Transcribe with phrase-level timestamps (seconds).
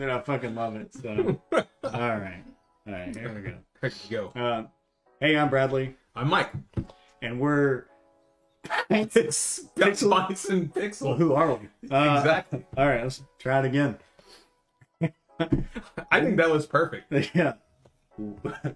[0.00, 0.94] Then I fucking love it.
[0.94, 1.62] So, all
[1.92, 2.42] right,
[2.86, 3.54] all right, here we go.
[3.82, 4.40] Here you go.
[4.40, 4.62] Uh,
[5.20, 6.50] hey, I'm Bradley, I'm Mike.
[7.20, 7.84] and we're.
[8.88, 11.68] It's Pixels and Well, who are we?
[11.94, 12.64] Uh, exactly.
[12.78, 13.98] All right, let's try it again.
[16.10, 17.12] I think that was perfect.
[17.34, 17.54] yeah.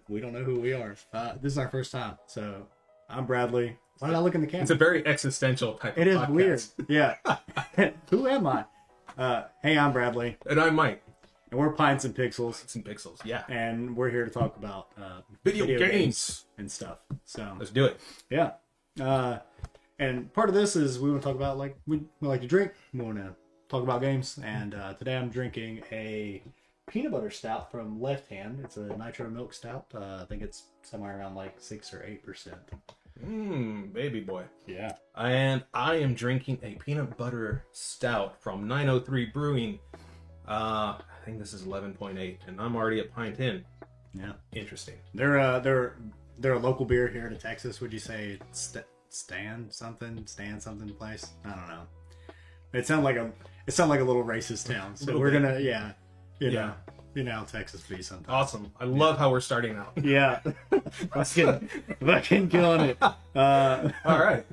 [0.09, 0.95] We don't know who we are.
[1.11, 2.67] Uh, this is our first time, so
[3.09, 3.79] I'm Bradley.
[4.01, 4.63] Why did I look in the camera?
[4.63, 6.29] It's a very existential type It of is podcast.
[6.31, 6.63] weird.
[6.89, 7.95] Yeah.
[8.11, 8.67] who am I?
[9.17, 11.03] Uh, hey, I'm Bradley, And I'm Mike.
[11.55, 13.25] And we're Pints and Pixels, It's in Pixels.
[13.25, 13.45] Yeah.
[13.49, 16.47] and we're here to talk about uh, Video, games.
[16.59, 16.99] and stuff.
[17.25, 18.01] So Let's do it.
[18.29, 18.53] yeah.
[19.01, 19.39] Uh,
[20.01, 22.49] and part of this is we want to talk about like we, we like to
[22.49, 22.73] drink.
[22.93, 23.37] We want to
[23.69, 26.43] talk about games, and uh, today I'm drinking a
[26.91, 28.59] peanut butter stout from Left Hand.
[28.65, 29.87] It's a nitro milk stout.
[29.95, 32.59] Uh, I think it's somewhere around like six or eight percent.
[33.25, 34.43] Mmm, baby boy.
[34.67, 34.95] Yeah.
[35.17, 39.79] And I am drinking a peanut butter stout from 903 Brewing.
[40.49, 43.65] Uh, I think this is 11.8, and I'm already at pint in.
[44.13, 44.33] Yeah.
[44.53, 44.97] Interesting.
[45.15, 45.97] They're uh they're
[46.39, 47.81] they're a local beer here to Texas.
[47.81, 51.31] Would you say st- Stan something stand something place?
[51.47, 51.83] I don't know.
[52.75, 53.33] It sounds like a
[53.67, 54.97] it sounded like a little racist town.
[54.97, 55.43] So we're bit.
[55.43, 55.93] gonna yeah
[56.41, 56.61] you Yeah.
[56.67, 56.75] know
[57.15, 58.29] you know Texas be sometimes.
[58.29, 58.71] Awesome.
[58.79, 59.93] I love how we're starting out.
[60.05, 60.41] Yeah,
[61.15, 61.69] fucking
[62.05, 62.99] fucking killing it.
[63.35, 64.45] Uh, All right.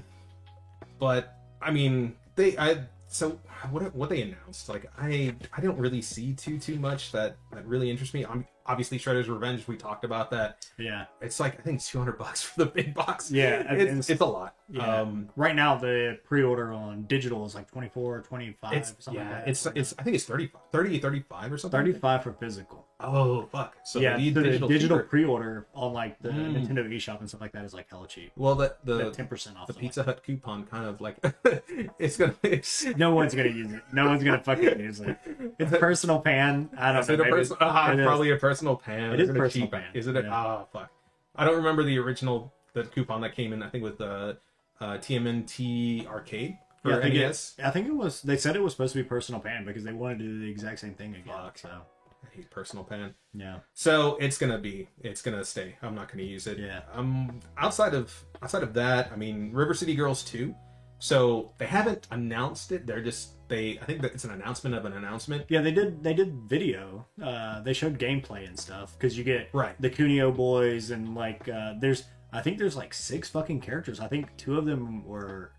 [0.99, 3.37] But I mean, they I so
[3.69, 7.65] what what they announced like I I don't really see too too much that that
[7.65, 8.25] really interests me.
[8.25, 9.67] I'm obviously Shredder's Revenge.
[9.67, 10.65] We talked about that.
[10.77, 13.31] yeah, It's like I think 200 bucks for the big box.
[13.31, 14.55] Yeah, it's, it's- it's a lot.
[14.69, 15.01] yeah.
[15.01, 19.29] Um, right now the pre-order on digital is like 24 or 25 it's something yeah,
[19.29, 19.49] like that.
[19.49, 21.77] it's it's I think it's 30 30 35 or something.
[21.79, 22.85] 35 for physical.
[23.03, 23.75] Oh fuck.
[23.83, 26.53] So yeah, the digital, digital, pre-order on like the Mm.
[26.67, 28.31] Nintendo eShop and stuff like that is like hella cheap.
[28.35, 29.65] Well, the the 10% off.
[29.67, 31.17] the Pizza Hut coupon kind of like
[31.99, 33.81] it's gonna it's, No one's gonna use it.
[33.93, 35.17] No one's gonna fucking use it.
[35.59, 36.69] It's personal pan.
[36.77, 37.13] I don't Is know.
[37.15, 37.57] it a maybe person?
[37.59, 38.05] Ah, it is.
[38.05, 39.13] probably a personal pan.
[39.13, 40.21] It Is a personal cheap- pan, Is it a?
[40.21, 40.29] yeah.
[40.33, 40.89] Ah, fuck.
[41.35, 43.61] I don't remember the original the coupon that came in.
[43.63, 44.37] I think with the
[44.79, 47.55] uh, TMNT arcade for Yeah, I think, NES.
[47.57, 48.21] it, I think it was.
[48.21, 50.49] They said it was supposed to be personal pan because they wanted to do the
[50.49, 51.33] exact same thing again.
[51.33, 51.57] Fuck.
[51.57, 53.13] So I hate personal pan.
[53.33, 54.87] yeah, So it's gonna be.
[55.01, 55.75] It's gonna stay.
[55.81, 56.57] I'm not gonna use it.
[56.59, 56.81] Yeah.
[56.93, 57.39] Um.
[57.57, 60.53] Outside of outside of that, I mean, River City Girls 2.
[60.99, 62.85] So they haven't announced it.
[62.85, 63.77] They're just they.
[63.79, 65.45] I think that it's an announcement of an announcement.
[65.49, 65.61] yeah.
[65.61, 66.03] They did.
[66.03, 67.05] They did video.
[67.21, 69.79] Uh, they showed gameplay and stuff because you get Right.
[69.79, 72.05] the Kunio boys and like uh, there's.
[72.33, 73.99] I think there's like six fucking characters.
[73.99, 75.51] I think two of them were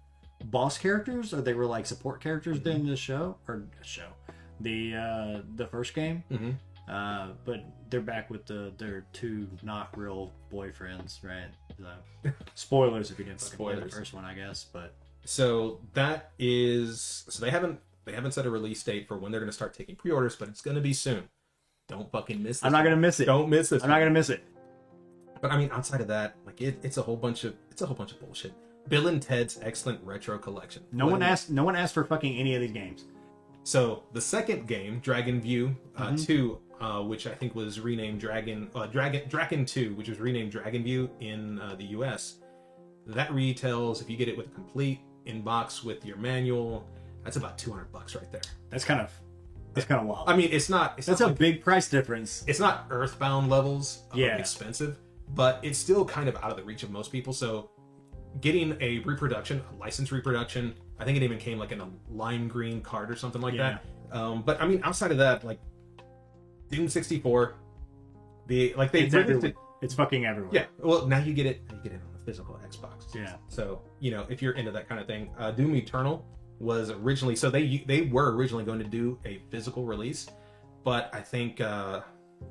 [0.47, 2.69] boss characters or they were like support characters Mm-hmm.
[2.81, 4.09] in the show or show
[4.61, 6.55] the uh the first game Mhm.
[6.89, 7.61] uh but
[7.91, 13.41] they're back with the their two not real boyfriends right so, spoilers if you didn't
[13.41, 14.95] fucking play the first one i guess but
[15.25, 19.41] So that is so they haven't they haven't set a release date for when they're
[19.41, 21.29] gonna start taking pre-orders, but it's gonna be soon.
[21.89, 22.65] Don't fucking miss this.
[22.65, 23.83] i'm not gonna miss it Don't miss this.
[23.83, 24.43] i'm not gonna miss it
[25.41, 27.87] But I mean, outside of that, like it, it's a whole bunch of it's a
[27.87, 28.53] whole bunch of bullshit.
[28.89, 30.83] Bill and Ted's Excellent Retro Collection.
[30.93, 33.05] no What one asked no one asked for fucking any of these games
[33.65, 36.25] So the second game, Dragon View uh, Mhm.
[36.27, 40.51] Two, uh, which I think was renamed Dragon uh, Dragon Dragon Two, which was renamed
[40.53, 42.39] Dragon View in uh, the U.S.
[43.07, 46.87] That retails if you get it with complete in box with your manual.
[47.25, 48.41] That's about two hundred bucks right there.
[48.71, 49.11] that's kind of
[49.75, 50.95] that's kind of wild I mean, it's not.
[50.99, 54.37] It's that's not a like- big price difference it's not earthbound levels of Yeah.
[54.37, 54.99] expensive,
[55.35, 57.33] but it's still kind of out of the reach of most people.
[57.33, 57.71] So
[58.41, 62.49] getting a reproduction, a licensed reproduction, I think it even came like in a lime
[62.49, 63.79] green card or something like Yeah.
[64.11, 64.17] that.
[64.19, 65.61] Um, but I mean, outside of that, like
[66.71, 67.55] Doom 64,
[68.47, 69.51] the like they it's, released everywhere.
[69.51, 70.67] it- it's fucking everywhere yeah.
[70.79, 71.61] Well, now you get it.
[71.71, 73.15] You get it physical Xbox.
[73.15, 76.25] yeah So you know, if you're into that kind of thing, uh, Doom Eternal
[76.59, 80.29] was originally so they they were originally going to do a physical release,
[80.85, 82.01] but I think uh,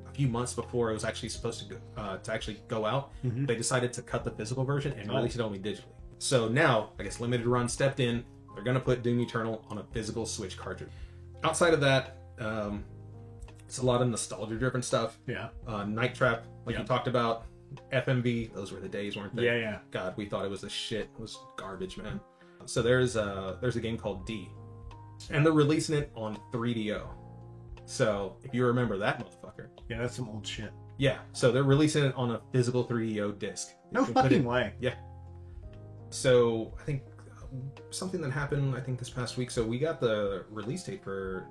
[0.06, 3.10] a few months before it was actually supposed to go uh, to actually go out,
[3.24, 3.46] Mhm.
[3.46, 5.16] they decided to cut the physical version and Oh.
[5.16, 5.94] release it only digitally.
[6.18, 8.24] So now, I guess Limited Run stepped in.
[8.54, 10.90] They're going to put Doom Eternal on a physical Switch cartridge.
[11.42, 12.84] Outside of that, um,
[13.66, 15.18] it's a lot of nostalgia-driven stuff.
[15.26, 16.82] yeah Uh, Night Trap, like Yeah.
[16.82, 17.46] you talked about,
[17.92, 18.52] FMV.
[18.54, 19.44] Those were the days, weren't they?
[19.44, 21.08] yeah yeah God, we thought it was a shit.
[21.14, 22.20] It was garbage, man.
[22.66, 24.48] So there's a there's a game called D,
[25.30, 27.02] and they're releasing it on 3DO.
[27.84, 31.18] So if you remember that motherfucker, yeah that's some old shit yeah.
[31.32, 33.72] So they're releasing it on a physical 3DO disc.
[33.90, 34.94] no You can put fucking it- way Yeah.
[36.10, 37.46] So I think uh,
[37.90, 39.50] something that happened I think this past week.
[39.50, 41.46] So we got the release date for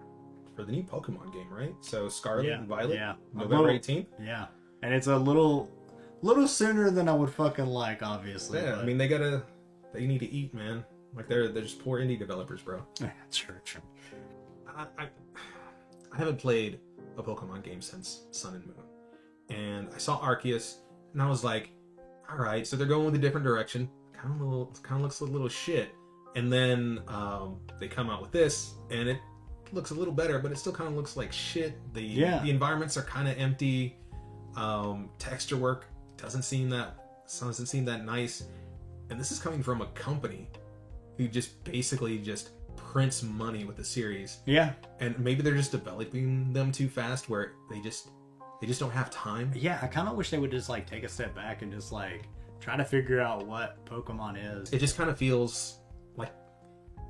[0.56, 1.74] for the new Pokemon game, right?
[1.82, 4.08] So Scarlet yeah and Violet, yeah November 18th.
[4.22, 4.48] Yeah,
[4.84, 5.70] and it's a little,
[6.22, 8.62] little sooner than I would fucking like, obviously.
[8.62, 9.44] Yeah, I mean they gotta
[9.94, 10.84] they need to eat, man.
[11.16, 12.82] Like they're they're just poor indie developers, bro.
[13.32, 13.82] true, true.
[14.76, 15.08] I, I,
[16.14, 16.80] I haven't played
[17.18, 18.76] a Pokemon game since Sun and Moon.
[19.50, 20.76] And I saw Arceus,
[21.14, 21.72] and I was like,
[22.30, 23.90] all right, so they're going with a different direction.
[24.14, 25.90] Kind of little, kind of looks a little shit.
[26.38, 29.18] And then um, they come out with this, and it
[29.74, 31.74] looks a little better, but it still kind of looks like shit.
[31.94, 32.42] The Yeah.
[32.42, 33.98] the environments are kind of empty.
[34.56, 35.88] Um, texture work
[36.22, 36.96] doesn't seem that
[37.40, 38.44] doesn't seem that nice.
[39.10, 40.50] And this is coming from a company
[41.18, 46.52] who just basically just prints money with the series Yeah, and maybe they're just developing
[46.54, 48.10] them too fast where they just
[48.60, 49.80] they just don't have time yeah.
[49.82, 52.28] I kind of wish they would just like take a step back and just like
[52.60, 54.72] try to figure out what Pokemon is.
[54.72, 55.80] it just kind of feels
[56.16, 56.32] like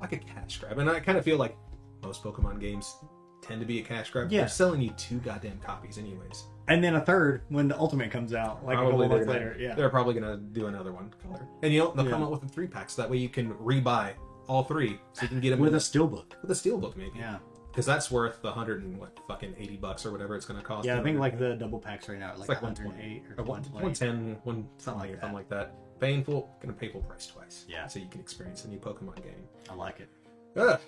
[0.00, 1.56] like a cash grab and i kind of feel like
[2.02, 2.96] most pokemon games
[3.42, 4.40] tend to be a cash grab Yeah.
[4.40, 8.34] they're selling you two goddamn copies anyways and then a third when the Ultimate comes
[8.34, 9.56] out, like a couple months gonna, later.
[9.58, 12.40] Yeah, they're probably gonna do another one color and you know they'll come out with
[12.40, 14.12] the three packs that way you can rebuy
[14.48, 16.32] all three so you can get them with in a steelbook.
[16.42, 17.38] with a steelbook maybe Yeah,
[17.70, 20.86] because that's worth the hundred and what fucking 80 bucks or whatever it's gonna cost
[20.86, 20.98] yeah.
[20.98, 23.44] I think like the double packs right now are like, It's like 108 or Or
[23.44, 23.72] one, 120.
[23.72, 25.74] 110, one, Something like something like that.
[26.00, 27.64] Painful, gonna pay full price twice.
[27.68, 27.86] Yeah.
[27.86, 29.44] So you can experience a new Pokemon game.
[29.70, 30.08] I like it.
[30.56, 30.80] Ugh.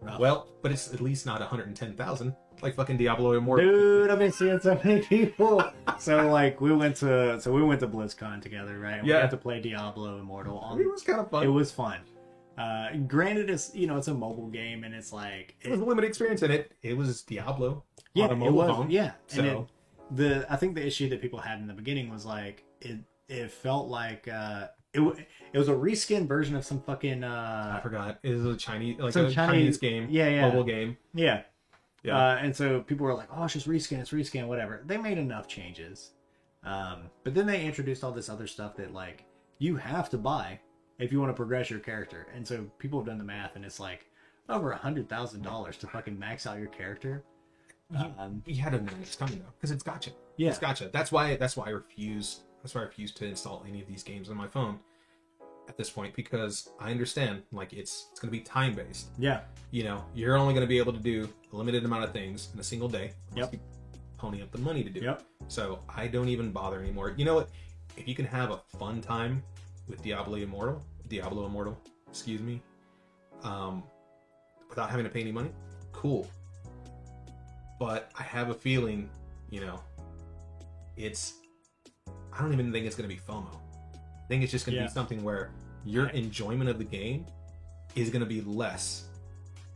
[0.00, 0.18] Rough.
[0.18, 3.66] Well, but it's at least not 110,000 like fucking Diablo Immortal.
[3.66, 5.62] Dude, I've been seeing so many people.
[5.98, 8.94] so like we went to so we went to BlizzCon together, right?
[8.98, 9.22] And We Yeah.
[9.22, 11.44] got to play Diablo Immortal on It was kind of fun.
[11.44, 11.98] It was fun.
[12.58, 15.84] Uh, granted, it's you know it's a mobile game and it's like It was a
[15.84, 16.72] limited experience in it.
[16.82, 18.90] It was Diablo yeah, on a it mobile was phone.
[18.90, 19.12] yeah.
[19.26, 19.66] So And it,
[20.10, 22.98] the I think the issue that people had in the beginning was like it
[23.28, 25.00] it felt like uh, it
[25.54, 28.18] it was a reskin version of some fucking uh, I forgot.
[28.22, 30.42] It was a Chinese, like a Chinese- Chinese, game, yeah, yeah.
[30.48, 30.98] mobile game.
[31.14, 31.42] yeah.
[32.02, 32.16] Yeah.
[32.16, 35.18] Uh, and so people were like, "Oh, it's just reskin, it's reskin, whatever." They made
[35.18, 36.10] enough changes,
[36.64, 39.24] um, but then they introduced all this other stuff that like
[39.58, 40.58] you have to buy
[40.98, 42.26] if you want to progress your character.
[42.34, 44.06] And so people have done the math, and it's like
[44.48, 47.24] over a hundred thousand dollars to fucking max out your character.
[47.94, 50.10] Um, you had to know it's coming though, because it's gotcha.
[50.38, 50.88] yeah, It's gotcha.
[50.92, 51.36] That's why.
[51.36, 52.40] That's why I refuse.
[52.62, 54.78] That's why I refuse to install any of these games on my phone
[55.68, 59.08] at this point because I understand like it's it's going to be time based.
[59.18, 62.12] yeah, you know, you're only going to be able to do a limited amount of
[62.12, 63.12] things in a single day.
[63.36, 63.54] Yep.
[64.18, 65.20] Pony up the money to do Yep.
[65.20, 65.26] it.
[65.48, 67.14] So I don't even bother anymore.
[67.16, 67.48] You know what?
[67.96, 69.42] If you can have a fun time
[69.88, 71.76] with Diablo Immortal, Diablo Immortal,
[72.08, 72.62] excuse me,
[73.42, 73.82] um,
[74.68, 75.50] without having to pay any money,
[75.92, 76.28] cool.
[77.78, 79.10] But I have a feeling,
[79.50, 79.80] you know,
[80.96, 81.34] it's.
[82.32, 83.58] I don't even think it's going to be FOMO.
[84.22, 84.86] I think it's just going to Yeah.
[84.88, 85.50] be something where
[85.84, 87.26] your enjoyment of the game
[87.96, 89.04] is going to be less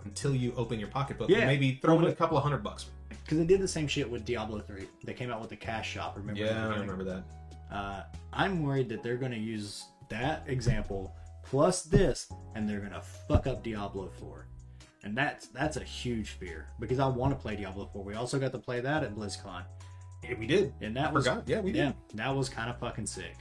[0.04, 1.38] until you open your pocketbook Yeah.
[1.38, 2.87] and maybe throw in a couple of hundred bucks.
[3.25, 4.87] because they did the same shit with Diablo three.
[5.04, 6.16] They came out with the cash shop.
[6.16, 6.40] Remember?
[6.40, 7.25] Yeah, I remember that.
[7.72, 8.02] Uh,
[8.32, 11.12] I'm worried that they're going to use that example
[11.44, 14.46] plus this, and they're going to fuck up Diablo 4.
[15.02, 18.04] And that's that's a huge fear because I want to play Diablo 4.
[18.04, 19.64] We also got to play that at BlizzCon,
[20.22, 20.72] Yeah, we did.
[20.81, 21.48] and that I was forgot.
[21.48, 21.78] Yeah, we did.
[21.78, 23.37] yeah, that was kind of fucking sick.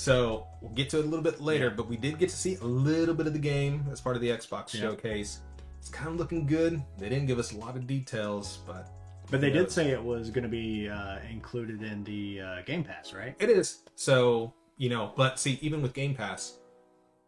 [0.00, 1.74] So we'll get to it a little bit later, Yeah.
[1.76, 4.22] but we did get to see a little bit of the game as part of
[4.22, 4.80] the Xbox Yeah.
[4.80, 5.40] showcase.
[5.78, 6.82] It's kind of looking good.
[6.96, 8.88] They didn't give us a lot of details, but
[9.30, 12.62] But they who did say it was going to be uh, included in the uh,
[12.62, 13.36] Game Pass, right?
[13.38, 13.80] it is.
[13.94, 16.58] So you know, but see, even with Game Pass,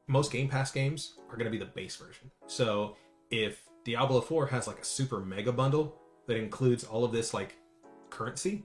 [0.07, 2.31] most Game Pass games are going to be the base version.
[2.47, 2.97] So
[3.31, 7.55] if Diablo 4 has like a super mega bundle that includes all of this like
[8.09, 8.63] currency,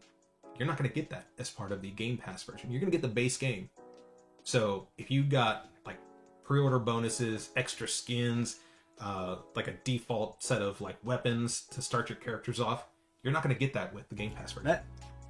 [0.58, 2.72] you're not going to get that as part of the Game Pass version.
[2.72, 3.70] You're going to get the base game.
[4.48, 5.98] So if you got like
[6.46, 8.62] pre-order bonuses, extra skins,
[9.01, 12.88] uh, like a default set of like weapons to start your characters off,
[13.24, 14.68] you're not going to get that with the Game Pass version.
[14.68, 14.86] That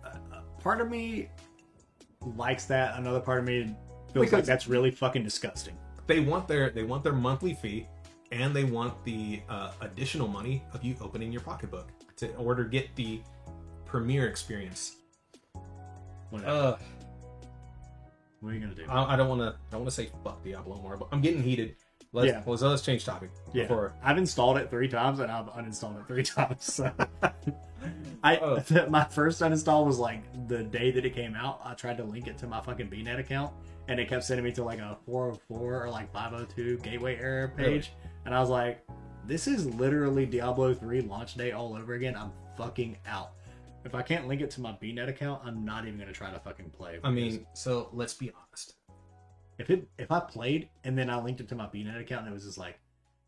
[0.05, 1.29] uh, uh, part of me
[2.35, 2.99] likes that.
[2.99, 3.75] Another part of me
[4.13, 5.75] feels like that's really fucking disgusting.
[6.05, 7.87] they want their they want their monthly fee
[8.31, 12.95] and they want the uh, additional money of you opening your pocketbook to order get
[12.95, 13.19] the
[13.83, 14.97] premiere experience
[16.29, 16.51] Whatever.
[16.51, 16.77] uh
[18.41, 18.85] what are you gonna do?
[18.89, 21.21] i, I don't want to i don't want to say fuck diablo more but i'm
[21.21, 21.75] getting heated
[22.13, 22.41] let's Yeah.
[22.45, 26.07] let's, let's change topic Yeah, before I've installed it three times and I've uninstalled it
[26.07, 26.63] three times.
[26.63, 26.89] So
[28.23, 28.63] I Oh.
[28.89, 31.59] my first uninstall was like the day that it came out.
[31.65, 33.53] I tried to link it to my fucking BNet account
[33.89, 37.65] and it kept sending me to like a 404 or like 502 gateway error page,
[37.67, 38.11] Really?
[38.25, 38.85] and I was like,
[39.25, 43.31] "This is literally Diablo 3 launch day all over again." I'm fucking out.
[43.87, 46.39] If I can't link it to my BNet account, I'm not even gonna try to
[46.39, 46.99] fucking play.
[47.05, 48.75] i mean so let's be honest
[49.57, 52.31] if it if I played and then I linked it to my BNet account and
[52.31, 52.79] it was just like,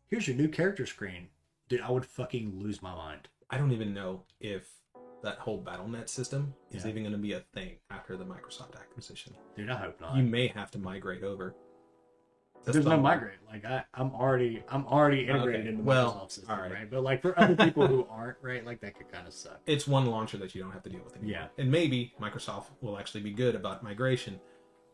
[0.08, 1.28] here's your new character screen,
[1.70, 3.28] dude, I would fucking lose my mind.
[3.48, 4.68] i don't even know if
[5.22, 6.90] that whole battlenet system is Yeah.
[6.90, 10.14] even going to be a thing after the microsoft acquisition Dude, I hope not.
[10.16, 11.54] you may have to migrate over
[12.64, 13.38] That's There's no migrate.
[13.50, 15.68] Like I, I'm already, I'm already integrated Okay.
[15.70, 16.90] into Well, Microsoft system, right?
[16.90, 18.64] But like for other people who aren't, right?
[18.64, 19.60] Like that could kind of suck.
[19.66, 21.32] It's one launcher that you don't have to deal with anymore.
[21.32, 21.46] Yeah.
[21.62, 24.38] And maybe Microsoft will actually be good about migration.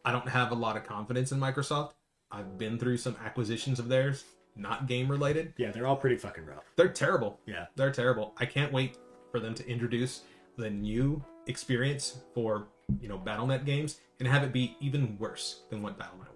[0.04, 1.92] I don't have a lot of confidence in Microsoft.
[2.30, 5.52] I've been through some acquisitions of theirs, not game related.
[5.56, 6.64] Yeah, they're all pretty fucking rough.
[6.76, 7.40] They're terrible.
[7.46, 8.32] Yeah, They're terrible.
[8.38, 8.96] I can't wait
[9.32, 10.23] for them to introduce
[10.56, 12.68] the new experience for,
[13.00, 16.35] you know, BattleNet games and have it be even worse than what BattleNet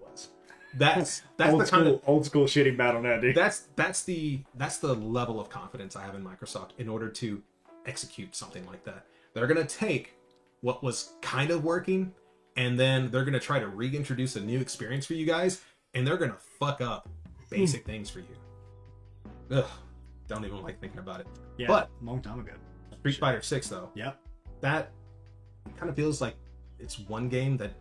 [0.73, 3.35] That's that's old the school, kind of old school shitty BattleNet, dude.
[3.35, 7.41] that's that's the that's the level of confidence I have in Microsoft in order to
[7.85, 9.05] execute something like that.
[9.33, 10.13] They're gonna take
[10.61, 12.13] what was kind of working,
[12.55, 15.61] and then they're gonna try to reintroduce a new experience for you guys,
[15.93, 17.09] and they're gonna fuck up
[17.49, 17.91] basic hmm.
[17.91, 18.35] things for you.
[19.51, 19.65] Ugh,
[20.27, 21.27] don't even like thinking about it.
[21.57, 22.53] yeah, but- long time ago.
[22.99, 24.19] Street Fighter Six though, Yep.
[24.61, 24.91] that
[25.75, 26.35] kind of feels like
[26.79, 27.71] it's one game that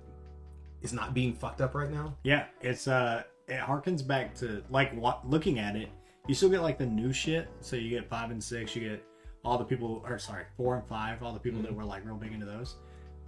[0.83, 2.17] is not being fucked up right now.
[2.25, 5.89] Yeah, it's uh, it harkens back to like what looking at it.
[6.27, 7.49] You still get like the new shit.
[7.61, 8.75] So you get five and six.
[8.75, 9.05] You get
[9.45, 11.23] all the people, or sorry, four and five.
[11.23, 12.77] All the people that were like real big into those.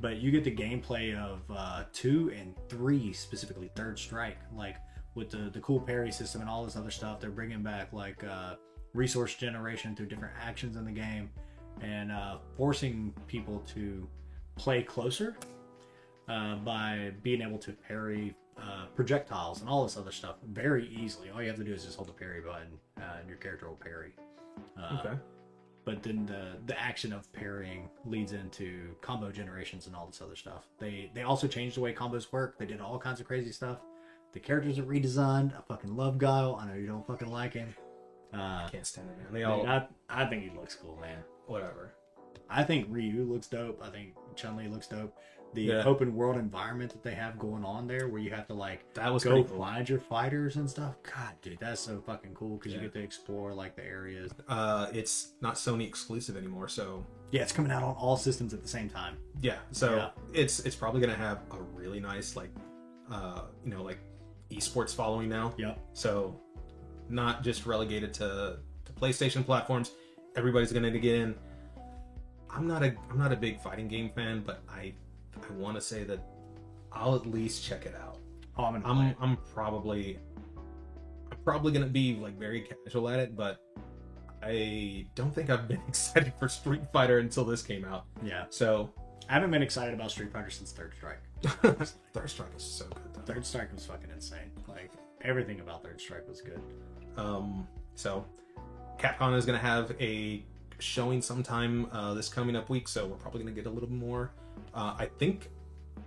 [0.00, 4.76] But you get the gameplay of uh, two and three, specifically Third Strike, like
[5.14, 7.20] with the the cool parry system and all this other stuff.
[7.20, 8.54] They're bringing back like uh,
[8.94, 11.30] resource generation through different actions in the game,
[11.80, 14.08] and uh, forcing people to
[14.56, 15.36] play closer
[16.28, 21.30] uh, by being able to parry uh, projectiles and all this other stuff very easily.
[21.30, 23.68] All you have to do is just hold the parry button, uh, and your character
[23.68, 24.12] will parry.
[24.78, 25.14] Uh, Okay.
[25.84, 30.36] But then the the action of parrying leads into combo generations and all this other
[30.36, 30.68] stuff.
[30.78, 32.56] They they also changed the way combos work.
[32.56, 33.78] They did all kinds of crazy stuff.
[34.32, 35.58] The characters are redesigned.
[35.58, 36.56] I fucking love Guile.
[36.62, 37.74] I know you don't fucking like him.
[38.32, 39.32] Uh, Can't stand it, man.
[39.32, 41.18] They all I, I think he looks cool, man.
[41.46, 41.94] whatever.
[42.48, 43.82] I think Ryu looks dope.
[43.82, 45.18] I think Chun Li looks dope.
[45.54, 45.84] The Yeah.
[45.84, 49.12] open world environment that they have going on there, where you have to like That
[49.12, 49.58] was go cool.
[49.58, 50.96] find your fighters and stuff.
[51.02, 52.78] God, dude, that's so fucking cool because Yeah.
[52.78, 54.32] you get to explore like the areas.
[54.48, 56.68] uh, it's not Sony exclusive anymore.
[56.68, 59.16] So Yeah, it's coming out on all systems at the same time.
[59.42, 60.10] yeah, so Yeah.
[60.32, 62.50] it's it's probably gonna have a really nice like,
[63.10, 63.98] uh, you know, like
[64.50, 65.54] esports following now.
[65.58, 65.78] Yep.
[65.92, 66.40] So
[67.08, 69.92] not just relegated to to PlayStation platforms.
[70.34, 71.34] Everybody's gonna get in.
[72.50, 74.94] I'm not a I'm not a big fighting game fan, but I
[75.48, 76.20] I want to say that
[76.92, 78.18] I'll at least check it out.
[78.56, 79.14] Oh, I'm I'm.
[79.20, 80.18] I'm probably
[81.30, 83.58] I'm probably gonna be like very casual at it, but
[84.42, 88.04] I don't think I've been excited for Street Fighter until this came out.
[88.22, 88.92] Yeah, So
[89.28, 91.22] I haven't been excited about Street Fighter since Third Strike.
[92.12, 93.32] Third Strike is so good though.
[93.32, 94.50] Third Strike was fucking insane.
[94.68, 94.90] Like
[95.22, 96.60] everything about Third Strike was good.
[97.16, 98.24] Um, so
[98.98, 100.44] Capcom is gonna have a
[100.78, 104.32] showing sometime uh, this coming up week, so we're probably gonna get a little more.
[104.74, 105.50] Uh, I think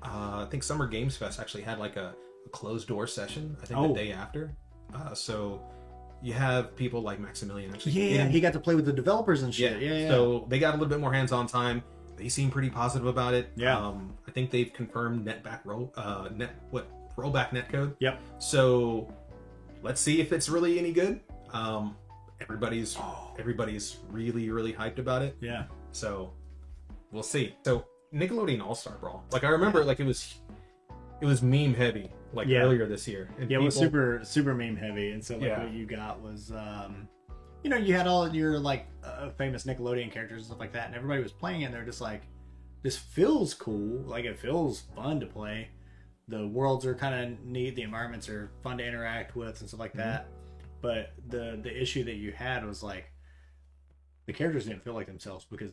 [0.03, 2.13] uh, I think Summer Games Fest actually had like a,
[2.45, 3.55] a closed door session.
[3.61, 3.87] I think Oh.
[3.89, 4.55] the day after.
[4.93, 5.61] Uh, so
[6.21, 7.91] you have people like Maximilian actually.
[8.13, 9.81] Yeah, in- he got to play with the developers and shit.
[9.81, 10.09] Yeah, yeah.
[10.09, 11.83] So they got a little bit more hands-on time.
[12.17, 13.51] They seem pretty positive about it.
[13.55, 13.77] Yeah.
[13.77, 17.95] Um, I think they've confirmed netback roll, uh, net what rollback netcode.
[17.99, 18.19] Yep.
[18.39, 19.11] So
[19.81, 21.19] let's see if it's really any good.
[21.51, 21.95] Um,
[22.41, 23.33] everybody's Oh.
[23.39, 25.35] everybody's really really hyped about it.
[25.41, 25.65] yeah.
[25.91, 26.31] So
[27.11, 27.55] we'll see.
[27.65, 27.85] So
[28.15, 29.23] Nickelodeon All Star Brawl.
[29.31, 30.35] Like I remember, like it was
[31.21, 32.59] it was meme heavy like Yeah.
[32.59, 33.29] earlier this year.
[33.39, 35.63] And Yeah, it was super super meme heavy, and so like Yeah.
[35.63, 37.07] what you got was, um,
[37.63, 40.87] you know, you had all your like uh, famous Nickelodeon characters and stuff like that,
[40.87, 41.65] and everybody was playing it.
[41.65, 42.23] and They're just like,
[42.83, 45.69] this feels cool, like it feels fun to play.
[46.27, 49.79] The worlds are kind of neat, the environments are fun to interact with and stuff
[49.79, 50.27] like that.
[50.81, 53.11] But the the issue that you had was like,
[54.25, 55.71] the characters didn't feel like themselves because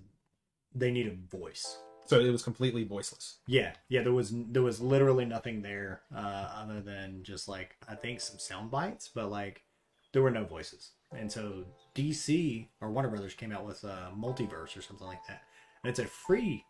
[0.75, 1.79] they need a voice.
[2.13, 3.39] So it was completely voiceless.
[3.47, 4.03] Yeah, yeah.
[4.03, 8.39] There was there was literally nothing there uh, other than just like I think some
[8.39, 9.63] sound bites, but like
[10.13, 10.91] there were no voices.
[11.17, 11.65] And so
[11.95, 15.43] DC or Warner Brothers came out with a multiverse or something like that,
[15.83, 16.65] and it's a free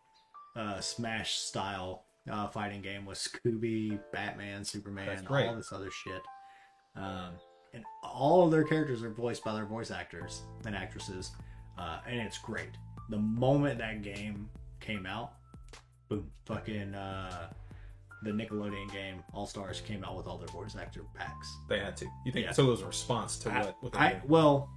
[0.55, 6.21] uh, Smash style uh, fighting game with Scooby, Batman, Superman, all this other shit.
[6.95, 7.31] Um,
[7.73, 11.31] and all of their characters are voiced by their voice actors and actresses,
[11.77, 12.71] uh, and it's great.
[13.09, 14.49] The moment that game
[14.83, 15.33] came out,
[16.09, 17.47] boom, fucking uh,
[18.23, 21.47] the Nickelodeon game All Stars came out with all their voice actor packs.
[21.69, 22.05] They had to.
[22.25, 22.51] You think Yeah.
[22.51, 22.67] so?
[22.67, 23.75] It was a response to I, what?
[23.83, 24.69] what I- well,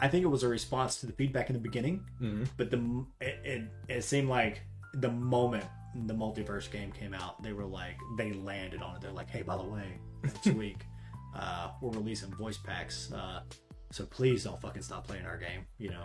[0.00, 2.48] I think it was a response to the feedback in the beginning, Mhm.
[2.56, 4.62] but the it, it, it seemed like
[4.94, 5.64] the moment
[6.06, 9.02] the multiverse game came out, they were like they landed on it.
[9.02, 10.86] They're like, hey, by the way, next week
[11.36, 13.42] uh, we're releasing voice packs, uh,
[13.90, 15.66] so please don't fucking stop playing our game.
[15.78, 16.04] You know,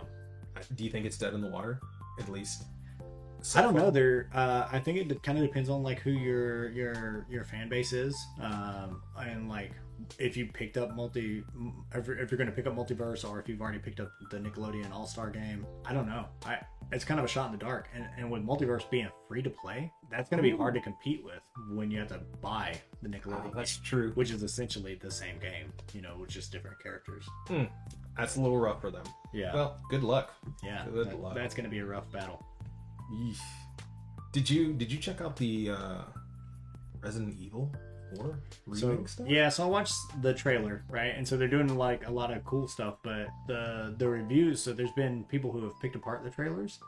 [0.74, 1.80] Do you think it's dead in the water?
[2.20, 2.64] At least.
[3.54, 3.90] I don't know.
[3.90, 7.68] There, uh, I think it kind of depends on like who your your your fan
[7.68, 9.72] base is, um, and like
[10.18, 11.42] if you picked up multi,
[11.94, 14.10] if you're, if you're going to pick up multiverse, or if you've already picked up
[14.30, 15.66] the Nickelodeon All Star game.
[15.84, 16.26] I don't know.
[16.46, 16.58] I
[16.90, 19.50] it's kind of a shot in the dark, and and with multiverse being free to
[19.50, 21.40] play, that's going to be hard to compete with
[21.70, 23.50] when you have to buy the Nickelodeon.
[23.50, 24.12] Oh, that's game, true.
[24.14, 27.24] which is essentially the same game, you know, with just different characters.
[27.46, 27.64] Hmm.
[28.16, 29.04] That's a little rough for them.
[29.32, 30.32] Yeah, Well, good luck.
[30.64, 31.34] yeah, good that- luck.
[31.36, 32.44] that's going to be a rough battle.
[33.12, 33.38] Yeesh.
[34.32, 36.02] Did you did you check out the uh,
[37.00, 37.72] Resident Evil
[38.16, 38.38] 4
[38.74, 39.26] So remake stuff?
[39.28, 41.14] yeah, so I watched the trailer, right?
[41.16, 44.62] And so they're doing like a lot of cool stuff, but the the reviews.
[44.62, 46.78] So there's been people who have picked apart the trailers,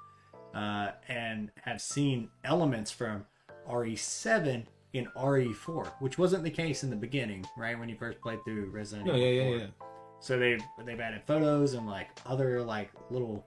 [0.55, 3.25] uh, and have seen elements from
[3.69, 7.79] RE7 in RE4, which wasn't the case in the beginning, right?
[7.79, 9.29] When you first played through Resident Yeah, Evil.
[9.29, 9.57] yeah, yeah, 4.
[9.59, 9.67] yeah.
[10.21, 13.47] So they've they've added photos and like other like little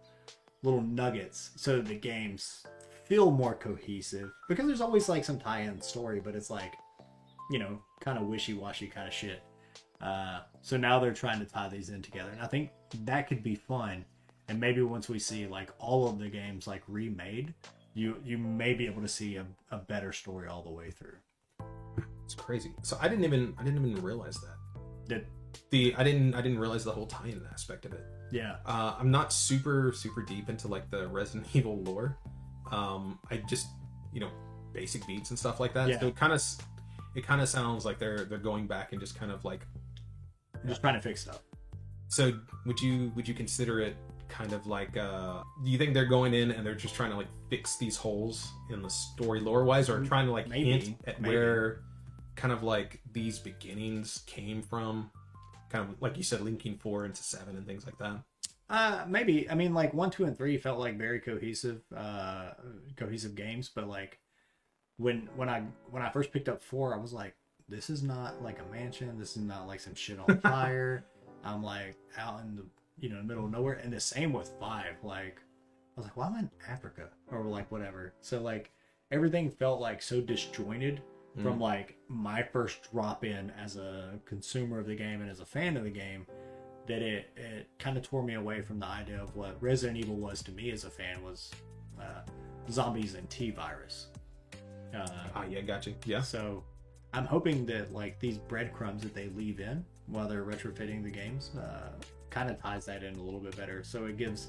[0.64, 2.66] little nuggets so that the games
[3.04, 6.74] feel more cohesive because there's always like some tie-in story, but it's like
[7.52, 9.44] you know kind of wishy-washy kind of shit.
[10.02, 12.72] Uh, so now they're trying to tie these in together, and I think
[13.06, 14.06] that could be fun.
[14.50, 17.54] And maybe once we see like all of the games like remade,
[17.94, 21.16] you you may be able to see a, a better story all the way through.
[22.26, 22.72] It's crazy.
[22.82, 24.58] So I didn't even I didn't even realize that.
[25.08, 25.26] That
[25.70, 28.04] The I didn't I didn't realize the whole tie-in aspect of it.
[28.32, 32.18] yeah, Uh, I'm not super super deep into like the Resident Evil lore.
[32.72, 33.68] Um, I just
[34.12, 34.30] you know
[34.74, 35.90] basic beats and stuff like that.
[35.90, 36.00] Yeah.
[36.00, 36.42] So it kind of
[37.16, 39.66] it kind of sounds like they're they're going back and just kind of like.
[40.66, 41.40] just trying to fix stuff.
[42.08, 42.34] So
[42.66, 43.96] would you would you consider it
[44.30, 47.18] kind of like uh do you think they're going in and they're just trying to
[47.18, 50.96] like fix these holes in the story lore wise or trying to like Maybe, hint
[51.06, 51.36] at maybe.
[51.36, 51.82] where
[52.36, 55.12] kind of like these beginnings came from
[55.74, 58.24] kind of like you said linking four into seven and things like that
[58.70, 59.48] Uh, maybe.
[59.52, 62.52] I mean, like one, two, and three felt like very cohesive, uh,
[62.96, 63.70] cohesive games.
[63.76, 64.20] But like
[64.98, 67.36] when when I when I first picked up four, I was like,
[67.68, 69.20] this is not like a mansion.
[69.20, 71.06] This is not like some shit on fire.
[71.44, 72.66] I'm like out in the
[72.98, 73.74] you know middle of nowhere.
[73.84, 74.96] And the same with five.
[75.04, 78.14] Like I was like, why am I in Africa or like whatever?
[78.22, 78.72] So like
[79.12, 81.02] everything felt like so disjointed
[81.42, 85.46] from like my first drop in as a consumer of the game and as a
[85.46, 86.28] fan of the game
[86.88, 90.16] that it, it kind of tore me away from the idea of what Resident Evil
[90.16, 91.50] was to me as a fan was
[92.00, 92.22] uh,
[92.70, 94.08] zombies and T virus.
[94.96, 96.64] Uh, ah yeah gotcha yeah so
[97.14, 101.50] I'm hoping that like these breadcrumbs that they leave in while they're retrofitting the games
[101.58, 101.90] uh,
[102.30, 103.84] kind of ties that in a little bit better.
[103.84, 104.48] So it gives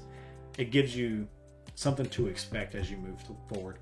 [0.57, 1.27] it gives you
[1.75, 3.77] something to expect as you move forward.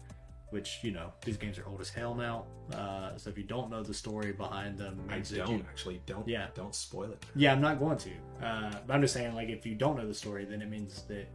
[0.53, 2.45] Which you know these games are old as hell now.
[2.73, 6.27] Uh, so if you don't know the story behind them, i don't you actually don't
[6.27, 6.47] Yeah.
[6.53, 8.11] don't spoil it yeah, I'm not going to.
[8.45, 11.03] Uh, but I'm just saying, like, if you don't know the story, then it means
[11.09, 11.27] that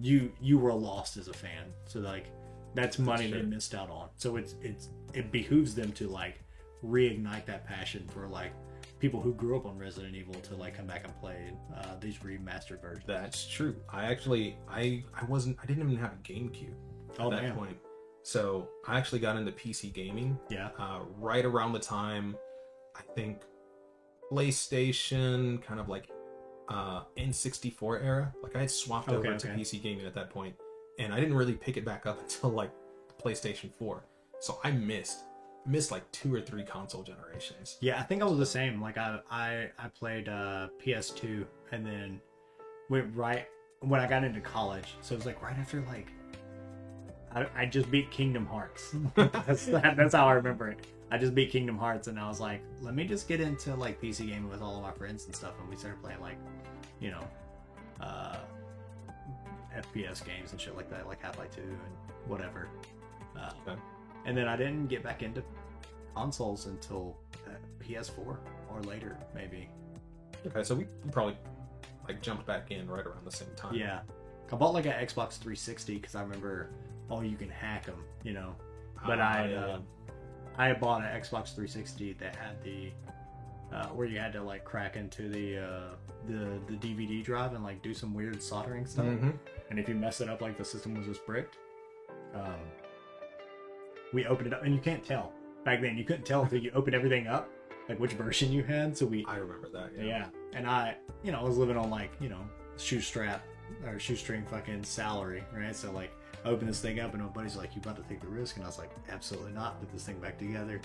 [0.00, 1.64] you you were lost as a fan.
[1.86, 2.26] So like,
[2.74, 4.08] that's money they missed out on.
[4.16, 6.40] So it's it's it behooves them to like
[6.84, 8.52] reignite that passion for like
[8.98, 12.18] people who grew up on Resident Evil to like come back and play uh, these
[12.18, 13.04] remastered versions.
[13.06, 16.74] that's true i actually i i wasn't i didn't even have a gamecube
[17.14, 17.76] at Oh that man, point
[18.24, 22.34] so i actually got into pc gaming yeah, uh, right around the time
[22.96, 23.42] I think
[24.32, 26.10] PlayStation kind of like
[26.68, 28.32] uh, N64 era.
[28.42, 29.48] Like I had swapped Okay, over to.
[29.48, 30.54] PC gaming at that point,
[30.98, 32.70] and I didn't really pick it back up until like
[33.22, 34.04] PlayStation 4.
[34.40, 35.24] So I missed
[35.66, 37.78] missed like two or three console generations.
[37.80, 37.98] yeah.
[37.98, 38.80] I think I was the same.
[38.82, 42.20] Like I I I played uh, PS2 and then
[42.90, 43.46] went right
[43.80, 44.94] when I got into college.
[45.00, 46.08] So it was like right after like
[47.34, 48.94] I, I just beat Kingdom Hearts.
[49.14, 50.86] that's that, that's how I remember it.
[51.10, 54.00] I just beat Kingdom Hearts, and I was like, let me just get into like
[54.00, 56.36] PC gaming with all of my friends and stuff, and we started playing like,
[57.00, 57.24] you know,
[58.00, 58.36] uh,
[59.76, 62.68] FPS games and shit like that, like Half Life Two and whatever.
[63.36, 63.78] Uh, Okay.
[64.26, 65.42] And then I didn't get back into
[66.14, 67.14] consoles until
[67.46, 67.50] uh,
[67.84, 69.68] PS4 or later, maybe.
[70.46, 71.36] Okay, so we probably
[72.08, 73.74] like jumped back in right around the same time.
[73.74, 74.00] Yeah,
[74.50, 76.70] I bought like an Xbox 360 because I remember,
[77.10, 78.54] oh, you can hack them, you know.
[79.06, 79.58] But Ah, I, yeah.
[79.66, 79.78] uh,
[80.56, 82.90] I bought an Xbox 360 that had the,
[83.72, 85.94] uh, where you had to like crack into the uh,
[86.26, 89.04] the the DVD drive and like do some weird soldering stuff.
[89.06, 89.36] Mhm.
[89.70, 91.58] And if you mess it up, like the system was just bricked.
[92.34, 92.60] Um,
[94.12, 95.32] we opened it up, and you can't tell
[95.64, 95.96] back then.
[95.98, 97.48] You couldn't tell until you opened everything up,
[97.88, 98.96] like which version you had.
[98.96, 99.90] So we I remember that.
[99.96, 100.04] Yeah.
[100.04, 100.26] yeah.
[100.54, 102.40] And I, you know, I was living on like, you know,
[102.76, 103.40] shoestrap
[103.86, 105.74] or shoestring fucking salary, right?
[105.74, 106.12] So like,
[106.44, 108.56] I opened this thing up and my buddy's like, "You about to take the risk?"
[108.56, 109.80] And I was like, "Absolutely not.
[109.80, 110.80] Put this thing back together.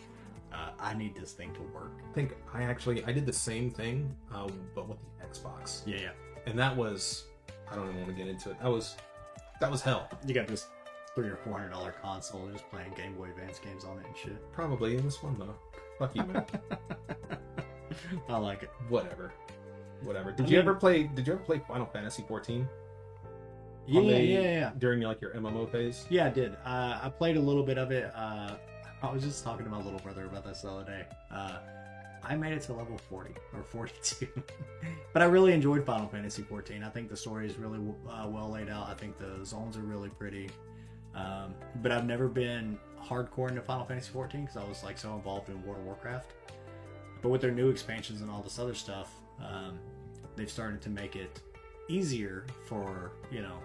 [0.53, 3.69] Uh, I need this thing to work." I think I actually I did the same
[3.71, 6.09] thing, uh, but with the Xbox, Yeah, yeah.
[6.47, 7.25] and that was
[7.71, 8.59] I don't even want to get into it.
[8.61, 8.95] That was
[9.59, 10.09] that was hell.
[10.25, 10.67] You got this
[11.15, 14.05] three or four hundred dollar console, and just playing Game Boy Advance games on it
[14.07, 14.51] and shit.
[14.53, 15.55] Probably it was fun though.
[15.99, 16.45] Fuck you, man.
[18.29, 18.69] I like it.
[18.87, 19.33] Whatever.
[20.03, 20.31] Whatever.
[20.31, 21.03] Did I you mean- ever play?
[21.03, 22.67] Did you ever play Final Fantasy 14
[23.89, 24.71] Yeah, the- yeah, yeah.
[24.77, 26.05] during like your MMO phase?
[26.09, 26.53] Yeah, I did.
[26.65, 28.11] Uh, I played a little bit of it.
[28.15, 28.55] Uh,
[29.01, 31.05] I was just talking to my little brother about this the other day.
[31.31, 31.57] Uh,
[32.23, 34.27] I made it to level 40 or 42,
[35.13, 36.83] but I really enjoyed Final Fantasy 14.
[36.83, 38.89] I think the story is really uh, well laid out.
[38.89, 40.49] I think the zones are really pretty.
[41.15, 45.15] Um, but I've never been hardcore into Final Fantasy 14 because I was like so
[45.15, 46.33] involved in World of Warcraft.
[47.21, 49.79] But with their new expansions and all this other stuff, um,
[50.35, 51.39] they've started to make it
[51.87, 53.57] easier for you know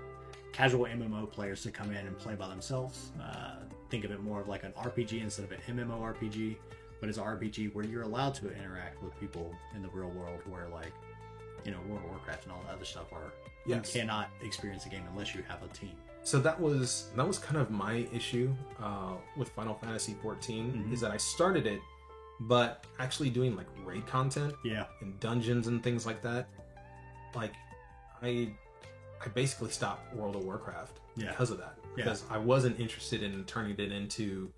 [0.55, 3.11] casual MMO players to come in and play by themselves.
[3.21, 3.57] Uh,
[3.90, 6.57] think of it more of like an RPG instead of an MMORPG,
[7.01, 10.40] but it's an RPG where you're allowed to interact with people in the real world,
[10.49, 10.93] where like
[11.64, 13.33] you know World of Warcraft and all the other stuff are.
[13.67, 13.95] Yes.
[13.95, 15.93] You cannot experience a game unless you have a team.
[16.23, 20.93] So that was that was kind of my issue uh, with Final Fantasy 14 Mhm.
[20.93, 21.81] is that I started it,
[22.40, 24.85] but actually doing like raid content Yeah.
[25.01, 26.49] and dungeons and things like that,
[27.35, 27.53] like
[28.23, 28.55] I
[29.25, 31.31] I basically stopped World of Warcraft Yeah.
[31.31, 32.05] because of that Yeah.
[32.05, 34.53] because I wasn't interested in turning it into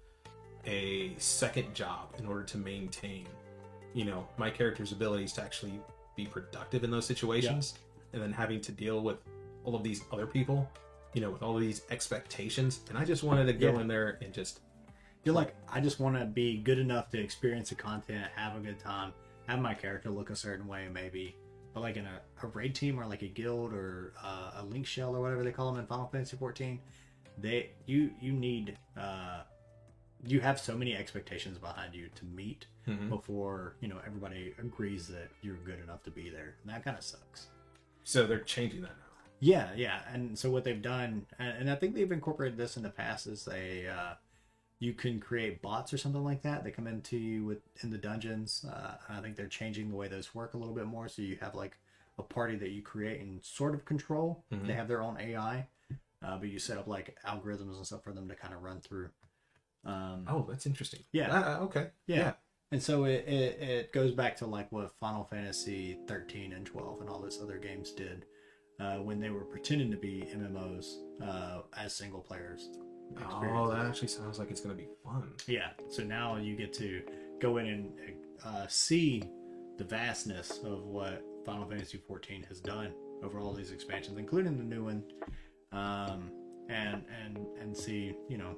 [0.66, 3.26] a second job in order to maintain
[3.94, 5.80] you know my character's abilities to actually
[6.16, 7.74] be productive in those situations
[8.12, 9.18] and then having to deal with
[9.64, 10.68] all of these other people
[11.14, 13.80] you know with all of these expectations and i just wanted to go Yeah.
[13.80, 14.60] in there and just
[15.24, 18.60] You're like, I just want to be good enough to experience the content, have a
[18.60, 19.12] good time,
[19.48, 21.34] have my character look a certain way, maybe.
[21.76, 24.86] But like in a, a raid team or like a guild or uh, a link
[24.86, 26.80] shell or whatever they call them in Final Fantasy 14,
[27.36, 29.42] they you you need uh,
[30.26, 33.10] you have so many expectations behind you to meet Mhm.
[33.10, 36.96] before you know everybody agrees that you're good enough to be there, and that kind
[36.96, 37.48] of sucks.
[38.04, 39.04] so they're changing that now
[39.40, 40.00] Yeah, yeah.
[40.10, 43.26] And so what they've done, and, and I think they've incorporated this in the past,
[43.26, 44.14] is they uh,
[44.78, 46.62] you can create bots or something like that.
[46.64, 48.64] They come into you with in the dungeons.
[48.70, 51.08] Uh, I think they're changing the way those work a little bit more.
[51.08, 51.78] So you have like
[52.18, 54.44] a party that you create and sort of control.
[54.52, 54.66] Mhm.
[54.66, 55.66] They have their own AI,
[56.22, 58.80] uh, but you set up like algorithms and stuff for them to kind of run
[58.80, 59.10] through.
[59.84, 61.28] Um, oh that's interesting Yeah.
[61.30, 62.32] Ah, okay yeah.
[62.72, 67.00] And so it, it, it goes back to like what Final Fantasy 13 and 12
[67.00, 68.26] and all those other games did
[68.80, 72.68] uh, when they were pretending to be MMOs uh, as single players.
[73.20, 75.70] Oh that actually sounds like it's going to be fun Yeah.
[75.88, 77.02] So now you get to
[77.40, 77.92] go in and
[78.44, 79.22] uh, see
[79.78, 82.92] the vastness of what Final Fantasy XIV has done
[83.22, 85.02] over all these expansions, including the new one,
[85.72, 86.30] um,
[86.68, 88.56] and and and see you know,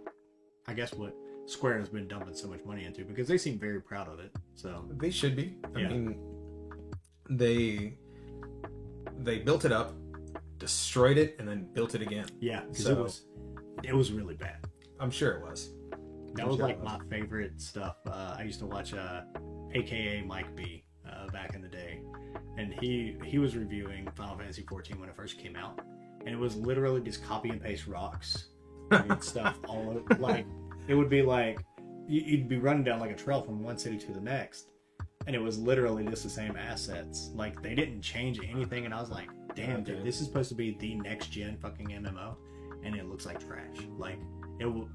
[0.67, 1.15] I guess what
[1.47, 4.31] Square has been dumping so much money into because they seem very proud of it.
[4.55, 5.57] So They should be.
[5.75, 5.89] I Yeah.
[5.89, 6.19] mean,
[7.31, 7.99] they
[9.19, 9.95] they built it up,
[10.59, 12.27] destroyed it, and then built it again.
[12.41, 13.23] yeah, because So- it was
[13.85, 14.67] it was really bad.
[15.01, 15.71] I'm sure it was.
[16.35, 16.99] That I'm was sure like was.
[17.01, 17.97] my favorite stuff.
[18.07, 19.23] Uh, I used to watch, uh,
[19.75, 22.01] AKA Mike B, uh, back in the day,
[22.57, 25.81] and he he was reviewing Final Fantasy 14 when it first came out,
[26.21, 28.49] and it was literally just copy and paste rocks
[28.91, 30.15] and stuff all over.
[30.21, 30.47] Like
[30.87, 31.61] it would be like
[32.07, 34.69] you- you'd be running down like a trail from one city to the next,
[35.27, 37.31] and it was literally just the same assets.
[37.35, 40.55] Like they didn't change anything, and I was like, damn, dude, this is supposed to
[40.55, 42.37] be the next gen fucking MMO,
[42.85, 43.77] and it looks like trash.
[43.97, 44.19] Like
[44.61, 44.89] it will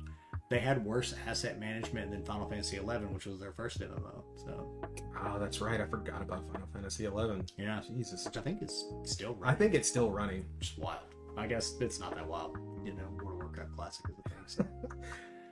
[0.50, 4.24] they had worse asset management than Final Fantasy 11, which was their first MMO.
[4.36, 4.82] So
[5.26, 5.80] Oh, that's right.
[5.82, 7.46] I forgot about Final Fantasy 11.
[7.58, 8.26] yeah, Jesus.
[8.26, 10.46] which I think is still I think it's still running.
[10.60, 11.00] just wild.
[11.38, 12.58] I guess it's not that wild.
[12.86, 14.38] You know, World of Warcraft Classic is a thing.
[14.46, 14.66] So.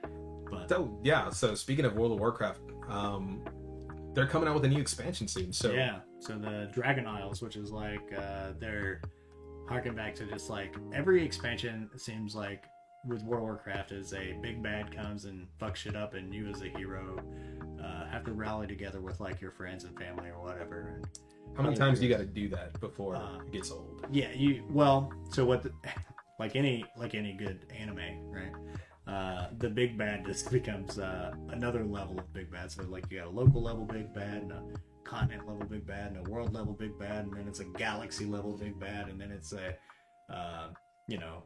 [0.50, 1.30] but So yeah.
[1.30, 3.42] So speaking of World of Warcraft, um,
[4.14, 5.52] they're coming out with a new expansion soon.
[5.52, 9.00] So yeah, so the Dragon Isles, which is like uh, they're
[9.72, 12.66] harking back to just like every expansion seems like
[13.06, 16.48] with World of Warcraft is a big bad comes and fucks shit up, and you
[16.48, 17.16] as a hero
[17.82, 20.94] uh, have to rally together with like your friends and family or whatever.
[20.96, 21.06] And
[21.56, 24.04] how many times do you got to do that before Uh, it gets old?
[24.12, 25.72] Yeah, you well, so what the,
[26.38, 28.52] like any like any good anime, right?
[29.06, 32.70] Uh, the big bad just becomes uh, another level of big bad.
[32.70, 34.62] So like you got a local level big bad and a
[35.12, 38.24] continent level big bad and a world level big bad and then it's a galaxy
[38.24, 39.74] level big bad and then it's a
[40.32, 40.68] uh,
[41.06, 41.42] you know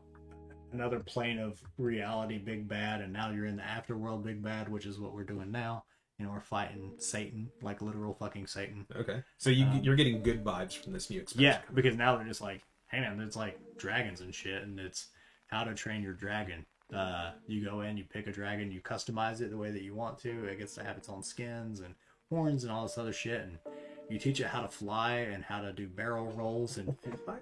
[0.73, 4.87] another plane of reality big bad and now you're in the afterworld big bad, which
[4.87, 5.85] is what we're doing now.
[6.19, 8.87] You know, we're fighting Satan, like literal fucking Satan.
[8.95, 9.23] Okay.
[9.37, 11.45] So you um, you're getting good vibes from this new expansion.
[11.45, 15.09] Yeah, because now they're just like, hey man, it's like dragons and shit, and it's
[15.49, 16.65] how to train your dragon.
[16.95, 19.95] Uh, you go in, you pick a dragon, you customize it the way that you
[19.95, 20.45] want to.
[20.45, 21.95] It gets to have its own skins and
[22.31, 23.59] horns and all this other shit, and
[24.09, 26.95] You teach it how to fly and how to do barrel rolls and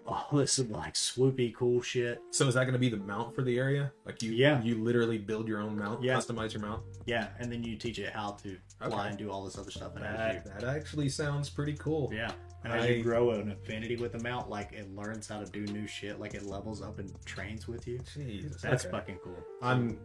[0.06, 2.22] all this like swoopy cool shit.
[2.30, 3.92] So is that going to be the mount for the area?
[4.06, 4.62] Like you, Yeah.
[4.62, 6.16] you literally build your own mount, Yeah.
[6.16, 6.82] customize your mount.
[7.04, 9.08] Yeah, and then you teach it how to fly Okay.
[9.10, 9.94] and do all this other stuff.
[9.96, 12.08] And as That, that actually sounds pretty cool.
[12.10, 12.32] yeah,
[12.64, 15.50] and as I- you grow an affinity with the mount, like it learns how to
[15.50, 16.18] do new shit.
[16.18, 17.98] Like it levels up and trains with you.
[18.14, 18.90] Jesus, That's okay.
[18.90, 19.36] fucking cool.
[19.60, 19.98] I'm.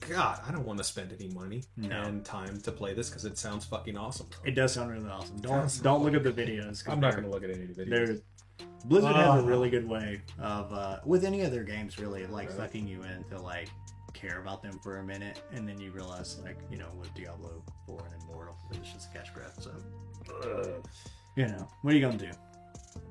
[0.00, 2.02] God, I don't want to spend any money No.
[2.02, 4.26] and time to play this because it sounds fucking awesome.
[4.44, 5.36] It does sound really awesome.
[5.38, 6.86] Don't don't look at the videos.
[6.88, 7.88] I'm not going to look at any videos.
[7.88, 8.16] They're
[8.86, 9.38] Blizzard has Ah.
[9.38, 12.58] a really good way of uh, with any of their games really like Really?
[12.60, 13.68] sucking you into like
[14.12, 17.62] care about them for a minute and then you realize like you know with Diablo
[17.86, 19.72] 4 and Immortal it's just a cash grab so
[21.36, 22.30] you know what are you gonna do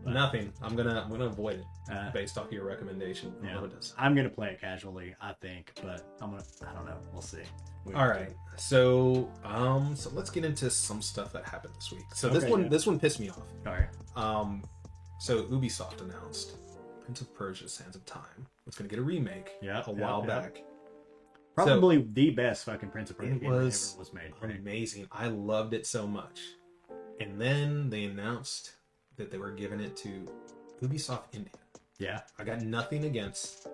[0.05, 0.51] Nothing.
[0.61, 3.33] I'm gonna I'm gonna avoid it uh, based off your recommendation.
[3.43, 3.55] Yeah.
[3.55, 3.93] What it does.
[3.97, 7.39] I'm gonna play it casually I think but I'm gonna I don't know we'll see
[7.85, 8.33] We- All right.
[8.57, 12.03] So um so let's get into some stuff that happened this week.
[12.13, 12.69] So this one yeah.
[12.69, 13.41] this one pissed me off.
[13.65, 14.63] all right Um
[15.19, 16.57] so Ubisoft announced
[17.01, 20.21] Prince of Persia: Sands of Time was going to get a remake Yeah, a while
[20.21, 20.39] yeah.
[20.39, 20.63] back.
[21.55, 24.59] probably the best fucking Prince of Persia It game was that ever was made right?
[24.59, 25.07] Amazing.
[25.11, 26.39] I loved it so much.
[27.19, 28.71] And then they announced
[29.17, 30.25] that they were giving it to
[30.81, 31.51] Ubisoft India.
[31.99, 33.67] yeah I got nothing against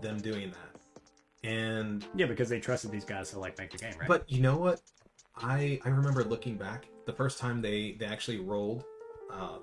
[0.00, 1.48] them doing that.
[1.48, 4.40] And yeah because they trusted these guys to like make the game right but you
[4.40, 4.80] know what?
[5.36, 8.84] I I remember looking back the first time they they actually rolled
[9.32, 9.58] uh,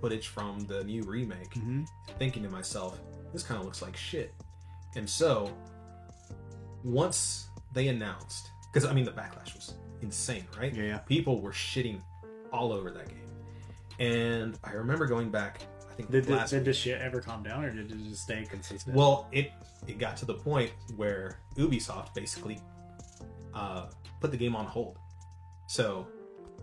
[0.00, 1.86] footage from the new remake, Mhm.
[2.18, 2.98] thinking to myself,
[3.32, 4.32] this kind of looks like shit.
[4.96, 5.52] And so
[6.84, 10.74] once they announced, because I mean the backlash was insane, right?
[10.74, 12.00] yeah yeah People were shitting
[12.52, 13.27] all over that game,
[13.98, 15.62] and I remember going back.
[15.90, 18.22] I think did, did, last did the shit ever calm down or did it just
[18.22, 19.50] stay consistent well, it
[19.88, 22.60] it got to the point where Ubisoft basically
[23.54, 23.86] uh,
[24.20, 24.96] put the game on hold.
[25.66, 26.06] So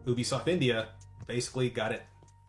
[0.05, 0.89] Ubisoft India
[1.27, 2.03] basically got it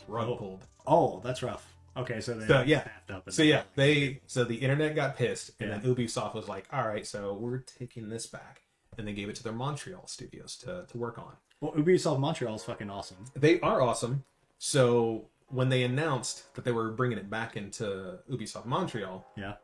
[0.06, 0.36] rug Oh.
[0.36, 0.66] pulled.
[0.86, 1.72] Oh, that's rough.
[1.96, 2.86] Okay, so they So, yeah.
[3.08, 3.30] up.
[3.32, 5.78] So yeah, they so the internet got pissed, and Yeah.
[5.78, 8.62] then Ubisoft was like, "All right, so we're taking this back,"
[8.98, 11.32] and they gave it to their Montreal studios to to work on.
[11.60, 13.24] Well, Ubisoft Montreal is fucking awesome.
[13.34, 14.24] They are awesome.
[14.58, 19.56] So when they announced that they were bringing it back into Ubisoft Montreal, Yeah.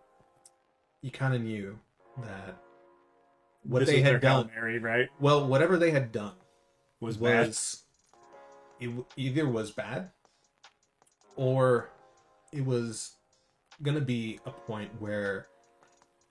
[1.01, 1.79] you kind of knew
[2.19, 2.57] that
[3.65, 5.09] what This they had done, Mary, right?
[5.21, 6.35] Well, whatever they had done
[7.01, 7.47] Was bad.
[7.49, 7.85] was
[8.81, 10.11] it either was bad
[11.37, 11.89] or
[12.53, 13.15] it was
[13.83, 15.47] gonna be a point where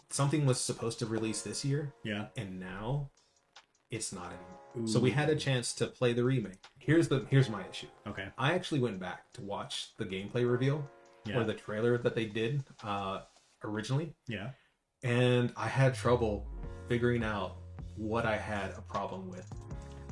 [0.09, 2.27] something was supposed to release this year Yeah.
[2.35, 3.09] and now
[3.91, 4.87] it's not anymore.
[4.87, 6.63] So we had a chance to play the remake.
[6.79, 7.87] Here's the here's my issue.
[8.07, 8.27] Okay.
[8.37, 10.89] I actually went back to watch the gameplay reveal
[11.25, 11.39] Yeah.
[11.39, 13.19] or the trailer that they did uh,
[13.63, 14.51] originally, yeah.
[15.03, 16.47] and I had trouble
[16.87, 17.57] figuring out
[17.97, 19.47] what I had a problem with.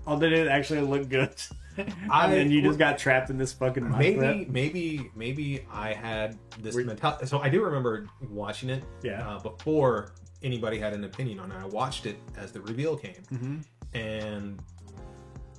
[0.06, 1.34] Oh, did it actually look good?
[2.12, 6.38] I- and then you just got trapped in this fucking maybe maybe maybe i had
[6.60, 9.26] this mentality so i do remember watching it Yeah.
[9.26, 10.12] uh, before
[10.44, 11.56] anybody had an opinion on it.
[11.58, 13.24] I watched it as the reveal came.
[13.30, 13.58] Hmm
[13.96, 14.62] and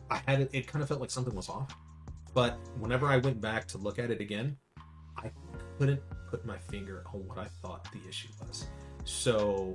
[0.08, 1.74] i had it, it kind of felt like something was off.
[2.32, 4.56] But whenever i went back to look at it again
[5.18, 5.32] i
[5.78, 8.66] couldn't put my finger on what i thought the issue was.
[9.04, 9.74] So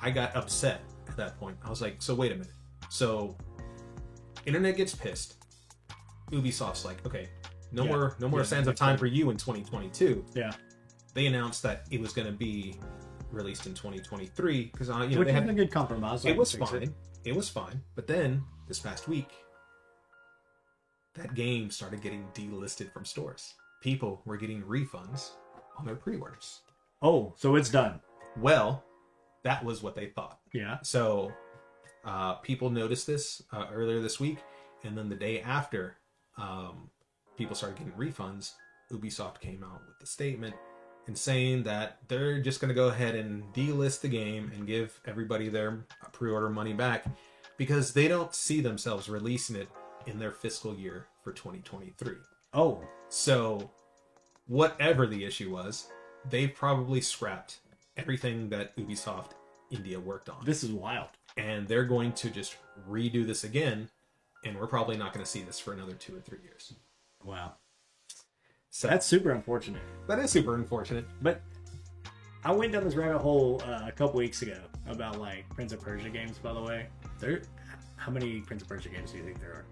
[0.00, 1.58] i got upset at that point.
[1.62, 2.52] I was like so wait a minute.
[2.88, 3.36] So
[4.46, 5.34] internet gets pissed.
[6.30, 7.28] Ubisoft's like okay
[7.72, 7.90] no Yeah.
[7.90, 10.52] more no more Yeah, sands of time for you in 2022 Yeah.
[11.12, 12.76] they announced that it was going to be
[13.32, 16.24] released in 2023 because you know Which they had a good compromise.
[16.24, 16.94] It was fine.
[17.24, 17.34] It.
[17.34, 17.82] was fine.
[17.94, 19.30] But then this past week,
[21.14, 23.54] that game started getting delisted from stores.
[23.82, 25.30] People were getting refunds
[25.78, 26.60] on their pre-orders.
[27.00, 28.00] Oh, so it's done.
[28.36, 28.84] Well,
[29.42, 30.38] that was what they thought.
[30.52, 30.78] Yeah.
[30.82, 31.32] So
[32.04, 34.38] uh, people noticed this uh, earlier this week,
[34.84, 35.96] and then the day after,
[36.38, 36.90] um,
[37.36, 38.52] people started getting refunds.
[38.92, 40.54] Ubisoft came out with the statement
[41.06, 45.00] and saying that they're just going to go ahead and delist the game and give
[45.04, 47.04] everybody their pre-order money back
[47.58, 49.68] because they don't see themselves releasing it
[50.06, 52.14] in their fiscal year for 2023.
[52.54, 53.70] Oh, So,
[54.46, 55.88] whatever the issue was,
[56.28, 57.58] they probably scrapped
[57.96, 59.30] everything that Ubisoft
[59.70, 61.08] India worked on this is wild.
[61.36, 62.56] and they're going to just
[62.88, 63.88] redo this again
[64.44, 66.74] and we're probably not going to see this for another two or three years
[67.24, 67.52] Wow.
[68.74, 69.82] So That's super unfortunate.
[70.08, 71.40] that is super unfortunate But
[72.44, 74.56] I went down this rabbit hole uh, a couple weeks ago
[74.88, 76.38] about like Prince of Persia games.
[76.38, 76.86] By the way,
[77.20, 77.42] there.
[77.96, 79.64] How many Prince of Persia games do you think there are?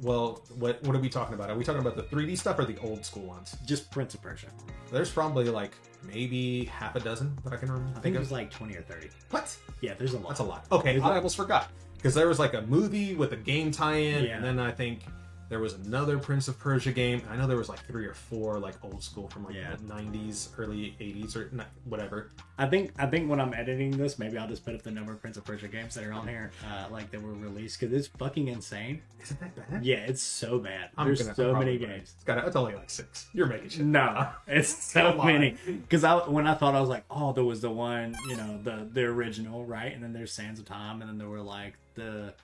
[0.00, 2.64] well what what are we talking about are we talking about the 3d stuff or
[2.64, 4.46] the old school ones Just Prince of Persia.
[4.92, 5.72] there's probably like
[6.04, 8.82] maybe half a dozen that i can remember I think it was like twenty or
[8.82, 9.08] thirty.
[9.30, 10.28] what Yeah, there's a lot.
[10.28, 13.32] that's a lot okay There's i almost forgot because there was like a movie with
[13.32, 14.36] a game tie-in Yeah.
[14.36, 15.00] and then i think
[15.48, 17.22] There was another Prince of Persia game.
[17.30, 19.76] I know there was like three or four like old school from like Yeah.
[19.76, 22.30] the 90s, early 80s, or ni- whatever.
[22.58, 25.12] I think I think when I'm editing this, maybe I'll just put up the number
[25.12, 27.94] of Prince of Persia games that are on here, uh, like that were released, because
[27.94, 29.00] it's fucking insane.
[29.22, 29.84] Is it that bad?
[29.84, 30.90] Yeah, it's so bad.
[30.98, 31.96] I'm There's gonna so probably many buy it.
[31.96, 32.12] games.
[32.14, 33.28] It's got it's only like six.
[33.32, 33.86] You're making shit.
[33.86, 35.26] No, it's so Come on.
[35.28, 35.56] many.
[35.66, 38.60] Because I when I thought I was like, oh, there was the one, you know,
[38.62, 39.94] the the original, right?
[39.94, 42.34] And then there's Sands of Time, and then there were like the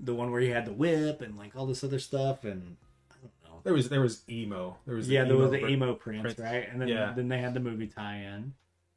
[0.00, 2.76] the one where you had the whip and like all this other stuff, and
[3.10, 3.60] I don't know.
[3.64, 4.76] There was there was emo.
[4.86, 6.68] There was the Yeah, there was the ver- emo prince, right?
[6.70, 7.12] And then Yeah.
[7.14, 8.54] then they had the movie tie-in.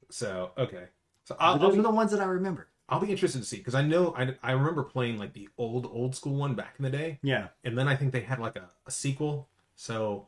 [0.09, 0.85] So okay,
[1.23, 2.67] so I'll, I'll, those be, are the ones that I remember.
[2.89, 5.85] I'll be interested to see because I know I, I remember playing like the old
[5.85, 8.55] old school one back in the day, Yeah, and then I think they had like
[8.55, 9.47] a, a sequel.
[9.75, 10.27] So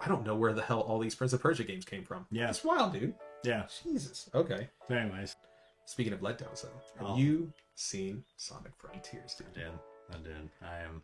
[0.00, 2.26] I don't know where the hell all these Prince of Persia games came from.
[2.30, 2.48] Yeah.
[2.48, 3.14] it's wild, dude.
[3.44, 3.66] yeah.
[3.84, 4.30] Jesus.
[4.34, 4.68] Okay.
[4.88, 5.36] So anyways,
[5.84, 6.68] Speaking of letdowns, though,
[7.00, 7.16] have Oh.
[7.16, 9.48] you seen Sonic Frontiers, dude?
[9.56, 9.70] I did.
[10.12, 10.48] I did.
[10.62, 11.02] I am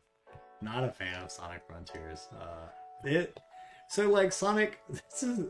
[0.62, 2.29] not a fan of Sonic Frontiers.
[2.40, 2.69] Uh,
[3.05, 3.38] it
[3.88, 4.81] so like Sonic.
[4.88, 5.47] This is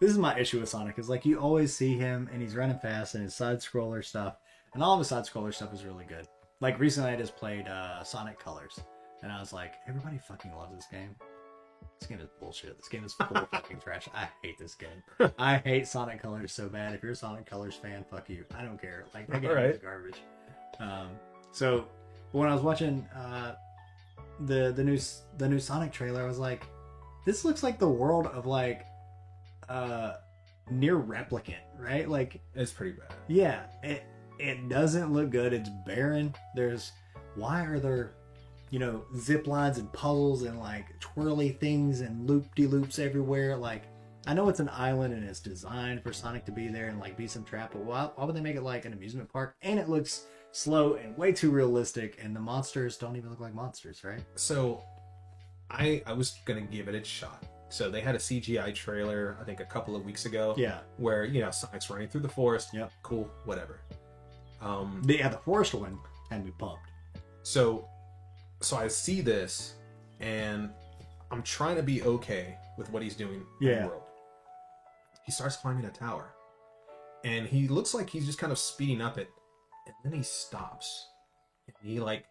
[0.00, 0.98] this is my issue with Sonic.
[0.98, 4.36] Is like you always see him and he's running fast and his side scroller stuff
[4.74, 6.26] and all of his side scroller stuff is really good.
[6.60, 8.80] Like recently, I just played uh, Sonic Colors
[9.22, 11.14] and I was like, everybody fucking loves this game.
[11.98, 12.76] This game is bullshit.
[12.76, 14.08] This game is full of fucking trash.
[14.14, 15.30] I hate this game.
[15.38, 16.94] I hate Sonic Colors so bad.
[16.94, 18.44] If you're a Sonic Colors fan, fuck you.
[18.56, 19.04] I don't care.
[19.14, 20.20] Like that game is garbage.
[20.80, 21.08] Um,
[21.52, 21.86] so
[22.32, 23.54] when I was watching uh,
[24.40, 24.98] the the new
[25.38, 26.66] the new Sonic trailer, I was like,
[27.26, 28.84] this looks like the world of like
[29.68, 30.14] uh
[30.72, 32.08] NieR Replicant, right?
[32.08, 33.12] Like It's pretty bad.
[33.28, 34.04] yeah, it
[34.38, 35.52] it doesn't look good.
[35.52, 36.34] It's barren.
[36.54, 36.92] There's
[37.34, 38.14] why are there
[38.70, 43.56] you know zip lines and puzzles and like twirly things and loop de loops everywhere?
[43.56, 43.84] Like
[44.26, 47.16] I know it's an island and it's designed for Sonic to be there and like
[47.16, 49.54] be some trap, but why, why would they make it like an amusement park?
[49.62, 53.54] And it looks slow and way too realistic, and the monsters don't even look like
[53.54, 54.22] monsters, right?
[54.34, 54.82] So,
[55.70, 57.44] I I was gonna give it a shot.
[57.70, 60.54] So they had a CGI trailer, I think, a couple of weeks ago.
[60.56, 62.70] Yeah, Where you know Sonic's running through the forest.
[62.72, 62.90] Yep.
[63.02, 63.30] Cool.
[63.44, 63.80] Whatever.
[64.60, 65.02] Um.
[65.06, 65.98] yeah, the forest one
[66.30, 66.90] had me pumped.
[67.42, 67.86] So,
[68.60, 69.74] so I see this,
[70.18, 70.70] and
[71.30, 73.82] I'm trying to be okay with what he's doing in Yeah.
[73.82, 74.02] the world.
[75.24, 76.32] He starts climbing a tower,
[77.24, 79.28] and he looks like he's just kind of speeding up it,
[79.88, 81.06] and then he stops,
[81.66, 82.24] and he like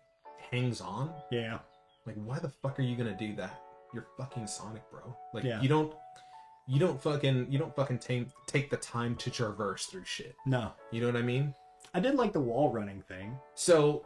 [0.51, 1.13] hangs on.
[1.31, 1.59] Yeah,
[2.05, 3.61] Like, why the fuck are you gonna do that?
[3.93, 5.15] You're fucking Sonic, bro.
[5.33, 5.61] Like, Yeah.
[5.61, 5.93] you don't,
[6.67, 10.35] you don't fucking, you don't fucking take take the time to traverse through shit.
[10.45, 11.53] no, You know what I mean?
[11.93, 13.37] I did like the wall running thing.
[13.55, 14.05] So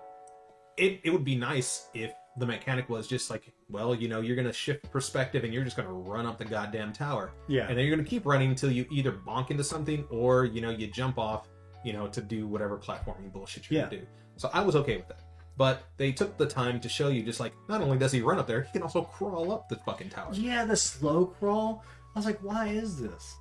[0.78, 4.36] it it would be nice if the mechanic was just like, well, you know, you're
[4.38, 7.34] gonna shift perspective and you're just gonna run up the goddamn tower.
[7.48, 10.62] Yeah, And then you're gonna keep running until you either bonk into something or, you
[10.62, 11.48] know, you jump off,
[11.84, 14.06] you know, to do whatever platforming bullshit you're gonna do.
[14.38, 15.20] So I was okay with that.
[15.58, 18.40] But they took the time to show you just like not only does he run
[18.40, 20.30] up there, he can also crawl up the fucking tower.
[20.34, 21.84] Yeah, the slow crawl.
[22.16, 23.36] I was like, why is this?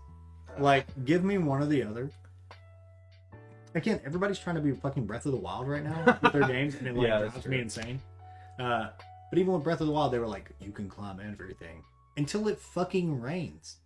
[0.58, 2.10] Like, give me one or the other.
[3.74, 6.74] Again, everybody's trying to be fucking Breath of the Wild right now with their games,
[6.74, 8.00] and it like Yeah, drives me insane.
[8.58, 8.88] Uh,
[9.30, 11.84] but even with Breath of the Wild, they were like, you can climb everything
[12.16, 13.76] until it fucking rains,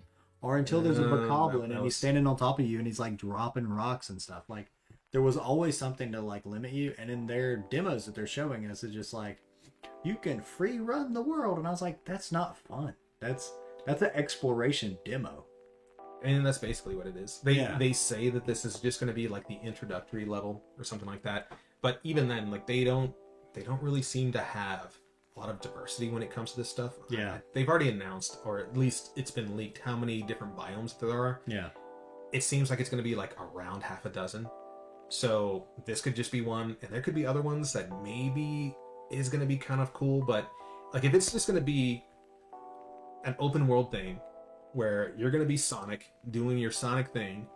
[0.45, 3.01] or until there's a Uh, bokoblin and he's standing on top of you and he's
[3.01, 4.45] like dropping rocks and stuff.
[4.49, 4.71] Like,
[5.11, 6.95] there was always something to like limit you.
[6.99, 9.41] And in their demos that they're showing us, it's just like,
[10.03, 12.95] you can free run the world, and I was like, that's not fun.
[13.21, 13.53] That's
[13.87, 15.47] that's an exploration demo.
[16.23, 17.41] And that's basically what it is.
[17.43, 17.79] They Yeah.
[17.79, 21.09] they say that this is just going to be like the introductory level or something
[21.09, 21.53] like that.
[21.81, 23.15] But even then, like they don't
[23.55, 24.99] they don't really seem to have
[25.37, 26.93] a lot of diversity when it comes to this stuff.
[27.11, 27.39] Yeah.
[27.53, 31.41] They've already announced, or at least it's been leaked, how many different biomes there are.
[31.47, 31.71] Yeah.
[32.33, 34.49] It seems like it's going to be like around half a dozen.
[35.09, 38.77] So this could just be one, and there could be other ones that maybe
[39.11, 40.23] is going to be kind of cool.
[40.23, 40.51] But
[40.93, 42.05] like if it's just going to be
[43.25, 44.21] an open world thing
[44.73, 47.47] where you're going to be Sonic doing your Sonic thing,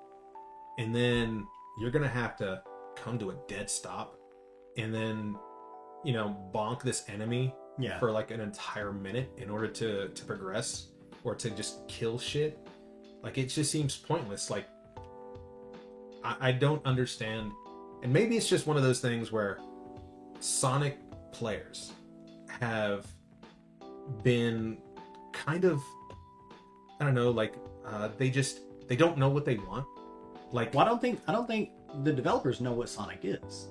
[0.79, 1.47] and then
[1.81, 2.63] you're going to have to
[2.97, 4.17] come to a dead stop,
[4.77, 5.37] and then
[6.05, 7.99] you know bonk this enemy Yeah.
[7.99, 10.89] for like an entire minute in order to to progress
[11.25, 12.59] or to just kill shit.
[13.23, 14.51] Like it just seems pointless.
[14.51, 14.67] Like
[16.25, 17.53] I, I don't understand.
[18.03, 19.59] And maybe it's just one of those things where
[20.41, 20.99] sonic
[21.33, 21.93] players
[22.61, 23.07] have
[24.23, 24.79] been
[25.33, 25.83] kind of
[27.01, 27.55] i don't know like
[27.85, 29.87] uh, they just they don't know what they want.
[30.53, 31.71] Like Well, I don't think I don't think
[32.03, 33.69] the developers know what Sonic is.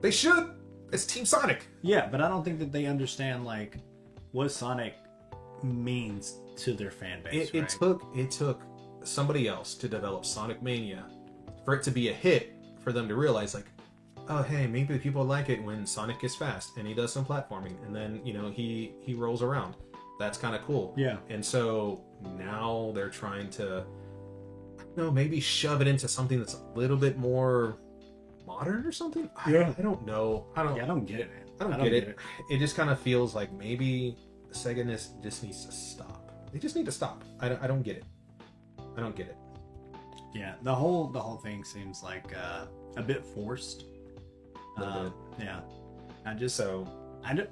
[0.00, 0.50] they should
[0.92, 3.78] it's team sonic Yeah, but I don't think that they understand like
[4.32, 4.94] what Sonic
[5.62, 7.48] means to their fan base.
[7.50, 7.68] it, it right?
[7.68, 8.62] took it took
[9.04, 11.04] somebody else to develop Sonic Mania
[11.64, 13.66] for it to be a hit for them to realize like
[14.28, 17.74] oh hey maybe people like it when Sonic is fast and he does some platforming
[17.84, 19.74] and then you know he he rolls around
[20.18, 20.94] That's kind of cool.
[20.96, 21.16] Yeah.
[21.30, 22.04] And so
[22.38, 23.84] now they're trying to,
[24.78, 27.78] I don't know, maybe shove it into something that's a little bit more
[28.52, 29.28] modern or something.
[29.36, 29.74] I- Yeah.
[29.78, 30.46] I, don't know.
[30.56, 30.76] I don't.
[30.76, 31.38] Yeah, I don't get it, man.
[31.60, 32.18] I don't, get, it.
[32.50, 32.58] it.
[32.58, 34.16] just kind of feels like maybe
[34.50, 36.32] Sega nis- just needs to stop.
[36.52, 37.22] They just need to stop.
[37.40, 38.04] I don't, I don't get it.
[38.96, 39.36] I don't get it.
[40.34, 43.84] Yeah, the whole the whole thing seems like uh, a bit forced.
[44.76, 45.60] Little Uh, yeah,
[46.26, 46.86] I just So
[47.24, 47.50] I don't.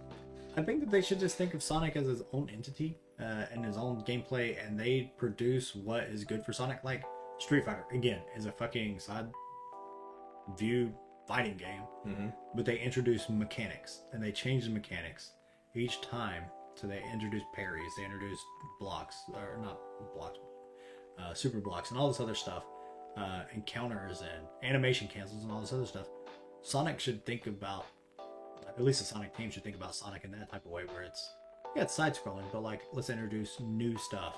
[0.56, 3.64] I think that they should just think of Sonic as his own entity uh, and
[3.64, 6.82] his own gameplay, and they produce what is good for Sonic.
[6.82, 7.04] Like
[7.38, 9.26] Street Fighter, again, is a fucking side
[10.58, 10.92] view
[11.26, 12.32] fighting game, mhm.
[12.54, 15.32] but they introduce mechanics and they change the mechanics
[15.74, 16.44] each time.
[16.74, 18.38] So they introduce parries, they introduce
[18.78, 19.78] blocks, or not
[20.14, 20.38] blocks,
[21.18, 22.64] uh, super blocks, and all this other stuff,
[23.16, 26.08] uh, encounters and animation cancels and all this other stuff.
[26.62, 27.86] Sonic should think about,
[28.66, 31.02] at least the Sonic team should think about Sonic in that type of way, where
[31.02, 31.32] it's
[31.76, 34.36] yeah, it's side scrolling, but like let's introduce new stuff.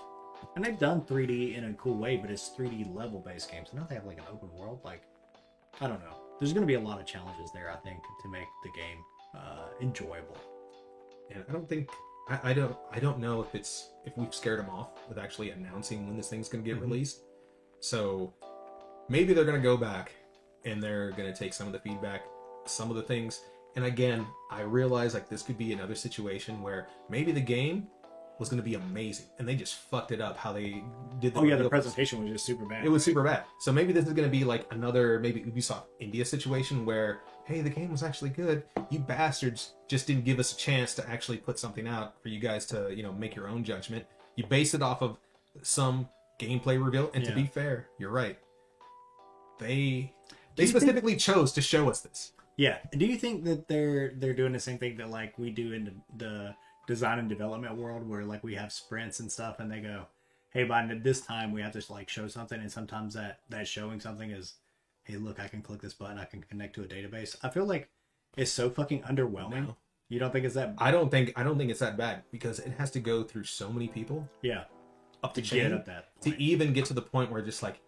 [0.56, 3.68] And they've done 3D in a cool way, but it's 3D level based games.
[3.70, 4.80] So now they have like an open world.
[4.84, 5.02] Like
[5.80, 6.16] I don't know.
[6.38, 8.98] There's going to be a lot of challenges there, I think, to make the game
[9.34, 10.36] uh, enjoyable.
[11.30, 11.88] and I don't think
[12.28, 15.50] I, I don't I don't know if it's if we've scared them off with actually
[15.50, 16.82] announcing when this thing's gonna get Mhm.
[16.82, 17.22] released.
[17.80, 18.34] So
[19.08, 20.12] maybe they're gonna go back
[20.66, 22.22] and they're gonna take some of the feedback,
[22.66, 23.42] some of the things.
[23.76, 27.88] And again, I realize like this could be another situation where maybe the game
[28.38, 30.82] was gonna be amazing and they just fucked it up how they
[31.20, 32.84] did the Oh yeah, the presentation was just super bad.
[32.84, 33.44] It was super bad.
[33.60, 37.60] So maybe this is going to be like another maybe Ubisoft India situation where hey,
[37.60, 38.64] the game was actually good.
[38.90, 42.40] You bastards just didn't give us a chance to actually put something out for you
[42.40, 44.04] guys to you know make your own judgment.
[44.36, 45.18] You base it off of
[45.62, 46.08] some
[46.40, 48.38] gameplay reveal, and to be fair, you're right.
[49.58, 50.12] They
[50.56, 52.32] they you think- specifically chose to show us this.
[52.56, 52.78] Yeah.
[52.96, 55.84] Do you think that they're they're doing the same thing that like we do in
[55.84, 56.54] the, the
[56.86, 60.06] design and development world, where like we have sprints and stuff, and they go,
[60.50, 64.00] "Hey, by this time we have to like show something," and sometimes that that showing
[64.00, 64.54] something is,
[65.04, 67.64] "Hey, look, I can click this button, I can connect to a database." I feel
[67.64, 67.88] like
[68.36, 69.66] it's so fucking underwhelming.
[69.66, 69.76] No.
[70.08, 70.74] You don't think it's that?
[70.78, 73.44] I don't think I don't think it's that bad because it has to go through
[73.44, 74.64] so many people Yeah.
[75.22, 77.80] up To the get up that to even get to the point where just like,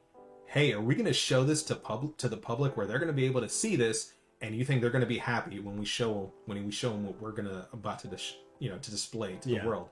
[0.47, 3.09] hey, are we going to show this to public to the public where they're going
[3.09, 5.77] to be able to see this, and you think they're going to be happy when
[5.77, 8.79] we show when we show them what we're going to about to dis- you know
[8.79, 9.61] to display to Yeah.
[9.63, 9.89] the world,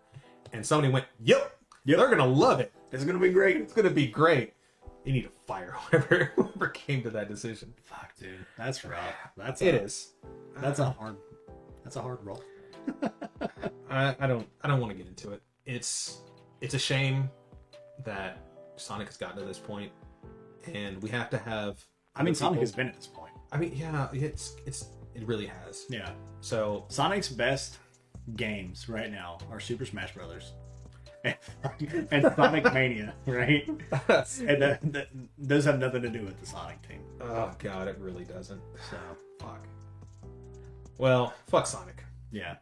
[0.55, 1.99] and somebody went, yep, Yep.
[1.99, 2.73] they're to love it.
[2.91, 3.57] It's gonna be great.
[3.59, 4.55] It's to be great.
[5.05, 7.75] You need to fire whoever whoever came to that decision.
[7.85, 9.14] Fuck, dude, that's rough.
[9.37, 10.12] That's It a, is.
[10.57, 11.16] That's a hard.
[11.85, 12.43] That's a hard roll.
[13.91, 15.43] I, I don't I don't want to get into it.
[15.66, 16.23] It's
[16.61, 17.31] it's a shame
[18.05, 18.39] that
[18.77, 19.93] Sonic has gotten to this point,
[20.73, 21.85] and we have to have.
[22.16, 23.33] I mean, Sonic people- has been at this point.
[23.53, 25.85] I mean, yeah, it's it's it really has.
[25.91, 26.11] Yeah.
[26.41, 27.79] So Sonic's best
[28.37, 30.53] games right now are Super Smash Brothers
[31.25, 31.37] and,
[32.11, 33.68] and Sonic Mania, right?
[34.09, 35.09] And that, that,
[35.39, 37.01] those have nothing to do with the Sonic team.
[37.20, 38.61] oh god, it really doesn't.
[38.91, 38.97] So
[39.41, 39.66] Fuck.
[40.99, 42.05] Well, fuck Sonic.
[42.31, 42.57] yeah,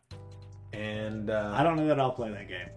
[0.72, 2.68] And uh, I don't know that I'll play that game.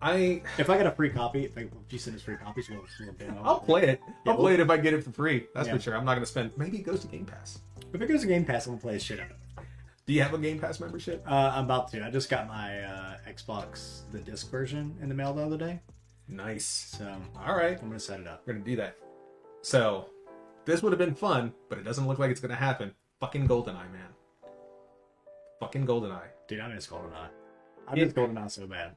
[0.00, 2.68] I If I get a free copy, if, I, if you send us free copies,
[2.68, 3.44] we'll, we'll.
[3.44, 4.00] I'll play it.
[4.26, 5.46] Yeah, I'll play it if I get it for free.
[5.54, 5.74] That's Yeah.
[5.76, 5.96] for sure.
[5.96, 6.50] I'm not gonna spend.
[6.56, 7.60] Maybe it goes to Game Pass.
[7.92, 9.36] If it goes to Game Pass, I'm gonna play the shit out of it.
[10.06, 11.24] Do you have a Game Pass membership?
[11.28, 12.04] Uh, I'm about to.
[12.04, 15.80] I just got my uh, Xbox the disc version in the mail the other day,
[16.28, 16.94] Nice.
[16.98, 17.78] so All right.
[17.80, 18.42] I'm gonna set it up.
[18.46, 18.96] We're gonna do that.
[19.62, 20.06] So,
[20.64, 22.92] this would have been fun, but it doesn't look like it's gonna happen.
[23.20, 24.08] Fucking GoldenEye, man.
[25.60, 26.20] Fucking GoldenEye.
[26.48, 27.28] Dude, I miss GoldenEye.
[27.86, 28.96] I miss GoldenEye so bad.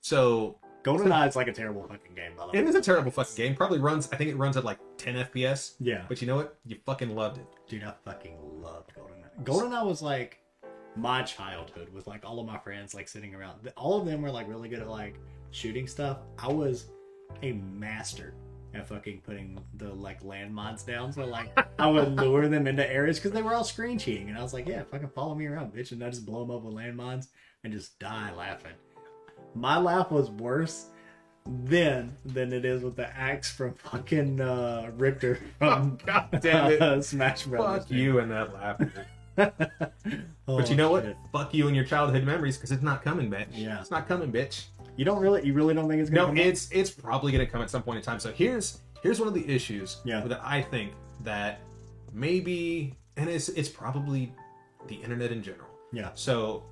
[0.00, 2.58] So, GoldenEye is like a terrible fucking game, by the way.
[2.60, 3.56] it is a terrible fucking game.
[3.56, 4.08] Probably runs.
[4.12, 5.74] I think it runs at like 10 FPS.
[5.80, 6.04] Yeah.
[6.08, 6.56] But you know what?
[6.64, 7.46] You fucking loved it.
[7.68, 9.17] Dude, I fucking loved GoldenEye.
[9.44, 10.38] GoldenEye was like
[10.96, 13.70] my childhood with like all of my friends like sitting around.
[13.76, 15.16] All of them were like really good at like
[15.50, 16.18] shooting stuff.
[16.38, 16.86] I was
[17.42, 18.34] a master
[18.74, 21.12] at fucking putting the like landmines down.
[21.12, 24.36] So like I would lure them into areas because they were all screen cheating, and
[24.38, 26.62] I was like, yeah, fucking follow me around, bitch, and I just blow them up
[26.62, 27.28] with landmines
[27.64, 28.72] and just die laughing.
[29.54, 30.86] My laugh was worse
[31.46, 36.82] then than it is with the axe from fucking uh, Richter from God damn it.
[36.82, 37.84] uh, Smash Brothers.
[37.84, 39.06] Fuck you and that laughter.
[39.38, 39.48] Oh,
[40.46, 41.16] but you know what?
[41.32, 43.46] Fuck you and your childhood memories because it's not coming, bitch.
[43.52, 43.80] Yeah.
[43.80, 44.66] It's not coming, bitch.
[44.96, 47.46] You don't really, you really don't think it's gonna No, come it's it's probably gonna
[47.46, 48.18] come at some point in time.
[48.18, 50.20] So here's here's one of the issues Yeah.
[50.22, 51.60] that I think that
[52.12, 54.32] maybe and it's it's probably
[54.88, 55.68] the internet in general.
[55.92, 56.10] Yeah.
[56.14, 56.64] So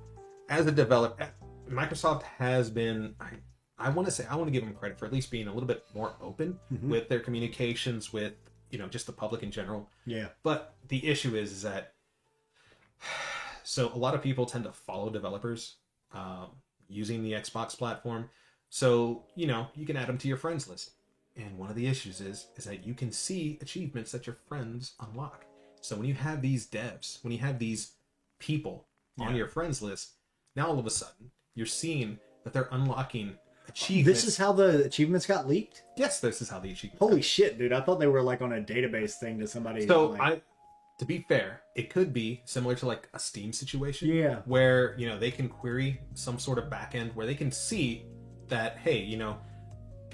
[0.49, 1.27] as a developer,
[1.69, 3.29] Microsoft has been I
[3.79, 5.53] I want to say I want to give them credit for at least being a
[5.53, 6.83] little bit more open Mhm.
[6.89, 8.33] with their communications with
[8.71, 9.89] you know just the public in general.
[10.05, 10.27] Yeah.
[10.43, 11.93] But the issue is, is that
[13.63, 15.75] so a lot of people tend to follow developers.
[16.13, 16.47] Um,
[16.89, 18.29] using the Xbox platform.
[18.69, 20.91] So, you know, you can add them to your friends list.
[21.35, 24.93] And one of the issues is is that you can see achievements that your friends
[25.01, 25.45] unlock.
[25.81, 27.91] So when you have these devs, when you have these
[28.39, 28.87] people
[29.19, 29.37] on Yeah.
[29.37, 30.13] your friends list,
[30.55, 33.37] now all of a sudden you're seeing that they're unlocking
[33.67, 34.21] achievements.
[34.21, 35.83] This is how the achievements got leaked.
[35.97, 36.99] yes, this is how the achievements.
[36.99, 37.73] Holy shit, dude!
[37.73, 39.85] I thought they were like on a database thing to somebody.
[39.85, 40.41] So like, I,
[40.97, 44.09] to be fair, it could be similar to like a Steam situation.
[44.09, 44.39] Yeah.
[44.45, 48.05] Where you know they can query some sort of backend where they can see
[48.47, 49.37] that hey, you know,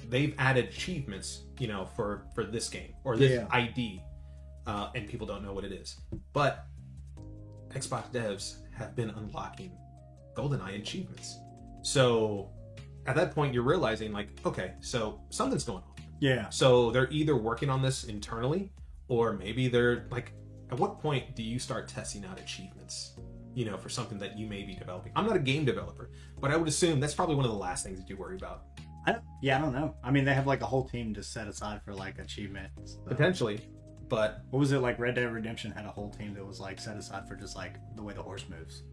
[0.09, 3.47] they've added achievements, you know, for for this game or this Yeah.
[3.51, 4.01] ID,
[4.67, 5.99] uh, and people don't know what it is.
[6.33, 6.65] But
[7.69, 9.71] Xbox devs have been unlocking
[10.35, 11.37] GoldenEye achievements.
[11.81, 12.51] So
[13.05, 15.89] at that point, you're realizing like, okay, so something's going on.
[16.19, 18.71] yeah, So they're either working on this internally,
[19.09, 20.31] or maybe they're like,
[20.71, 23.13] at what point do you start testing out achievements?
[23.55, 25.11] You know, for something that you may be developing.
[25.15, 26.09] I'm not a game developer,
[26.41, 28.63] but I would assume that's probably one of the last things that you worry about.
[29.05, 29.95] I don't, yeah, I don't know.
[30.03, 32.93] I mean, they have like a whole team to set aside for like achievements.
[32.93, 33.59] so- Potentially,
[34.09, 34.97] but What was it like?
[34.97, 37.75] Red Dead Redemption had a whole team that was like set aside for just like
[37.95, 38.83] the way the horse moves.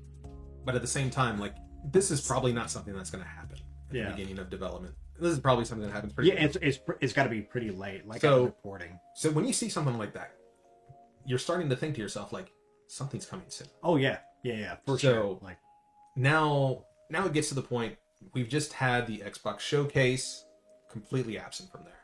[0.65, 1.55] but at the same time, like
[1.91, 3.57] this is probably not something that's going to happen
[3.89, 4.05] at Yeah.
[4.11, 4.95] the beginning of development.
[5.19, 6.31] This is probably something that happens pretty.
[6.31, 8.07] Yeah, it's it's it's got to be pretty late.
[8.07, 8.99] Like So- so, reporting.
[9.15, 10.33] so when you see something like that,
[11.31, 12.49] you're starting to think to yourself like
[12.89, 13.69] something's coming soon.
[13.83, 15.39] Oh yeah, yeah, yeah, for So- sure.
[15.41, 15.59] Like
[16.17, 17.97] now now it gets to the point
[18.35, 20.45] we've just had the Xbox showcase
[20.91, 21.95] completely absent from there.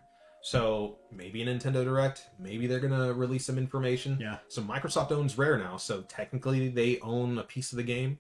[0.43, 4.17] So maybe a Nintendo Direct, maybe they're gonna release some information.
[4.21, 4.39] yeah.
[4.49, 8.19] So Microsoft owns Rare now, so technically they own a piece of the game.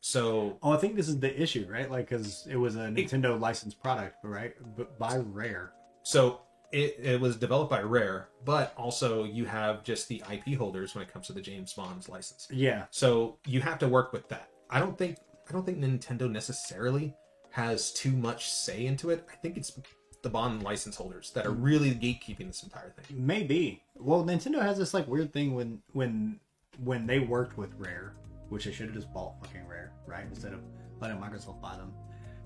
[0.00, 1.88] So Oh, I think this is the issue, right?
[1.90, 4.54] Like, because it was a Nintendo licensed product, right?
[4.76, 5.72] But by Rare.
[6.02, 6.40] so
[6.72, 11.02] it, it was developed by Rare, but also you have just the IP holders when
[11.02, 12.46] it comes to the James Bond's license.
[12.50, 14.50] Yeah, So you have to work with that.
[14.68, 15.18] I don't think
[15.48, 17.14] I don't think Nintendo necessarily
[17.50, 19.26] has too much say into it.
[19.32, 19.76] I think it's
[20.22, 23.26] the Bond license holders that are really gatekeeping this entire thing.
[23.26, 23.82] maybe.
[23.96, 26.38] Well, Nintendo has this like weird thing when when
[26.84, 28.14] when they worked with Rare,
[28.48, 30.24] which they should have just bought fucking Rare, right?
[30.28, 30.60] Instead of
[31.00, 31.92] letting Microsoft buy them.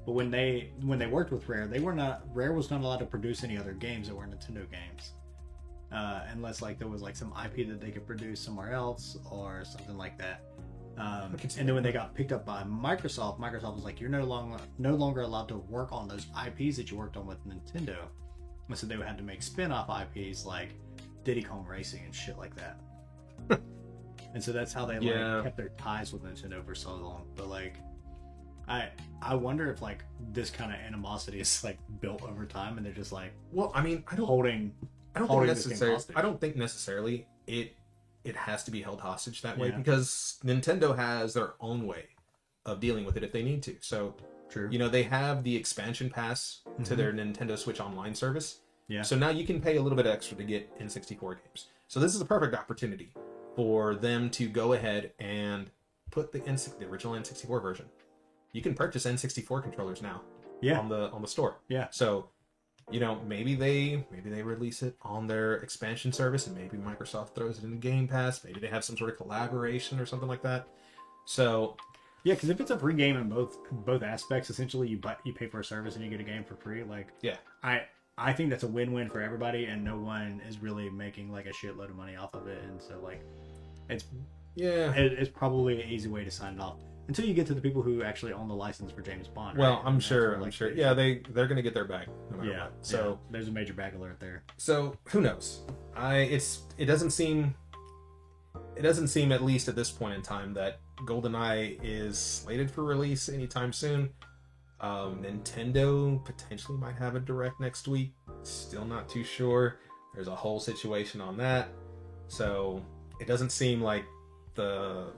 [0.06, 2.98] But when they when they worked with Rare, they were not Rare was not allowed
[2.98, 5.12] to produce any other games that were Nintendo games.
[5.92, 9.64] Uh, unless like there was like some IP that they could produce somewhere else or
[9.64, 10.42] something like that.
[10.96, 13.84] Um, I can see and then when they got picked up by Microsoft, Microsoft was
[13.84, 17.16] like, "You're no longer no longer allowed to work on those IPs that you worked
[17.16, 17.96] on with Nintendo."
[18.68, 20.70] And so they had to make spin-off IPs like
[21.24, 22.80] Diddy Kong Racing and shit like that.
[24.34, 25.40] and so that's how they like Yeah.
[25.42, 27.26] kept their ties with Nintendo for so long.
[27.36, 27.76] But like,
[28.68, 28.88] I
[29.22, 32.92] I wonder if like this kind of animosity is like built over time, and they're
[32.92, 34.72] just like Well, I mean, I don't holding.
[35.14, 36.16] I don't think holding this game necessarily hostage.
[36.16, 37.74] I don't think necessarily it
[38.24, 39.76] it has to be held hostage that way Yeah.
[39.76, 42.06] because Nintendo has their own way
[42.64, 43.76] of dealing with it if they need to.
[43.80, 44.14] So,
[44.48, 44.68] True.
[44.70, 46.96] you know, they have the expansion pass to Mhm.
[46.96, 48.60] their Nintendo Switch Online service.
[48.88, 49.02] Yeah.
[49.02, 51.66] So now you can pay a little bit extra to get N64 games.
[51.86, 53.12] So this is a perfect opportunity
[53.54, 55.70] for them to go ahead and
[56.10, 57.86] put the N the original N64 version.
[58.54, 60.22] You can purchase N64 controllers now
[60.62, 60.78] yeah.
[60.78, 61.56] on the on the store.
[61.68, 61.88] Yeah.
[61.90, 62.30] So,
[62.88, 67.34] you know, maybe they maybe they release it on their expansion service, and maybe Microsoft
[67.34, 68.44] throws it in Game Pass.
[68.44, 70.68] Maybe they have some sort of collaboration or something like that.
[71.26, 71.76] So
[72.22, 75.34] Yeah, because if it's a free game in both both aspects, essentially you buy you
[75.34, 76.84] pay for a service and you get a game for free.
[76.84, 77.36] Like, Yeah.
[77.64, 77.82] I
[78.16, 81.46] I think that's a win win for everybody, and no one is really making like
[81.46, 82.62] a shitload of money off of it.
[82.62, 83.20] And so like,
[83.90, 84.04] it's
[84.54, 84.94] yeah.
[84.94, 86.78] it, it's probably an easy way to sign it off
[87.08, 89.58] until you get to the people who actually own the license for James Bond.
[89.58, 89.82] Well, right?
[89.84, 90.34] I'm sure.
[90.34, 90.72] I'm like, sure.
[90.72, 92.64] Yeah, they they're gonna get their bag no matter yeah.
[92.64, 92.72] what.
[92.80, 93.32] So yeah.
[93.32, 94.44] there's a major bag alert there.
[94.56, 95.62] so who knows?
[95.94, 97.54] I it's it doesn't seem
[98.76, 102.84] it doesn't seem at least at this point in time that GoldenEye is slated for
[102.84, 104.10] release anytime soon.
[104.80, 108.12] Um, Nintendo potentially might have a direct next week.
[108.42, 109.78] Still not too sure.
[110.14, 111.68] There's a whole situation on that.
[112.28, 112.82] So
[113.20, 114.04] it doesn't seem like
[114.54, 115.12] the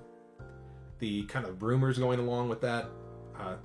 [0.99, 2.89] the kind of rumors going along with that
[3.39, 3.57] uh,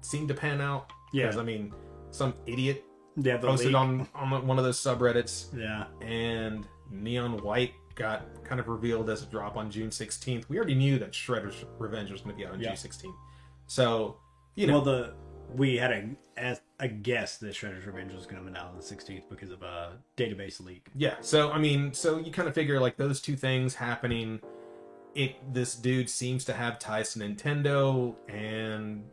[0.00, 0.90] seem to pan out.
[1.12, 1.72] Yeah, Because I mean,
[2.10, 2.84] some idiot
[3.16, 3.36] yeah.
[3.38, 3.76] Posted leak.
[3.76, 9.22] on on one of those subreddits Yeah, and Neon White got kind of revealed as
[9.22, 10.48] a drop on June 16th.
[10.48, 12.74] We already knew that Shredder's Revenge was going to be out on Yeah.
[12.74, 13.14] June 16th.
[13.66, 14.16] So,
[14.54, 15.14] you know, well, the
[15.54, 16.04] we had a
[16.36, 19.50] as a guess that Shredder's Revenge was going to come out on the 16th because
[19.50, 20.86] of a database leak.
[20.94, 21.16] yeah.
[21.20, 24.40] So, I mean, so you kind of figure like those two things happening.
[25.14, 29.04] It this dude seems to have ties to Nintendo, and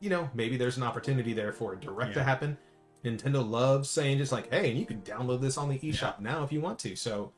[0.00, 2.58] you know maybe there's an opportunity there for a direct to happen.
[3.04, 6.42] Nintendo loves saying just like, hey, and you can download this on the eShop now
[6.42, 6.96] if you want to.
[6.96, 7.32] So,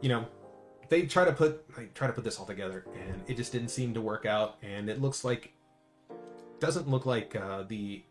[0.00, 0.24] you know,
[0.88, 3.68] they try to put like try to put this all together, and it just didn't
[3.68, 4.56] seem to work out.
[4.62, 5.52] And it looks like
[6.60, 8.02] doesn't look like uh, the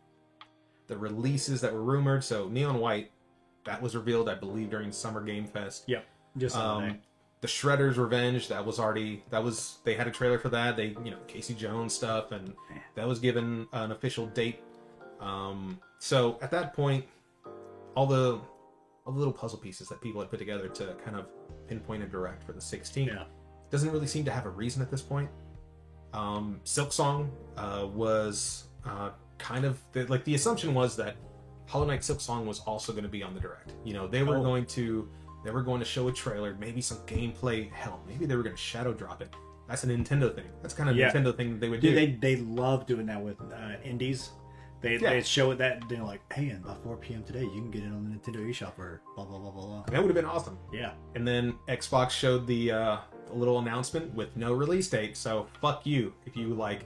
[0.88, 2.24] the releases that were rumored.
[2.24, 3.12] So Neon White,
[3.66, 5.86] that was revealed, I believe, during Summer Game Fest.
[5.88, 6.06] Yep.
[6.38, 7.00] Just Um.
[7.42, 10.76] The Shredder's Revenge, that was already that was they had a trailer for that.
[10.78, 12.54] They you know Casey Jones stuff, and
[12.96, 14.60] that was given an official date.
[15.20, 17.06] Um, so at that point,
[17.96, 18.40] all the
[19.06, 21.26] all the little puzzle pieces that people had put together to kind of
[21.68, 23.24] pinpoint a direct for the 16th Yeah.
[23.72, 25.28] doesn't really seem to have a reason at this point.
[26.14, 31.16] Um, Silksong uh, was uh, kind of the, like the assumption was that
[31.68, 33.74] Hollow Knight Silksong was also going to be on the direct.
[33.84, 34.44] You know, they were Oh.
[34.44, 35.10] going to
[35.44, 37.72] they were going to show a trailer, maybe some gameplay.
[37.72, 39.34] Hell, maybe they were going to shadow drop it.
[39.68, 40.46] That's a Nintendo thing.
[40.62, 41.12] That's kind of Yeah.
[41.12, 41.96] Nintendo thing that they would Dude, do.
[41.96, 44.32] they they love doing that with uh, indies.
[44.82, 45.12] They Yeah.
[45.12, 47.24] they show it that they're like, hey, and by 4 p.m.
[47.24, 49.84] today, you can get it on the Nintendo eShop or blah blah blah blah blah.
[49.84, 50.58] that would have been awesome.
[50.74, 50.94] Yeah.
[51.16, 52.98] And then Xbox showed the uh,
[53.32, 55.16] little announcement with no release date.
[55.16, 56.82] So fuck you if you like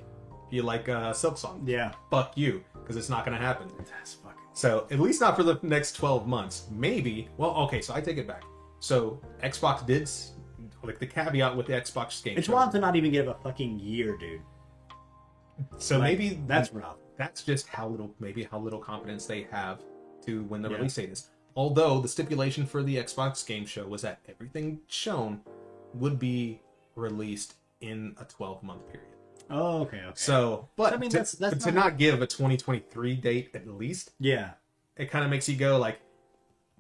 [0.47, 1.68] if you like uh, Silksong.
[1.68, 1.93] Yeah.
[2.12, 3.68] Fuck you because it's not going to happen.
[3.80, 4.24] That's fucking.
[4.56, 6.68] So at least not for the next 12 months.
[6.72, 7.28] Maybe.
[7.38, 8.43] Well, okay, so I take it back.
[8.80, 10.10] So Xbox did
[10.84, 12.38] like the caveat with the Xbox game.
[12.38, 14.41] It's wild to not even give a fucking year, dude.
[15.78, 16.97] So Like, maybe that's rough.
[17.18, 19.80] that's just how little maybe how little confidence they have
[20.26, 20.78] to when the Yeah.
[20.78, 21.30] release date is.
[21.56, 25.41] Although the stipulation for the Xbox game show was that everything shown
[25.93, 26.62] would be
[26.95, 29.14] released in a 12 month period.
[29.50, 30.12] Oh, okay, okay.
[30.16, 33.52] So, but I mean, to, that's- that's but to not- not give a 2023 date
[33.54, 34.52] at least, yeah.
[34.98, 36.00] it kind of makes you go like,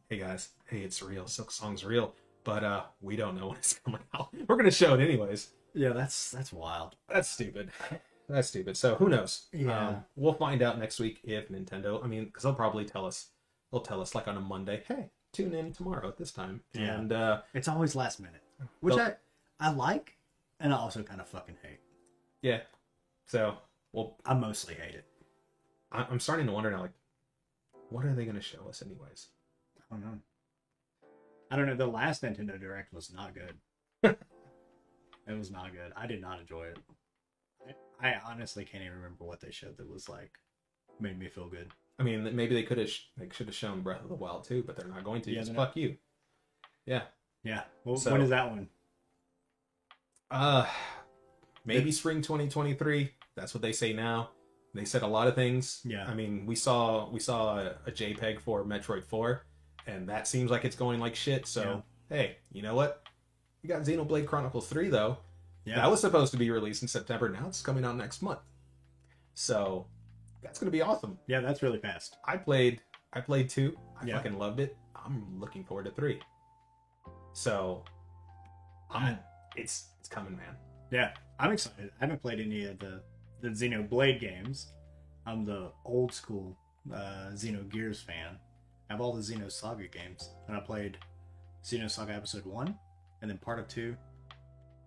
[0.09, 1.25] "Hey guys, hey, it's real.
[1.25, 2.13] Silksong's real,
[2.43, 4.29] but uh, we don't know when it's coming out.
[4.47, 5.49] We're gonna show it anyways.
[5.73, 6.95] Yeah, that's that's wild.
[7.09, 7.69] That's stupid.
[8.27, 8.75] That's stupid.
[8.77, 9.45] So who knows?
[9.53, 9.87] Yeah.
[9.89, 12.03] Um, we'll find out next week if Nintendo.
[12.03, 13.27] I mean, because they'll probably tell us.
[13.71, 14.83] They'll tell us like on a Monday.
[14.87, 16.61] Hey, tune in tomorrow at this time.
[16.73, 16.95] Yeah.
[16.95, 18.41] And uh, It's always last minute,
[18.79, 19.15] which I
[19.59, 20.15] I like,
[20.59, 21.79] and I also kind of fucking hate.
[22.45, 22.59] Yeah.
[23.25, 23.57] So
[23.91, 25.05] well, I mostly hate it.
[25.91, 26.81] I- I'm starting to wonder now.
[26.81, 26.91] Like,
[27.89, 29.29] what are they gonna show us anyways?
[29.79, 30.19] I don't know.
[31.49, 31.75] I don't know.
[31.75, 33.57] The last Nintendo Direct was not good.
[35.27, 35.91] it was not good.
[35.95, 36.77] I did not enjoy it.
[37.99, 40.33] I, I honestly can't even remember what they showed that was like
[40.99, 41.71] made me feel good.
[41.97, 42.89] I mean, maybe they could have.
[42.89, 45.31] Sh- they should have shown Breath of the Wild too, but they're not going to.
[45.31, 45.67] Yeah, they're not.
[45.69, 45.95] fuck you.
[46.85, 47.03] Yeah.
[47.43, 47.63] Yeah.
[47.85, 48.67] Well, So- when is that one?
[50.29, 50.65] Uh,
[51.65, 53.11] maybe spring 2023.
[53.35, 54.29] That's what they say now.
[54.73, 55.81] They said a lot of things.
[55.85, 56.05] Yeah.
[56.05, 59.45] I mean, we saw we saw a, a JPEG for Metroid 4,
[59.87, 61.45] and that seems like it's going like shit.
[61.47, 63.03] So hey, you know what?
[63.63, 65.17] We got Xenoblade Chronicles 3 though.
[65.65, 65.77] Yeah.
[65.77, 67.29] That was supposed to be released in September.
[67.29, 68.39] Now it's coming out next month.
[69.33, 69.87] So
[70.43, 71.17] that's gonna be awesome.
[71.27, 72.17] yeah, that's really fast.
[72.25, 72.81] I played
[73.13, 73.75] I played two.
[74.01, 74.17] I Yeah.
[74.17, 74.77] fucking loved it.
[74.95, 76.19] I'm looking forward to three.
[77.33, 77.83] So
[78.91, 79.17] I'm
[79.55, 80.55] it's it's coming, man.
[80.91, 81.91] Yeah, I'm excited.
[81.99, 83.01] I haven't played any of the
[83.41, 84.71] the Xenoblade games.
[85.25, 86.57] I'm the old school
[86.93, 88.37] uh, Xenogears fan.
[88.89, 90.97] I have all the Xenosaga games, and I played
[91.63, 92.75] Xenosaga Episode One,
[93.21, 93.97] and then part of two,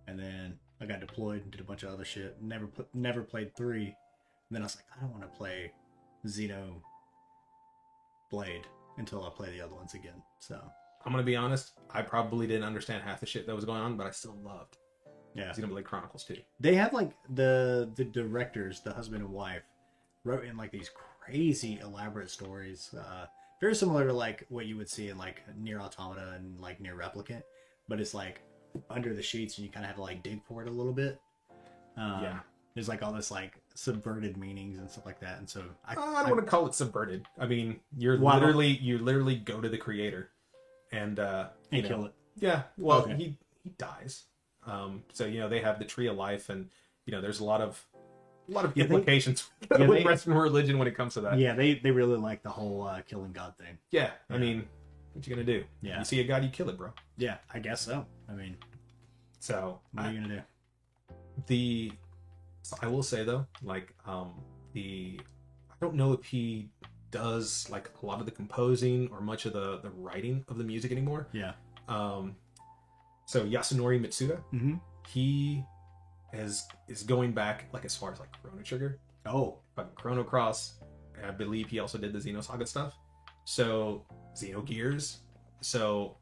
[0.06, 2.40] and then I got deployed and did a bunch of other shit.
[2.40, 3.86] Never put, never played three.
[3.86, 5.72] And then I was like, I don't want to play
[6.26, 6.80] Xeno
[8.30, 10.22] Blade until I play the other ones again.
[10.38, 10.58] So
[11.04, 11.72] I'm gonna be honest.
[11.90, 14.78] I probably didn't understand half the shit that was going on, but I still loved
[15.38, 16.36] yeah, Xenoblade Chronicles 2.
[16.60, 19.62] they have like the the directors the husband and wife
[20.24, 23.26] wrote in like these crazy elaborate stories uh
[23.60, 26.96] very similar to like what you would see in like NieR Automata and like NieR
[26.96, 27.42] Replicant
[27.88, 28.40] but it's like
[28.90, 30.92] under the sheets and you kind of have to like dig for it a little
[30.92, 31.20] bit
[31.96, 32.38] um, Yeah.
[32.74, 36.00] there's like all this like subverted meanings and stuff like that and so i, Uh,
[36.00, 37.26] I don't want to call it subverted.
[37.38, 38.34] I mean, you're Wow.
[38.34, 40.30] literally you literally go to the creator,
[40.92, 43.16] and uh, you and know, kill it Yeah, well, Okay.
[43.16, 44.24] he he dies.
[44.66, 46.68] Um, so you know they have the tree of life, and
[47.06, 47.84] you know there's a lot of
[48.48, 51.20] a lot of Yeah, they- implications yeah, with they- Western religion when it comes to
[51.22, 51.38] that.
[51.38, 54.66] yeah they they really like the whole uh killing god thing Yeah, I mean,
[55.12, 55.64] what you gonna do?
[55.82, 55.98] Yeah.
[55.98, 56.92] you see a god, you kill it, bro.
[57.18, 58.56] yeah i guess so i mean
[59.40, 60.44] So what are you gonna
[61.08, 61.14] do
[61.46, 61.92] the
[62.62, 64.32] so I will say though, like um
[64.72, 65.20] the
[65.70, 66.68] I don't know if he
[67.10, 70.64] does like a lot of the composing or much of the the writing of the
[70.64, 71.28] music anymore.
[71.32, 71.52] yeah
[71.88, 72.36] Um,
[73.28, 74.76] so Yasunori Mitsuda, mm-hmm.
[75.06, 75.62] he
[76.32, 79.58] is is going back like as far as like Chrono Trigger, oh
[79.96, 80.80] Chrono Cross.
[81.14, 82.94] and I believe he also did the Xenosaga stuff.
[83.44, 85.18] So Xenogears.
[85.60, 86.16] So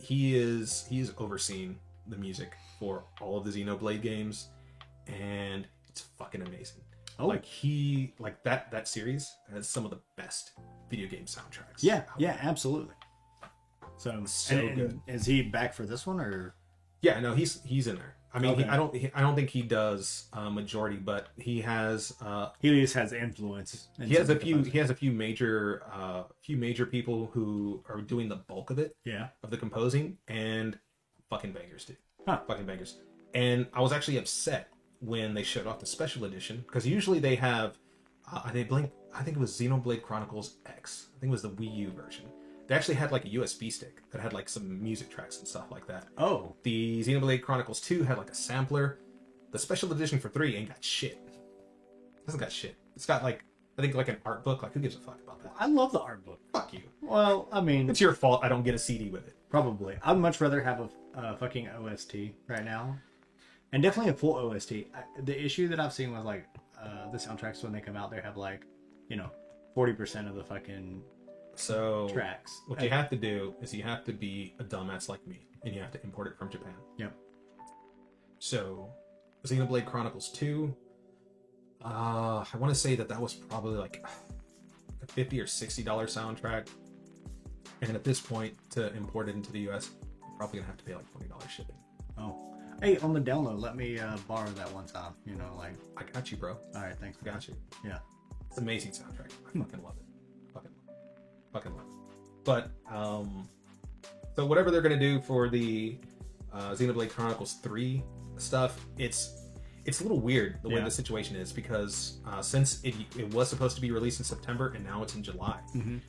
[0.00, 4.50] he is he is overseeing the music for all of the Xenoblade games,
[5.06, 6.82] and it's fucking amazing.
[7.18, 10.50] oh Like he like that that series has some of the best
[10.90, 11.80] video game soundtracks.
[11.80, 12.94] Yeah, yeah, absolutely.
[14.00, 15.00] So, So and- and good.
[15.06, 16.54] Is he back for this one or?
[17.02, 17.20] yeah.
[17.20, 18.16] No, he's he's in there.
[18.32, 18.94] I mean, he, I don't.
[18.94, 22.14] He, I don't think he does uh, majority, but he has.
[22.20, 23.88] Uh, He just has influence.
[23.98, 24.62] in he has a few.
[24.62, 25.82] He has a few major.
[25.92, 29.28] Uh, few major people who are doing the bulk of it Yeah.
[29.42, 30.78] of the composing and
[31.28, 31.96] fucking bangers, dude.
[32.26, 32.40] Huh.
[32.46, 33.00] Fucking bangers.
[33.34, 34.68] And I was actually upset
[35.00, 37.78] when they showed off the special edition because usually they have.
[38.32, 38.92] Uh, they blink.
[39.12, 41.08] I think it was Xenoblade Chronicles X.
[41.16, 42.26] I think it was the Wii U version.
[42.70, 45.72] They actually had like a USB stick that had like some music tracks and stuff
[45.72, 46.06] like that.
[46.16, 46.54] Oh.
[46.62, 49.00] The Xenoblade Chronicles 2 had like a sampler.
[49.50, 51.18] The special edition for 3 ain't got shit.
[52.26, 52.76] Doesn't got shit.
[52.94, 53.42] It's got like
[53.76, 54.62] I think like an art book.
[54.62, 55.52] Like who gives a fuck about that?
[55.58, 56.38] I love the art book.
[56.52, 56.82] Fuck you.
[57.02, 59.34] Well, I mean, It's your fault I don't get a CD with it.
[59.48, 59.96] probably.
[60.04, 62.14] I'd much rather have a uh, fucking OST
[62.46, 62.96] right now,
[63.72, 64.72] and definitely a full OST.
[64.94, 66.46] I, the issue that I've seen with like
[66.80, 68.64] uh, the soundtracks when they come out, they have like,
[69.08, 69.28] you know,
[69.74, 71.02] forty percent of the fucking
[71.60, 72.62] So tracks.
[72.66, 75.74] what you have to do is you have to be a dumbass like me and
[75.74, 76.74] you have to import it from Japan.
[76.96, 77.14] Yep.
[78.38, 78.90] So
[79.46, 80.74] Xenoblade Chronicles 2
[81.82, 84.04] uh I want to say that that was probably like
[85.02, 86.68] a 50 or 60 dollar soundtrack.
[87.82, 89.90] And at this point to import it into the US,
[90.20, 91.76] you're probably going to have to pay like $20 shipping.
[92.18, 95.14] Oh, hey, on the download, let me uh, borrow that one time.
[95.24, 96.58] You know, like, I got you, bro.
[96.74, 97.16] all right, thanks.
[97.22, 97.56] I got you.
[97.82, 97.98] Yeah.
[98.48, 99.30] It's an amazing soundtrack.
[99.54, 100.09] I fucking love it.
[101.52, 102.44] Fucking love it.
[102.44, 102.70] Fucking love it.
[102.88, 103.48] But um
[104.36, 105.98] so whatever they're gonna do for the
[106.52, 108.02] uh Xenoblade Chronicles 3
[108.38, 109.36] stuff, it's
[109.86, 110.84] it's a little weird the way Yeah.
[110.84, 114.72] the situation is because uh, since it, it was supposed to be released in September
[114.74, 115.58] and now it's in July.
[115.74, 116.00] Mhm.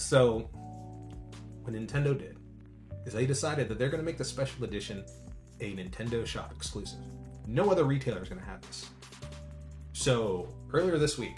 [0.00, 0.48] so
[1.62, 2.38] what Nintendo did
[3.06, 5.04] is they decided that they're going to make the special edition
[5.60, 6.98] a Nintendo Shop exclusive.
[7.46, 8.88] No other retailer is going to have this.
[9.92, 11.36] So earlier this week,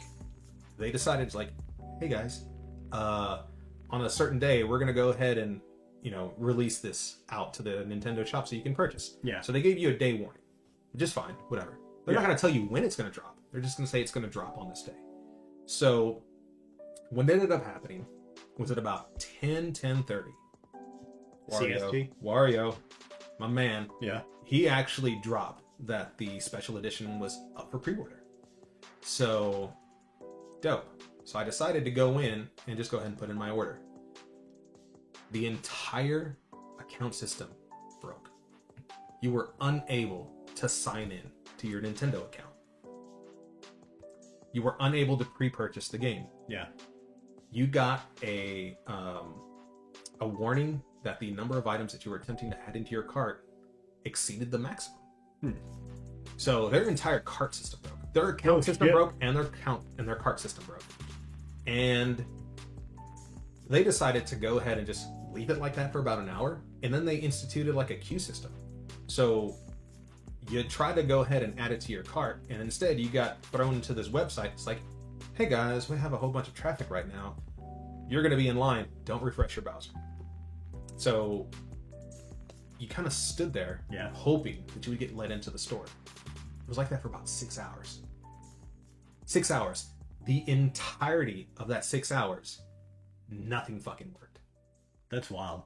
[0.78, 1.50] they decided like,
[1.98, 2.44] hey guys,
[2.92, 3.42] uh,
[3.90, 5.60] on a certain day, we're going to go ahead and
[6.02, 9.16] you know release this out to the Nintendo Shop so you can purchase.
[9.22, 9.40] Yeah.
[9.40, 10.42] So they gave you a day warning,
[10.96, 11.78] just fine, whatever.
[12.06, 13.36] They're not going to tell you when it's going to drop.
[13.52, 14.96] They're just going to say it's going to drop on this day.
[15.66, 16.22] So
[17.10, 18.06] what ended up happening
[18.58, 20.30] was at about 10, 10 30.
[21.50, 22.10] CST?
[22.22, 22.76] Wario,
[23.38, 24.20] my man, Yeah.
[24.44, 28.22] he actually dropped that the special edition was up for pre-order.
[29.00, 29.72] So
[30.60, 31.02] dope.
[31.24, 33.80] So I decided to go in and just go ahead and put in my order.
[35.32, 36.36] The entire
[36.80, 37.48] account system
[38.00, 38.30] broke.
[39.22, 42.48] You were unable to sign in to your Nintendo account.
[44.52, 46.66] You were unable to pre-purchase the game Yeah.
[47.52, 49.34] you got a um,
[50.20, 53.02] a warning that the number of items that you were attempting to add into your
[53.04, 53.44] cart
[54.04, 54.98] exceeded the maximum.
[55.40, 55.52] Hmm.
[56.36, 58.12] So their entire cart system broke.
[58.12, 58.94] Their account Oh, system shit.
[58.94, 60.82] broke, and their count and their cart system broke.
[61.66, 62.24] And
[63.68, 66.60] they decided to go ahead and just leave it like that for about an hour,
[66.82, 68.52] and then they instituted like a queue system.
[69.06, 69.54] So
[70.50, 73.40] you try to go ahead and add it to your cart, and instead you got
[73.46, 74.46] thrown into this website.
[74.52, 74.80] It's like,
[75.34, 77.36] hey guys, we have a whole bunch of traffic right now.
[78.08, 78.86] You're going to be in line.
[79.04, 79.92] Don't refresh your browser.
[80.96, 81.48] So
[82.80, 84.10] you kind of stood there, Yeah.
[84.12, 85.84] hoping that you would get let into the store.
[85.84, 88.00] It was like that for about six hours.
[89.26, 89.90] Six hours.
[90.26, 92.62] The entirety of that six hours,
[93.30, 94.40] nothing fucking worked.
[95.10, 95.62] That's wild.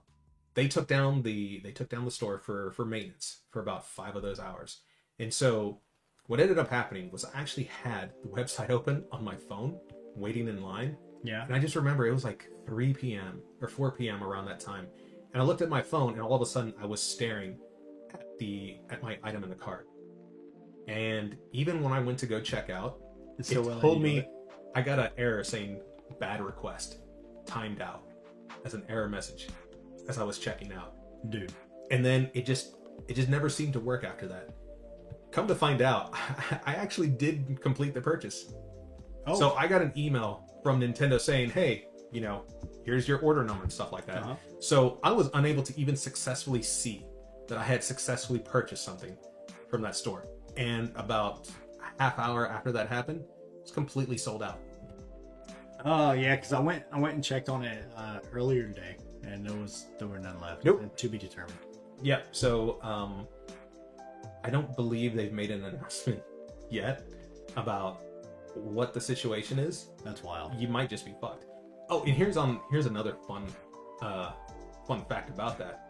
[0.55, 4.17] They took down the they took down the store for for maintenance for about five
[4.17, 4.81] of those hours.
[5.19, 5.81] And so
[6.27, 9.79] what ended up happening was I actually had the website open on my phone,
[10.17, 10.97] waiting in line.
[11.23, 11.45] Yeah.
[11.45, 13.41] And I just remember it was like 3 p.m.
[13.61, 14.23] or 4 p.m.
[14.23, 14.87] around that time.
[15.33, 17.59] And I looked at my phone and all of a sudden I was staring
[18.13, 19.89] at the at my item in the cart.
[20.87, 23.01] And even when I went to go check out,
[23.39, 24.27] It's it told to me.
[24.75, 25.81] I got an error saying
[26.18, 26.99] bad request,
[27.47, 28.03] timed out
[28.64, 29.49] as an error message
[30.09, 30.95] as I was checking out.
[31.31, 31.53] dude.
[31.91, 32.77] And then it just
[33.09, 34.51] it just never seemed to work after that.
[35.31, 36.14] Come to find out,
[36.66, 38.53] I actually did complete the purchase.
[39.27, 39.39] Oh.
[39.39, 42.45] So I got an email from Nintendo saying, "Hey, you know,
[42.85, 44.37] here's your order number and stuff like that." Uh-huh.
[44.61, 47.05] So I was unable to even successfully see
[47.49, 49.16] that I had successfully purchased something
[49.68, 50.27] from that store.
[50.57, 51.51] And about
[51.99, 53.25] a half hour after that happened,
[53.61, 54.59] it's completely sold out.
[55.85, 59.47] Oh yeah, because I went I went and checked on it uh, earlier today, and
[59.47, 60.64] there was there were none left.
[60.64, 60.97] Nope.
[60.97, 61.59] To be determined.
[62.03, 62.28] Yep.
[62.32, 63.26] So um,
[64.43, 66.22] I don't believe they've made an announcement
[66.70, 67.05] yet
[67.57, 68.01] about
[68.55, 69.89] what the situation is.
[70.05, 70.55] That's wild.
[70.55, 71.47] You might just be fucked.
[71.91, 73.45] Oh, and here's on here's another fun
[74.01, 74.32] uh,
[74.87, 75.80] fun fact about that.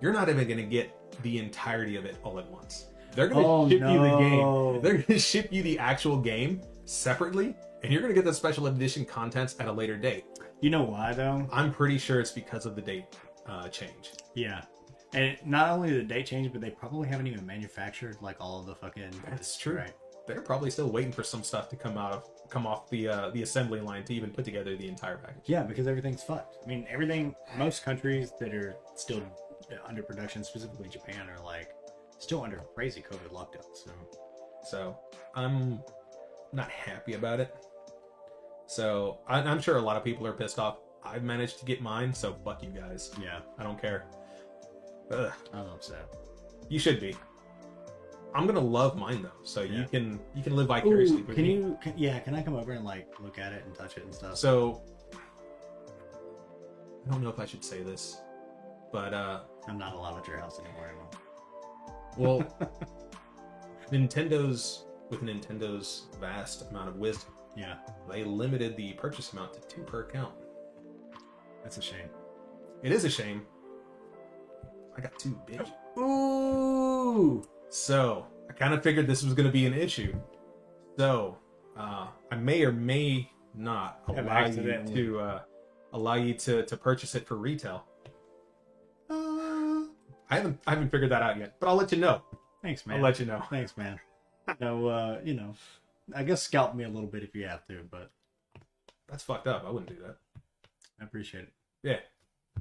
[0.00, 0.90] You're not even gonna get
[1.22, 2.88] the entirety of it all at once.
[3.14, 4.82] They're gonna Oh, ship you the game.
[4.82, 9.04] They're gonna ship you the actual game separately, and you're gonna get the special edition
[9.04, 10.24] contents at a later date.
[10.60, 11.48] You know why though?
[11.52, 13.04] I'm pretty sure it's because of the date
[13.46, 14.12] uh, change.
[14.34, 14.62] Yeah.
[15.14, 18.66] And not only the date change, but they probably haven't even manufactured like all of
[18.66, 19.10] the fucking.
[19.28, 19.76] That's true.
[19.76, 19.94] Right.
[20.26, 23.30] They're probably still waiting for some stuff to come out of come off the uh,
[23.30, 25.44] the assembly line to even put together the entire package.
[25.46, 26.56] Yeah, because everything's fucked.
[26.62, 27.34] I mean, everything.
[27.56, 29.22] Most countries that are still
[29.86, 31.72] under production, specifically Japan, are like
[32.18, 33.64] still under crazy COVID lockdown.
[33.72, 33.90] So
[34.64, 34.98] So
[35.34, 35.80] I'm
[36.52, 37.54] not happy about it.
[38.68, 40.76] So I, I'm sure a lot of people are pissed off.
[41.02, 43.10] I've managed to get mine, so fuck you guys.
[43.20, 44.04] yeah, I don't care.
[45.10, 46.06] Ugh, I'm upset.
[46.68, 47.16] you should be.
[48.34, 49.78] I'm gonna love mine though, so Yeah.
[49.80, 51.54] you can you can live vicariously Ooh, through can me.
[51.54, 51.78] you?
[51.82, 54.14] Can, yeah, can I come over and like look at it and touch it and
[54.14, 54.36] stuff?
[54.36, 54.82] So
[57.06, 58.20] I don't know if I should say this,
[58.92, 60.88] but uh, I'm not allowed at your house anymore.
[62.18, 62.46] Anymore.
[62.60, 62.70] well,
[63.90, 67.74] Nintendo's with Nintendo's vast amount of wisdom, Yeah,
[68.08, 70.32] they limited the purchase amount to two per account.
[71.64, 72.08] that's a shame.
[72.84, 73.42] It is a shame.
[74.96, 75.68] I got two, bitch.
[75.98, 80.14] Ooh, So I kind of figured this was going to be an issue.
[80.96, 81.36] So
[81.76, 85.40] uh, I may or may not Have allow you to uh,
[85.92, 87.84] allow you to, to purchase it for retail.
[89.10, 89.14] uh,
[90.30, 92.22] I haven't I haven't figured that out yet, but I'll let you know.
[92.62, 92.98] thanks, man.
[92.98, 93.42] I'll let you know.
[93.50, 93.98] Thanks, man.
[94.60, 95.54] no, uh, you know,
[96.14, 98.10] I guess scalp me a little bit if you have to, but
[99.08, 99.64] That's fucked up.
[99.66, 100.16] I wouldn't do that.
[101.00, 101.52] I appreciate it.
[101.82, 101.98] Yeah,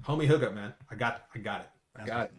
[0.02, 0.74] homie hookup, man.
[0.92, 1.70] I got I got it.
[2.00, 2.32] I got it.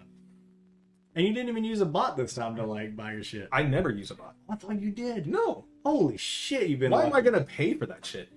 [1.14, 3.48] And you didn't even use a bot this time to like buy your shit.
[3.50, 4.36] I never use a bot.
[4.48, 5.26] I thought you did.
[5.26, 5.64] No.
[5.84, 6.92] Holy shit, you've been.
[6.92, 7.30] Why am I lucky.
[7.30, 8.28] gonna pay for that shit?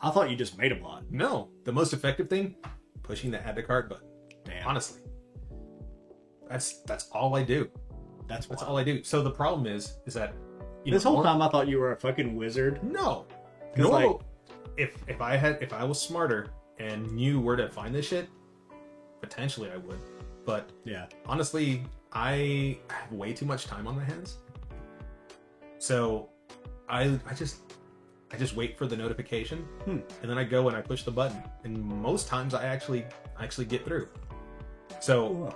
[0.00, 1.10] I thought you just made a bot.
[1.10, 1.48] No.
[1.64, 2.54] The most effective thing,
[3.02, 4.06] pushing the add to cart button.
[4.44, 5.00] Damn, Honestly,
[6.48, 7.68] that's that's all I do.
[8.28, 8.70] that's That's wild.
[8.72, 9.02] all I do.
[9.02, 10.34] So the problem is, is that
[10.84, 12.82] you This know, whole more- time I thought you were a fucking wizard.
[12.82, 13.26] no,
[13.76, 13.90] no.
[13.90, 14.16] like-
[14.76, 18.28] if if I had if I was smarter and knew where to find this shit,
[19.20, 19.98] potentially I would.
[20.44, 21.06] But Yeah.
[21.26, 24.38] honestly, I have way too much time on my hands.
[25.78, 26.28] So
[26.88, 27.60] I I just
[28.32, 29.98] I just wait for the notification Hmm.
[30.22, 31.42] and then I go and I push the button.
[31.64, 33.04] And most times I actually
[33.36, 34.08] I actually get through.
[35.00, 35.54] So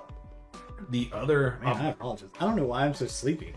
[0.91, 2.29] the other Man, um, I apologize.
[2.41, 3.55] I don't know why I'm so sleepy.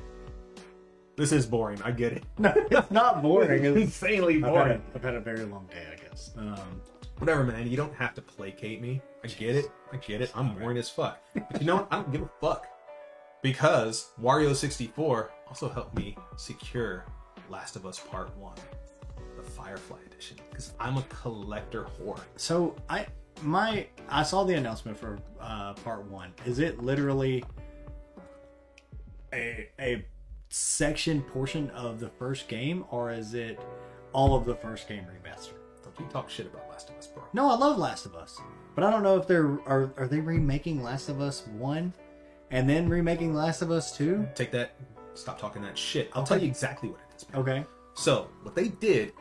[1.17, 1.81] This is boring.
[1.83, 2.23] I get it.
[2.39, 3.63] No, it's not boring.
[3.65, 4.81] It's It's, insanely I've, had boring.
[4.93, 6.31] a, I've had a very long day, I guess.
[6.37, 6.81] Um,
[7.19, 7.67] Whatever, man.
[7.69, 9.01] You don't have to placate me.
[9.23, 9.71] I get it.
[9.93, 10.31] I get it.
[10.35, 10.59] I'm Alright.
[10.59, 11.19] boring as fuck.
[11.33, 11.87] But you know what?
[11.91, 12.67] I don't give a fuck.
[13.41, 17.05] Because Wario64 also helped me secure
[17.49, 18.53] Last of Us Part 1,
[19.37, 20.37] the Firefly Edition.
[20.49, 22.19] Because I'm a collector whore.
[22.35, 23.05] so I
[23.41, 26.33] my I saw the announcement for uh, part one.
[26.45, 27.43] Is it literally
[29.33, 30.05] a a
[30.59, 33.59] section portion of the first game, or is it
[34.13, 35.51] all of the first game remaster?
[35.83, 37.23] Don't you talk shit about Last of Us, bro.
[37.33, 38.39] No, I love Last of Us,
[38.73, 41.93] but I don't know if they're are are they remaking Last of Us one,
[42.51, 44.25] and then remaking Last of Us two?
[44.33, 44.75] Take that.
[45.13, 46.09] Stop talking that shit.
[46.13, 46.29] I'll Okay.
[46.35, 47.41] tell you exactly what it is, man.
[47.41, 47.65] Okay.
[47.93, 49.11] So, what they did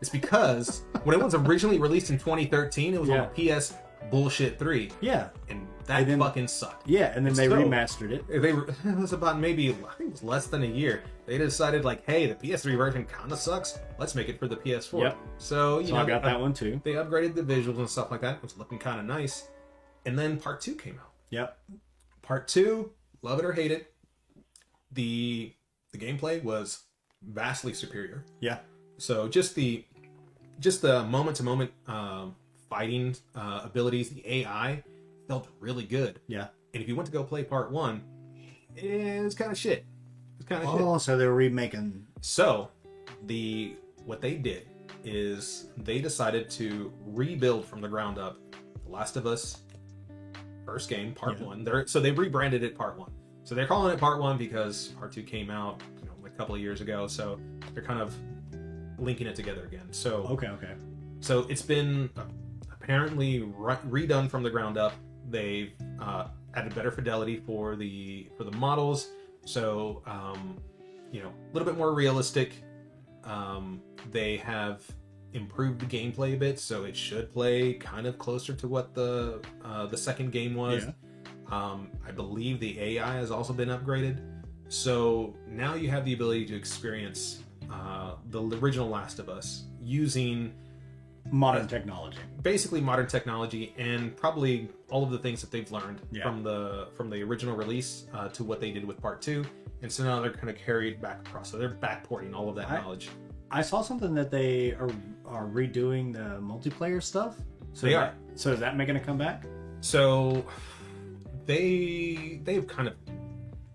[0.00, 3.24] is because when it was originally released in 2013, it was Yeah.
[3.24, 3.74] on PS
[4.10, 4.90] bullshit 3.
[5.00, 6.86] Yeah, And that then- fucking sucked.
[6.88, 8.26] yeah, and then they So- remastered it.
[8.28, 8.50] they
[8.90, 11.02] it was about maybe I think it was less than a year.
[11.26, 13.78] They decided like, hey, the PS3 version kind of sucks.
[13.98, 15.02] Let's make it for the PS4.
[15.02, 15.16] Yep.
[15.38, 16.80] So you So know, I got they, that one too.
[16.84, 18.36] they upgraded the visuals and stuff like that.
[18.36, 19.48] It was looking kind of nice.
[20.06, 21.10] And then part two came out.
[21.30, 21.58] Yep.
[22.22, 23.92] Part two, love it or hate it,
[24.92, 25.52] the
[25.92, 26.84] the gameplay was
[27.22, 28.24] vastly superior.
[28.40, 28.58] Yeah.
[28.98, 29.84] So just the
[30.60, 31.70] just the moment to moment
[32.68, 34.82] fighting uh, abilities, the AI
[35.28, 36.20] felt really good.
[36.26, 36.48] Yeah.
[36.74, 38.02] And if you went to go play part one,
[38.76, 38.80] eh,
[39.18, 39.84] it was kind of shit.
[40.38, 40.80] It's kind of shit.
[40.80, 42.06] Oh, so they're remaking.
[42.22, 42.70] So
[43.26, 44.68] the what they did
[45.04, 48.38] is they decided to rebuild from the ground up
[48.84, 49.62] The Last of Us
[50.64, 51.46] first game, part Yeah.
[51.46, 51.64] one.
[51.64, 53.12] They're so they rebranded it part one.
[53.44, 56.54] So they're calling it part one because part two came out, you know, a couple
[56.54, 57.06] of years ago.
[57.06, 57.38] So
[57.74, 58.14] they're kind of
[58.98, 59.92] linking it together again.
[59.92, 60.74] So Okay, okay.
[61.20, 62.10] so it's been
[62.72, 64.92] apparently re- redone from the ground up.
[65.30, 69.08] They've uh, added better fidelity for the for the models,
[69.44, 70.58] so um,
[71.12, 72.52] you know a little bit more realistic.
[73.24, 74.82] Um, they have
[75.34, 79.40] improved the gameplay a bit, so it should play kind of closer to what the
[79.64, 80.84] uh, the second game was.
[80.84, 80.92] Yeah.
[81.50, 84.20] Um, I believe the AI has also been upgraded,
[84.68, 90.52] so now you have the ability to experience uh, the original Last of Us using
[91.30, 92.18] Modern technology.
[92.42, 96.22] basically modern technology and probably all of the things that they've learned Yeah.
[96.22, 99.44] from the from the original release uh, to what they did with part two
[99.82, 102.70] and so now they're kind of carried back across so they're backporting all of that
[102.70, 103.10] I- knowledge
[103.50, 104.90] I saw something that they are
[105.26, 107.36] are redoing the multiplayer stuff.
[107.72, 108.14] So They that- are.
[108.34, 109.44] So is that making a comeback?
[109.80, 110.44] so
[111.46, 112.94] they they've kind of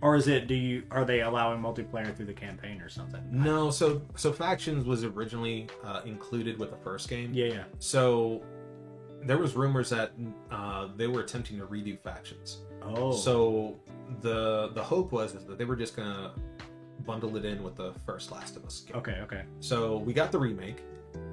[0.04, 0.48] Or is it?
[0.48, 3.22] Do you are they allowing multiplayer through the campaign or something?
[3.32, 3.72] no.
[3.72, 7.34] So so factions was originally uh, included with the first game.
[7.34, 7.64] Yeah, yeah.
[7.80, 8.44] So
[9.24, 10.12] there was rumors that
[10.52, 12.64] uh, they were attempting to redo factions.
[12.84, 13.80] Oh, So
[14.20, 16.34] the the hope was is that they were just gonna
[17.06, 18.98] bundle it in with the first Last of Us game.
[18.98, 19.44] okay, okay.
[19.62, 20.84] So we got the remake,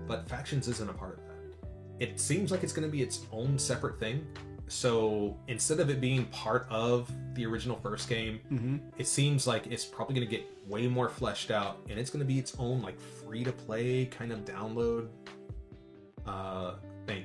[0.07, 2.07] but factions isn't a part of that.
[2.09, 4.25] It seems like it's gonna be its own separate thing.
[4.71, 8.77] So instead of it being part of the original first game, Mm-hmm.
[8.99, 12.21] it seems like it's probably going to get way more fleshed out and it's going
[12.21, 15.09] to be its own like free to play kind of download
[16.27, 16.75] uh
[17.07, 17.25] thing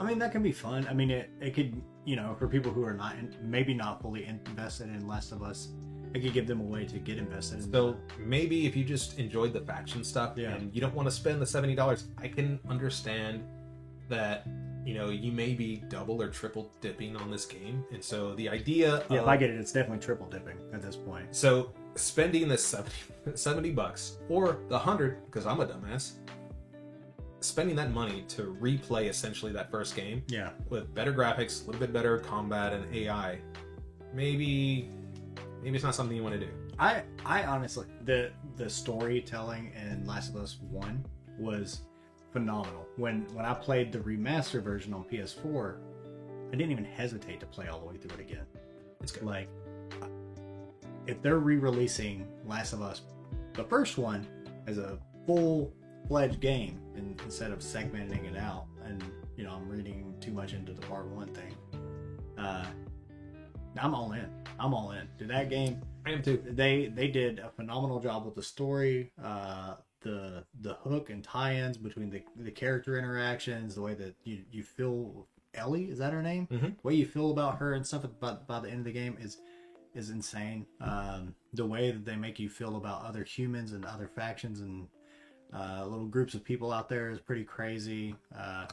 [0.00, 0.86] I mean, that can be fun.
[0.88, 4.00] I mean, it it could you know for people who are not in, maybe not
[4.00, 5.68] fully invested in Last of Us,
[6.14, 7.58] it could give them a way to get invested.
[7.58, 10.54] in so maybe if you just enjoyed the faction stuff Yeah.
[10.54, 13.42] and you don't want to spend the $70 i can understand
[14.08, 14.46] that
[14.84, 18.48] you know you may be double or triple dipping on this game and so the
[18.48, 21.26] idea Yeah, of, if I get it, it's definitely triple dipping at this point.
[21.34, 22.90] so spending the 70,
[23.34, 26.12] 70 bucks or the 100 because i'm a dumbass
[27.40, 31.80] spending that money to replay essentially that first game Yeah, with better graphics, a little
[31.80, 33.38] bit better combat and AI,
[34.14, 34.88] maybe
[35.62, 36.52] maybe it's not something you want to do.
[36.78, 41.04] I I honestly the the storytelling in Last of Us One
[41.38, 41.82] was
[42.32, 42.86] phenomenal.
[42.96, 45.76] When when I played the remaster version on PS4,
[46.48, 48.46] I didn't even hesitate to play all the way through it again.
[49.00, 49.24] It's good.
[49.24, 49.48] Like,
[51.06, 53.02] if they're re-releasing Last of Us,
[53.54, 54.26] the first one
[54.66, 59.02] as a full-fledged game, and instead of segmenting it out, and
[59.36, 61.54] you know I'm reading too much into the part one thing,
[62.38, 62.66] uh,
[63.80, 64.26] I'm all in.
[64.58, 65.08] I'm all in.
[65.18, 65.80] Did that game?
[66.06, 66.42] I am too.
[66.44, 71.76] They they did a phenomenal job with the story, uh, the the hook and tie-ins
[71.78, 76.22] between the the character interactions, the way that you you feel Ellie is that her
[76.22, 76.46] name?
[76.50, 76.76] Mhm.
[76.76, 79.16] The way you feel about her and stuff by, by the end of the game
[79.20, 79.38] is
[79.94, 80.66] is insane.
[80.80, 84.88] Um, the way that they make you feel about other humans and other factions and
[85.52, 88.14] uh, little groups of people out there is pretty crazy.
[88.36, 88.66] Uh,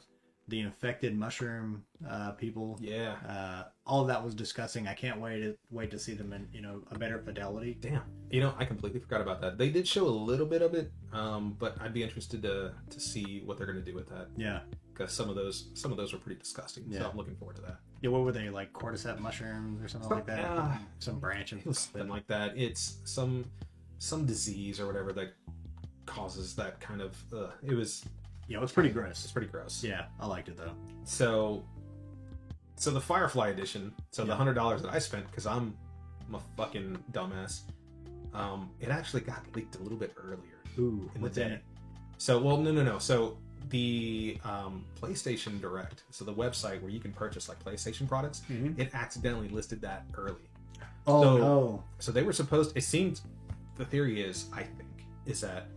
[0.50, 3.16] the infected mushroom uh, people, Yeah.
[3.28, 4.88] uh, all that was disgusting.
[4.88, 7.78] I can't wait to wait to see them in you know a better fidelity.
[7.80, 8.02] Damn.
[8.32, 9.58] You know, I completely forgot about that.
[9.58, 13.00] They did show a little bit of it, um, but I'd be interested to to
[13.00, 14.60] see what they're going to do with that Yeah,
[14.94, 16.86] because some of those some of those were pretty disgusting.
[16.88, 17.00] Yeah.
[17.00, 17.78] So I'm looking forward to that.
[18.02, 18.10] yeah.
[18.10, 18.74] What were they like?
[18.74, 20.40] Cordyceps mushrooms or something like that?
[20.40, 20.78] Yeah.
[21.00, 22.58] Some branch of something like that.
[22.58, 23.46] It's some
[23.98, 25.34] some disease or whatever that
[26.06, 27.18] causes that kind of.
[27.34, 28.04] Uh, it was
[28.50, 29.24] Yeah, it was pretty gross.
[29.24, 29.84] it's pretty gross.
[29.84, 30.74] Yeah, I liked it though.
[31.06, 31.64] So,
[32.76, 33.94] so the Firefly edition.
[34.12, 34.36] So the Yeah.
[34.36, 35.76] hundred dollars that I spent because I'm,
[36.28, 37.62] I'm a fucking dumbass.
[38.34, 40.58] Um, it actually got leaked a little bit earlier.
[40.78, 41.54] Ooh, In the what's in day.
[41.56, 41.64] it?
[42.18, 43.00] So, well, no, no, no.
[43.00, 43.38] So
[43.70, 48.78] the um, PlayStation Direct, so the website where you can purchase like PlayStation products, Mhm.
[48.80, 50.50] it accidentally listed that early.
[51.08, 51.84] Oh So- no!
[52.00, 52.76] So they were supposed.
[52.78, 53.22] It seemed
[53.78, 55.68] the theory is, I think, is that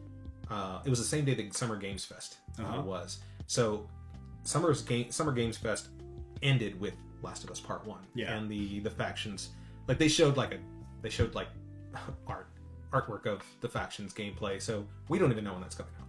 [0.51, 2.82] uh, it was the same day that Summer Games Fest uh, Uh-huh.
[2.82, 3.18] was.
[3.47, 3.88] So
[4.43, 5.88] Summer's game Summer Games Fest
[6.43, 8.01] ended with Last of Us Part One.
[8.14, 8.36] Yeah.
[8.36, 9.51] And the the factions,
[9.88, 10.59] like they showed like a
[11.03, 11.49] they showed like
[12.26, 12.49] art
[12.93, 14.61] artwork of the factions gameplay.
[14.61, 16.07] So we don't even know when that's coming out.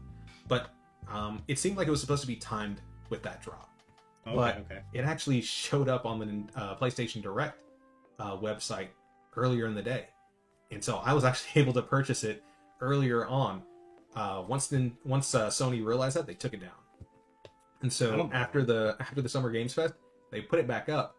[0.48, 0.70] But
[1.10, 3.70] um, it seemed like it was supposed to be timed with that drop
[4.26, 4.82] Okay, but- okay.
[4.94, 7.62] it actually showed up on the uh, PlayStation Direct
[8.20, 8.88] uh, website
[9.36, 10.08] earlier in the day,
[10.72, 12.44] and so I was actually able to purchase it
[12.82, 13.62] earlier on.
[14.16, 16.70] Uh, once then, once uh, Sony realized that, they took it down,
[17.82, 19.96] and so after the after the Summer Games Fest,
[20.32, 21.16] they put it back up,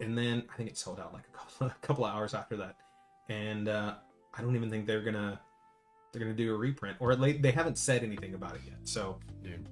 [0.00, 2.56] and then I think it sold out like a couple a couple of hours after
[2.56, 2.76] that,
[3.28, 3.94] and uh,
[4.34, 5.40] I don't even think they're gonna
[6.12, 8.76] they're gonna do a reprint, or at least they haven't said anything about it yet.
[8.84, 9.66] So, Dude.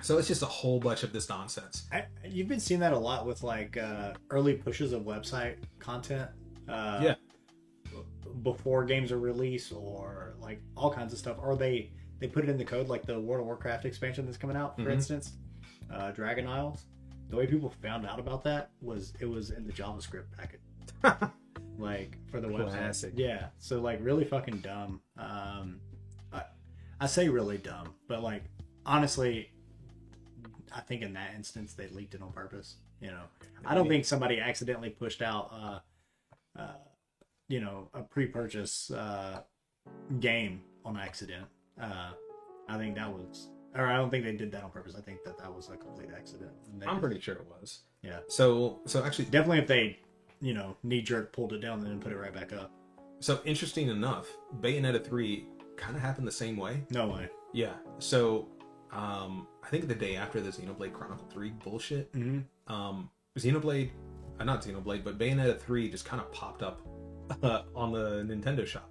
[0.00, 1.86] so it's just a whole bunch of this nonsense.
[1.92, 6.30] I, you've been seeing that a lot with like uh, early pushes of website content.
[6.68, 7.14] Uh, Yeah.
[8.42, 12.50] Before games are released, or like all kinds of stuff, or they they put it
[12.50, 14.92] in the code, like the World of Warcraft expansion that's coming out, for Mhm.
[14.92, 15.32] instance,
[15.90, 16.84] uh, Dragon Isles.
[17.30, 20.60] The way people found out about that was it was in the JavaScript packet,
[21.78, 22.70] like for the website.
[22.70, 23.12] Classic.
[23.16, 25.00] Yeah, so like really fucking dumb.
[25.16, 25.80] Um,
[26.32, 26.42] I,
[27.00, 28.44] I say really dumb, but like
[28.86, 29.50] honestly,
[30.74, 32.76] I think in that instance they leaked it on purpose.
[33.00, 33.22] You know,
[33.64, 35.78] I don't think somebody accidentally pushed out, uh,
[36.58, 36.72] uh,
[37.48, 39.40] you know, a pre-purchase uh,
[40.20, 41.46] game on accident.
[41.80, 42.10] Uh,
[42.68, 44.94] I think that was, or I don't think they did that on purpose.
[44.96, 46.50] I think that that was a complete accident.
[46.86, 47.80] I'm pretty sure it was.
[48.02, 48.18] Yeah.
[48.28, 49.98] So so actually definitely if they,
[50.40, 52.70] you know, knee jerk pulled it down and then put it right back up.
[53.20, 54.28] so interesting enough,
[54.60, 55.46] Bayonetta 3
[55.76, 56.84] kind of happened the same way.
[56.90, 57.28] No way.
[57.52, 57.74] Yeah.
[57.98, 58.48] So
[58.92, 62.72] um I think the day after the Xenoblade Chronicle 3 bullshit, Mm-hmm.
[62.72, 63.90] um Xenoblade
[64.40, 66.80] uh, not Xenoblade, but Bayonetta 3 just kind of popped up
[67.42, 68.90] uh, on the Nintendo shop.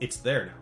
[0.00, 0.52] It's there now.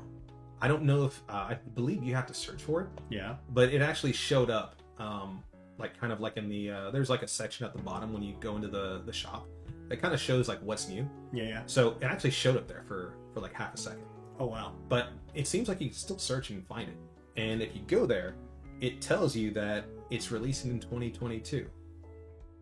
[0.60, 3.36] I don't know if uh, I believe you have to search for it, Yeah.
[3.50, 5.42] but it actually showed up, um,
[5.78, 8.22] like kind of like in the uh, there's like a section at the bottom when
[8.22, 9.46] you go into the the shop.
[9.90, 11.08] It kind of shows like what's new.
[11.32, 11.44] Yeah.
[11.44, 11.62] Yeah.
[11.66, 14.04] So it actually showed up there for for like half a second.
[14.40, 14.72] Oh wow.
[14.88, 16.96] But it seems like you can still search and find it.
[17.36, 18.36] And if you go there,
[18.80, 21.68] it tells you that it's releasing in 2022.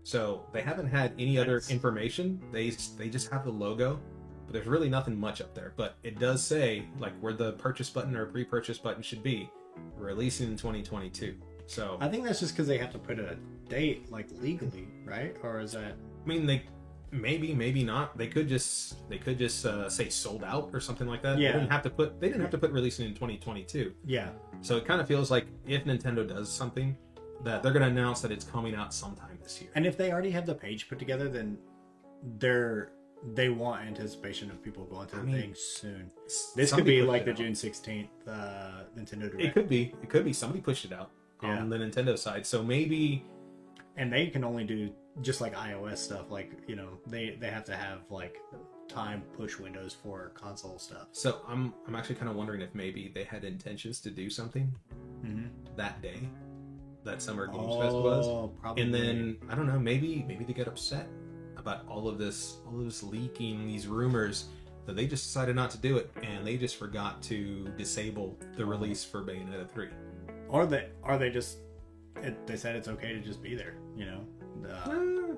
[0.03, 2.43] So they haven't had any other information.
[2.53, 4.01] They they just have the logo,
[4.47, 5.73] but there's really nothing much up there.
[5.77, 9.51] But it does say like where the purchase button or pre-purchase button should be,
[9.97, 11.37] releasing in 2022.
[11.67, 13.37] So I think that's just because they have to put a
[13.69, 15.37] date like legally, right?
[15.43, 15.93] Or is that?
[16.25, 16.63] I mean they
[17.11, 18.19] maybe maybe not.
[18.19, 21.39] They could just they could just uh, say sold out or something like that.
[21.39, 21.53] Yeah.
[21.53, 23.95] They didn't have to put they didn't have to put releasing in 2022.
[24.05, 24.31] Yeah.
[24.61, 26.97] So it kind of feels like if Nintendo does something,
[27.45, 29.71] that they're going to announce that it's coming out sometime this year.
[29.75, 31.59] And if they already have the page put together, then
[32.39, 32.91] they're
[33.33, 36.11] they want anticipation of people going to the mean, thing soon.
[36.55, 37.37] This could be like the out.
[37.39, 39.95] June sixteenth uh, Nintendo Direct, It could be.
[40.03, 40.33] It could be.
[40.33, 41.11] Somebody pushed it out
[41.43, 41.59] Yeah.
[41.59, 42.45] on the Nintendo side.
[42.47, 43.25] So maybe.
[43.97, 44.91] and they can only do
[45.23, 46.31] just like iOS stuff.
[46.31, 48.37] Like you know, they they have to have like
[48.89, 51.07] time push windows for console stuff.
[51.13, 54.75] So I'm I'm actually kind of wondering if maybe they had intentions to do something
[55.25, 55.47] Mm-hmm.
[55.77, 56.29] that day,
[57.05, 58.83] that Summer Games Fest was, Oh, probably.
[58.83, 59.79] and then I don't know.
[59.79, 61.07] Maybe maybe they get upset
[61.65, 64.47] about all of this, all of this leaking, these rumors.
[64.87, 68.67] That they just decided not to do it, and they just forgot to disable the
[68.67, 69.89] release for Bayonetta 3.
[70.51, 71.57] or they are they just
[72.23, 73.77] it, they said it's okay to just be there.
[73.97, 74.21] You know,
[74.69, 75.37] uh,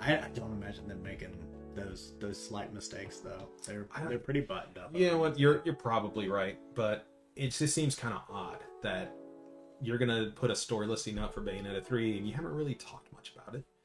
[0.00, 1.36] I, I don't imagine them making
[1.74, 3.48] those those slight mistakes though.
[3.66, 4.90] They're they're pretty buttoned up.
[4.96, 5.38] You know what?
[5.38, 7.06] You're you're probably right, but
[7.36, 9.14] it just seems kind of odd that
[9.82, 13.05] you're gonna put a story listing up for Bayonetta three and you haven't really talked
[13.05, 13.05] much about it.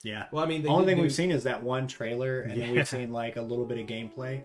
[0.04, 0.26] Yeah.
[0.32, 2.60] Well, I mean, The only did thing do- we've seen is that one trailer, and
[2.60, 4.44] then we've seen like a little bit of gameplay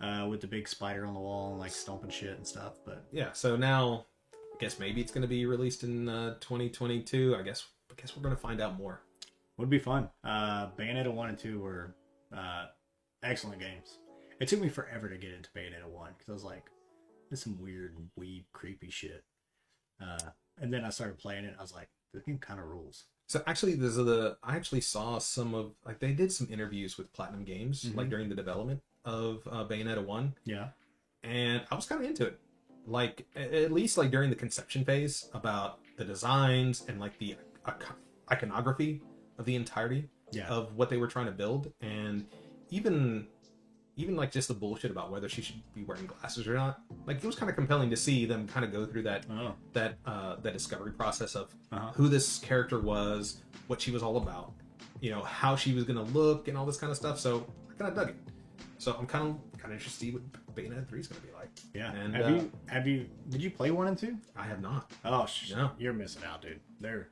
[0.00, 2.78] uh, with the big spider on the wall and like stomping shit and stuff.
[2.84, 7.36] But Yeah, so now I guess maybe it's gonna be released in uh, 2022.
[7.38, 9.02] I guess I guess we're gonna find out more.
[9.58, 10.08] would be fun.
[10.24, 11.94] Uh, Bayonetta one and two were
[12.36, 12.66] uh,
[13.22, 13.98] excellent games.
[14.40, 16.64] It took me forever to get into Bayonetta one because I was like,
[17.30, 19.22] "This is some weird, weeb, creepy shit."
[20.02, 21.54] Uh, and then I started playing it.
[21.58, 25.20] I was like, "This game kind of rules." So actually, there's the I actually saw
[25.20, 27.94] some of like they did some interviews with Platinum Games Mhm.
[27.94, 30.70] like during the development of uh, Bayonetta one, Yeah.
[31.22, 32.40] and I was kind of into it.
[32.88, 37.36] Like at least like during the conception phase about the designs and like the
[37.68, 37.86] ic-
[38.32, 39.00] iconography
[39.38, 40.48] of the entirety Yeah.
[40.48, 42.26] of what they were trying to build, and
[42.70, 43.28] even
[44.00, 46.80] even like just the bullshit about whether she should be wearing glasses or not.
[47.06, 49.54] Like it was kind of compelling to see them kind of go through that Oh.
[49.72, 51.92] that uh, that discovery process of Uh-huh.
[51.94, 54.52] who this character was, what she was all about,
[55.00, 57.18] you know, how she was gonna look, and all this kind of stuff.
[57.20, 58.16] So I kind of dug it.
[58.78, 60.22] So I'm kind of kind of interested to see what
[60.54, 61.50] Bayonetta three is gonna be like.
[61.74, 61.92] Yeah.
[61.92, 64.16] And, have uh, you have you did you play one and two?
[64.36, 64.90] I have not.
[65.04, 65.70] Oh, sh- No.
[65.78, 66.60] you're missing out, dude.
[66.80, 67.08] They're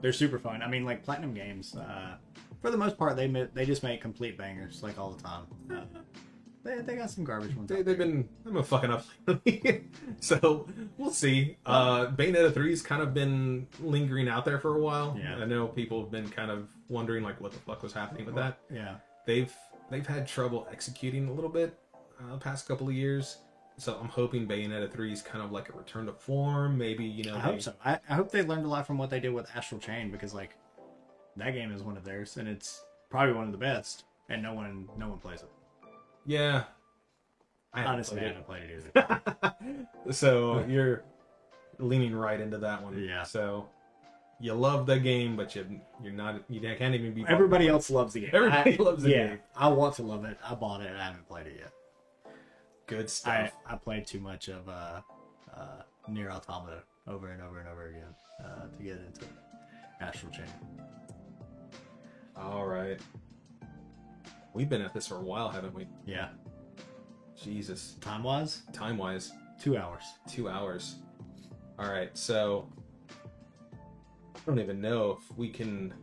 [0.00, 0.62] they're super fun.
[0.62, 2.16] I mean, like Platinum Games, uh,
[2.62, 5.44] for the most part, they they just make complete bangers like all the time.
[5.70, 5.84] Uh,
[6.64, 7.68] they, they got some garbage ones.
[7.68, 9.84] They, they've been they've been fucking up lately.
[10.20, 11.56] so we'll see.
[11.66, 15.18] Uh, Bayonetta three's kind of been lingering out there for a while.
[15.20, 15.36] Yeah.
[15.36, 18.34] I know people have been kind of wondering like what the fuck was happening with
[18.34, 18.58] that.
[18.72, 18.96] yeah.
[19.26, 19.52] they've
[19.90, 21.78] they've had trouble executing a little bit
[22.20, 23.38] uh, the past couple of years.
[23.76, 26.76] So I'm hoping Bayonetta 3 is kind of like a return to form.
[26.76, 27.74] Maybe you know, I they- hope so.
[27.82, 30.34] I, I hope they learned a lot from what they did with Astral Chain because
[30.34, 30.54] like
[31.36, 34.52] that game is one of theirs and it's probably one of the best, and no
[34.52, 35.48] one no one plays it.
[36.26, 36.64] Yeah.
[37.72, 40.12] I haven't Honestly, I played haven't played it either.
[40.12, 41.04] so you're
[41.78, 42.98] leaning right into that one.
[42.98, 43.22] Yeah.
[43.22, 43.68] So
[44.40, 47.24] you love the game, but you you're not you can't even be.
[47.28, 48.30] Everybody else loves the game.
[48.32, 49.38] Everybody I- loves the yeah, game.
[49.54, 50.38] I want to love it.
[50.44, 50.92] I bought it.
[50.96, 51.72] I haven't played it yet.
[52.86, 53.52] good I, stuff.
[53.66, 55.00] I played too much of uh,
[55.54, 58.14] uh, NieR Automata over and over and over again
[58.44, 59.26] uh, to get into
[60.00, 60.44] Astral Chain.
[62.36, 62.98] All right.
[64.54, 65.86] We've been at this for a while, haven't we?
[66.06, 66.28] Yeah,
[67.40, 67.96] Jesus.
[68.00, 69.32] time wise, Time wise.
[69.60, 70.04] two hours.
[70.28, 70.96] two hours.
[71.78, 72.68] All right, so
[74.34, 75.94] I don't even know if we can.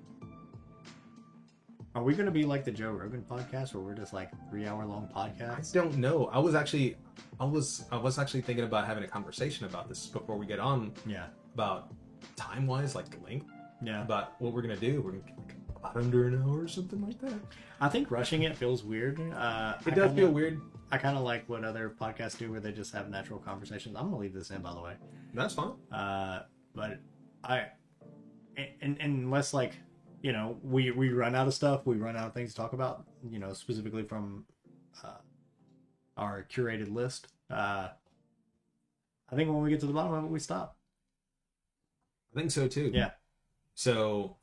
[1.95, 4.67] Are we going to be like the Joe Rogan podcast, where we're just like three
[4.67, 5.75] hour long podcasts?
[5.75, 6.27] I don't know.
[6.27, 6.95] I was actually,
[7.39, 10.59] I was, I was actually thinking about having a conversation about this before we get
[10.59, 11.25] on Yeah,
[11.55, 11.91] about
[12.35, 13.47] time wise, like the length,
[13.81, 14.03] yeah.
[14.03, 15.01] about what we're gonna do.
[15.01, 15.56] We're gonna get like about
[15.95, 17.33] under an hour or something like that.
[17.79, 19.19] I think rushing it feels weird.
[19.19, 19.23] Uh,
[19.85, 20.61] It I does kinda- feel weird.
[20.91, 23.95] I kind of like what other podcasts do, where they just have natural conversations.
[23.97, 24.95] I'm gonna leave this in, by the way.
[25.33, 25.71] That's fine.
[25.91, 26.43] Uh,
[26.73, 26.99] but
[27.43, 27.67] I,
[28.55, 29.73] and, and unless like,
[30.21, 31.85] you know, we we run out of stuff.
[31.85, 33.05] We run out of things to talk about.
[33.29, 34.45] You know, specifically from
[35.03, 35.17] uh,
[36.15, 37.27] our curated list.
[37.49, 37.89] Uh,
[39.29, 40.77] I think when we get to the bottom of it, we stop.
[42.33, 42.91] I think so too.
[42.93, 43.11] Yeah.
[43.75, 44.37] So,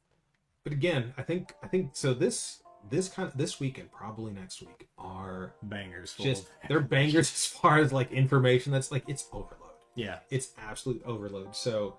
[0.64, 2.14] but again, I think I think so.
[2.14, 6.14] This this kind of this week and probably next week are Bangers.
[6.18, 9.70] Just they're bangers as far as like information that's like it's overload.
[9.94, 10.18] yeah.
[10.30, 11.54] It's absolute overload.
[11.54, 11.98] So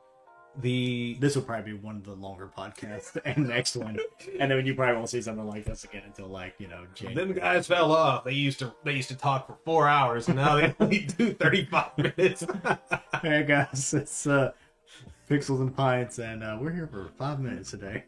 [0.61, 3.97] the This will probably be one of the longer podcasts, and next one,
[4.39, 7.25] and then you probably won't see something like this again until like you know January.
[7.27, 8.23] them guys fell off.
[8.23, 11.33] They used to they used to talk for four hours, and now they only do
[11.33, 12.45] thirty five minutes.
[13.21, 14.51] Hey guys, it's uh,
[15.29, 18.05] Pixels and Pints, and uh, we're here for five minutes today.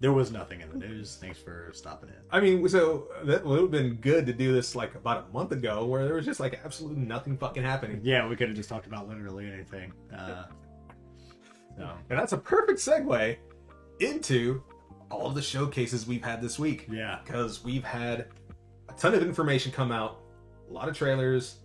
[0.00, 1.16] There was nothing in the news.
[1.20, 2.14] Thanks for stopping in.
[2.30, 5.50] I mean, so that would have been good to do this like about a month
[5.50, 8.00] ago, where there was just like absolutely nothing fucking happening.
[8.04, 9.92] Yeah, we could have just talked about literally anything.
[10.16, 10.44] Uh,
[11.76, 13.36] so And that's a perfect segue
[13.98, 14.62] into
[15.10, 16.86] all of the showcases we've had this week.
[16.90, 18.28] yeah, Because we've had
[18.88, 20.20] a ton of information come out,
[20.70, 21.58] a lot of trailers,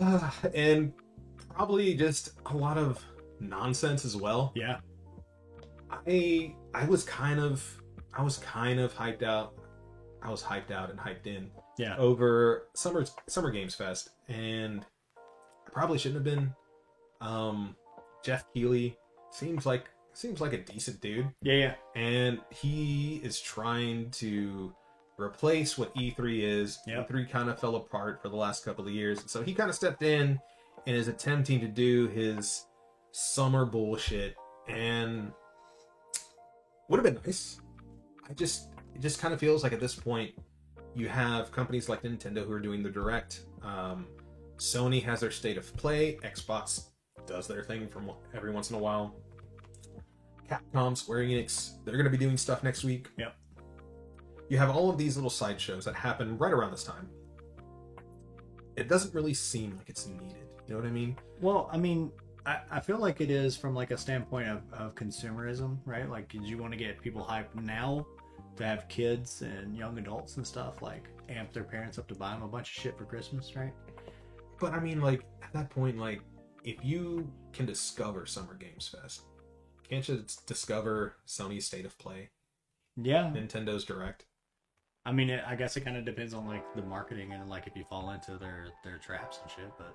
[0.54, 0.92] and
[1.54, 3.02] probably just a lot of
[3.40, 4.52] nonsense as well.
[4.56, 4.78] yeah,
[5.90, 7.64] I I was kind of
[8.14, 9.54] I was kind of hyped out.
[10.22, 14.84] I was hyped out and hyped in yeah, over summer summer games fest and
[15.66, 16.54] I probably shouldn't have been
[17.20, 17.76] um
[18.24, 18.96] Geoff Keighley
[19.30, 21.74] seems like seems like a decent dude yeah, yeah.
[21.94, 24.72] and he is trying to
[25.18, 26.78] replace what E3 is.
[26.86, 27.08] Yep.
[27.08, 29.22] E3 kind of fell apart for the last couple of years.
[29.26, 30.38] So he kind of stepped in
[30.86, 32.66] and is attempting to do his
[33.12, 34.36] summer bullshit
[34.68, 35.32] and
[36.88, 37.60] would have been nice.
[38.28, 40.32] I just it just kind of feels like at this point
[40.94, 43.42] you have companies like Nintendo who are doing the direct.
[43.62, 44.06] Um,
[44.56, 46.18] Sony has their state of play.
[46.24, 46.88] Xbox
[47.26, 49.14] does their thing from every once in a while.
[50.48, 53.08] Capcom, Square Enix, they're going to be doing stuff next week.
[53.18, 53.34] Yep.
[54.48, 57.08] You have all of these little side shows that happen right around this time.
[58.76, 60.46] It doesn't really seem like it's needed.
[60.66, 61.16] You know what I mean?
[61.40, 62.12] Well, I mean,
[62.46, 66.08] I, I feel like it is from like a standpoint of, of consumerism, right?
[66.08, 68.06] Like, did you want to get people hyped now
[68.56, 72.30] to have kids and young adults and stuff like amp their parents up to buy
[72.32, 73.72] them a bunch of shit for Christmas, right?
[74.60, 76.20] But I mean, like at that point, like
[76.64, 79.22] if you can discover Summer Games Fest,
[79.88, 82.30] can't you discover Sony's State of Play,
[82.96, 84.24] Yeah, Nintendo's Direct?
[85.04, 87.66] I mean, it, I guess it kind of depends on like the marketing and like
[87.66, 89.72] if you fall into their their traps and shit.
[89.78, 89.94] But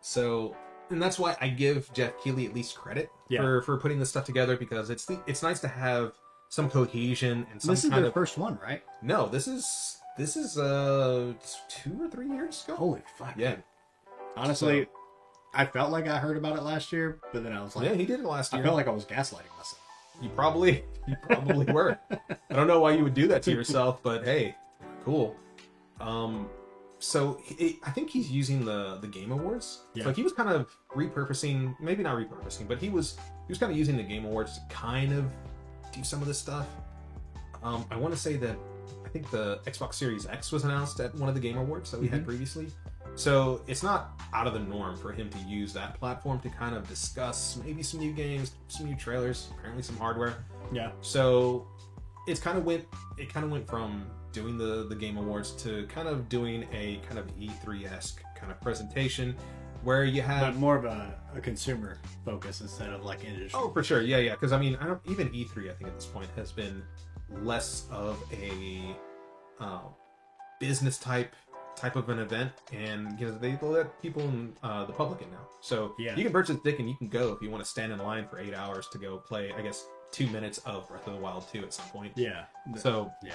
[0.00, 0.54] So,
[0.90, 3.40] and that's why I give Geoff Keighley at least credit Yeah.
[3.42, 6.12] for for putting this stuff together because it's the, it's nice to have
[6.48, 8.82] some cohesion and some this is kind their of first one, right?
[9.02, 9.26] no.
[9.28, 11.32] This is this is uh
[11.68, 12.76] two or three years ago.
[12.76, 13.34] Holy fuck!
[13.36, 13.56] yeah,
[14.36, 14.86] Honestly,
[15.54, 17.94] I felt like I heard about it last year, but then I was like, yeah,
[17.94, 18.62] he did it last year.
[18.62, 19.80] I felt like I was gaslighting myself.
[20.20, 21.98] You probably you probably were.
[22.10, 24.56] I don't know why you would do that to yourself, but hey,
[25.04, 25.36] cool.
[26.00, 26.48] Um,
[26.98, 29.82] so he, I think he's using the the Game Awards.
[29.94, 30.04] Yeah.
[30.04, 33.16] So he was kind of repurposing, maybe not repurposing, but he was
[33.46, 35.24] he was kind of using the Game Awards to kind of
[35.92, 36.66] do some of this stuff.
[37.62, 38.56] Um, I want to say that
[39.04, 42.00] I think the Xbox Series X was announced at one of the Game Awards that
[42.00, 42.26] we had Mhm.
[42.26, 42.68] previously.
[43.14, 46.76] So it's not out of the norm for him to use that platform to kind
[46.76, 50.44] of discuss maybe some new games, some new trailers, apparently some hardware.
[50.72, 51.66] Yeah, So
[52.28, 52.84] it's kind of went
[53.16, 57.00] it kind of went from doing the the game awards to kind of doing a
[57.06, 59.34] kind of E3 esque kind of presentation
[59.82, 63.58] where you but have more of a, a consumer focus instead of like industry.
[63.62, 65.94] oh for sure yeah yeah because I mean I don't even E3 I think at
[65.94, 66.82] this point has been
[67.42, 68.96] less of a
[69.60, 69.80] uh,
[70.60, 71.34] business type
[71.76, 75.30] type of an event and you know they let people in uh, the public in
[75.30, 76.16] now so Yeah.
[76.16, 77.98] you can purchase a ticket and you can go if you want to stand in
[78.00, 81.20] line for eight hours to go play I guess two minutes of Breath of the
[81.20, 82.44] Wild 2 at some point yeah.
[82.76, 83.32] so yeah,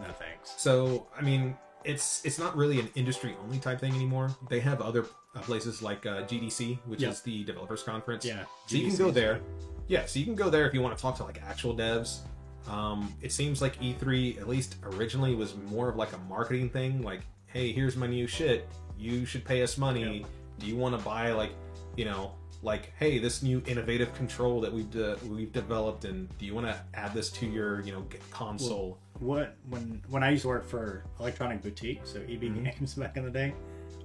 [0.00, 0.54] no thanks.
[0.56, 4.30] so I mean, it's it's not really an industry only type thing anymore.
[4.48, 7.08] They have other uh, places like uh, GDC, which Yeah.
[7.10, 8.24] is the developers conference.
[8.24, 9.40] Yeah, So you can go there.
[9.88, 12.20] Yeah, so you can go there if you want to talk to like actual devs.
[12.68, 17.02] Um, it seems like E3, at least originally, was more of like a marketing thing.
[17.02, 18.68] Like, hey, here's my new shit.
[18.96, 20.18] You should pay us money.
[20.18, 20.28] Yep.
[20.60, 21.50] Do you want to buy like,
[21.96, 22.32] you know,
[22.62, 26.66] like, hey, this new innovative control that we've de- we've developed, and do you want
[26.66, 28.98] to add this to your, you know, console?
[29.18, 32.64] What when when I used to work for Electronic Boutique, so EB Mhm.
[32.64, 33.52] Games back in the day,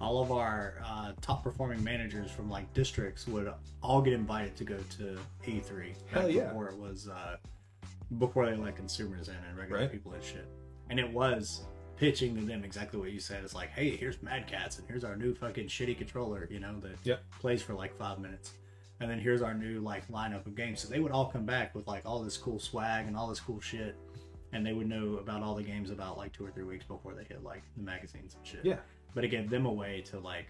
[0.02, 3.52] all of our uh, top performing managers from like districts would
[3.84, 5.94] all get invited to go to E3.
[6.12, 6.46] back Hell yeah.
[6.48, 7.38] Before it was uh,
[8.18, 9.92] before they let consumers in and regular Right.
[9.92, 10.48] people and shit,
[10.90, 11.64] and it was
[11.98, 13.44] pitching to them exactly what you said.
[13.44, 16.80] It's like, hey, here's Mad Catz, and here's our new fucking shitty controller, you know,
[16.82, 17.24] that Yep.
[17.40, 18.54] plays for like five minutes.
[19.00, 20.80] and then here's our new like lineup of games.
[20.82, 23.40] So they would all come back with like all this cool swag and all this
[23.40, 23.96] cool shit,
[24.54, 27.14] and they would know about all the games about like two or three weeks before
[27.14, 28.62] they hit like the magazines and shit.
[28.66, 28.78] Yeah.
[29.14, 30.48] But it gave them a way to like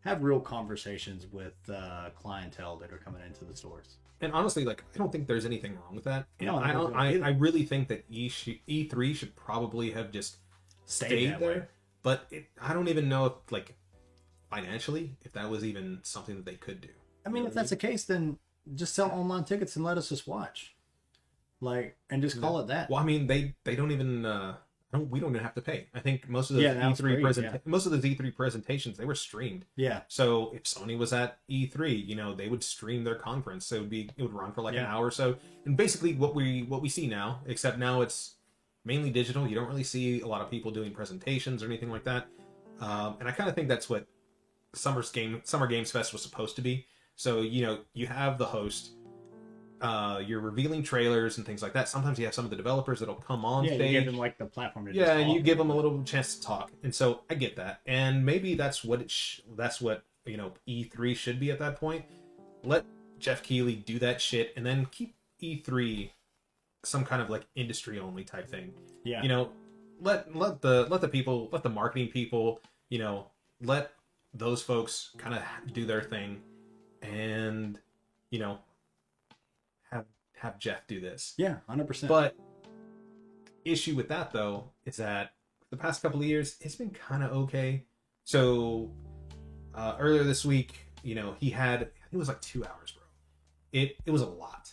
[0.00, 3.98] have real conversations with uh, clientele that are coming into the stores.
[4.20, 6.26] And honestly, like I don't think there's anything wrong with that.
[6.40, 7.20] No, I I, don't I.
[7.20, 10.38] I really think that E E3 should probably have just
[10.86, 11.48] Stayed stayed that there.
[11.48, 11.62] way.
[12.02, 13.74] But it, I don't even know if like
[14.50, 16.88] financially if that was even something that they could do.
[17.24, 18.38] I mean, if that's the case, then
[18.74, 20.76] just sell online tickets and let us just watch,
[21.60, 22.88] like, and just call it that.
[22.88, 24.24] Well, I mean, they they don't even.
[24.24, 24.56] Uh,
[24.92, 25.88] don't, we don't even have to pay.
[25.94, 27.58] I think most of the Yeah, E3 free, present yeah.
[27.64, 29.64] most of those E3 presentations they were streamed.
[29.74, 33.66] Yeah, So if Sony was at E3, you know, they would stream their conference.
[33.66, 35.36] So it would be it would run for like an hour or so.
[35.64, 38.34] And basically what we what we see now, except now it's
[38.86, 39.46] mainly digital.
[39.46, 42.28] You don't really see a lot of people doing presentations or anything like that.
[42.80, 44.06] Um, and I kind of think that's what
[44.72, 46.86] Summer's game Summer Games Fest was supposed to be.
[47.16, 48.92] So you know, you have the host.
[49.78, 51.86] Uh, you're revealing trailers and things like that.
[51.86, 53.72] Sometimes you have some of the developers that'll come on yeah.
[53.72, 53.92] You stage.
[53.92, 56.42] give them like the platform to Yeah, and you give them a little chance to
[56.42, 60.36] talk, and so I get that, and maybe that's what it sh- that's what you
[60.36, 62.04] know E3 should be at that point.
[62.62, 62.84] Let
[63.18, 66.10] Geoff Keighley do that shit, and then keep E3
[66.86, 68.72] some kind of like industry only type thing.
[69.04, 69.50] Yeah, You know,
[70.00, 73.30] let let the let the people, let the marketing people, you know,
[73.60, 73.92] let
[74.34, 75.42] those folks kind of
[75.72, 76.42] do their thing,
[77.02, 77.78] and
[78.30, 78.58] you know,
[79.90, 80.04] have
[80.36, 81.34] have Geoff do this.
[81.38, 82.08] yeah, hundred percent.
[82.08, 82.36] But
[83.64, 85.32] issue with that though is that
[85.70, 87.84] the past couple of years it's been kind of okay.
[88.24, 88.92] So
[89.74, 93.02] uh, earlier this week, you know, he had it was like two hours, bro.
[93.72, 94.72] It it was a lot.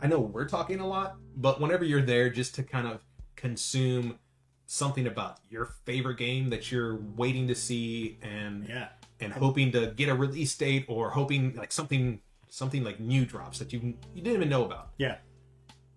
[0.00, 3.04] I know we're talking a lot, but whenever you're there just to kind of
[3.36, 4.18] consume
[4.66, 8.88] something about your favorite game that you're waiting to see and yeah,
[9.20, 13.58] and hoping to get a release date or hoping like something something like new drops
[13.58, 13.80] that you
[14.14, 15.16] you didn't even know about yeah.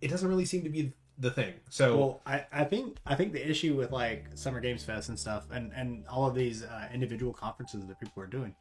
[0.02, 1.53] it doesn't really seem to be the thing.
[1.69, 5.18] So Well, I, I think I think the issue with like Summer Games Fest and
[5.18, 8.56] stuff, and and all of these uh, individual conferences that people are doing,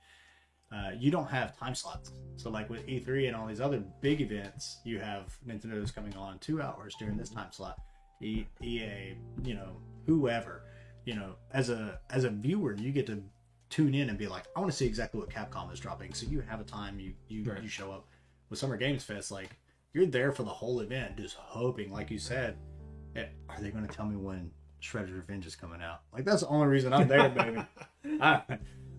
[0.72, 2.12] uh, you don't have time slots.
[2.36, 6.38] So like with E3 and all these other big events, you have Nintendo's coming on
[6.38, 7.78] two hours during this time slot.
[8.22, 9.76] E, EA, you know,
[10.06, 10.62] whoever,
[11.04, 13.22] you know, as a as a viewer, you get to
[13.68, 16.12] tune in and be like, I want to see exactly what Capcom is dropping.
[16.14, 17.62] So you have a time, you you Right.
[17.62, 18.06] you show up.
[18.48, 19.50] With Summer Games Fest, like
[19.92, 22.56] you're there for the whole event, just hoping, like you said,
[23.16, 24.50] eh, are they going to tell me when
[24.82, 26.02] Shredder's Revenge is coming out?
[26.12, 27.62] Like that's the only reason I'm there, baby.
[28.20, 28.42] I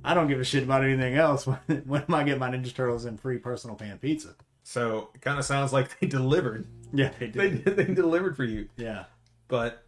[0.03, 1.45] I don't give a shit about anything else.
[1.45, 4.35] When, when am I getting my Ninja Turtles and free personal pan pizza?
[4.63, 6.67] so it kind of sounds like they delivered.
[6.93, 7.65] Yeah, they They did.
[7.75, 9.05] they delivered for you, Yeah,
[9.47, 9.85] but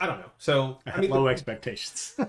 [0.00, 0.30] I don't know.
[0.38, 2.14] So I I mean, low expectations.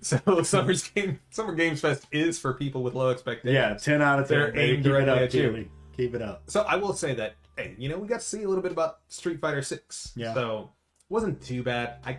[0.00, 3.54] so summer's game Summer Games Fest is for people with low expectations.
[3.54, 5.68] yeah, ten out of 10 They're aimed Keep it up, at you.
[5.96, 6.42] Keep it up.
[6.46, 8.72] So I will say that hey, you know, we got to see a little bit
[8.72, 10.12] about Street Fighter Six.
[10.16, 10.34] Yeah.
[10.34, 10.70] So
[11.00, 11.96] it wasn't too bad.
[12.04, 12.18] I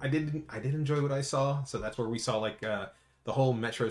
[0.00, 1.62] I did I did enjoy what I saw.
[1.64, 2.86] So that's where we saw like uh
[3.24, 3.88] the whole Metro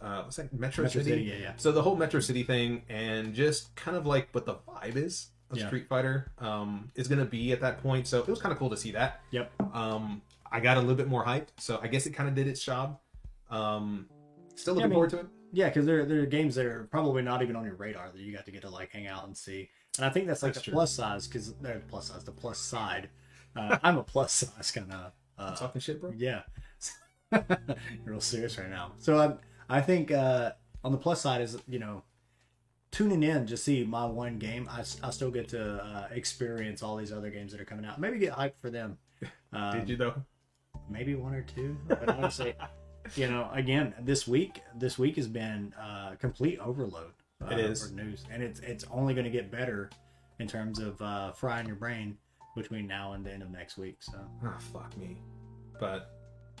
[0.00, 1.10] uh what's that Metro, Metro City?
[1.10, 1.52] City, yeah, yeah.
[1.56, 5.28] So the whole Metro City thing and just kind of like what the vibe is
[5.50, 5.66] of Yeah.
[5.66, 8.06] Street Fighter um is gonna be at that point.
[8.06, 9.20] So it was kind of cool to see that.
[9.30, 9.52] Yep.
[9.74, 10.22] Um
[10.52, 11.48] I got a little bit more hyped.
[11.58, 12.98] So I guess it kind of did its job.
[13.50, 14.06] Um
[14.54, 15.26] still Yeah, I looking mean- forward to it.
[15.52, 18.20] Yeah, because there, there are games that are probably not even on your radar that
[18.20, 19.68] you got to get to like hang out and see.
[19.96, 20.74] And I think that's like That's the true.
[20.74, 23.08] plus size because they're plus size, the plus side.
[23.56, 25.10] Uh, I'm a plus size kind of.
[25.40, 26.12] Uh, Talking shit, bro.
[26.16, 26.42] yeah,
[27.32, 27.44] You're
[28.04, 28.92] real serious right now.
[28.98, 30.52] So I, I think uh,
[30.84, 32.02] on the plus side is you know
[32.90, 34.68] tuning in just see my one game.
[34.70, 38.00] I, I still get to uh, experience all these other games that are coming out.
[38.00, 38.98] Maybe get hyped for them.
[39.52, 40.14] Um, Did you though?
[40.88, 41.76] maybe one or two.
[41.88, 42.54] But honestly,
[43.16, 47.12] you know, again, this week, this week has been uh, complete overload.
[47.42, 47.92] Uh, It is.
[47.92, 49.88] news, and it's it's only going to get better
[50.40, 52.18] in terms of uh, frying your brain
[52.56, 53.98] between now and the end of next week.
[54.00, 55.18] So Ah, fuck me.
[55.78, 56.10] But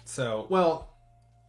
[0.04, 0.94] so well,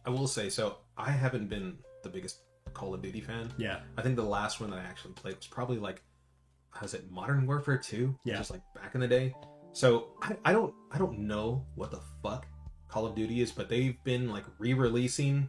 [0.04, 0.78] I will say so.
[0.96, 2.40] I haven't been the biggest
[2.74, 3.52] Call of Duty fan.
[3.58, 6.02] yeah, I think the last one that I actually played was probably like,
[6.80, 8.18] was it Modern Warfare Two?
[8.24, 8.36] Yeah.
[8.38, 9.34] just like back in the day.
[9.72, 12.46] So I, I don't I don't know what the fuck
[12.88, 15.48] Call of Duty is, but they've been like re-releasing.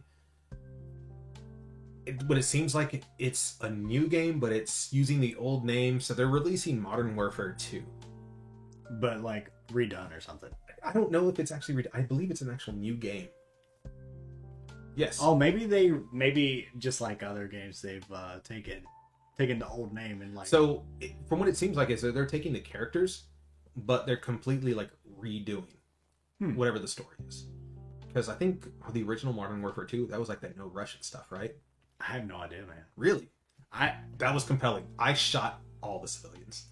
[2.06, 6.00] It, but it seems like it's a new game, but it's using the old name.
[6.00, 7.82] So they're releasing Modern Warfare Two.
[9.00, 10.50] But like redone or something.
[10.84, 11.76] I don't know if it's actually.
[11.76, 13.28] Re- I believe it's an actual new game.
[14.96, 15.18] Yes.
[15.20, 18.82] Oh, maybe they maybe just like other games they've uh, taken
[19.36, 22.14] taken the old name and like So, it, from what it seems like, is that
[22.14, 23.24] they're taking the characters,
[23.76, 24.90] but they're completely like
[25.20, 25.66] redoing
[26.38, 26.54] Hmm.
[26.56, 27.46] whatever the story is.
[28.06, 31.30] Because I think the original Modern Warfare 2, that was like that no Russian stuff,
[31.30, 31.54] right?
[32.00, 32.84] I have no idea, man.
[32.96, 33.28] Really?
[33.72, 34.86] I That was compelling.
[34.98, 36.66] I shot all the civilians.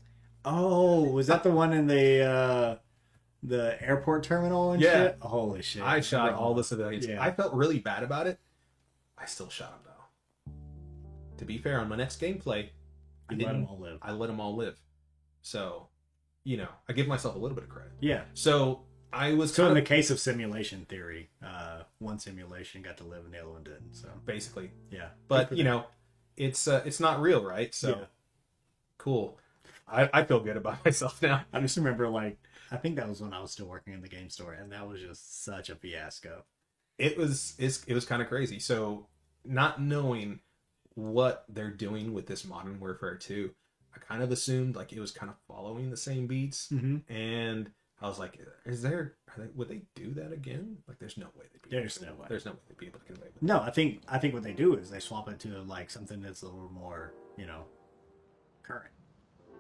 [0.45, 2.77] Oh, was that the one in the uh
[3.43, 4.93] the airport terminal and Yeah.
[4.93, 5.19] shit?
[5.21, 5.83] Holy shit!
[5.83, 7.07] I shot all the civilians.
[7.07, 7.23] Yeah.
[7.23, 8.39] I felt really bad about it.
[9.19, 10.53] I still shot them though.
[11.39, 12.69] To be fair, on my next gameplay,
[13.29, 13.99] I let them all live.
[14.03, 14.79] I let them all live.
[15.43, 15.89] So,
[16.45, 17.93] you know, I give myself a little bit of credit.
[18.01, 18.23] Yeah.
[18.35, 18.83] So
[19.13, 23.05] I was So in kind the case of simulation theory, uh, one simulation got to
[23.05, 23.95] live and the other one didn't.
[23.95, 25.87] So basically, yeah, but you know,
[26.37, 27.75] it's uh, it's not real, right?
[27.75, 28.05] So Yeah.
[28.99, 29.39] cool.
[29.89, 31.45] I, I feel good about myself now.
[31.53, 32.39] I just remember like
[32.71, 34.89] I think that was when I was still working in the game store, and that
[34.89, 36.45] was just such a fiasco.
[36.99, 38.59] It was it's, it was kind of crazy.
[38.59, 39.09] So
[39.45, 40.41] not knowing
[40.95, 43.51] what they're doing with this Modern Warfare 2,
[43.95, 47.13] I kind of assumed like it was kind of following the same beats, Mm-hmm.
[47.13, 50.79] and I was like, is there are they, would they do that again?
[50.89, 51.71] Like, there's no way they'd be.
[51.71, 52.27] There's able no way.
[52.29, 53.27] There's no way they'd be able to convey.
[53.27, 53.35] it.
[53.43, 56.21] No, I think I think what they do is they swap it to like something
[56.21, 57.65] that's a little more, you know,
[58.63, 58.91] current.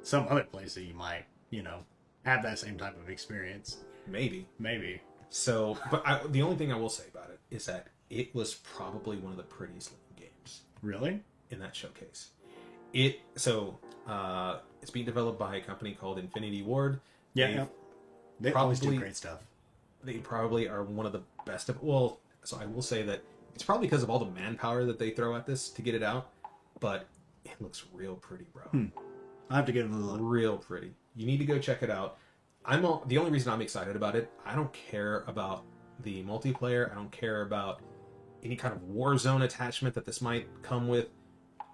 [0.03, 1.79] Some other place that you might, you know,
[2.25, 3.79] have that same type of experience.
[4.07, 4.47] Maybe.
[4.59, 5.01] Maybe.
[5.31, 8.55] So, but I, the only thing I will say about it is that it was
[8.55, 11.21] probably one of the prettiest looking games Really?
[11.51, 12.31] in that showcase.
[12.93, 17.01] It so uh, it's being developed by a company called Infinity Ward.
[17.35, 17.47] Yeah.
[17.47, 17.65] They've- yeah.
[18.41, 19.39] They always do great stuff.
[20.03, 21.81] They probably are one of the best of.
[21.81, 23.21] Well, so I will say that
[23.55, 26.03] it's probably because of all the manpower that they throw at this to get it
[26.03, 26.31] out,
[26.81, 27.07] but
[27.45, 28.65] it looks real pretty, bro.
[28.65, 28.87] Hmm.
[29.53, 30.19] I have to give it a look.
[30.21, 30.93] real pretty.
[31.15, 32.19] You need to go check it out.
[32.65, 34.31] I'm all, the only reason I'm excited about it.
[34.47, 35.65] I don't care about
[36.03, 36.91] the multiplayer.
[36.91, 37.81] I don't care about
[38.43, 41.09] any kind of war zone attachment that this might come with.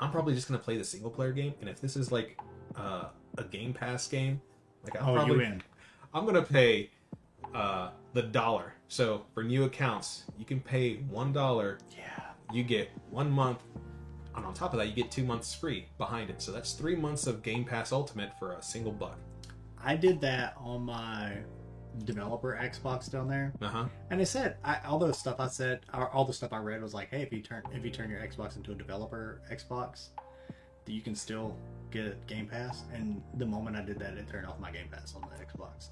[0.01, 2.39] I'm probably just gonna play the single player game, and if this is like
[2.77, 3.05] uh,
[3.37, 4.41] a Game Pass game,
[4.85, 5.63] like I'm Oh, probably in?
[6.15, 6.91] I'm gonna pay
[7.55, 8.75] uh, the dollar.
[8.89, 11.79] So for new accounts, you can pay one dollar.
[11.97, 12.05] Yeah.
[12.53, 13.63] You get one month,
[14.39, 16.41] and on top of that, you get two months free behind it.
[16.41, 19.19] So that's three months of Game Pass Ultimate for a single buck.
[19.83, 21.39] I did that on my
[22.05, 23.85] developer Xbox down there, Uh huh.
[24.11, 26.83] and it said I, all the stuff I said, or all the stuff I read
[26.83, 30.09] was like, hey, if you turn if you turn your Xbox into a developer Xbox,
[30.87, 31.57] you can still
[31.91, 32.85] get Game Pass.
[32.95, 35.89] And the moment I did that, it turned off my Game Pass on the Xbox.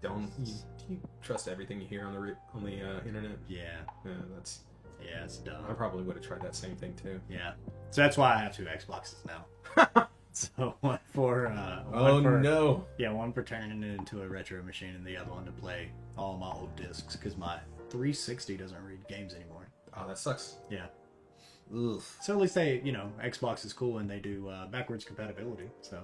[0.00, 3.36] Don't you, do you trust everything you hear on the re- on the uh, internet?
[3.48, 4.60] Yeah, Yeah, that's.
[5.04, 5.64] yeah, it's dumb.
[5.68, 7.20] I probably would have tried that same thing too.
[7.28, 7.54] Yeah,
[7.90, 10.08] so that's why I have two Xboxes now.
[10.32, 12.86] so one for uh, one Oh for, no!
[12.98, 15.90] Yeah, one for turning it into a retro machine, and the other one to play
[16.16, 17.58] all my old discs because my
[17.90, 19.68] 360 doesn't read games anymore.
[19.96, 20.56] Oh, that sucks.
[20.70, 20.86] Yeah,
[21.74, 22.02] Ugh.
[22.22, 25.70] so at least they, you know, Xbox is cool and they do uh, backwards compatibility.
[25.80, 26.00] So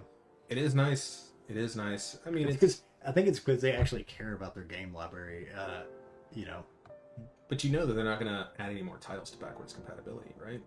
[0.48, 1.31] It is nice.
[1.48, 2.19] It is nice.
[2.27, 5.48] I mean, because I think it's because they actually care about their game library.
[5.56, 5.82] Uh,
[6.35, 6.65] you know,
[7.48, 10.61] but you know that they're not gonna add any more titles to backwards compatibility, right?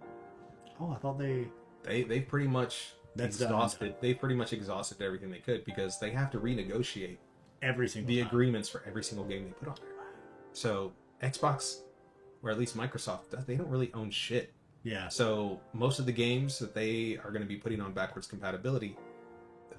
[0.79, 1.47] Oh, I thought they.
[1.83, 3.47] They they pretty much That's done.
[3.47, 3.95] exhausted.
[4.01, 7.17] They pretty much exhausted everything they could because they have to renegotiate
[7.61, 8.27] Every single the time.
[8.27, 9.93] agreements for every single game they put on there.
[10.53, 10.91] So
[11.23, 11.81] Xbox,
[12.43, 14.53] or at least Microsoft, they don't really own shit.
[14.83, 18.25] Yeah, So most of the games that they are going to be putting on backwards
[18.27, 18.95] compatibility,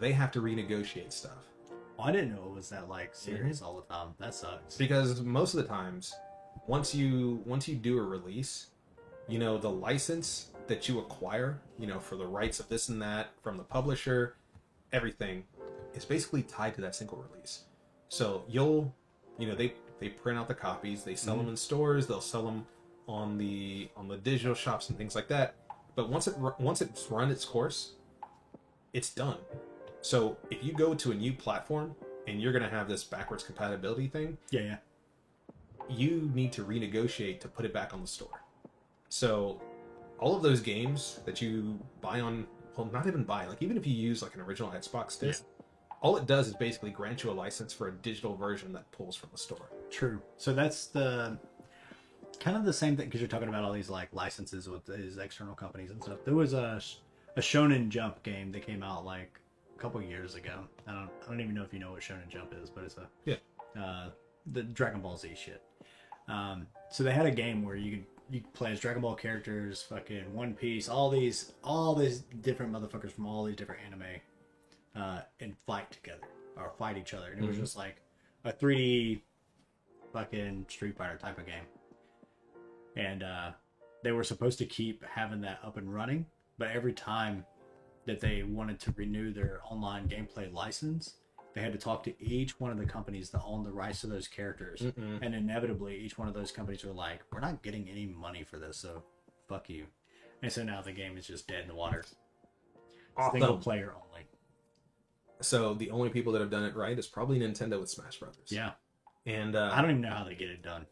[0.00, 1.48] they have to renegotiate stuff
[1.98, 4.14] well, I didn't know it was that like serious all the time.
[4.18, 4.76] That sucks.
[4.76, 6.14] because most of the times,
[6.68, 8.68] once you once you do a release,
[9.26, 13.00] you know the license that you acquire, you know for the rights of this and
[13.02, 14.36] that from the publisher,
[14.92, 15.44] everything
[15.94, 17.64] is basically tied to that single release.
[18.08, 18.94] So you'll,
[19.38, 21.50] you know, they they print out the copies, they sell them mm-hmm.
[21.50, 22.66] in stores, they'll sell them
[23.08, 25.54] on the on the digital shops and things like that.
[25.94, 27.92] But once it once it's run its course,
[28.92, 29.38] it's done.
[30.00, 31.94] So if you go to a new platform
[32.26, 34.76] and you're gonna have this backwards compatibility thing, Yeah, yeah.
[35.88, 38.42] you need to renegotiate to put it back on the store.
[39.08, 39.60] So
[40.18, 42.46] all of those games that you buy on
[42.76, 45.44] well not even buy, like even if you use like an original Xbox disc,
[46.00, 49.16] all it does is basically grant you a license for a digital version that pulls
[49.16, 49.70] from the store.
[49.90, 50.20] True.
[50.36, 51.38] So that's the
[52.40, 55.16] kind of the same thing because you're talking about all these like licenses with these
[55.18, 56.18] external companies and stuff.
[56.24, 56.80] There was a
[57.36, 59.40] a Shonen Jump game that came out like
[59.76, 60.60] a couple years ago.
[60.86, 62.96] I don't I don't even know if you know what Shonen Jump is, but it's
[62.96, 63.36] a Yeah.
[63.80, 64.10] uh,
[64.52, 65.62] the Dragon Ball Z shit.
[66.28, 69.82] Um, so they had a game where you could you play as Dragon Ball characters,
[69.82, 74.20] fucking One Piece, all these all these different motherfuckers from all these different anime,
[74.96, 76.26] uh, and fight together
[76.56, 77.60] or fight each other, and it was Mhm.
[77.60, 78.02] just like
[78.44, 79.22] a 3D
[80.12, 81.64] fucking Street Fighter type of game.
[82.96, 83.52] And uh,
[84.02, 86.26] they were supposed to keep having that up and running,
[86.58, 87.44] but every time
[88.06, 91.14] that they wanted to renew their online gameplay license,
[91.58, 94.06] they had to talk to each one of the companies that own the rights to
[94.06, 94.80] those characters.
[94.80, 95.18] Mm-mm.
[95.20, 98.58] And inevitably, each one of those companies were like, "We're not getting any money for
[98.58, 99.02] this, so
[99.48, 99.86] fuck you."
[100.40, 102.04] and so now the game is just dead in the water.
[103.16, 104.22] Oh, Single player only.
[105.40, 108.50] So the only people that have done it right is probably Nintendo with Smash Brothers.
[108.50, 108.72] Yeah,
[109.26, 110.86] And uh, I don't even know how they get it done.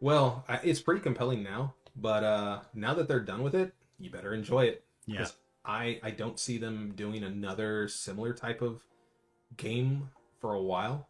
[0.00, 1.74] well, I, it's pretty compelling now.
[1.96, 4.84] But uh, now that they're done with it, you better enjoy it.
[5.06, 5.26] Yeah,
[5.64, 8.82] I I don't see them doing another similar type of
[9.56, 10.10] game
[10.40, 11.08] for a while.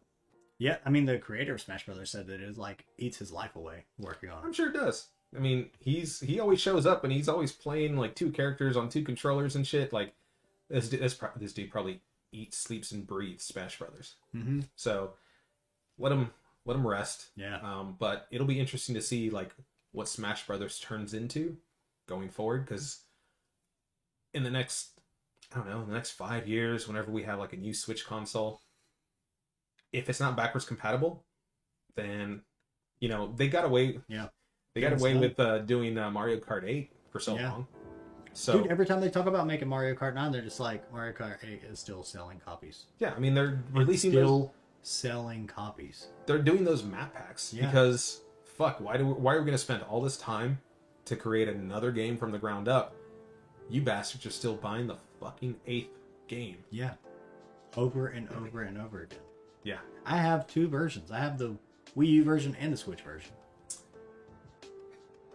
[0.57, 0.77] yeah.
[0.85, 3.85] I mean, the creator of Smash Brothers said that it like eats his life away
[3.99, 4.45] working on it.
[4.45, 5.07] I'm sure it does.
[5.35, 8.89] I mean, he's he always shows up and he's always playing like two characters on
[8.89, 9.91] two controllers and shit.
[9.91, 10.13] Like
[10.69, 11.99] this this, this dude probably
[12.31, 14.15] eats, sleeps, and breathes Smash Brothers.
[14.35, 14.61] Mm-hmm.
[14.75, 15.11] So
[15.97, 16.31] let him
[16.65, 17.27] let him rest.
[17.35, 19.53] Yeah, Um, but it'll be interesting to see like
[19.91, 21.57] what Smash Brothers turns into
[22.07, 22.99] going forward because
[24.33, 24.94] in the next
[25.55, 28.05] I don't know in the next five years, whenever we have like a new Switch
[28.05, 28.59] console,
[29.93, 31.23] if it's not backwards compatible,
[31.95, 32.41] then
[32.99, 33.99] you know they got away.
[34.09, 34.27] Yeah.
[34.73, 35.21] they got away done.
[35.21, 37.51] with uh, doing uh, Mario Kart Eight for so Yeah.
[37.51, 37.67] long.
[38.33, 38.67] So dude.
[38.71, 41.63] Every time they talk about making Mario Kart Nine, they're just like Mario Kart Eight
[41.63, 42.85] is still selling copies.
[42.99, 46.07] yeah, I mean they're releasing those still selling copies.
[46.25, 47.65] they're doing those map packs Yeah.
[47.67, 50.59] because fuck why do why are we going to spend all this time
[51.05, 52.93] to create another game from the ground up
[53.69, 54.95] you bastards are still buying the
[55.25, 55.89] fucking eighth
[56.27, 56.93] game Yeah,
[57.77, 59.19] over and over and over again.
[59.63, 61.09] yeah I have two versions.
[61.11, 61.55] I have the
[61.97, 63.31] Wii U version and the Switch version.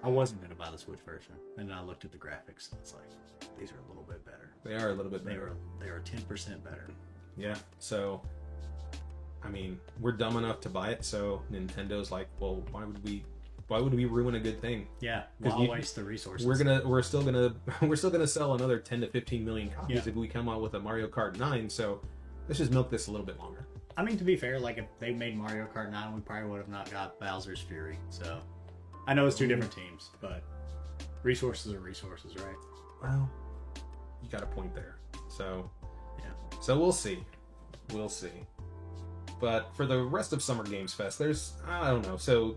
[0.02, 2.80] I wasn't gonna buy the Switch version, and then I looked at the graphics, and
[2.80, 3.10] it's like
[3.58, 4.50] these are a little bit better.
[4.64, 5.50] they are a little bit They better
[5.80, 6.86] were they were ten percent better.
[7.36, 8.20] yeah so
[9.42, 13.24] i mean we're dumb enough to buy it so nintendo's like well why would we
[13.70, 16.44] why would we ruin a good thing Yeah, why you- waste the resources?
[16.47, 19.97] we're gonna we're still gonna we're still gonna sell another 10 to 15 million copies
[20.05, 20.10] Yeah.
[20.10, 22.01] if we come out with a mario kart 9 so
[22.48, 23.66] let's just milk this a little bit longer
[23.97, 26.59] I mean, to be fair, like if they made Mario Kart Nine, we probably would
[26.59, 27.98] have not got Bowser's Fury.
[28.09, 28.38] So
[29.06, 30.42] I know it's two different teams, but
[31.22, 32.55] resources are resources, right?
[33.02, 33.28] Well,
[34.22, 34.97] you got a point there.
[35.28, 35.68] So,
[36.18, 36.24] Yeah.
[36.62, 37.18] So we'll see.
[37.92, 38.30] We'll see.
[39.38, 42.16] But for the rest of Summer Games Fest, there's I don't know.
[42.16, 42.56] So,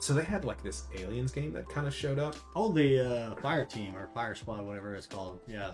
[0.00, 2.36] so they had like this aliens game that kind of showed up.
[2.54, 3.00] Oh, the
[3.32, 5.40] uh, fire team or fire squad, whatever it's called.
[5.46, 5.72] Yeah,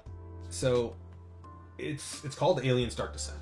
[0.50, 0.96] So,
[1.78, 3.38] it's it's called Aliens Dark Descent.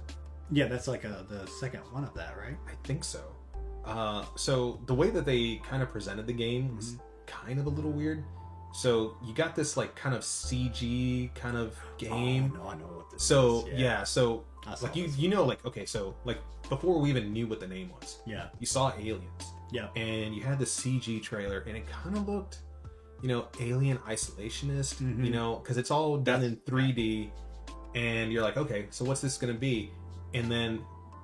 [0.50, 2.56] yeah, that's like a, the second one of that, right?
[2.66, 3.20] I think so.
[3.84, 6.96] Uh, so the way that they kind of presented the game was
[7.26, 8.24] kind of a little weird.
[8.72, 12.52] So you got this like kind of CG kind of game.
[12.56, 13.78] Oh, no, I know what this So is.
[13.78, 14.44] yeah, so
[14.80, 16.38] like you you know like okay so like
[16.68, 19.42] before we even knew what the name was Yeah, you saw aliens
[19.72, 22.58] yeah, and you had the cg trailer and it kind of looked
[23.22, 25.24] you know alien isolationist Mhm.
[25.24, 27.30] you know because it's all done in 3d
[27.96, 29.90] and you're like okay so what's this gonna be
[30.34, 30.80] and then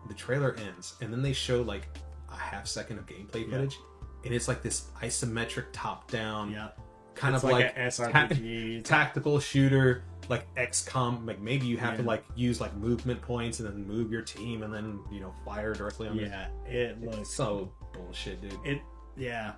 [0.09, 1.87] the trailer ends and then they show like
[2.33, 3.53] a half second of gameplay Yeah.
[3.59, 3.79] footage
[4.25, 6.71] and it's like this isometric top down yeah.
[7.19, 8.85] Kind It's of like, a SRPG.
[8.85, 11.27] tactical shooter like XCOM.
[11.27, 14.63] Like maybe you have to like use like movement points and then move your team
[14.63, 16.19] and then you know fire directly on.
[16.19, 17.03] yeah, it it.
[17.03, 18.59] looks so bullshit, dude.
[18.65, 18.81] it.
[19.17, 19.53] Yeah,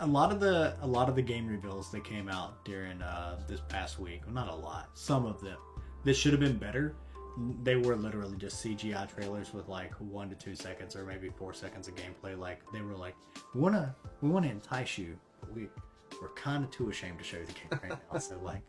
[0.00, 3.40] a lot of the a lot of the game reveals that came out during uh,
[3.48, 4.20] this past week.
[4.26, 4.90] Well, not a lot.
[4.94, 5.56] Some of them.
[6.04, 6.94] This should have been better.
[7.62, 11.52] They were literally just CGI trailers with like one to two seconds or maybe four
[11.52, 12.38] seconds of gameplay.
[12.38, 13.14] Like they were like,
[13.54, 15.18] we wanna we wanna entice you,
[15.54, 15.68] we
[16.20, 18.18] we're kind of too ashamed to show you the game right now.
[18.18, 18.62] so like,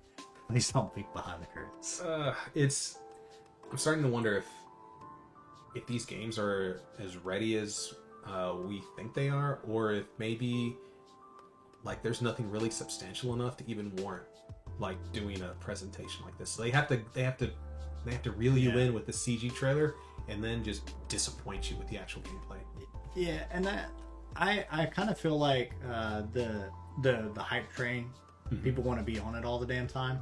[0.50, 2.02] please don't peek behind the curtains.
[2.02, 3.00] Uh, it's.
[3.72, 4.46] I'm starting to wonder if
[5.76, 7.94] if these games are as ready as
[8.26, 10.76] uh, we think they are, or if maybe
[11.84, 14.26] like there's nothing really substantial enough to even warrant
[14.80, 16.50] like doing a presentation like this.
[16.52, 17.50] So they have to they have to
[18.06, 18.86] they have to reel you Yeah.
[18.86, 19.96] in with the CG trailer
[20.30, 22.58] and then just disappoint you with the actual gameplay.
[23.16, 23.90] Yeah, and that
[24.36, 26.70] I I kind of feel like uh, the
[27.02, 28.10] the the hype train.
[28.52, 28.64] Mhm.
[28.64, 30.22] People want to be on it all the damn time,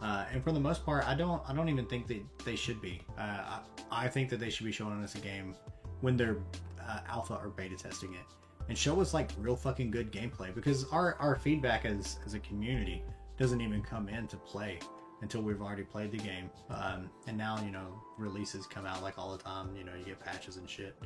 [0.00, 2.80] uh, and for the most part, I don't I don't even think that they should
[2.80, 3.00] be.
[3.18, 3.60] Uh, I,
[3.90, 5.54] I think that they should be showing us a game
[6.00, 6.38] when they're
[6.80, 8.24] uh, alpha or beta testing it,
[8.68, 12.38] and show us like real fucking good gameplay because our our feedback as as a
[12.40, 13.02] community
[13.38, 14.78] doesn't even come into play
[15.20, 16.48] until we've already played the game.
[16.70, 19.74] Um, and now you know releases come out like all the time.
[19.76, 20.96] You know you get patches and shit,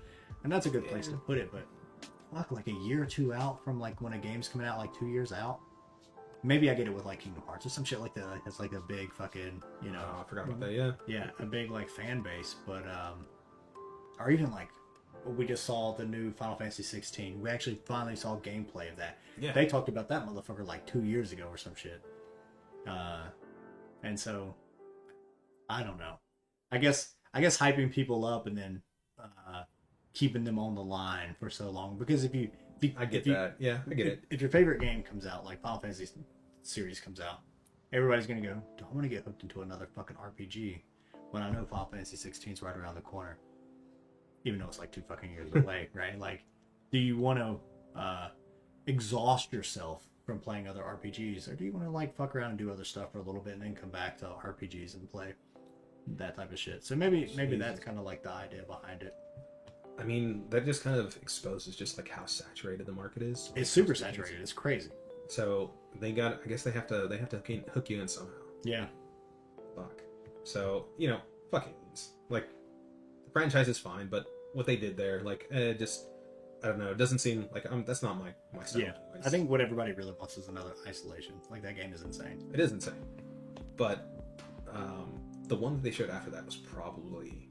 [0.45, 1.51] and that's a good place to put it.
[1.51, 1.67] But
[2.35, 4.93] fuck, like a year or two out from like when a game's coming out, like
[4.95, 5.61] two years out.
[6.45, 8.27] Maybe I get it with like Kingdom Hearts or some shit like that.
[8.47, 10.73] It's like a big fucking, you know, Oh, I forgot about that.
[10.73, 10.93] Yeah.
[11.07, 13.27] yeah, a big like fan base, but um,
[14.19, 14.69] or even like
[15.25, 17.41] we just saw the new Final Fantasy 16.
[17.41, 19.19] We actually finally saw gameplay of that.
[19.39, 19.53] Yeah.
[19.53, 22.03] They talked about that motherfucker like two years ago or some shit.
[22.89, 23.27] Uh,
[24.03, 24.57] and so
[25.71, 26.15] I don't know.
[26.73, 28.83] I guess I guess hyping people up and then
[29.21, 29.63] uh,
[30.15, 32.51] keeping them on the line for so long because if you,
[32.97, 33.57] I get you- that.
[33.59, 34.25] Yeah, I get if, it.
[34.31, 36.09] If your favorite game comes out like Final Fantasy
[36.63, 37.41] series comes out,
[37.93, 40.83] everybody's gonna go, "Do I want to get hooked into another fucking RPG?"
[41.31, 43.39] When I know Final Fantasy 16 is right around the corner,
[44.45, 46.19] even though it's like two fucking years away, right?
[46.19, 46.45] Like,
[46.91, 48.29] do you want to uh,
[48.87, 52.59] exhaust yourself from playing other RPGs, or do you want to like fuck around and
[52.59, 55.33] do other stuff for a little bit and then come back to RPGs and play
[56.17, 56.85] that type of shit?
[56.85, 59.15] So maybe maybe that's kind of like the idea behind it.
[59.99, 63.53] I mean, that just kind of exposes just like how saturated the market is.
[63.55, 64.41] It's super saturated.
[64.41, 64.91] It's crazy.
[65.29, 66.41] So they got.
[66.45, 67.07] I guess they have to.
[67.09, 68.33] They have to hook in- hook you in somehow.
[68.65, 68.87] Yeah.
[69.77, 70.03] Fuck.
[70.45, 71.21] So you know,
[71.51, 72.01] fuck it.
[72.29, 72.49] Like
[73.27, 76.07] the franchise is fine, but what they did there, like, eh, just
[76.65, 76.91] I don't know.
[76.91, 78.83] It doesn't seem like um, that's not my my style.
[78.83, 78.93] Yeah.
[79.11, 79.27] anyways.
[79.27, 81.35] I think what everybody really wants is another isolation.
[81.51, 82.51] Like that game is insane.
[82.53, 82.95] it is insane.
[83.77, 84.09] But
[84.73, 87.49] um, the one that they showed after that was probably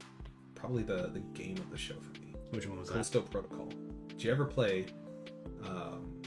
[0.54, 2.31] probably the the game of the show for me.
[2.52, 2.94] Which one was that?
[2.94, 3.68] Callisto Protocol.
[4.08, 4.86] Did you ever play?
[5.64, 6.20] Um,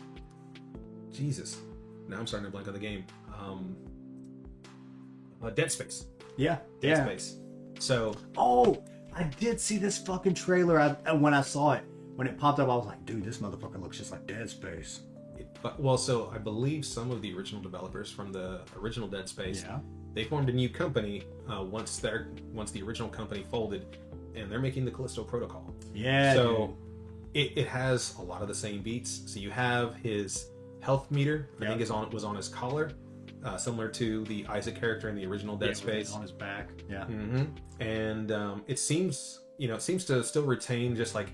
[1.12, 1.58] Jesus,
[2.08, 3.06] now I'm starting to blank on the game.
[3.40, 3.76] Um,
[5.42, 6.06] uh, Dead Space.
[6.38, 6.58] Yeah.
[6.82, 7.06] Dead Yeah.
[7.06, 7.36] Space.
[7.80, 8.84] So Oh,
[9.16, 10.80] I did see this fucking trailer.
[10.80, 11.84] I, and when I saw it,
[12.16, 15.02] when it popped up, I was like, dude, this motherfucker looks just like Dead Space.
[15.38, 19.28] It, but, well, so I believe some of the original developers from the original Dead
[19.30, 19.80] Space, Yeah.
[20.14, 23.98] they formed a new company uh, once their once the original company folded,
[24.38, 25.74] and they're making the Callisto Protocol.
[25.94, 26.34] Yeah.
[26.34, 26.76] so
[27.34, 29.24] it, it has a lot of the same beats.
[29.26, 30.50] So you have his
[30.82, 31.50] health meter.
[31.60, 31.70] I Yeah.
[31.70, 32.92] think is on was on his collar,
[33.44, 36.12] uh, similar to the Isaac character in the original Dead Yeah, Space.
[36.14, 36.70] on his back.
[36.90, 37.06] Yeah.
[37.06, 37.44] hmm
[37.80, 41.30] And um, it seems, you know, it seems to still retain just like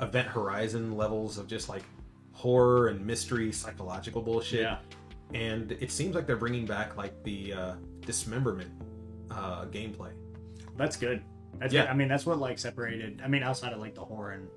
[0.00, 1.82] Event Horizon levels of just like
[2.32, 4.62] horror and mystery, psychological bullshit.
[4.62, 4.78] Yeah.
[5.34, 8.70] And it seems like they're bringing back like the uh, dismemberment
[9.30, 10.10] uh, gameplay.
[10.76, 11.22] That's good.
[11.58, 11.82] That's Yeah.
[11.82, 11.90] good.
[11.90, 13.20] I mean, that's what like separated.
[13.24, 14.48] I mean, outside of like the horror and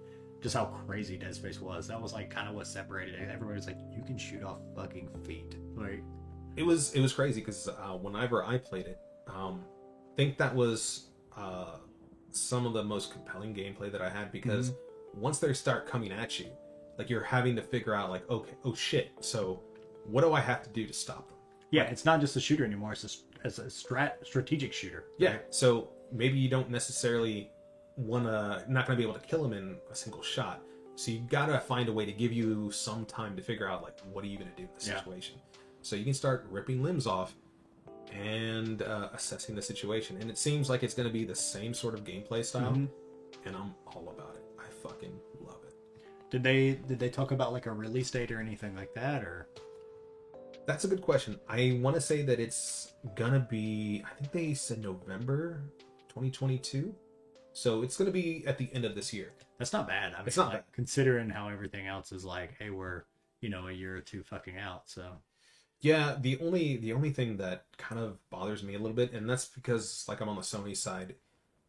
[0.42, 3.30] just how crazy Dead Space was, that was like kind of what separated it.
[3.30, 5.56] Everybody was like, you can shoot off fucking feet.
[5.76, 6.04] Like,
[6.56, 9.64] It was it was crazy because uh, whenever I played it, um,
[10.14, 11.78] I think that was uh,
[12.32, 14.74] some of the most compelling gameplay that I had because
[15.14, 16.48] once they start coming at you,
[16.98, 19.62] like you're having to figure out like okay oh shit so
[20.06, 21.38] what do I have to do to stop them?
[21.70, 22.94] yeah, it's not just a shooter anymore.
[22.94, 25.06] It's a, it's a strat, strategic shooter.
[25.18, 25.38] Yeah.
[25.50, 27.50] So maybe you don't necessarily
[27.96, 30.62] wanna not gonna be able to kill him in a single shot.
[30.96, 34.00] So you gotta find a way to give you some time to figure out like
[34.12, 34.98] what are you gonna do in this Yeah.
[34.98, 35.36] situation.
[35.82, 37.36] So you can start ripping limbs off
[38.14, 40.18] and uh, assessing the situation.
[40.22, 42.90] And it seems like it's gonna be the same sort of gameplay style, Mhm.
[43.46, 44.44] and I'm all about it.
[44.60, 45.74] I fucking love it.
[46.30, 49.48] Did they did they talk about like a release date or anything like that or?
[50.66, 51.40] That's a good question.
[51.48, 54.04] I want to say that it's gonna be.
[54.06, 55.62] I think they said November
[56.18, 56.94] 2022.
[57.54, 59.34] So it's gonna be at the end of this year.
[59.58, 60.14] That's not bad.
[60.14, 60.74] I mean, It's not like, bad.
[60.74, 63.04] considering how everything else is like, hey, we're
[63.42, 64.90] you know a year or two fucking out.
[64.90, 65.04] So
[65.80, 69.30] Yeah, the only the only thing that kind of bothers me a little bit, and
[69.30, 71.16] that's because like I'm on the Sony side,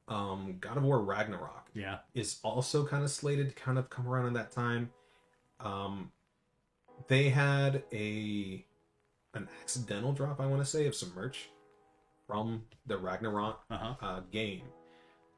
[0.09, 4.07] um, God of War Ragnarok yeah, is also kind of slated to kind of come
[4.09, 4.91] around in that time.
[5.61, 6.11] Um,
[7.09, 8.65] they had a
[9.35, 11.49] an accidental drop, I want to say, of some merch
[12.29, 13.95] from the Ragnarok uh huh.
[14.01, 14.63] uh, game.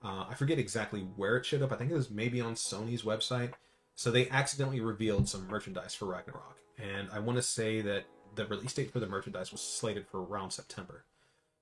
[0.05, 1.73] Uh, I forget exactly where it showed up.
[1.73, 3.53] I think it was maybe on Sony's website.
[3.95, 8.05] So they accidentally revealed some merchandise for Ragnarok, and I want to say that
[8.35, 11.05] the release date for the merchandise was slated for around September.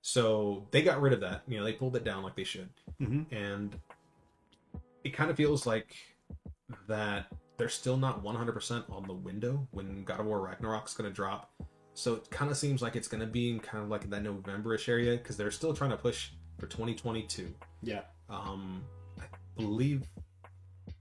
[0.02, 1.42] So they got rid of that.
[1.48, 3.76] You know, they pulled it down like they should, hmm and
[5.04, 5.96] it kind of feels like
[6.86, 7.26] that
[7.56, 11.50] they're still not 100% on the window when God of War Ragnarok's going to drop.
[11.98, 14.22] So it kind of seems like it's going to be in kind of like that
[14.22, 17.52] November-ish area because they're still trying to push for 2022.
[17.82, 18.02] Yeah.
[18.30, 18.84] Um,
[19.18, 19.24] I
[19.56, 20.04] believe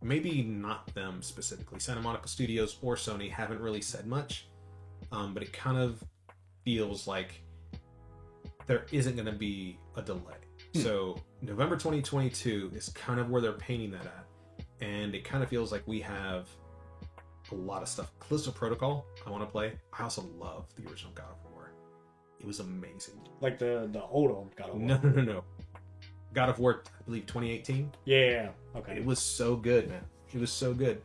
[0.01, 1.79] maybe not them specifically.
[1.79, 4.47] Santa Monica Studios or Sony haven't really said much,
[5.11, 6.03] um, but it kind of
[6.65, 7.43] feels like
[8.65, 10.41] there isn't going to be a delay.
[10.73, 10.81] Hmm.
[10.81, 14.25] So November 2022 is kind of where they're painting that at,
[14.81, 16.47] and it kind of feels like we have
[17.51, 18.11] a lot of stuff.
[18.19, 19.73] Callisto Protocol, I want to play.
[19.93, 21.71] I also love the original God of War.
[22.39, 23.15] It was amazing.
[23.41, 24.83] Like the the old old God of War.
[24.87, 25.43] No, no, no, no.
[26.33, 27.91] God of War, I believe 2018.
[28.05, 28.49] Yeah.
[28.75, 28.97] Okay.
[28.97, 30.03] It was so good, man.
[30.33, 31.01] It was so good.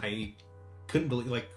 [0.00, 0.34] I
[0.86, 1.48] couldn't believe like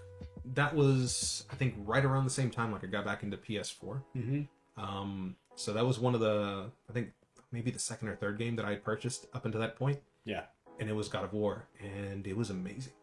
[0.53, 4.01] that was I think right around the same time like I got back into PS4.
[4.13, 4.41] hmm
[4.77, 7.09] Um, so that was one of the I think
[7.51, 10.43] maybe the second or third game that I had purchased up until that point, Yeah.
[10.79, 12.93] and it was God of War, and it was amazing.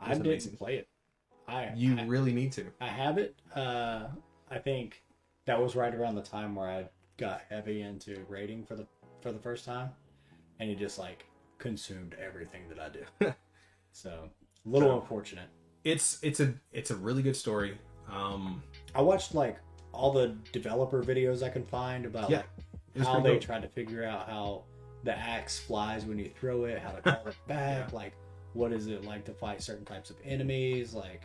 [0.00, 0.56] I didn't amazing.
[0.56, 0.88] play it.
[1.48, 2.66] I You I, really need to.
[2.80, 3.36] I have it.
[3.54, 4.08] Uh,
[4.50, 5.02] I think
[5.46, 8.86] that was right around the time where I got heavy into rating for the
[9.20, 9.90] for the first time,
[10.60, 11.24] and it just like
[11.58, 13.32] consumed everything that I do.
[13.92, 14.28] so
[14.64, 15.48] a little So- unfortunate.
[15.84, 17.78] It's it's a it's a really good story.
[18.10, 18.60] Um,
[18.94, 19.58] I watched like
[19.92, 22.42] all the developer videos I can find about Yeah.
[22.96, 23.40] like, how they dope.
[23.42, 24.64] tried to figure out how
[25.04, 28.14] the axe flies when you throw it, how to call it back, like
[28.56, 31.22] what is it like to fight certain types of enemies, like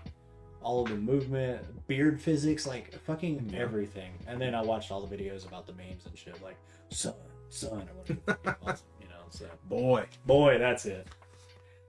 [0.62, 3.60] all of the movement, beard physics, like fucking Yeah.
[3.60, 4.12] everything.
[4.28, 6.58] And then I watched all the videos about the memes and shit, like
[6.90, 7.16] son,
[7.50, 9.24] son, or whatever was, you know.
[9.30, 11.08] So boy, boy, that's it.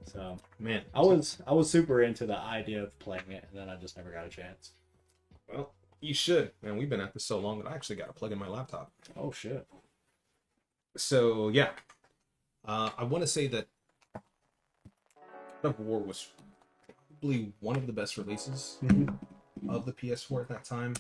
[0.05, 0.83] So man.
[0.95, 3.97] I was I was super into the idea of playing it, and then I just
[3.97, 4.73] never got a chance.
[5.53, 6.53] Well, you should.
[6.63, 8.49] Man, we've been at this so long that I actually got to plug in my
[8.49, 8.91] laptop.
[9.17, 9.67] Oh shit!
[10.97, 11.71] So yeah,
[12.67, 13.69] uh, I want to say that
[15.65, 16.29] of War was
[17.21, 18.79] probably one of the best releases
[19.69, 20.95] of the PS4 at that time,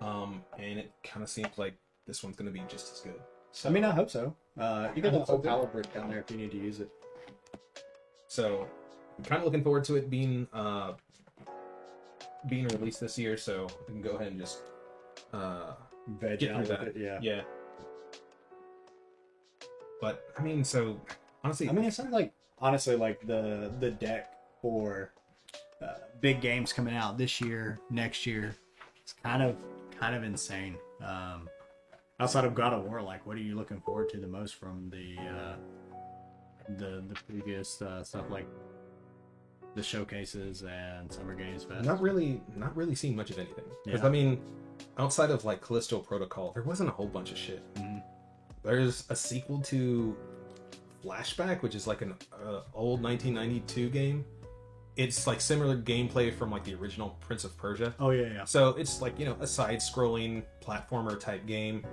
[0.00, 1.74] um, and it kind of seems like
[2.06, 3.20] this one's going to be just as good.
[3.52, 4.34] So, I mean, I hope so.
[4.58, 6.58] Uh, you got I the hope whole power brick down there if you need to
[6.58, 6.90] use it.
[8.28, 8.66] So
[9.16, 10.92] I'm kind of looking forward to it being uh,
[12.48, 13.36] being released this year.
[13.36, 14.58] So we can go ahead and just
[15.32, 15.74] uh,
[16.20, 16.88] Veg Get out through that.
[16.88, 17.18] it, yeah.
[17.20, 17.40] yeah.
[20.00, 21.00] But I mean, so
[21.42, 25.12] honestly, I mean, it sounds like honestly like the the deck for
[25.82, 28.54] uh, big games coming out this year, next year.
[29.02, 29.56] It's kind of
[29.98, 30.76] kind of insane.
[31.04, 31.48] Um,
[32.20, 34.90] outside of God of War, like, what are you looking forward to the most from
[34.90, 35.54] the uh,
[36.76, 38.46] the the previous uh, stuff like
[39.74, 41.84] the showcases and Summer Games Fest?
[41.84, 44.06] not really not really seeing much of anything because Yeah.
[44.06, 44.40] i mean
[44.98, 48.02] outside of like callisto protocol there wasn't a whole bunch of shit Mhm.
[48.64, 50.16] there's a sequel to
[51.08, 54.24] flashback which is like an uh, old 1992 game
[54.96, 58.44] it's like similar gameplay from like the original prince of persia Oh yeah, yeah.
[58.44, 61.84] so it's like you know a side scrolling platformer type game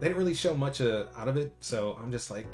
[0.00, 2.46] they didn't really show much uh, out of it so i'm just like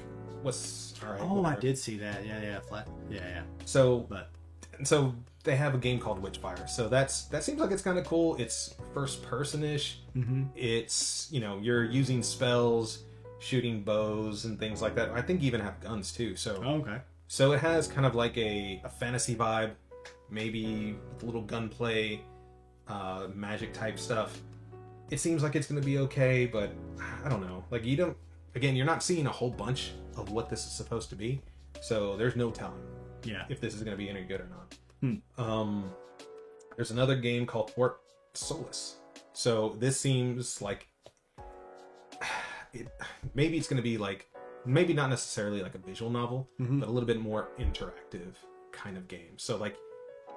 [0.43, 2.25] what's all right Oh, I did see that.
[2.27, 2.89] Yeah, yeah, flat.
[3.11, 3.43] Yeah, yeah.
[3.65, 4.31] so But
[4.77, 5.15] and so
[5.45, 6.69] they have a game called Witchfire.
[6.69, 8.37] So that's that seems like it's kind of cool.
[8.37, 10.01] It's first person-ish.
[10.17, 10.45] mm-hmm.
[10.57, 13.05] It's you know you're using spells,
[13.39, 15.11] shooting bows and things like that.
[15.11, 16.37] I think even have guns too.
[16.37, 16.99] So oh, okay.
[17.27, 19.73] so it has kind of like a, a fantasy vibe,
[20.31, 22.21] maybe with a little gunplay,
[22.89, 24.41] uh, magic type stuff.
[25.11, 26.71] It seems like it's going to be okay, but
[27.25, 27.65] I don't know.
[27.71, 28.17] Like you don't.
[28.55, 31.41] Again, you're not seeing a whole bunch of what this is supposed to be,
[31.81, 32.83] so there's no telling
[33.23, 33.45] Yeah.
[33.49, 34.75] if this is going to be any good or not.
[35.01, 35.43] Hmm.
[35.43, 35.91] Um,
[36.77, 38.01] there's another game called Fort
[38.35, 38.97] Solis.
[39.33, 40.89] So this seems like
[42.73, 42.89] it,
[43.35, 44.29] maybe it's going to be like
[44.65, 46.81] maybe not necessarily like a visual novel, Mhm.
[46.81, 48.35] but a little bit more interactive
[48.73, 49.37] kind of game.
[49.39, 49.77] So like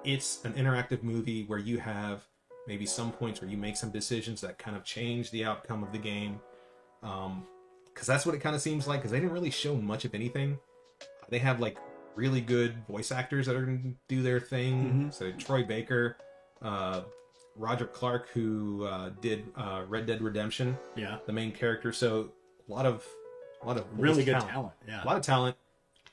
[0.04, 2.24] it's an interactive movie where you have
[2.68, 5.92] maybe some points where you make some decisions that kind of change the outcome of
[5.92, 6.40] the game.
[7.04, 7.46] Um,
[7.86, 9.00] because that's what it kind of seems like.
[9.02, 10.58] Because they didn't really show much of anything.
[11.30, 11.78] They have like
[12.16, 15.10] really good voice actors that are going to do their thing.
[15.10, 15.14] Mhm.
[15.14, 16.16] So Troy Baker,
[16.62, 17.02] uh,
[17.56, 21.18] Roger Clark, who uh, did uh, Red Dead Redemption, Yeah.
[21.26, 21.92] the main character.
[21.92, 22.32] So
[22.68, 23.06] a lot of,
[23.62, 24.74] a lot of Really good talent.
[24.88, 25.04] Yeah.
[25.04, 25.56] a lot of talent.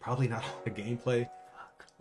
[0.01, 1.29] Probably not the gameplay.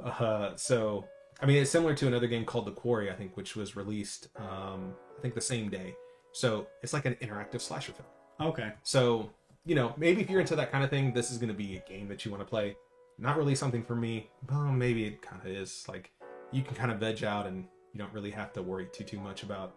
[0.03, 1.05] Uh, so
[1.41, 4.29] I mean, it's similar to another game called The Quarry, I think, which was released,
[4.37, 5.95] um, I think, the same day.
[6.31, 8.49] So it's like an interactive slasher film.
[8.51, 8.71] Okay.
[8.83, 9.29] So
[9.65, 11.75] you know, maybe if you're into that kind of thing, this is going to be
[11.77, 12.75] a game that you want to play.
[13.19, 14.29] Not really something for me.
[14.49, 15.83] Well, maybe it kind of is.
[15.89, 16.11] Like
[16.51, 17.65] you can kind of veg out, and
[17.97, 19.73] you don't really have to worry too too much about,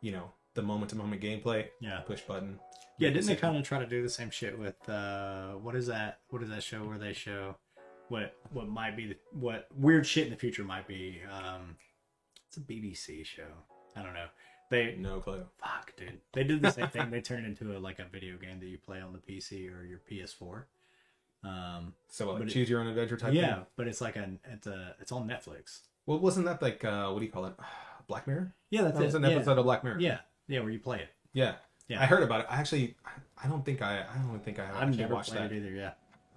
[0.00, 1.66] you know, the moment to moment gameplay.
[1.80, 2.00] Yeah.
[2.00, 2.58] Push button.
[2.98, 5.86] Yeah, didn't they kind of try to do the same shit with uh what is
[5.88, 6.20] that?
[6.30, 7.56] What is that show where they show
[8.08, 11.20] what what might be the what weird shit in the future might be?
[11.30, 11.76] Um
[12.46, 13.52] it's a BBC show.
[13.94, 14.26] I don't know.
[14.70, 15.44] They No clue.
[15.62, 16.20] fuck, dude.
[16.32, 17.10] They did the same thing.
[17.10, 19.84] They turned into a like a video game that you play on the PC or
[19.84, 20.64] your PS4.
[21.44, 23.34] Um So like But it- choose your own adventure type.
[23.34, 23.66] yeah, Thing?
[23.76, 25.80] but it's like an it's a it's on Netflix.
[26.08, 27.54] Well, wasn't that like uh, what do you call it?
[28.08, 28.54] Black Mirror.
[28.70, 29.18] Yeah, that's That was it.
[29.18, 29.36] an yeah.
[29.36, 30.00] episode of Black Mirror.
[30.00, 31.08] yeah, yeah, where you play it.
[31.34, 31.56] Yeah.
[31.88, 32.00] Yeah.
[32.02, 32.46] I heard about it.
[32.48, 32.96] I actually,
[33.42, 35.52] I don't think I, I don't think I have I've never watched that.
[35.52, 35.70] it either.
[35.70, 35.90] Yeah.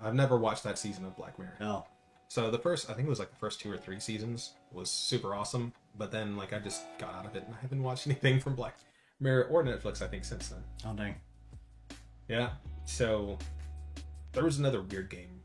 [0.03, 1.55] I've never watched that season of Black Mirror.
[1.61, 1.85] Oh,
[2.27, 4.89] So the first, I think it was like the first two or three seasons was
[4.89, 8.07] super awesome, but then like I just got out of it and I haven't watched
[8.07, 8.75] anything from Black
[9.21, 10.01] Mirror or Netflix.
[10.01, 10.63] I think since then.
[10.85, 11.15] oh dang.
[12.27, 12.49] Yeah.
[12.85, 13.37] So
[14.33, 15.39] there was another weird game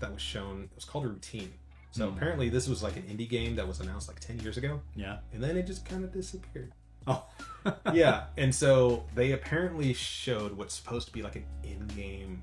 [0.00, 0.64] that was shown.
[0.64, 1.52] It was called Routine.
[1.92, 2.16] So Hmm.
[2.16, 5.18] apparently this was like an indie game that was announced like ten years ago, Yeah.
[5.32, 6.72] and then it just kind of disappeared.
[7.06, 7.24] Oh.
[7.92, 12.42] yeah, and so they apparently showed what's supposed to be like an in-game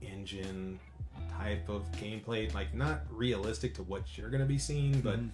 [0.00, 0.78] engine
[1.38, 5.30] type of gameplay, like not realistic to what you're going to be seeing, but Mhm.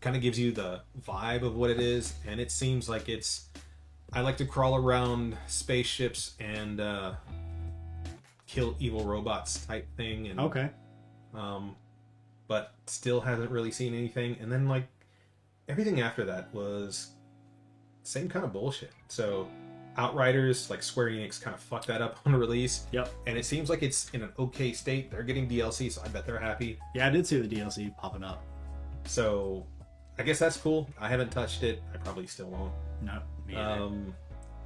[0.00, 2.14] kind of gives you the vibe of what it is.
[2.26, 3.48] And it seems like it's.
[4.12, 7.14] I like to crawl around spaceships and uh,
[8.46, 10.70] kill evil robots type thing, and Okay.
[11.34, 11.74] um,
[12.48, 14.36] but still hasn't really seen anything.
[14.40, 14.86] And then like
[15.68, 17.10] everything after that was
[18.02, 18.92] same kind of bullshit.
[19.08, 19.48] So
[19.98, 23.10] Outriders, like Square Enix, kind of fucked that up on release, Yep.
[23.26, 25.10] and it seems like it's in an okay state.
[25.10, 26.78] They're getting DLC, so I bet they're happy.
[26.94, 28.42] Yeah, I did see the DLC popping up.
[29.06, 29.66] So
[30.18, 30.88] I guess that's cool.
[31.00, 31.82] I haven't touched it.
[31.94, 32.72] I probably still won't.
[33.02, 33.82] No, me either.
[33.84, 34.14] Um,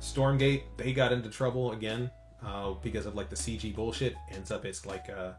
[0.01, 2.11] Stormgate, they got into trouble again
[2.45, 4.17] uh, because of like the CG bullshit.
[4.33, 5.33] Ends up it's like uh,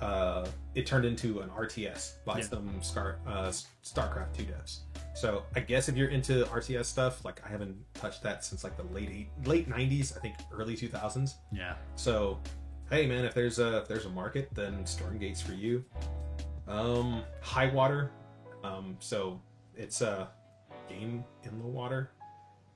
[0.00, 2.44] uh, it turned into an RTS by Yeah.
[2.44, 3.50] some Scar, uh,
[3.82, 4.80] StarCraft 2 devs.
[5.14, 8.76] So I guess if you're into RTS stuff, like I haven't touched that since like
[8.76, 11.34] the late eight, late 90s, I think early 2000s.
[11.52, 11.76] yeah.
[11.94, 12.38] So,
[12.90, 15.82] hey man, if there's a if there's a market, then Stormgate's for you.
[16.68, 18.10] Um, High Water,
[18.64, 19.40] um, so
[19.76, 20.28] it's a
[20.88, 22.10] game in the water.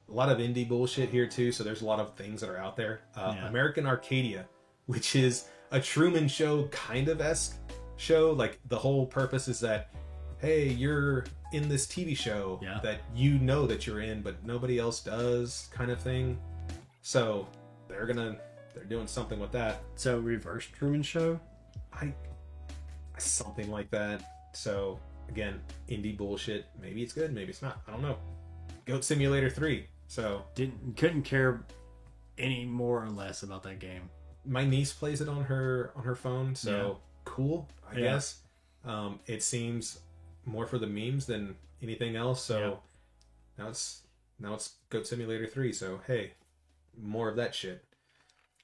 [0.08, 1.52] A lot of indie bullshit here too.
[1.52, 3.02] So there's a lot of things that are out there.
[3.14, 3.48] Uh, Yeah.
[3.48, 4.46] American Arcadia,
[4.86, 7.58] which is a Truman Show kind of esque
[7.96, 8.32] show.
[8.32, 9.90] Like the whole purpose is that,
[10.38, 12.80] hey, you're in this TV show Yeah.
[12.82, 16.38] that you know that you're in, but nobody else does, kind of thing.
[17.02, 17.46] So
[17.88, 18.36] they're gonna
[18.74, 19.82] they're doing something with that.
[19.96, 21.40] So reverse Truman Show.
[21.92, 22.12] I
[23.18, 24.22] something like that.
[24.54, 24.98] So
[25.28, 26.66] again, indie bullshit.
[26.80, 27.82] Maybe it's good, maybe it's not.
[27.86, 28.16] I don't know.
[28.86, 29.86] Goat Simulator 3.
[30.06, 31.64] So Didn't couldn't care
[32.38, 34.08] any more or less about that game.
[34.44, 36.94] My niece plays it on her on her phone, so Yeah.
[37.24, 38.00] cool, I Yeah.
[38.00, 38.42] guess.
[38.84, 40.00] Um, it seems
[40.44, 42.42] more for the memes than anything else.
[42.44, 42.58] So
[43.58, 43.64] Yeah.
[43.64, 44.02] now it's
[44.38, 46.32] now it's Goat Simulator 3, so hey,
[46.96, 47.84] more of that shit.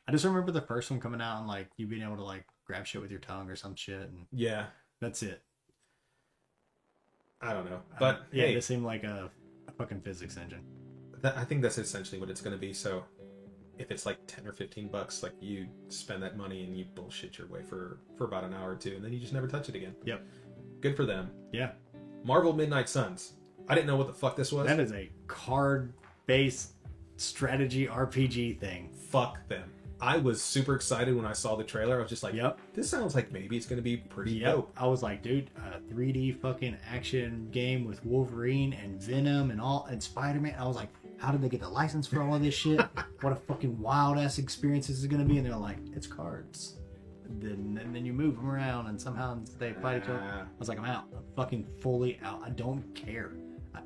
[0.08, 2.46] I just remember the first one coming out and like you being able to like
[2.64, 4.68] grab shit with your tongue or some shit, and Yeah,
[5.00, 5.42] that's it.
[7.40, 7.82] I don't know.
[7.98, 9.30] But yeah, hey, it seemed like a,
[9.68, 10.64] a fucking physics engine.
[11.18, 12.72] that, I think that's essentially what it's going to be.
[12.72, 13.04] So
[13.78, 17.38] if it's like 10 or 15 bucks, like you spend that money and you bullshit
[17.38, 19.68] your way for, for about an hour or two and then you just never touch
[19.68, 19.94] it again.
[20.04, 20.24] Yep.
[20.80, 21.30] Good for them.
[21.52, 21.72] Yeah,
[22.24, 23.32] Marvel Midnight Suns.
[23.68, 24.66] I didn't know what the fuck this was.
[24.66, 26.72] that is a card-based
[27.16, 28.90] strategy RPG thing.
[29.10, 29.70] fuck them.
[29.98, 31.96] I was super excited when I saw the trailer.
[31.98, 32.58] I was just like, Yep.
[32.74, 34.54] this sounds like maybe it's to be pretty Yep.
[34.54, 34.72] dope.
[34.76, 39.86] I was like, dude, a 3D fucking action game with Wolverine and Venom and all
[39.90, 40.54] and Spider Man.
[40.58, 42.80] I was like, how did they get the license for all of this shit?
[43.20, 45.38] what a fucking wild ass experience this is gonna be.
[45.38, 46.76] And they're like, it's cards.
[47.40, 50.20] Then and then you move them around and somehow they fight each other.
[50.20, 51.04] I was like, I'm out.
[51.12, 52.40] I'm fucking fully out.
[52.44, 53.32] I don't care.
[53.74, 53.80] I,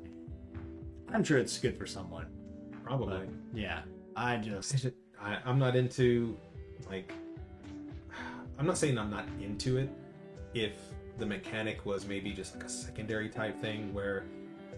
[1.13, 2.27] I'm sure it's good for someone,
[2.83, 3.17] Probably.
[3.17, 3.81] but yeah,
[4.15, 6.37] I just it- I, I'm not into
[6.89, 7.11] like.
[8.59, 9.89] I'm not saying I'm not into it.
[10.53, 10.73] If
[11.17, 14.25] the mechanic was maybe just like a secondary type thing where,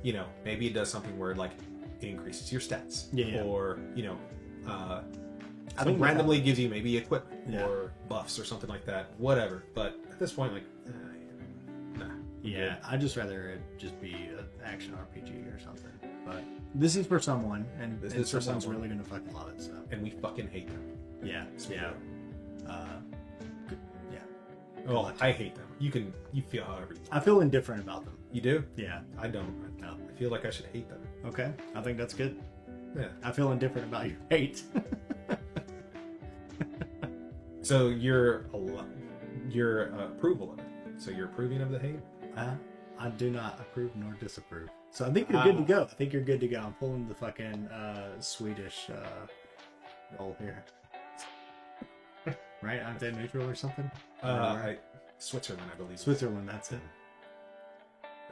[0.04, 1.52] you know, maybe it does something where like
[2.04, 3.42] it increases your stats, Yeah, yeah.
[3.44, 4.18] or you know,
[4.68, 5.02] uh,
[5.78, 7.66] I think randomly gives you maybe equipment Yeah.
[7.66, 9.12] or buffs or something like that.
[9.18, 9.64] Whatever.
[9.74, 12.14] But at this point, like, uh, nah.
[12.42, 15.90] Yeah, I'd just rather it just be an action RPG or something.
[16.26, 16.44] But
[16.76, 18.82] this is for someone, and, This and is for someone's someone.
[18.82, 19.62] really gonna fucking love it.
[19.62, 20.84] So And we fucking hate them.
[21.24, 21.92] yeah, yeah,
[22.68, 23.00] uh,
[23.68, 23.78] good-
[24.12, 24.20] yeah.
[24.88, 25.68] Oh, I hate them.
[25.80, 28.18] You can you feel however you I feel indifferent about them.
[28.32, 28.64] You do?
[28.78, 29.02] Yeah.
[29.18, 29.80] I don't.
[29.80, 29.98] No.
[30.10, 31.02] I feel like I should hate them.
[31.26, 31.52] Okay.
[31.76, 32.41] I think that's good.
[32.98, 33.08] Yeah.
[33.24, 34.64] I feel indifferent about your hate.
[37.64, 38.45] So you're
[39.48, 40.66] your uh, approval of it.
[40.98, 42.00] So you're approving of the hate.
[42.36, 42.56] uh,
[43.00, 44.70] I do not approve nor disapprove.
[44.91, 45.84] So I think you're good to go.
[45.84, 46.60] I think you're good to go.
[46.60, 49.28] I'm pulling the fucking uh, Swedish uh,
[50.20, 50.64] roll here.
[52.62, 52.84] right?
[52.84, 53.90] I'm dead neutral or something?
[54.22, 54.78] Uh, I,
[55.18, 56.00] Switzerland, I believe.
[56.00, 56.48] Switzerland.
[56.48, 56.82] That's it.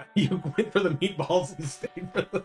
[0.15, 2.43] you went for the meatballs instead for the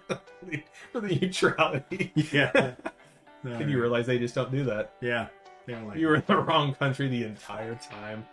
[0.93, 2.13] for the neutrality.
[2.33, 2.73] Yeah.
[3.43, 4.95] Can you realize they just don't do that?
[5.01, 5.29] Yeah.
[5.67, 8.27] They were like, You were in the wrong country the entire time.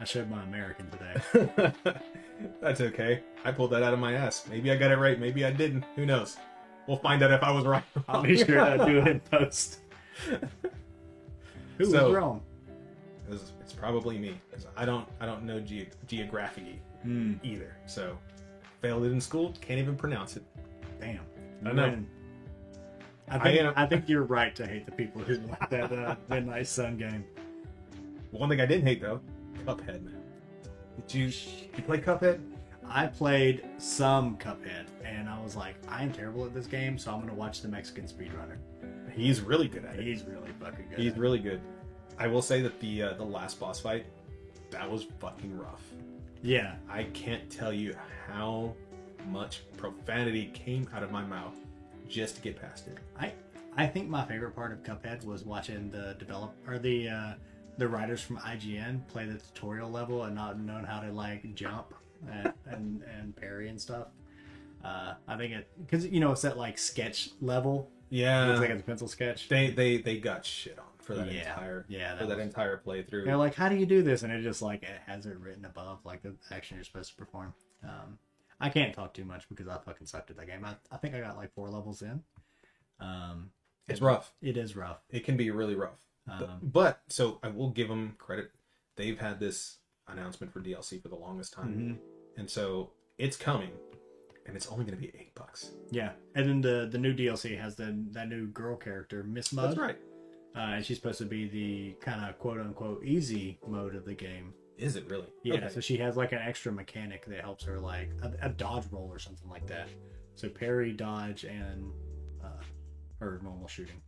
[0.00, 1.72] I showed my American today.
[2.60, 3.22] That's okay.
[3.44, 4.46] I pulled that out of my ass.
[4.48, 5.18] Maybe I got it right.
[5.18, 5.84] Maybe I didn't.
[5.96, 6.36] Who knows?
[6.86, 7.82] We'll find out if I was right.
[7.96, 9.80] or I'll be sure to do it in post.
[11.78, 12.42] Who So- was wrong?
[13.30, 14.40] It's, it's probably me
[14.76, 17.34] I don't I don't know ge- geography Hmm.
[17.42, 17.76] either.
[17.86, 18.16] So
[18.86, 19.52] failed it in school.
[19.60, 20.44] Can't even pronounce it.
[21.00, 21.20] Damn.
[21.64, 21.98] I know.
[23.28, 26.14] I think, am- I, think you're right to hate the people who like that uh,
[26.28, 27.24] Midnight Sun game.
[28.30, 29.20] One thing I didn't hate though,
[29.66, 30.04] Cuphead.
[30.04, 30.22] Man,
[30.96, 31.24] did you
[31.76, 32.40] you play Cuphead?
[32.88, 37.12] I played some Cuphead, and I was like, I am terrible at this game, so
[37.12, 38.58] I'm gonna watch the Mexican speedrunner.
[39.12, 40.04] He's really good at it.
[40.04, 40.98] He's really fucking good.
[40.98, 41.20] He's at it.
[41.20, 41.60] really good.
[42.18, 44.06] I will say that the uh, the last boss fight,
[44.70, 45.82] that was fucking rough.
[46.42, 47.94] Yeah, I can't tell you
[48.28, 48.74] how
[49.28, 51.56] much profanity came out of my mouth
[52.08, 52.98] just to get past it.
[53.18, 53.32] I
[53.76, 57.32] I think my favorite part of Cuphead was watching the develop or the uh,
[57.78, 61.92] the writers from IGN play the tutorial level and not knowing how to like jump
[62.30, 64.08] and and, and parry and stuff.
[64.84, 68.70] Uh, I think it because you know it's that like sketch level Yeah, it's like
[68.70, 69.48] a pencil sketch.
[69.48, 71.48] they they they got shit on for that Yeah.
[71.50, 73.24] entire Yeah, for that that was- entire playthrough.
[73.24, 74.22] They're like, how do you do this?
[74.22, 77.16] And it just like it has it written above like the action you're supposed to
[77.16, 77.54] perform.
[77.82, 78.18] Um,
[78.60, 80.64] I can't talk too much because I fucking sucked at that game.
[80.64, 82.22] I, I think I got like four levels in.
[83.00, 83.50] Um,
[83.88, 84.32] it's rough.
[84.42, 85.02] it is rough.
[85.10, 86.00] It can be really rough.
[86.28, 88.50] Um, But, but so I will give them credit.
[88.96, 89.76] They've had this
[90.08, 92.38] announcement for DLC for the longest time, mhm.
[92.40, 93.70] and so it's coming,
[94.46, 95.70] and it's only going to be eight bucks.
[95.90, 99.68] Yeah, and then the the new DLC has the that new girl character Miss Mud.
[99.68, 99.98] That's right.
[100.56, 104.14] Uh, and she's supposed to be the kind of quote unquote easy mode of the
[104.14, 104.54] game.
[104.78, 105.26] Is it really?
[105.42, 105.68] Yeah, Okay.
[105.68, 109.08] so she has like an extra mechanic that helps her like a, a dodge roll
[109.10, 109.88] or something like that.
[110.34, 111.90] So parry, dodge, and
[112.44, 112.48] uh,
[113.20, 114.00] her normal shooting.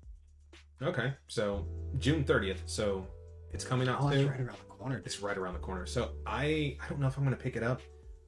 [0.83, 1.13] Okay.
[1.27, 1.67] So
[1.99, 2.63] June thirtieth.
[2.67, 3.07] So
[3.53, 5.03] it's coming out Oh, it's right around the corner.
[5.05, 5.87] It's right around the corner.
[5.87, 7.81] So I I don't know if I'm gonna pick it up,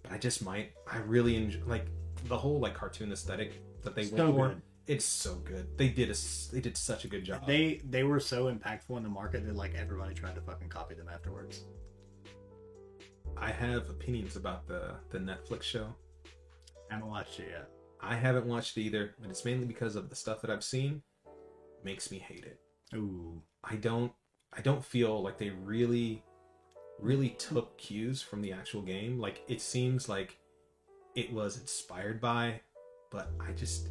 [0.03, 0.73] but I just might.
[0.91, 1.87] I really enjoy like
[2.27, 4.49] the whole like cartoon aesthetic that they So went for.
[4.49, 4.63] good.
[4.87, 5.67] It's so good.
[5.77, 6.15] They did a
[6.53, 7.47] they did such a good job.
[7.47, 10.95] They they were so impactful in the market that like everybody tried to fucking copy
[10.95, 11.65] them afterwards.
[13.37, 15.95] I have opinions about the the Netflix show.
[16.91, 17.69] I haven't watched it yet.
[18.01, 21.03] I haven't watched it either, and it's mainly because of the stuff that I've seen
[21.85, 22.59] makes me hate it.
[22.95, 24.13] Ooh, I don't
[24.53, 26.25] I don't feel like they really
[26.99, 29.19] really took cues from the actual game.
[29.19, 30.37] Like it seems like
[31.15, 32.61] it was inspired by,
[33.11, 33.89] but I just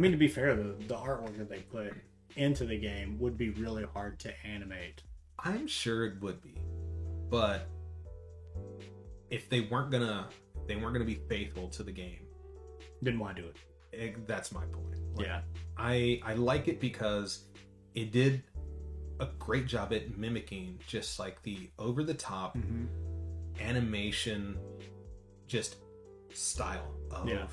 [0.00, 1.92] I mean to be fair, the the artwork that they put
[2.34, 5.02] into the game would be really hard to animate.
[5.38, 6.54] I'm sure it would be.
[7.28, 7.68] But
[9.28, 10.30] if they weren't gonna
[10.66, 12.24] they weren't gonna be faithful to the game,
[13.02, 13.56] Didn't want to do it.
[13.92, 14.96] it, that's my point.
[15.16, 15.42] Like, Yeah,
[15.76, 17.44] I I like it because
[17.94, 18.42] it did
[19.20, 22.86] a great job at mimicking just like the over the top mm-hmm.
[23.60, 24.56] animation
[25.46, 25.76] just
[26.32, 27.48] style of Yeah.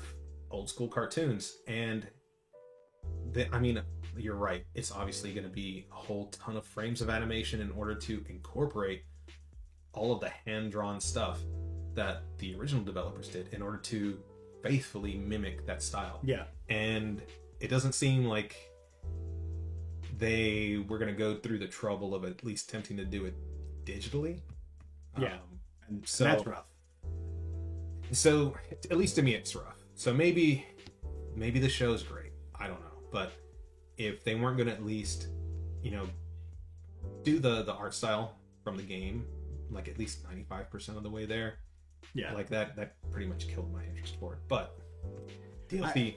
[0.50, 2.06] old school cartoons and
[3.32, 3.80] the, i mean
[4.16, 7.70] you're right it's obviously going to be a whole ton of frames of animation in
[7.72, 9.02] order to incorporate
[9.92, 11.40] all of the hand drawn stuff
[11.94, 14.18] that the original developers did in order to
[14.62, 16.44] faithfully mimic that style yeah.
[16.68, 17.22] and
[17.60, 18.56] it doesn't seem like
[20.16, 23.34] they were going to go through the trouble of at least attempting to do it
[23.84, 24.40] digitally
[25.18, 25.34] Yeah.
[25.34, 25.40] Um,
[25.88, 26.66] And So- that's rough.
[28.12, 28.56] so
[28.90, 30.64] at least to me it's rough so maybe
[31.34, 33.32] maybe the show's great i don't know but
[33.96, 35.28] if they weren't going to at least
[35.82, 36.06] you know
[37.22, 39.24] do the the art style from the game
[39.70, 41.58] like at least 95% of the way there
[42.14, 44.78] Yeah, like that that pretty much killed my interest for it but
[45.68, 46.16] dlc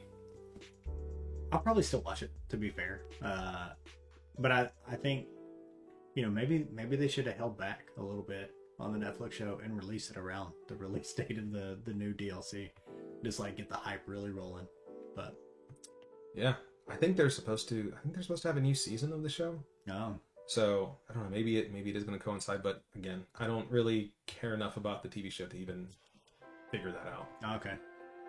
[1.51, 3.01] I'll probably still watch it to be fair.
[3.21, 3.69] Uh,
[4.39, 5.27] but I I think
[6.15, 9.33] you know maybe maybe they should have held back a little bit on the Netflix
[9.33, 12.69] show and release it around the release date of the the new DLC.
[13.23, 14.67] Just like get the hype really rolling.
[15.15, 15.35] But
[16.33, 16.55] yeah
[16.91, 19.23] i think they're supposed to i think they're supposed to have a new season of
[19.23, 19.55] the show
[19.89, 21.29] um, So I don't know.
[21.29, 24.75] Maybe it maybe it is going to coincide, but again, I don't really care enough
[24.77, 25.87] about the TV show to even
[26.71, 27.27] figure that out.
[27.57, 27.75] okay,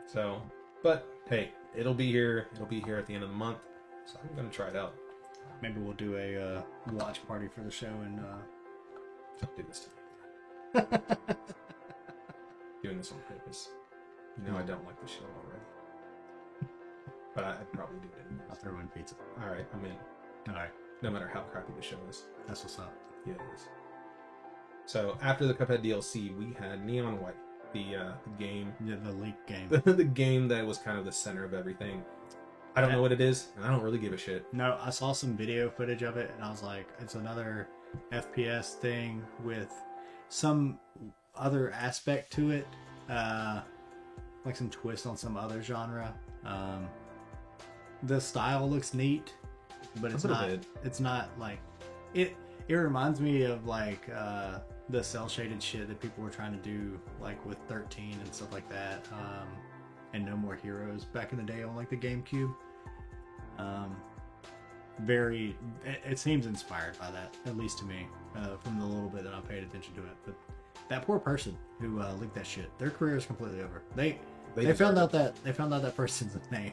[0.06, 0.40] So,
[0.82, 2.47] but hey, it'll be here.
[2.55, 3.59] It'll be here at the end of the month.
[4.06, 4.94] So I'm going to try it out.
[5.62, 6.28] maybe we'll do a
[6.59, 6.62] uh,
[6.93, 8.40] watch party for the show and uh,
[9.40, 10.86] Don't do this to me.
[12.82, 13.68] Doing this on purpose.
[14.36, 15.62] You know I don't like the show already.
[17.35, 19.15] But I, I'd probably do it I'll throw in pizza.
[19.43, 19.93] All right, I'm in.
[20.49, 20.71] All right,
[21.03, 22.25] No matter how crappy the show is.
[22.47, 22.93] that's what's up.
[23.27, 23.69] Yeah, it is.
[24.87, 27.37] So after the Cuphead DLC, we had Neon White,
[27.73, 29.69] the uh, the game Yeah, the leak game.
[29.71, 32.03] the, game that was kind of the center of everything.
[32.75, 34.47] I don't know what it is, and I don't really give a shit.
[34.53, 37.69] No, I saw some video footage of it, and I was like, it's another
[38.13, 39.73] FPS thing with
[40.31, 40.79] some
[41.37, 42.67] other aspect to it,
[43.11, 43.61] uh,
[44.45, 46.15] like some twist on some other genre.
[46.45, 46.89] Um,
[48.05, 49.33] the style looks neat,
[50.01, 50.49] but it's not.
[50.49, 50.66] bit.
[50.85, 51.59] It's not like
[52.15, 52.37] it.
[52.69, 54.59] It reminds me of like uh,
[54.89, 58.53] the cell shaded shit that people were trying to do, like with 13 and stuff
[58.53, 59.07] like that.
[59.12, 59.49] Um,
[60.15, 62.55] and No More Heroes back in the day on like the GameCube.
[63.59, 63.97] Um,
[65.01, 68.07] very, it, it seems inspired by that, at least to me,
[68.37, 70.16] uh, from the little bit that I paid attention to it.
[70.24, 70.35] But
[70.89, 73.83] that poor person who uh, leaked that shit, their career is completely over.
[73.97, 74.19] They
[74.55, 75.01] they, deserve found it.
[75.01, 76.73] out that they found out that person's name,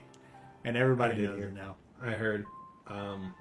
[0.66, 1.48] and everybody knows hear.
[1.48, 1.76] it now.
[2.02, 2.46] I heard,
[2.88, 3.34] um,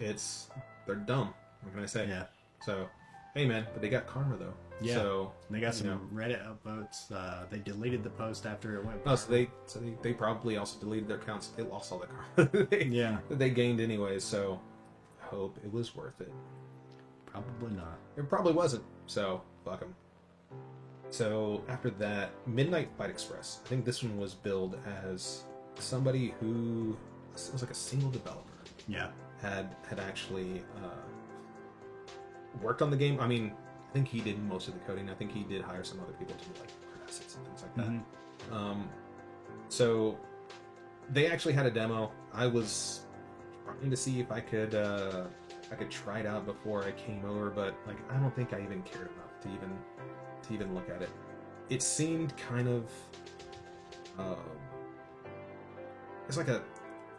[0.00, 0.48] it's
[0.86, 1.32] they're dumb.
[1.62, 2.08] What can I say?
[2.08, 2.24] Yeah,
[2.62, 2.88] So,
[3.34, 4.54] hey man, but they got karma though.
[4.80, 4.94] Yeah.
[4.94, 6.00] So they got some know.
[6.12, 7.10] Reddit upvotes.
[7.12, 9.00] Uh, they deleted the post after it went.
[9.06, 11.48] oh, so they so they, they probably also deleted their accounts.
[11.48, 14.18] They lost all the karma they, yeah, that they gained anyway.
[14.18, 14.60] So,
[15.22, 16.32] I hope it was worth it.
[17.26, 17.98] probably not.
[18.16, 18.84] It probably wasn't.
[19.06, 19.94] So fuck them.
[21.10, 23.60] So after that, Midnight Fight Express.
[23.64, 24.76] I think this one was billed
[25.08, 25.44] as
[25.78, 26.96] somebody who
[27.34, 28.50] it was like a single developer
[28.88, 29.10] Yeah.
[29.40, 31.02] had had actually uh,
[32.62, 33.18] worked on the game.
[33.20, 33.52] I mean,
[33.90, 35.10] I think he did most of the coding.
[35.10, 36.70] I think he did hire some other people to do like
[37.06, 37.86] assets and things like that.
[37.86, 38.52] Mhm.
[38.54, 38.88] Um,
[39.68, 40.18] so
[41.10, 42.12] they actually had a demo.
[42.32, 43.02] I was
[43.64, 45.24] trying to see if I could uh,
[45.70, 48.62] I could try it out before I came over, but like I don't think I
[48.62, 49.76] even cared enough to even
[50.42, 51.10] to even look at it.
[51.70, 52.90] It seemed kind of
[54.18, 54.34] uh,
[56.28, 56.62] it's like a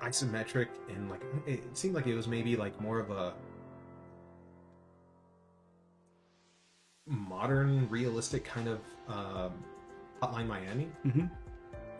[0.02, 3.34] isometric and like it seemed like it was maybe like more of a
[7.07, 9.53] modern realistic kind of um,
[10.22, 10.90] Hotline Miami.
[11.06, 11.26] Mm-hmm.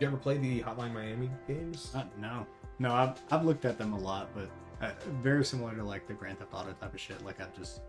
[0.00, 1.92] You ever play the Hotline Miami games?
[1.94, 2.46] Uh, no,
[2.78, 4.50] no, I've I've looked at them a lot, but
[4.82, 4.92] uh,
[5.22, 7.24] very similar to like the Grand Theft Auto type of shit.
[7.24, 7.80] Like I just,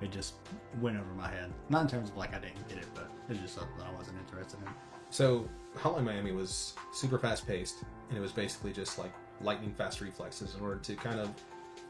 [0.00, 0.34] it just
[0.80, 1.52] went over my head.
[1.68, 4.18] Not in terms of like I didn't get it, but it's just something I wasn't
[4.18, 4.72] interested in.
[5.10, 10.00] So Hotline Miami was super fast paced, and it was basically just like lightning fast
[10.00, 11.30] reflexes in order to kind of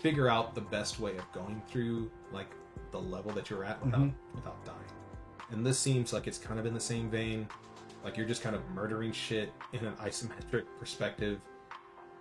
[0.00, 2.50] figure out the best way of going through like
[2.90, 4.12] the level that you're at without Mhm.
[4.34, 4.78] without dying.
[5.50, 7.48] And this seems like it's kind of in the same vein.
[8.04, 11.40] Like you're just kind of murdering shit in an isometric perspective.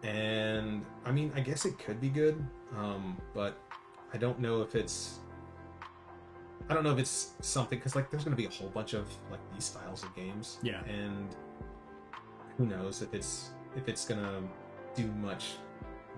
[0.04, 2.44] And I mean, I guess it could be good,
[2.76, 3.58] um, but
[4.14, 5.20] I don't know if it's
[6.70, 8.94] I don't know if it's something because like there's going to be a whole bunch
[8.94, 10.60] of like these styles of games.
[10.62, 10.84] Yeah.
[10.86, 11.36] And
[12.58, 14.41] who knows if it's if it's gonna
[14.96, 15.54] do much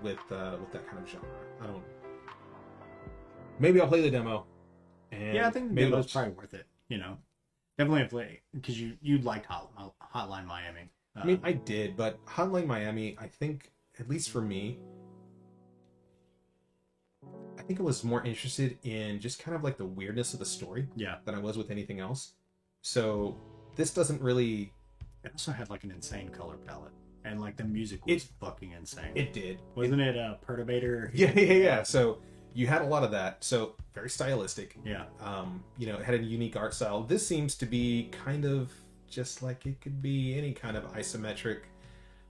[0.02, 1.28] with uh, with that kind of genre.
[1.62, 1.82] I don't.
[3.58, 4.46] Maybe I'll play the demo.
[5.10, 6.66] And yeah, I think maybe it's probably worth it.
[6.88, 7.16] You know,
[7.78, 9.70] definitely play because you you liked Hot,
[10.14, 10.90] Hotline Miami.
[11.14, 13.70] I mean, Um, I did, but Hotline Miami, I think,
[14.00, 14.78] at least for me,
[17.62, 20.44] I think I was more interested in just kind of like the weirdness of the
[20.44, 22.32] story yeah, than I was with anything else.
[22.82, 23.36] So
[23.76, 24.72] this doesn't really.
[25.22, 26.90] it also had like an insane color palette,
[27.24, 29.12] and like the music was fucking insane.
[29.14, 29.60] It did.
[29.76, 31.10] wasn't it a Perturbator?
[31.14, 31.82] Yeah, yeah, yeah.
[31.84, 32.18] So
[32.52, 33.44] you had a lot of that.
[33.44, 34.76] So very stylistic.
[34.84, 37.04] yeah, Um, you know, it had a unique art style.
[37.04, 38.72] This seems to be kind of
[39.08, 41.60] just like it could be any kind of isometric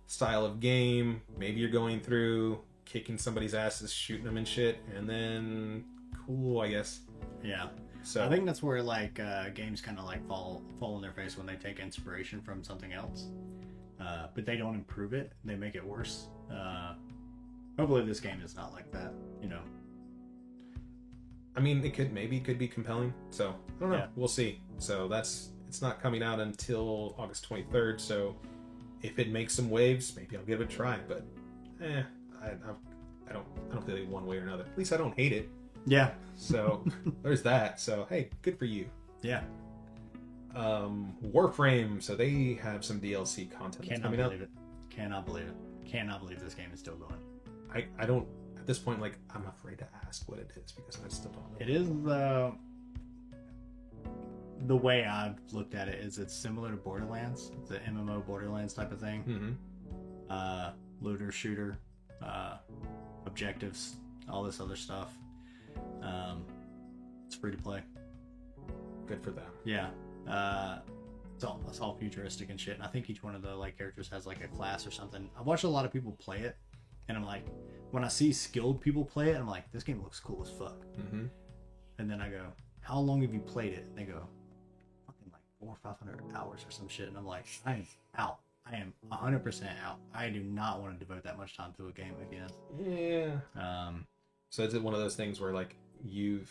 [0.06, 1.22] style of game.
[1.38, 5.84] Maybe you're going through kicking somebody's asses, shooting them and shit, and then
[6.26, 7.00] cool, I guess.
[7.42, 7.68] yeah.
[8.04, 11.12] So I think that's where like uh, games kind of like fall fall on their
[11.12, 13.28] face when they take inspiration from something else,
[14.00, 15.32] uh, but they don't improve it.
[15.44, 16.26] They make it worse.
[16.52, 16.94] Uh,
[17.78, 19.12] hopefully, this game is not like that.
[19.40, 19.60] You know.
[21.56, 23.14] I mean, it could maybe could be compelling.
[23.30, 23.96] So I don't know.
[23.98, 24.06] Yeah.
[24.16, 24.60] We'll see.
[24.78, 28.00] So that's it's not coming out until August 23rd.
[28.00, 28.34] So
[29.02, 30.98] if it makes some waves, maybe I'll give it a try.
[31.06, 31.24] But
[31.82, 32.02] eh,
[32.42, 32.50] I, I,
[33.28, 34.64] I don't I don't feel like one way or another.
[34.64, 35.48] At least I don't hate it.
[35.86, 36.10] Yeah.
[36.34, 36.84] So
[37.22, 37.80] there's that.
[37.80, 38.86] So hey, good for you.
[39.22, 39.42] Yeah.
[40.54, 42.02] Um, Warframe.
[42.02, 44.30] So they have some DLC content Cannot coming out.
[44.30, 44.50] believe it.
[44.90, 45.54] Cannot believe it.
[45.86, 47.20] Cannot believe this game is still going.
[47.74, 48.26] I I don't
[48.58, 51.50] at this point like I'm afraid to ask what it is because I still don't
[51.52, 51.56] know.
[51.60, 52.52] It is the
[54.66, 57.50] the way I've looked at it is it's similar to Borderlands.
[57.62, 59.22] It's an MMO Borderlands type of thing.
[59.22, 61.78] hmm Uh, looter shooter,
[62.24, 62.56] uh,
[63.26, 63.96] objectives,
[64.28, 65.12] all this other stuff.
[66.02, 66.44] Um,
[67.26, 67.82] it's free to play.
[69.06, 69.50] Good for them.
[69.64, 69.88] Yeah.
[70.28, 70.78] Uh,
[71.34, 72.74] it's all it's all futuristic and shit.
[72.74, 75.28] And I think each one of the like characters has like a class or something.
[75.38, 76.56] I've watched a lot of people play it,
[77.08, 77.44] and I'm like,
[77.90, 80.84] when I see skilled people play it, I'm like, this game looks cool as fuck.
[81.10, 81.26] hmm
[81.98, 82.42] And then I go,
[82.80, 83.86] how long have you played it?
[83.88, 84.22] And they go,
[85.06, 87.08] fucking like four or five hundred hours or some shit.
[87.08, 87.86] And I'm like, I am
[88.16, 88.38] out.
[88.70, 89.98] I am hundred percent out.
[90.14, 92.48] I do not want to devote that much time to a game again.
[93.56, 93.60] Yeah.
[93.60, 94.06] Um,
[94.50, 96.50] So is it one of those things where like you've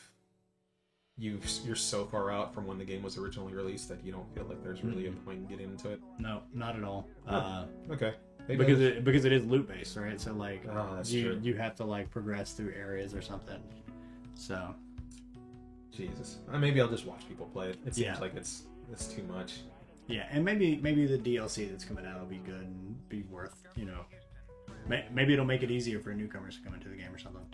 [1.18, 4.34] you've you're so far out from when the game was originally released that you don't
[4.34, 6.02] feel like there's really a point in getting into it?
[6.20, 7.08] no, not at all.
[7.26, 7.36] Huh.
[7.36, 8.14] Uh, Okay.
[8.48, 10.20] Maybe because I'll- it because it is loot based, right?
[10.20, 11.40] So like Oh, you true.
[11.42, 13.62] you have to like progress through areas or something.
[14.36, 14.76] So
[15.92, 16.40] Jesus.
[16.52, 17.78] Uh, maybe I'll just watch people play it.
[17.86, 18.20] It seems Yeah.
[18.20, 19.60] like it's it's too much.
[20.12, 23.56] Yeah, and maybe maybe the DLC that's coming out will be good and be worth
[23.76, 24.06] you know.
[24.88, 27.46] may- Maybe it'll make it easier for newcomers to come into the game or something.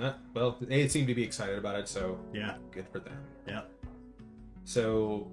[0.00, 3.18] Uh, well, they seem to be excited about it, so Yeah, good for them.
[3.46, 3.62] yeah.
[4.64, 5.30] So,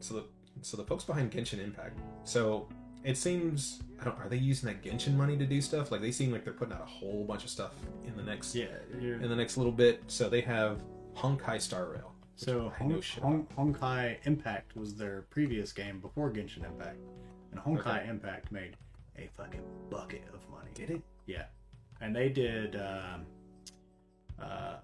[0.00, 0.24] so the
[0.62, 1.98] so the folks behind Genshin Impact.
[2.24, 2.68] So
[3.04, 4.18] it seems I don't.
[4.18, 5.90] Are they using that Genshin money to do stuff?
[5.90, 7.72] Like they seem like they're putting out a whole bunch of stuff
[8.06, 8.66] in the next Yeah,
[9.00, 10.02] you're- in the next little bit.
[10.08, 10.82] So they have
[11.16, 12.11] Honkai Star Rail.
[12.42, 16.98] So Hon- Hon- Honkai Impact was their previous game before Genshin Impact,
[17.52, 18.08] and Honkai Okay.
[18.08, 18.76] Impact made
[19.16, 20.70] a fucking bucket of money.
[20.74, 21.02] Did it?
[21.26, 21.44] Yeah,
[22.00, 23.26] and they did um,
[24.40, 24.78] uh,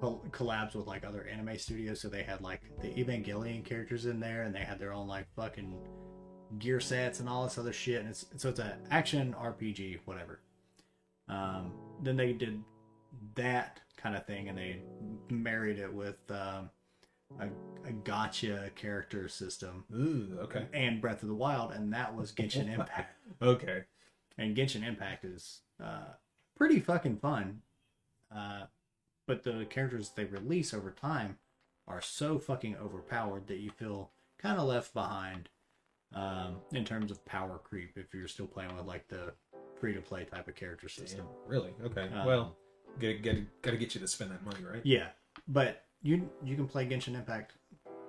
[0.00, 2.00] col- collabs with like other anime studios.
[2.00, 5.26] So they had like the Evangelion characters in there, and they had their own like
[5.36, 5.76] fucking
[6.58, 8.00] gear sets and all this other shit.
[8.00, 10.40] And it's so it's an action RPG, whatever.
[11.28, 12.62] Um, then they did
[13.34, 14.80] that kind of thing, and they
[15.28, 16.70] married it with um,
[17.40, 17.46] a,
[17.88, 20.66] a gacha character system Ooh, okay.
[20.72, 23.16] and Breath of the Wild, and that was Genshin Impact.
[23.42, 23.84] Okay.
[24.36, 26.12] and Genshin Impact is uh,
[26.56, 27.60] pretty fucking fun.
[28.34, 28.64] Uh,
[29.26, 31.38] but the characters they release over time
[31.86, 35.48] are so fucking overpowered that you feel kind of left behind
[36.14, 39.32] um, in terms of power creep if you're still playing with like the
[39.80, 41.20] free to play type of character system.
[41.26, 41.70] Damn, really?
[41.84, 42.08] Okay.
[42.14, 42.56] Um, well,
[42.98, 44.80] get get got to get you to spend that money, right?
[44.84, 45.08] Yeah,
[45.46, 47.54] but you you can play Genshin Impact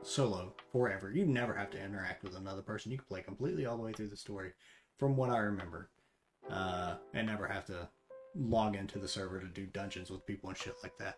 [0.01, 1.11] solo forever.
[1.11, 2.91] You never have to interact with another person.
[2.91, 4.51] You can play completely all the way through the story,
[4.97, 5.89] from what I remember,
[6.49, 7.89] uh, and never have to
[8.35, 11.17] log into the server to do dungeons with people and shit like that.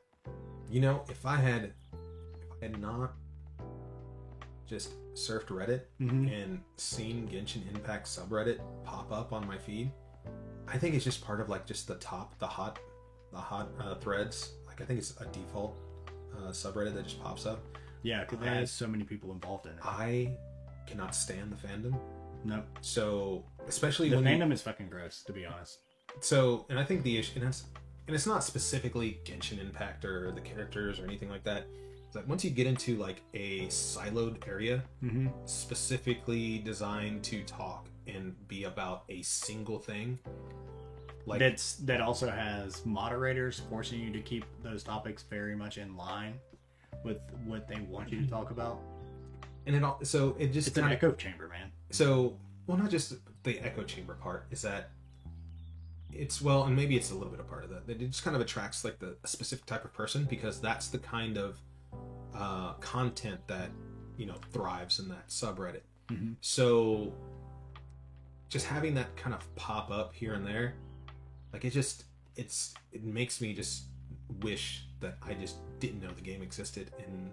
[0.70, 3.14] You know, if I had, if I had not
[4.66, 6.28] just surfed Reddit Mm-hmm.
[6.30, 9.92] and seen Genshin Impact subreddit pop up on my feed,
[10.68, 12.80] I think it's just part of like just the top, the hot,
[13.32, 14.54] the hot uh, threads.
[14.66, 15.76] Like I think it's a default
[16.42, 17.64] uh, subreddit that just pops up.
[18.04, 19.80] Yeah, because I- there's so many people involved in it.
[19.84, 20.36] I
[20.88, 22.00] cannot stand the fandom.
[22.44, 25.80] no, So especially the when you- fandom is fucking gross, to be honest.
[26.20, 27.64] so and i think the issue and it's
[28.08, 31.66] and it's not specifically genshin impact or the characters or anything like that
[32.06, 35.28] it's like once you get into like a siloed area Mm-hmm.
[35.46, 40.20] specifically designed to talk and be about a single thing
[41.26, 45.96] like That's that also has moderators forcing you to keep those topics very much in
[45.96, 46.36] line
[47.04, 48.80] with what they want you to talk about.
[49.68, 51.72] and it all so it just It's an kinda- echo chamber, man.
[51.92, 52.38] so
[52.68, 54.92] well not just the echo chamber part is that
[56.14, 58.24] it's well and maybe it's a little bit a part of that that it just
[58.24, 61.60] kind of attracts like the a specific type of person because that's the kind of
[62.34, 63.70] uh, content that
[64.18, 66.36] you know thrives in that subreddit Mhm.
[66.42, 67.14] so
[68.50, 70.74] just having that kind of pop up here and there
[71.54, 72.06] like it just
[72.36, 73.84] it's it makes me just
[74.42, 77.32] wish that i just didn't know the game existed and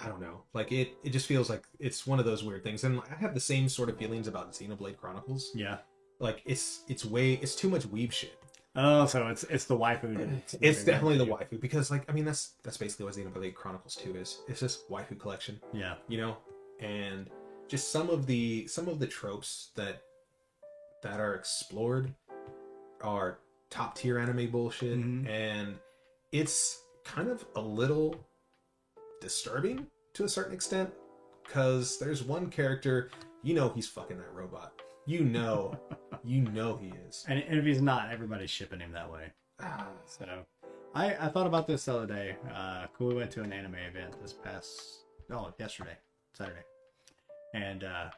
[0.00, 0.42] I don't know.
[0.54, 3.34] Like it, it just feels like it's one of those weird things, and I have
[3.34, 5.50] the same sort of feelings about Xenoblade Chronicles.
[5.56, 5.78] Yeah.
[6.20, 8.38] Like it's, it's way, it's too much weeb shit.
[8.76, 10.16] Oh, so it's it's the waifu.
[10.16, 13.96] that's- It's definitely the waifu because, like, I mean, that's that's basically what Xenoblade Chronicles
[13.96, 14.38] Two is.
[14.46, 15.94] It's just waifu collection, Yeah.
[16.06, 16.36] you know,
[16.78, 17.28] and
[17.66, 20.02] just some of the some of the tropes that
[21.02, 22.12] that are explored
[23.00, 23.38] are
[23.70, 25.28] top tier anime bullshit, Mhm.
[25.28, 25.78] and
[26.32, 28.16] it's kind of a little
[29.20, 30.92] disturbing to a certain extent
[31.44, 33.10] because there's one character
[33.42, 34.72] you know he's fucking that robot
[35.06, 35.78] you know
[36.24, 39.32] you know he is And, and if he's not, everybody's shipping him that way.
[39.60, 40.26] Ah, So,
[40.94, 42.36] I I thought about this the other day.
[42.52, 45.96] Uh, we went to an anime event this past oh yesterday
[46.34, 46.64] Saturday,
[47.54, 48.10] and uh,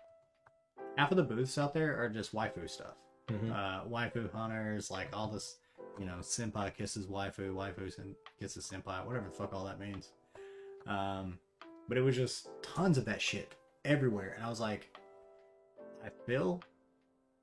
[0.97, 2.97] half of the booths out there are just waifu stuff.
[3.29, 3.53] mhm.
[3.53, 5.57] uh, waifu hunters, like all this,
[5.99, 10.11] you know, senpai kisses waifu, waifu sen- kisses senpai, whatever the fuck all that means.
[10.87, 11.39] Um,
[11.89, 13.55] but it was just tons of that shit
[13.85, 14.89] everywhere, and I was like,
[16.05, 16.61] I feel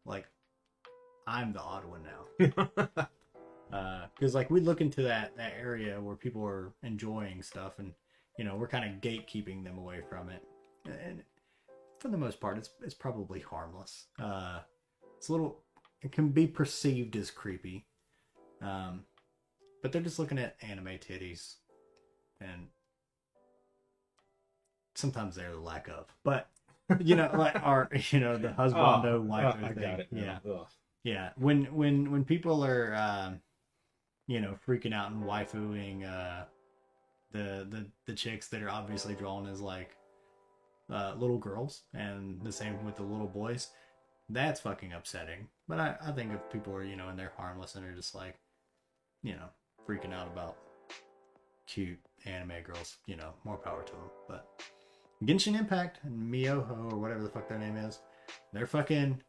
[0.05, 0.25] like
[1.27, 3.07] I'm the odd one now,
[4.15, 7.93] because like we look into that that area where people are enjoying stuff, and
[8.37, 10.43] you know we're kind of gatekeeping them away from it,
[10.85, 11.21] and
[11.99, 14.05] for the most part, it's it's probably harmless.
[14.21, 14.59] Uh,
[15.17, 15.63] it's a little
[16.01, 17.87] it can be perceived as creepy
[18.61, 19.01] um
[19.81, 21.55] but they're just looking at anime titties
[22.39, 22.67] and
[24.95, 26.49] sometimes they're the lack of but
[26.99, 30.05] you know like our you know the husbando Oh, waifu I thing.
[30.11, 30.67] yeah Ugh.
[31.03, 33.41] yeah when when when people are um
[34.27, 36.45] you know freaking out and waifuing uh
[37.31, 39.96] the the the chicks that are obviously drawn as like
[40.91, 43.69] uh little girls and the same with the little boys.
[44.29, 45.47] That's fucking upsetting.
[45.67, 48.15] But i i think if people are you know and they're harmless and they're just
[48.15, 48.35] like
[49.23, 49.49] you know
[49.87, 50.57] freaking out about
[51.67, 54.47] cute anime girls you know more power to them but
[55.23, 57.99] genshin impact and miyoho or whatever the fuck their name is
[58.53, 59.21] they're fucking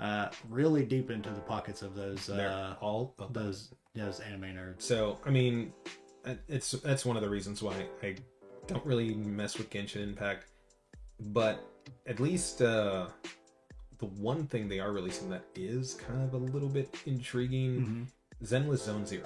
[0.00, 3.72] uh really deep into the pockets of those uh all those
[4.04, 4.82] those anime nerds.
[4.82, 5.72] So I mean,
[6.48, 8.16] it's that's one of the reasons why I
[8.66, 10.46] don't really mess with Genshin Impact.
[11.20, 11.64] But
[12.06, 13.06] at least uh,
[13.98, 18.44] the one thing they are releasing that is kind of a little bit intriguing: mm-hmm.
[18.44, 19.24] Zenless Zone Zero.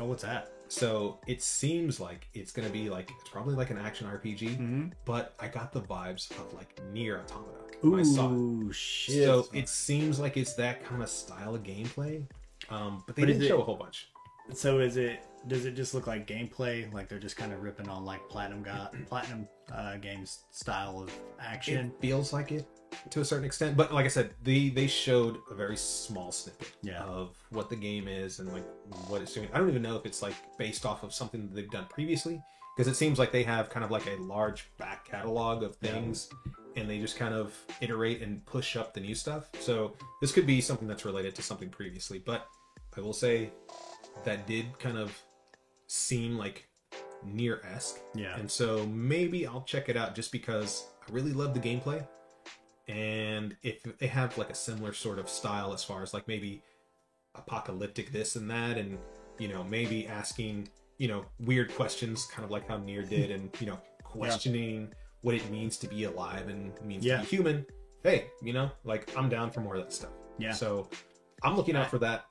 [0.00, 3.78] oh what's that So it seems like it's gonna be like it's probably like an
[3.78, 4.86] action RPG, mm-hmm.
[5.04, 8.32] but I got the vibes of like NieR Automata when I saw it.
[8.32, 9.24] Ooh, shit.
[9.24, 12.26] So it seems like it's that kind of style of gameplay.
[12.68, 14.08] Um, but they But didn't it- show a whole bunch.
[14.52, 15.20] So is it?
[15.46, 16.92] Does it just look like gameplay?
[16.92, 21.12] Like they're just kind of ripping on like Platinum got Platinum uh, Games style of
[21.40, 21.86] action?
[21.86, 22.66] It feels like it
[23.10, 26.72] to a certain extent, but like I said, they they showed a very small snippet
[26.82, 27.02] Yeah.
[27.04, 28.64] of what the game is and like
[29.08, 29.48] what it's doing.
[29.52, 32.42] I don't even know if it's like based off of something that they've done previously
[32.76, 35.92] because it seems like they have kind of like a large back catalog of Yeah.
[35.92, 36.28] things
[36.76, 39.48] and they just kind of iterate and push up the new stuff.
[39.60, 42.46] So this could be something that's related to something previously, but
[42.96, 43.50] I will say
[44.24, 45.16] that did kind of
[45.86, 46.68] seem like
[47.26, 48.36] NieR esque Yeah.
[48.38, 52.06] and so maybe I'll check it out just because I really love the gameplay.
[52.88, 56.62] And if they have like a similar sort of style as far as like maybe
[57.34, 58.98] apocalyptic this and that, and
[59.38, 60.68] you know, maybe asking,
[60.98, 64.92] you know, weird questions, kind of like how NieR did, and you know, questioning
[65.22, 67.16] what it means to be alive and means Yeah.
[67.18, 67.66] to be human.
[68.02, 70.10] Hey, you know, like I'm down for more of that stuff.
[70.38, 70.52] Yeah.
[70.52, 70.88] So
[71.42, 72.24] I'm looking out for that.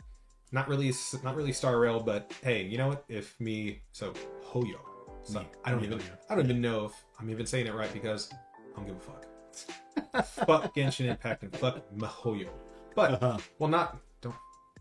[0.52, 0.92] Not really,
[1.24, 3.06] not really Star Rail, but hey, you know what?
[3.08, 4.14] If me, so
[4.46, 4.78] Hoyo.
[5.24, 6.02] So I don't even.
[6.30, 9.00] I don't even know if I'm even saying it right because I don't give a
[9.00, 10.46] fuck.
[10.48, 12.50] fuck Genshin Impact and fuck Mihoyo.
[12.96, 13.38] But Uh-huh.
[13.60, 14.36] well, not don't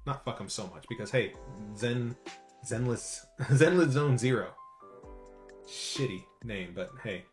[0.06, 1.34] not fuck them so much because hey,
[1.76, 2.16] Zen
[2.66, 4.48] Zenless Zenless Zone Zero.
[5.66, 7.24] Shitty name, but hey,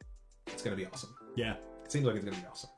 [0.47, 1.15] it's gonna be awesome.
[1.35, 1.55] Yeah.
[1.85, 2.69] It seems like it's gonna be awesome.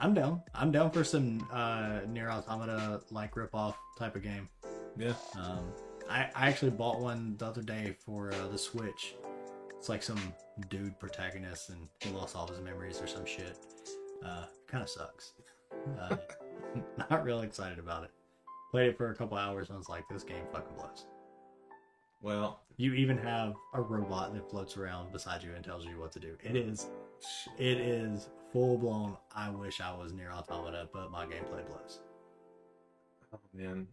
[0.00, 0.42] I'm down.
[0.54, 4.48] I'm down for some uh NieR Automata like rip off type of game.
[4.96, 5.14] Yeah.
[5.38, 5.72] Um,
[6.08, 9.14] I, I actually bought one the other day for uh, the Switch.
[9.78, 10.32] It's like some
[10.68, 13.58] dude protagonist and he lost all his memories or some shit.
[14.24, 15.32] Uh, kind of sucks.
[15.98, 16.16] Uh,
[17.10, 18.10] not real excited about it.
[18.70, 21.06] Played it for a couple hours and I was like, this game fucking blows.
[22.20, 26.12] Well, You even have a robot that floats around beside you and tells you what
[26.12, 26.36] to do.
[26.42, 26.88] It is,
[27.58, 29.16] it is full blown.
[29.34, 32.00] I wish I was NieR Automata, but my gameplay blows.
[33.34, 33.88] oh man.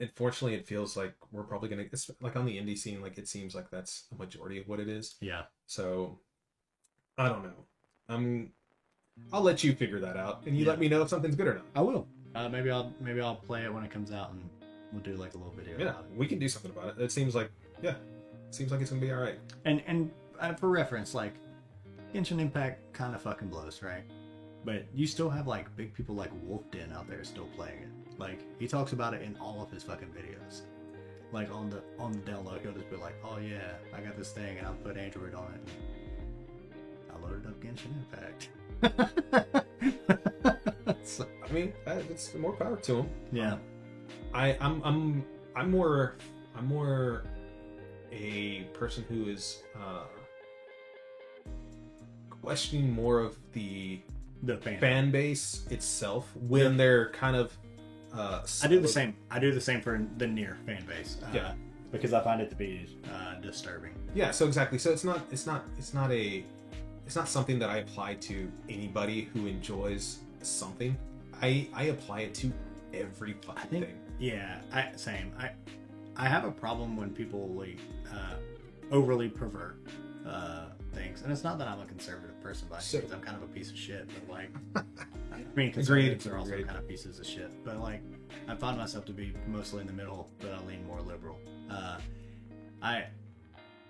[0.00, 3.00] Unfortunately, it feels like we're probably gonna it's like on the indie scene.
[3.02, 5.16] Like it seems like that's a majority of what it is.
[5.20, 6.18] Yeah, So
[7.18, 7.66] I don't know.
[8.08, 8.52] I'm.
[9.32, 10.70] I'll let you figure that out, and you Yeah.
[10.70, 11.66] let me know if something's good or not.
[11.74, 12.08] I will.
[12.34, 14.48] Uh, maybe I'll maybe I'll play it when it comes out and
[14.92, 15.76] we'll do like a little video.
[15.78, 16.16] Yeah, about it.
[16.16, 17.02] we can do something about it.
[17.02, 17.50] It seems like
[17.82, 19.38] yeah, it seems like it's gonna be all right.
[19.66, 20.10] And and
[20.40, 21.34] uh, for reference, like
[22.14, 24.04] Genshin Impact kind of fucking blows, right?
[24.64, 27.88] But you still have like big people like Wolf Den out there still playing it.
[28.18, 30.62] Like he talks about it in all of his fucking videos.
[31.32, 34.32] Like on the on the download, he'll just be like, "Oh yeah, I got this
[34.32, 35.60] thing and I'll put Android on it."
[37.12, 38.48] I loaded up Genshin Impact.
[41.04, 43.08] so, I mean, uh, it's more power to him.
[43.32, 43.56] yeah,
[44.32, 45.24] I, I'm, I'm,
[45.56, 46.16] I'm more,
[46.56, 47.24] I'm more
[48.12, 50.04] a person who is uh,
[52.30, 54.00] questioning more of the
[54.42, 54.78] the fan.
[54.80, 57.56] fan base itself when they're kind of.
[58.12, 59.14] Uh, I do the same.
[59.30, 61.18] I do the same for the NieR fan base.
[61.22, 61.52] Uh, Yeah.
[61.92, 63.92] because I find it to be uh, disturbing.
[64.14, 64.78] Yeah, so exactly.
[64.78, 66.44] So it's not it's not it's not a
[67.06, 70.96] it's not something that I apply to anybody who enjoys something.
[71.42, 72.52] I I apply it to
[72.94, 73.96] every fucking I think- thing.
[74.18, 75.32] Yeah, I same.
[75.38, 75.50] I
[76.16, 77.78] I have a problem when people like
[78.12, 78.34] uh,
[78.90, 79.76] overly pervert
[80.26, 83.00] uh, things, and it's not that I'm a conservative person by So-.
[83.12, 84.50] I'm kind of a piece of shit, but like,
[85.32, 87.50] I mean, conservatives are also kind of pieces of shit.
[87.64, 88.02] But like,
[88.48, 91.38] I find myself to be mostly in the middle, but I lean more liberal.
[91.70, 91.98] Uh,
[92.82, 93.04] I,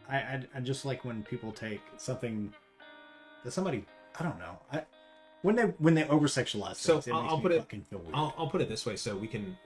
[0.08, 2.52] I, I, just like when people take something
[3.44, 3.84] that somebody
[4.18, 4.58] I don't know.
[4.72, 4.82] I
[5.42, 7.58] when they when they over sexualize So, things, it I'll- makes I'll me put it-
[7.60, 8.14] fucking feel weird.
[8.14, 9.56] I'll, I'll put it this way so we can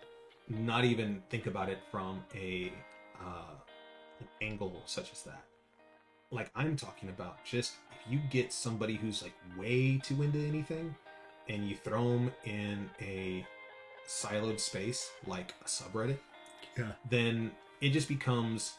[0.49, 2.73] not even think about it from a
[3.21, 3.55] uh,
[4.21, 5.43] an angle such as that.
[6.35, 10.95] Like I'm talking about just if you get somebody who's like way too into anything
[11.49, 13.47] and you throw them in a
[14.09, 16.19] siloed space like a subreddit,
[16.77, 16.93] Yeah.
[17.09, 18.75] then it just becomes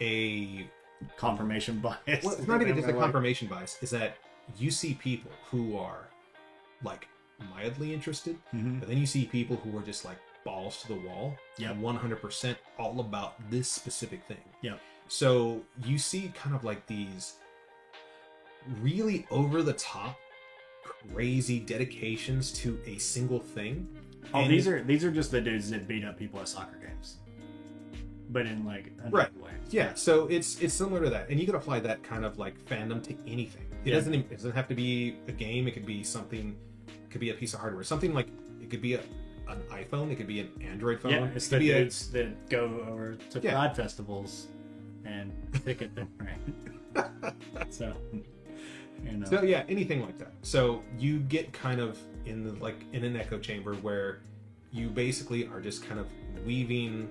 [0.00, 0.66] a
[1.16, 2.24] confirmation bias.
[2.24, 4.16] well, it's not even just a Like, confirmation bias is that
[4.58, 6.08] you see people who are
[6.82, 7.06] like
[7.54, 8.80] mildly interested mhm.
[8.80, 12.56] but then you see people who are just like balls to the wall yeah, 100%
[12.78, 14.80] all about this specific thing Yep.
[15.20, 17.34] So you see kind of like these
[18.80, 20.16] really over the top
[21.12, 23.88] crazy dedications to a single thing
[24.32, 26.76] Oh, And- these are these are just the dudes that beat up people at soccer
[26.76, 27.16] games,
[28.28, 29.34] but in like a Right.
[29.40, 29.50] way.
[29.70, 32.54] Yeah, so it's it's similar to that, and you can apply that kind of like
[32.66, 33.64] fandom to anything.
[33.84, 33.94] It Yeah.
[33.94, 35.66] doesn't it doesn't have to be a game.
[35.66, 36.54] It could be something.
[36.86, 37.82] It could be a piece of hardware.
[37.82, 38.28] Something like
[38.62, 39.00] it could be a
[39.48, 40.12] an iPhone.
[40.12, 41.10] It could be an Android phone.
[41.12, 43.52] Yeah, it it's could the be a- dudes that go over to Yeah.
[43.52, 44.46] pride festivals
[45.04, 45.32] and
[45.64, 47.34] picket them, right?
[47.70, 47.92] so,
[49.04, 50.32] you know, So yeah, anything like that.
[50.42, 54.20] So you get kind of in the like in an echo chamber where
[54.72, 56.06] you basically are just kind of
[56.46, 57.08] weaving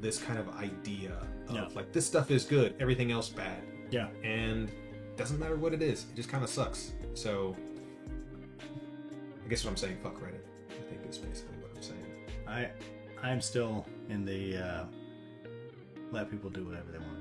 [0.00, 1.12] this kind of idea
[1.48, 1.68] of Yeah.
[1.74, 4.08] like this stuff is good, everything else bad, Yeah.
[4.22, 4.70] and
[5.16, 6.92] doesn't matter what it is, it just kind of sucks.
[7.14, 7.56] So
[9.44, 10.40] I guess what I'm saying, fuck Reddit.
[10.70, 12.04] I think is basically what I'm saying.
[12.46, 12.68] I
[13.26, 14.84] I'm still in the uh,
[16.12, 17.13] let people do whatever they want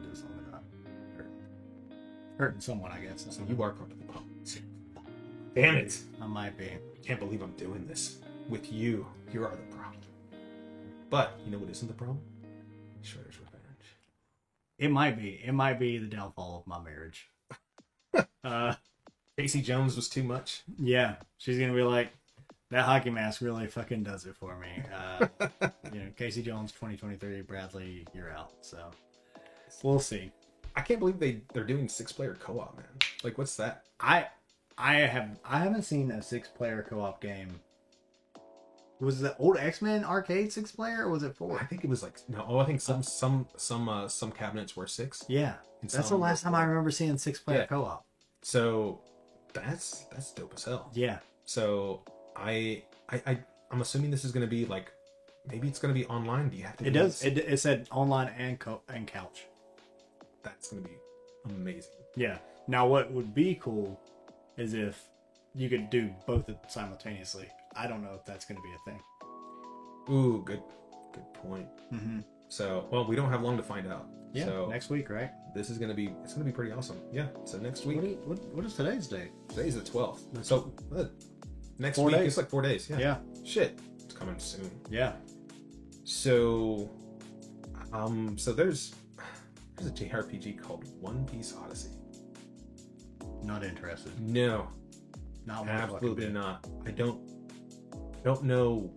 [2.38, 2.92] hurting someone.
[2.92, 3.26] I guess.
[3.30, 4.30] So you are part of the problem.
[5.56, 6.00] Damn it!
[6.22, 6.66] I might be.
[6.66, 8.18] I can't believe I'm doing this
[8.50, 9.06] with you.
[9.32, 10.02] You are the problem.
[11.10, 12.20] But you know what isn't the problem?
[13.04, 13.98] Shredder's Revenge.
[14.80, 15.42] It might be.
[15.46, 17.30] It might be the downfall of my marriage.
[18.44, 18.74] uh,
[19.38, 20.64] Casey Jones was too much.
[20.80, 22.10] yeah, she's gonna be like,
[22.72, 24.84] that hockey mask really fucking does it for me.
[24.92, 25.28] Uh,
[25.94, 28.52] you know, Casey Jones, 2023, Bradley, you're out.
[28.62, 28.90] So
[29.84, 30.32] we'll see.
[30.76, 32.86] I can't believe they they're doing six player co op, man.
[33.24, 33.86] Like, what's that?
[34.00, 34.28] I
[34.78, 37.60] I have I haven't seen a six player co op game.
[39.00, 41.60] Was the old X Men arcade six player or was it four?
[41.60, 42.46] I think it was like no.
[42.48, 45.24] Oh, I think some some some uh, some cabinets were six.
[45.28, 47.66] Yeah, that's the last time I remember seeing six player Yeah.
[47.66, 48.06] co op.
[48.44, 49.02] So
[49.54, 50.90] that's that's dope as hell.
[50.94, 52.04] Yeah, So
[52.36, 53.40] I I, I
[53.72, 54.92] I'm assuming this is gonna be like
[55.48, 56.50] maybe it's gonna be online.
[56.50, 56.86] Do you have to?
[56.88, 57.24] it do does.
[57.24, 59.48] It, it said online and co- and couch.
[60.44, 60.98] That's gonna be
[61.50, 61.92] amazing.
[62.16, 62.38] Yeah.
[62.68, 64.00] Now, what would be cool
[64.58, 65.02] is if
[65.56, 67.48] you could do both simultaneously.
[67.76, 69.02] I don't know if that's going to be a thing.
[70.16, 70.62] Ooh, good
[71.14, 71.68] good point.
[71.94, 72.20] Mm-hmm.
[72.50, 74.08] So well, we don't have long to find out.
[74.34, 75.30] Yeah, So next week, right?
[75.56, 76.98] this is gonna be it's gonna be pretty awesome.
[77.12, 77.28] Yeah.
[77.46, 77.98] So next week.
[77.98, 79.32] What is, what, what is today's date?
[79.50, 80.24] Today's the twelfth.
[80.42, 81.06] So uh,
[81.78, 82.28] next Four week days.
[82.30, 82.90] it's like four days.
[82.90, 82.98] Yeah.
[83.00, 84.70] Yeah, Shit, it's coming soon.
[84.90, 85.14] yeah.
[86.04, 86.90] So,
[87.94, 88.94] um, so there's
[89.76, 91.90] there's a JRPG called One Piece Odyssey.
[93.44, 94.18] Not interested.
[94.20, 94.68] No,
[95.46, 96.66] Not absolutely not.
[96.86, 97.30] I don't
[98.24, 98.94] don't know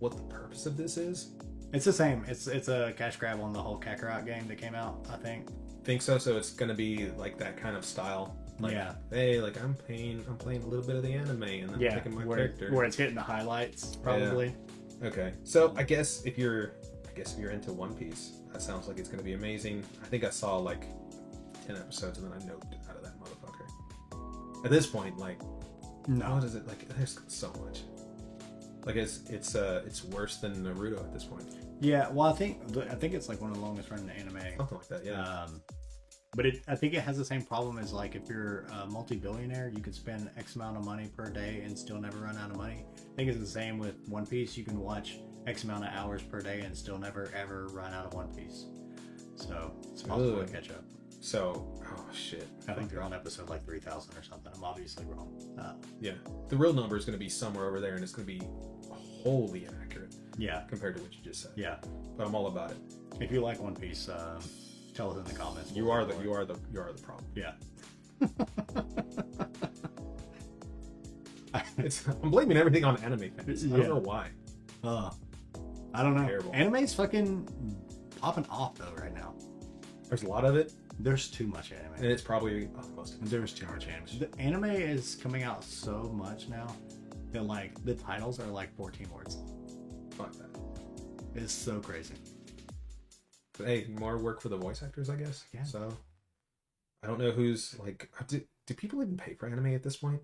[0.00, 1.32] what the purpose of this is.
[1.72, 2.24] It's the same.
[2.28, 5.06] It's it's a cash grab on the whole Kakarot game that came out.
[5.10, 5.48] I think.
[5.84, 6.18] Think so?
[6.18, 8.36] So it's gonna be like that kind of style.
[8.60, 8.94] Like, Yeah.
[9.10, 11.94] Hey, like I'm playing, I'm playing a little bit of the anime, and then Yeah,
[11.94, 12.72] picking my where, character.
[12.74, 14.54] where it's hitting the highlights, probably.
[15.02, 16.72] Okay, so I guess if you're,
[17.18, 19.84] guess if you're into One Piece, that sounds like it's gonna be amazing.
[20.02, 20.84] I think I saw like
[21.66, 24.64] ten episodes, and then I noped out of that motherfucker.
[24.64, 25.38] At this point, like,
[26.06, 26.34] No.
[26.34, 26.88] what is it like?
[26.96, 27.82] There's so much.
[28.84, 31.44] Like it's it's uh it's worse than Naruto at this point.
[31.80, 32.08] Yeah.
[32.10, 34.40] Well, I think I think it's like one of the longest running anime.
[34.56, 35.04] Something like that.
[35.04, 35.22] Yeah.
[35.22, 35.60] Um,
[36.34, 39.72] but it, I think it has the same problem as like if you're a multi-billionaire,
[39.74, 42.56] you could spend X amount of money per day and still never run out of
[42.56, 42.84] money.
[42.96, 44.56] I think it's the same with One Piece.
[44.56, 48.06] You can watch X amount of hours per day and still never ever run out
[48.06, 48.66] of One Piece.
[49.36, 50.46] So it's possible Ugh.
[50.46, 50.84] to catch up.
[51.20, 52.46] so oh shit.
[52.68, 54.52] I think they're on episode like three thousand or something.
[54.54, 55.32] I'm obviously wrong.
[55.58, 56.12] Uh, Yeah.
[56.48, 58.42] The real number is gonna be somewhere over there, and it's gonna be
[59.22, 61.52] wholly inaccurate yeah, compared to what you just said.
[61.56, 61.76] yeah.
[62.16, 62.76] But I'm all about it.
[63.20, 64.40] If you like One Piece, um,
[64.94, 65.72] tell us in the comments.
[65.72, 67.26] You are the you are the you are the problem.
[67.34, 67.52] Yeah.
[71.78, 73.64] It's I'm blaming everything on anime fans.
[73.64, 73.76] I Yeah.
[73.78, 74.30] don't know why.
[74.82, 75.10] Uh,
[75.94, 76.26] I don't know.
[76.26, 76.52] Terrible.
[76.54, 77.48] Anime's fucking
[78.20, 79.34] popping off though right now.
[80.08, 81.94] There's a lot of it, There's too much anime.
[81.96, 83.04] and it's probably oh.
[83.22, 84.18] There's too much anime.
[84.18, 86.66] The anime is coming out so much now
[87.32, 89.38] that like the titles are like 14 words.
[90.16, 90.48] Fuck that.
[91.34, 92.14] It's so crazy.
[93.56, 95.44] But hey, more work for the voice actors, I guess.
[95.52, 95.64] Yeah.
[95.64, 95.88] So
[97.02, 98.08] I don't know who's like.
[98.18, 100.20] Uh, do, do people even pay for anime at this point?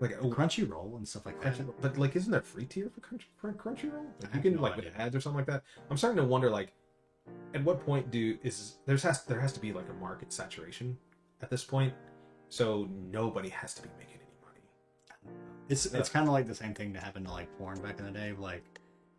[0.00, 1.54] Like, oh, Crunchyroll and stuff like that.
[1.54, 4.06] Crunchyroll, but like, isn't there free tier for Crunch, for Crunchyroll?
[4.20, 5.62] Like, you can no like with ads or something like that.
[5.90, 6.72] I'm starting to wonder, like,
[7.54, 10.96] at what point do is there's has there has to be like a market saturation
[11.40, 11.94] at this point,
[12.48, 14.60] so nobody has to be making any money.
[15.68, 18.04] It's it's kind of like the same thing that happened to like porn back in
[18.06, 18.34] the day.
[18.36, 18.64] Like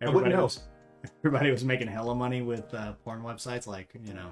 [0.01, 0.63] everybody was
[1.19, 4.29] everybody was making hella money with uh, porn websites, like you know,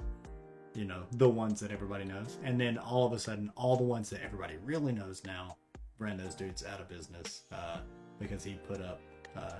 [0.76, 3.84] you know the ones that everybody knows, and then all of a sudden, all the
[3.84, 5.58] ones that everybody really knows now,
[6.00, 7.78] ran those dudes out of business uh,
[8.20, 9.00] because he put up
[9.38, 9.54] uh,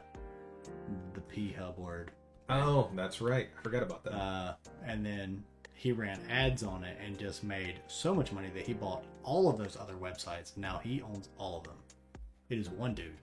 [1.14, 2.12] the P Hub word,
[2.50, 3.48] Oh, that's right.
[3.58, 4.14] I forgot about that.
[4.14, 4.54] uh,
[4.86, 5.44] and then
[5.74, 9.50] he ran ads on it and just made so much money that he bought all
[9.50, 10.56] of those other websites.
[10.58, 11.78] Now he owns all of them.
[12.50, 13.14] It is one dude.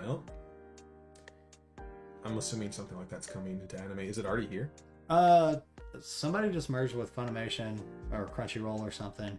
[0.00, 0.22] well,
[2.24, 4.00] I'm assuming something like that's coming into anime.
[4.00, 4.70] Is it already here?
[5.10, 5.56] Uh,
[6.00, 7.78] somebody just merged with Funimation
[8.12, 9.38] or Crunchyroll or something.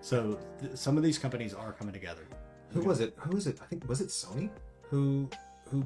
[0.00, 2.26] So th- some of these companies are coming together.
[2.70, 3.14] Who was it?
[3.18, 3.58] Who was it?
[3.60, 4.50] I think was it Sony
[4.82, 5.28] who
[5.70, 5.84] who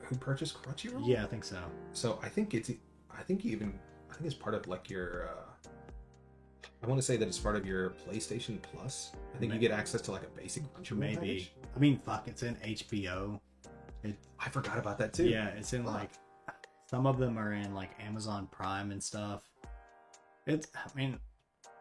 [0.00, 1.02] who purchased Crunchyroll?
[1.06, 1.58] Yeah, I think so.
[1.92, 2.70] So I think it's
[3.16, 3.78] I think even
[4.10, 5.68] I think it's part of like your uh
[6.82, 9.12] I want to say that it's part of your PlayStation Plus.
[9.34, 11.14] I think you get access to like a basic Crunchyroll Maybe.
[11.16, 11.52] package.
[11.76, 13.40] I mean, fuck, it's in HBO.
[14.04, 15.28] I forgot about that too.
[15.28, 15.94] Yeah, it's in Fuck.
[15.94, 16.10] like
[16.90, 19.42] Some of them are in like Amazon Prime and stuff.
[20.44, 21.20] It's, I mean,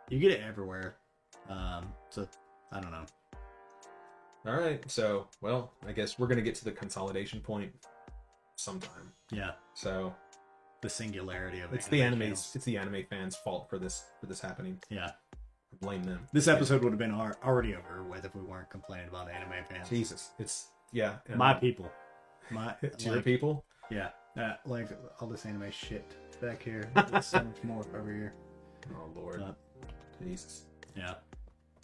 [0.10, 0.98] you get it everywhere.
[1.52, 2.28] Um, so
[2.72, 3.06] I don't know.
[4.48, 4.84] All right.
[4.90, 7.72] So, well, I guess we're gonna get to the consolidation point
[8.56, 9.12] sometime.
[9.32, 10.14] Yeah, So
[10.82, 12.52] the singularity of it's the anime channels.
[12.56, 14.82] It's the anime fans' fault for this for this happening.
[14.90, 16.28] Yeah, I blame them.
[16.34, 19.90] this episode would have been already over with if we weren't complaining about anime fans.
[19.90, 21.18] Jesus, it's yeah.
[21.36, 21.90] My people,
[22.50, 23.64] my to your people.
[23.92, 24.10] yeah,
[24.40, 26.90] uh, like all this anime shit back here.
[27.12, 28.34] There's so much more over here.
[28.96, 29.54] Oh Lord, Uh,
[30.24, 30.66] Jesus.
[30.96, 31.14] yeah.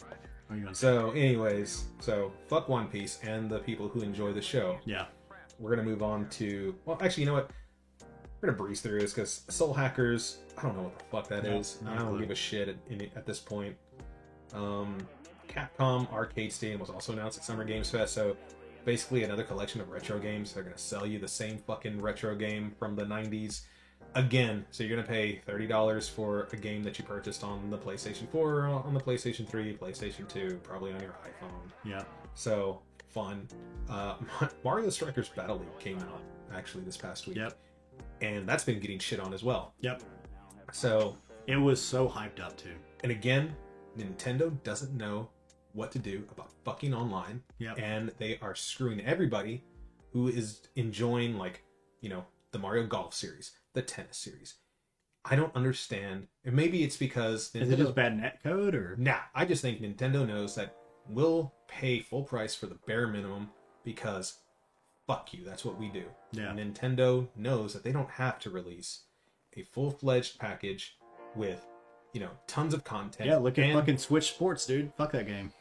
[0.00, 0.10] What
[0.50, 0.80] are you gonna say?
[0.80, 4.78] So, anyways, so fuck One Piece and the people who enjoy the show.
[4.84, 5.06] Yeah,
[5.58, 7.50] We're gonna move on to well, actually, you know what?
[8.40, 10.38] We're gonna breeze through this because Soul Hackers.
[10.56, 11.78] I don't know what the fuck that No, is.
[11.84, 12.20] no I don't clue.
[12.20, 12.76] give a shit at,
[13.16, 13.76] at this point.
[14.54, 14.96] Um,
[15.48, 18.14] Capcom Arcade Stadium was also announced at Summer Games Fest.
[18.14, 18.36] So
[18.84, 20.52] basically, another collection of retro games.
[20.52, 23.62] They're gonna sell you the same fucking retro game from the '90s
[24.14, 24.64] again.
[24.70, 28.28] So you're gonna pay thirty dollars for a game that you purchased on the PlayStation
[28.30, 31.70] 4, on the PlayStation 3, PlayStation 2, probably on your iPhone.
[31.84, 32.02] yeah.
[32.34, 33.48] So fun.
[33.88, 34.16] Uh,
[34.64, 36.20] Mario Strikers Battle League came out
[36.54, 37.36] actually this past week.
[37.36, 37.56] Yep.
[38.20, 39.74] And that's been getting shit on as well.
[39.80, 40.02] Yep.
[40.72, 41.16] So,
[41.46, 42.74] It was so hyped up too.
[43.02, 43.54] and again,
[43.96, 45.28] Nintendo doesn't know
[45.72, 47.42] what to do about fucking online.
[47.58, 47.78] Yep.
[47.78, 49.64] And they are screwing everybody
[50.12, 51.62] who is enjoying, like,
[52.00, 54.54] you know, the Mario Golf series, the tennis series.
[55.24, 56.26] I don't understand.
[56.44, 58.96] And maybe it's because Is it just bad net code or?
[58.98, 60.74] Nah, I just think Nintendo knows that
[61.08, 63.50] we'll pay full price for the bare minimum
[63.84, 64.38] because
[65.06, 66.04] fuck you, that's what we do.
[66.32, 66.52] Yeah.
[66.52, 69.02] Nintendo knows that they don't have to release
[69.56, 70.96] a full fledged package
[71.36, 71.64] with,
[72.12, 73.28] you know, tons of content.
[73.28, 74.92] Yeah, look at And fucking Switch Sports, dude.
[74.96, 75.52] Fuck that game.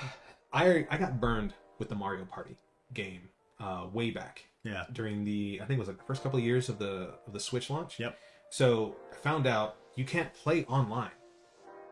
[0.52, 2.58] I I got burned with the Mario Party
[2.92, 4.84] game uh, way back Yeah.
[4.92, 7.32] during the I think it was like the first couple of years of the of
[7.32, 7.98] the Switch launch.
[7.98, 8.16] Yep.
[8.50, 11.10] So I found out you can't play online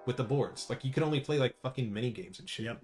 [0.07, 0.69] with the boards.
[0.71, 2.67] Like you can only play like fucking mini games and shit.
[2.67, 2.83] Yep.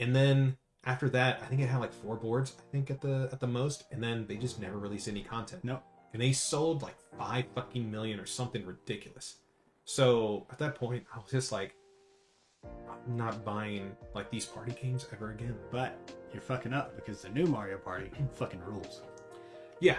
[0.00, 3.28] And then after that, I think it had like four boards, I think at the
[3.32, 5.64] at the most, and then they just never released any content.
[5.64, 5.82] Nope.
[6.12, 9.36] And they sold like five fucking million or something ridiculous.
[9.84, 11.74] So at that point, I was just like,
[12.88, 15.54] I'm not buying like these party games ever again.
[15.70, 15.96] But
[16.32, 19.02] you're fucking up because the new Mario Party fucking rules.
[19.80, 19.98] Yeah.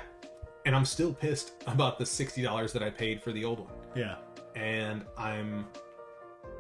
[0.65, 3.73] And I'm still pissed about the sixty dollars that I paid for the old one.
[3.95, 4.15] Yeah.
[4.55, 5.67] And I'm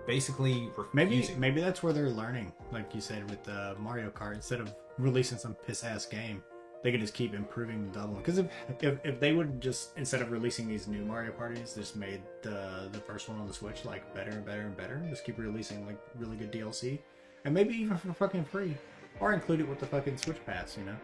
[0.05, 1.39] basically Maybe refusing.
[1.39, 4.35] maybe that's where they're learning, like you said with the Mario Kart.
[4.35, 6.43] Instead of releasing some piss ass game,
[6.85, 8.13] they could just keep improving the double.
[8.13, 8.45] Because if,
[8.79, 12.89] if if they would just instead of releasing these new Mario parties, just made the
[12.91, 15.83] the first one on the Switch like better and better and better, just keep releasing
[15.87, 16.99] like really good DLC,
[17.43, 18.77] and maybe even for fucking free,
[19.19, 20.77] or include it with the fucking Switch Pass.
[20.77, 20.95] You know?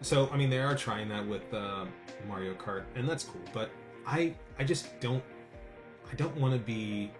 [0.00, 1.84] So I mean, they are trying that with uh,
[2.26, 3.42] Mario Kart, and that's cool.
[3.52, 3.68] But
[4.06, 5.22] I, I just don't,
[6.10, 7.12] I don't want to be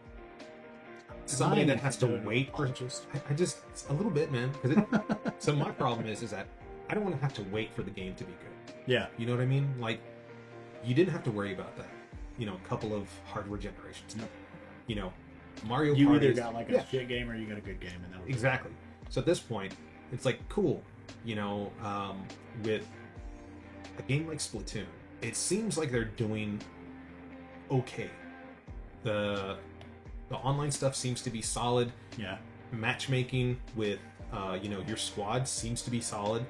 [1.27, 2.25] somebody that has to to do it.
[2.25, 2.69] wait for.
[2.69, 3.59] Just- I, I just
[3.91, 4.51] a little bit, man.
[4.63, 4.83] Because
[5.39, 6.47] so my problem is, is that
[6.89, 8.75] I don't want to have to wait for the game to be good.
[8.87, 9.07] Yeah.
[9.19, 9.75] You know what I mean?
[9.79, 10.01] Like,
[10.85, 11.89] you didn't have to worry about that.
[12.39, 14.15] You know, a couple of hardware generations.
[14.17, 14.31] Nope.
[14.87, 15.13] You know,
[15.65, 15.95] Mario.
[15.95, 16.85] You either got like a yeah.
[16.85, 18.73] shit game or you got a good game, and that was Exactly.
[19.09, 19.75] So at this point,
[20.13, 20.83] it's like cool,
[21.25, 22.25] you know, um,
[22.63, 22.87] with
[23.99, 24.87] a game like Splatoon,
[25.23, 26.61] it seems like they're doing
[27.71, 28.11] okay.
[29.03, 29.57] The
[30.29, 31.93] the online stuff seems to be solid.
[32.17, 32.39] yeah.
[32.73, 34.01] Matchmaking with
[34.33, 36.45] uh, you know your squad seems to be solid,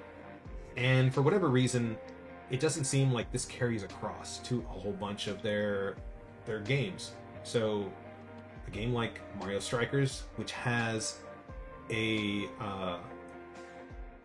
[0.76, 1.96] and for whatever reason,
[2.50, 5.96] it doesn't seem like this carries across to a whole bunch of their
[6.44, 7.12] their games.
[7.42, 7.90] So
[8.66, 11.18] a game like Mario Strikers, which has
[11.90, 12.98] a uh,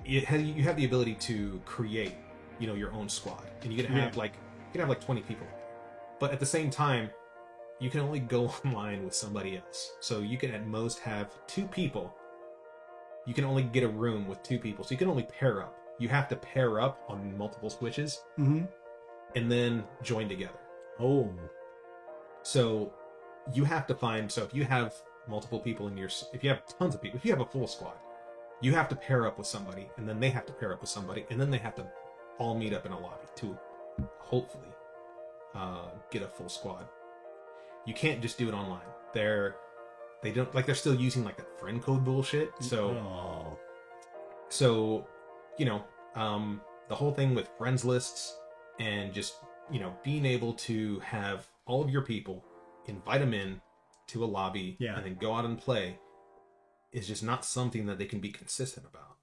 [0.05, 2.15] it has, you have the ability to create
[2.59, 4.19] you know your own squad, and you can have Yeah.
[4.19, 5.47] like you can have like twenty people,
[6.19, 7.09] but at the same time,
[7.79, 9.93] you can only go online with somebody else.
[9.99, 12.15] So you can at most have two people.
[13.27, 15.77] You can only get a room with two people, so you can only pair up.
[15.99, 18.65] You have to pair up on multiple switches Mm-hmm.
[19.35, 20.59] and then join together.
[20.99, 21.29] Oh.
[22.43, 22.93] So
[23.53, 24.31] you have to find.
[24.31, 24.93] So if you have
[25.27, 27.67] multiple people in your, if you have tons of people, if you have a full
[27.67, 27.93] squad,
[28.61, 30.89] you have to pair up with somebody, and then they have to pair up with
[30.89, 31.85] somebody, and then they have to
[32.37, 33.57] all meet up in a lobby to
[34.19, 34.67] hopefully
[35.55, 36.85] uh, get a full squad.
[37.85, 38.85] You can't just do it online.
[39.13, 39.55] They're
[40.23, 42.51] they don't like they're still using like that friend code bullshit.
[42.59, 43.57] So Oh.
[44.49, 45.07] so
[45.57, 45.83] you know
[46.15, 48.37] um the whole thing with friends lists
[48.79, 49.35] and just
[49.71, 52.43] you know being able to have all of your people
[52.87, 53.61] invite them in
[54.07, 54.95] to a lobby Yeah.
[54.97, 55.97] and then go out and play
[56.91, 59.15] is just not something that they can be consistent about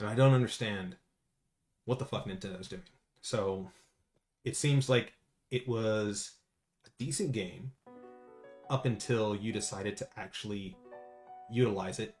[0.00, 0.96] and i don't understand
[1.84, 2.82] what the fuck Nintendo nintendo's doing
[3.20, 3.70] so
[4.44, 5.12] it seems like
[5.50, 6.32] it was
[6.86, 7.72] a decent game
[8.70, 10.76] up until you decided to actually
[11.50, 12.14] utilize it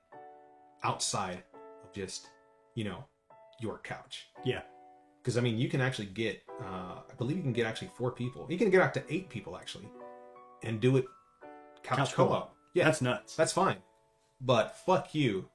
[0.84, 1.42] outside
[1.82, 2.28] of just,
[2.74, 3.04] you know,
[3.62, 4.28] your couch.
[4.44, 4.62] Yeah.
[5.22, 8.10] Because I mean, you can actually get, uh, I believe you can get actually four
[8.10, 8.46] people.
[8.50, 9.88] You can get up to eight people actually,
[10.62, 11.04] and do it
[11.84, 12.28] couch, Couch co-op.
[12.28, 12.56] co-op.
[12.74, 13.36] Yeah, That's nuts.
[13.36, 13.76] that's fine.
[14.40, 15.48] But fuck you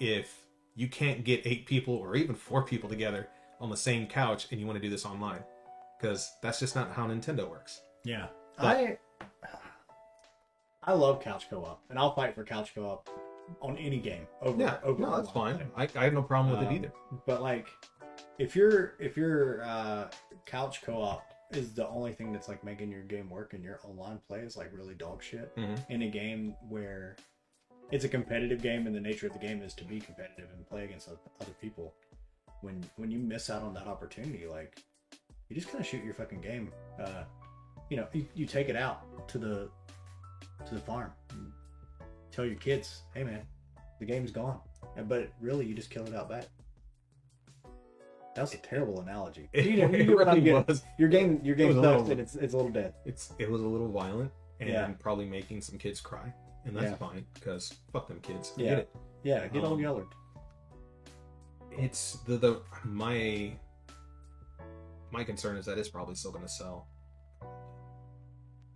[0.00, 0.44] if
[0.74, 3.28] you can't get eight people or even four people together
[3.60, 5.44] on the same couch and you want to do this online.
[6.00, 7.80] Because that's just not how Nintendo works.
[8.04, 8.26] Yeah.
[8.58, 8.98] But- I
[10.82, 13.08] I love couch co-op, and I'll fight for couch co-op
[13.60, 14.26] on any game.
[14.40, 15.60] Over, Yeah, over no, that's fine.
[15.76, 16.92] I, I have no problem with Um, it either.
[17.26, 17.68] But like,
[18.38, 20.08] if your if your uh,
[20.46, 24.18] couch co-op is the only thing that's like making your game work, and your online
[24.26, 25.78] play is like really dog shit Mhm.
[25.90, 27.16] in a game where
[27.90, 30.66] it's a competitive game, and the nature of the game is to be competitive and
[30.66, 31.94] play against other people.
[32.62, 34.78] When when you miss out on that opportunity, like
[35.48, 36.72] you just kind of shoot your fucking game.
[36.98, 37.24] Uh,
[37.90, 39.68] you know, you, you take it out to the
[40.64, 41.12] to the farm.
[42.32, 43.42] Tell your kids, hey man,
[44.00, 44.58] the game's gone.
[45.06, 46.46] But really, you just kill it out back.
[48.34, 49.48] That was a terrible analogy.
[49.52, 50.82] It, You know, you it know what I'm really was.
[50.98, 52.94] Your game, your It game sucks, and it's it's a little dead.
[53.04, 54.90] It's it was a little violent and Yeah.
[54.98, 56.32] probably making some kids cry,
[56.64, 56.94] and that's Yeah.
[56.96, 58.52] fine because fuck them kids.
[58.56, 58.70] Yeah.
[58.70, 58.96] get it.
[59.22, 60.06] Yeah, get Um, Old Yeller.
[61.72, 63.52] It's the the my
[65.10, 66.88] my concern is that it's probably still going to sell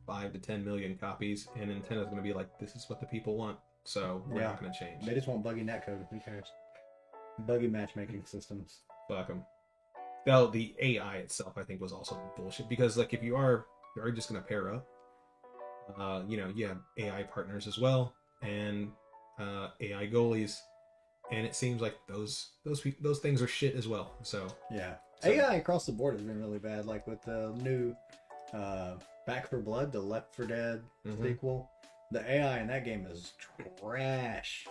[0.06, 3.06] five to ten million copies, and Nintendo's going to be like, "This is what the
[3.06, 4.48] people want," so we're Yeah.
[4.48, 5.04] not going to change.
[5.04, 6.06] They just want buggy netcode.
[6.10, 6.46] Who cares?
[7.40, 8.80] Buggy matchmaking systems.
[9.08, 9.44] Fuck them.
[10.24, 13.66] Though the AI itself, I think, was also bullshit because, like, if you are
[13.96, 14.86] you are just going to pair up,
[15.98, 18.12] uh, you know, you have AI partners as well
[18.42, 18.90] and
[19.38, 20.58] uh, AI goalies,
[21.30, 24.14] and it seems like those those peop- those things are shit as well.
[24.22, 24.94] So Yeah.
[25.22, 26.86] So- AI across the board has been really bad.
[26.86, 27.94] Like with the new
[28.52, 28.96] uh,
[29.26, 31.22] Back 4 Blood, the Left 4 Dead Mhm.
[31.22, 31.70] sequel,
[32.12, 33.32] the AI in that game is
[33.80, 34.66] trash.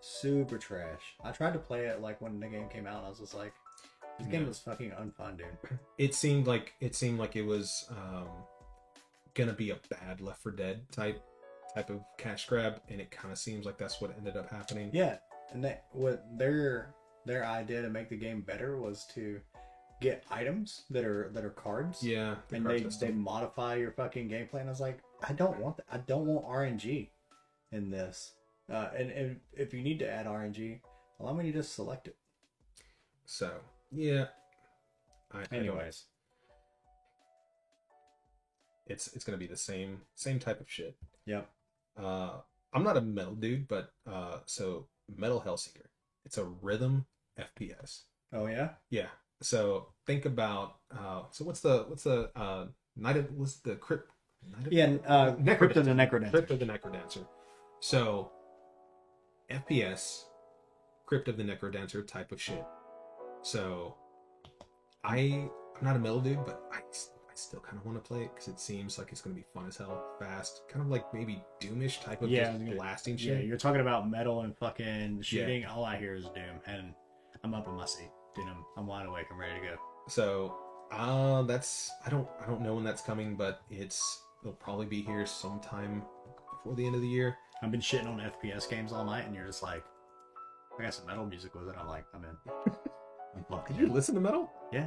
[0.00, 1.16] Super trash.
[1.22, 3.34] I tried to play it like when the game came out, and I was just
[3.34, 3.52] like,
[4.18, 5.78] this game is fucking unfun, dude.
[5.98, 8.28] it seemed like it seemed like it was um,
[9.34, 11.22] gonna be a bad Left 4 Dead type
[11.74, 14.90] type of cash grab, and it kind of seems like that's what ended up happening.
[14.92, 15.18] Yeah,
[15.52, 16.94] and that what their
[17.26, 19.40] their idea to make the game better was to
[20.00, 22.02] get items that are that are cards.
[22.02, 24.60] Yeah, the and card they, they modify your fucking gameplay.
[24.60, 25.86] And I was like, I don't want that.
[25.90, 27.08] I don't want RNG
[27.72, 28.32] in this.
[28.70, 30.80] Uh, and, and if you need to add RNG,
[31.20, 32.16] allow me to just select it.
[33.24, 33.52] So
[33.90, 34.26] yeah.
[35.32, 36.04] I, I Anyways,
[38.86, 40.96] it's it's gonna be the same same type of shit.
[41.26, 41.50] yep.
[41.98, 42.38] Uh,
[42.72, 45.86] I'm not a metal dude, but uh, so Metal Hellsinger,
[46.24, 47.06] it's a rhythm
[47.38, 48.02] FPS.
[48.32, 48.70] Oh yeah.
[48.90, 49.08] Yeah.
[49.42, 54.10] So think about uh, so what's the what's the uh, night of what's the crypt?
[54.64, 54.96] Of- Yeah.
[55.06, 55.58] Uh, Necrodancer.
[55.58, 56.30] Crypto the Necrodancer.
[56.30, 57.26] Crypt of the Necrodancer.
[57.80, 58.32] So,
[59.50, 60.24] FPS,
[61.06, 62.64] Crypt of the Necrodancer type of shit.
[63.42, 63.94] So,
[65.04, 68.22] I I'm not a metal dude, but I, I still kind of want to play
[68.24, 70.90] it because it seems like it's going to be fun as hell, fast, kind of
[70.90, 73.44] like maybe Doomish type of Yeah, just blasting Yeah, shit.
[73.44, 75.64] you're talking about metal and fucking shooting.
[75.66, 76.94] All I hear is doom, and
[77.44, 78.48] I'm up in my seat, dude.
[78.48, 79.26] I'm, I'm wide awake.
[79.30, 79.74] I'm ready to go.
[80.08, 80.54] So,
[80.92, 85.02] uh, that's I don't I don't know when that's coming, but it's it'll probably be
[85.02, 86.02] here sometime
[86.50, 87.36] before the end of the year.
[87.62, 89.84] I've been shitting on FPS games all night, and you're just like,
[90.78, 91.74] I got some metal music with it.
[91.78, 92.36] I'm like, I'm in.
[93.36, 93.94] I'm fucking Did you in.
[93.94, 94.50] listen to metal?
[94.72, 94.86] Yeah.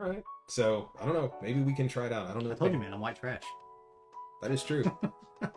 [0.00, 0.22] All right.
[0.48, 1.34] So I don't know.
[1.42, 2.28] Maybe we can try it out.
[2.28, 2.52] I don't know.
[2.52, 2.92] I told they- you, man.
[2.92, 3.42] I'm white trash.
[4.42, 4.84] That is true.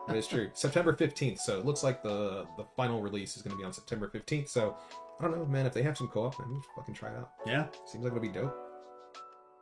[0.08, 0.50] that is true.
[0.54, 1.40] September fifteenth.
[1.40, 4.50] So it looks like the the final release is going to be on September fifteenth.
[4.50, 4.76] So
[5.20, 5.66] I don't know, man.
[5.66, 7.32] If they have some co-op, man, we should fucking try it out.
[7.46, 7.68] Yeah.
[7.86, 8.56] Seems like it'll be dope.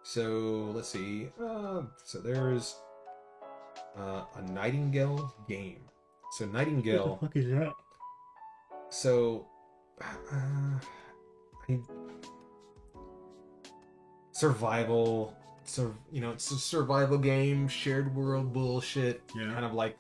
[0.04, 1.30] So let's see.
[1.44, 2.76] Uh, so there's
[3.98, 5.80] uh, a Nightingale game.
[6.34, 7.18] So Nightingale.
[7.20, 7.74] What the fuck is that?
[8.90, 9.48] So,
[10.02, 10.80] uh,
[11.68, 11.80] I,
[14.32, 19.24] survival, sur, you know, it's a survival game, shared world bullshit.
[19.36, 19.52] Yeah.
[19.52, 19.98] Kind of like,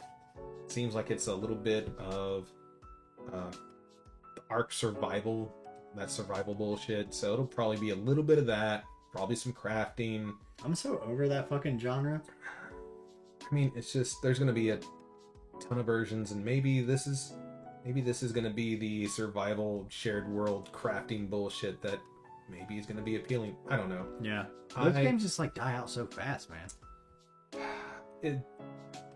[0.67, 2.47] seems like it's a little bit of
[3.33, 3.51] uh,
[4.47, 5.53] the Ark survival,
[5.95, 7.13] that survival bullshit.
[7.13, 10.33] So it'll probably be a little bit of that, probably some crafting.
[10.65, 12.21] I'm so over that fucking genre.
[13.49, 14.79] I mean, it's just there's gonna be a
[15.59, 17.33] ton of versions, and maybe this is
[17.85, 21.99] maybe this is gonna be the survival shared world crafting bullshit that
[22.49, 23.55] maybe is gonna be appealing.
[23.69, 24.05] I don't know.
[24.21, 24.45] Yeah.
[24.75, 26.67] Those I- games just like die out so fast, man.
[28.23, 28.39] It,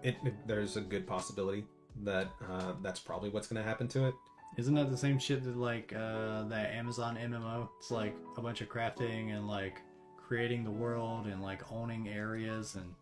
[0.04, 1.66] it, it- there's a good possibility
[2.04, 4.14] that uh, that's probably what's gonna happen to it.
[4.58, 7.70] Isn't that the same shit that like uh that Amazon MMO?
[7.80, 9.82] It's like a bunch of crafting and like
[10.18, 12.94] creating the world and like owning areas and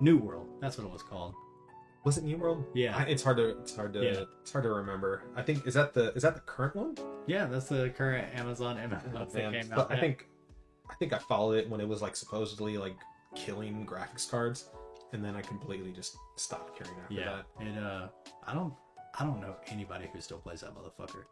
[0.00, 0.48] New World.
[0.60, 1.34] That's what it was called.
[2.04, 2.64] Was it New World?
[2.74, 2.96] Yeah.
[2.96, 4.24] I- It's hard to it's hard to Yeah.
[4.42, 5.22] it's hard to remember.
[5.36, 6.96] I think is that the is that the current one?
[7.26, 9.90] Yeah, that's the current Amazon MMO that Man, came out.
[9.90, 10.28] I think
[10.90, 12.96] I think I followed it when it was like supposedly like
[13.34, 14.68] killing graphics cards,
[15.12, 17.66] and then I completely just stopped caring after yeah, that.
[17.66, 18.08] it uh,
[18.46, 18.74] I don't,
[19.18, 21.24] I don't know anybody who still plays that motherfucker.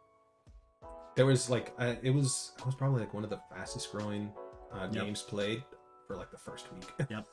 [1.16, 4.32] There was like uh, it was it was probably like one of the fastest growing
[4.72, 5.04] uh, Yep.
[5.04, 5.62] games played
[6.06, 6.90] for like the first week.
[7.10, 7.26] Yep.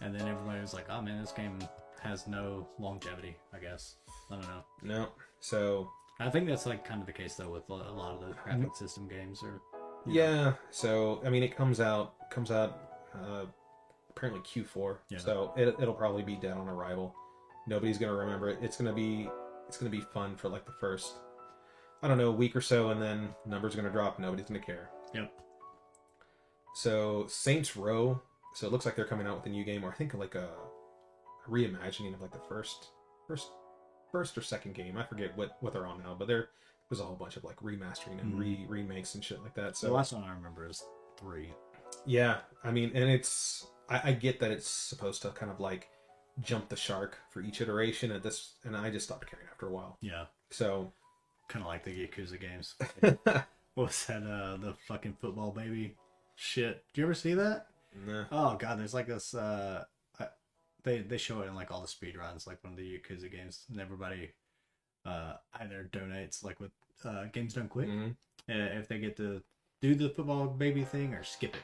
[0.00, 1.58] And then everybody was like, "Oh man, this game
[2.02, 3.96] has no longevity." I guess
[4.30, 4.64] I don't know.
[4.82, 5.08] no,
[5.40, 5.88] so
[6.20, 8.74] I think that's like kind of the case though with a lot of the graphic
[8.76, 9.42] system games.
[9.42, 9.60] Or
[10.06, 12.78] yeah, so I mean it comes out comes out
[13.14, 13.44] uh,
[14.10, 15.18] apparently Q4, Yeah.
[15.18, 17.14] so it, it'll probably be dead on arrival.
[17.66, 18.58] Nobody's gonna remember it.
[18.60, 19.28] It's gonna be
[19.68, 21.14] it's gonna be fun for like the first
[22.02, 24.18] I don't know a week or so, and then numbers are gonna drop.
[24.18, 24.90] Nobody's gonna care.
[25.14, 25.32] Yep.
[26.74, 28.20] So Saints Row.
[28.54, 30.34] So it looks like they're coming out with a new game, or I think like
[30.34, 30.48] a,
[31.46, 32.88] a reimagining of like the first,
[33.26, 33.48] first,
[34.10, 34.96] first or second game.
[34.96, 36.48] I forget what what they're on now, but there
[36.88, 38.72] there's a whole bunch of like remastering and re mm-hmm.
[38.72, 39.70] remakes and shit like that.
[39.70, 40.84] the So last one I remember is
[41.18, 41.48] three.
[42.04, 45.88] yeah, I mean, and it's I, I get that it's supposed to kind of like
[46.42, 49.70] jump the shark for each iteration at this, and I just stopped caring after a
[49.72, 49.96] while.
[50.00, 50.92] Yeah, So
[51.48, 52.74] kind of like the Yakuza games.
[53.00, 53.46] what
[53.86, 54.22] was that?
[54.22, 55.94] Uh, the fucking football baby
[56.34, 56.84] shit.
[56.92, 57.66] Do you ever see that?
[58.06, 58.24] nah.
[58.30, 59.32] Oh god, there's like this.
[59.34, 59.84] Uh,
[60.20, 60.26] I,
[60.84, 63.30] they they show it in like all the speed runs, like one of the Yakuza
[63.30, 64.30] games, and everybody
[65.06, 66.72] uh either donates like with
[67.04, 68.10] uh games done quick Mhm.
[68.50, 69.40] uh, if they get to
[69.80, 71.62] do the football baby thing or skip it.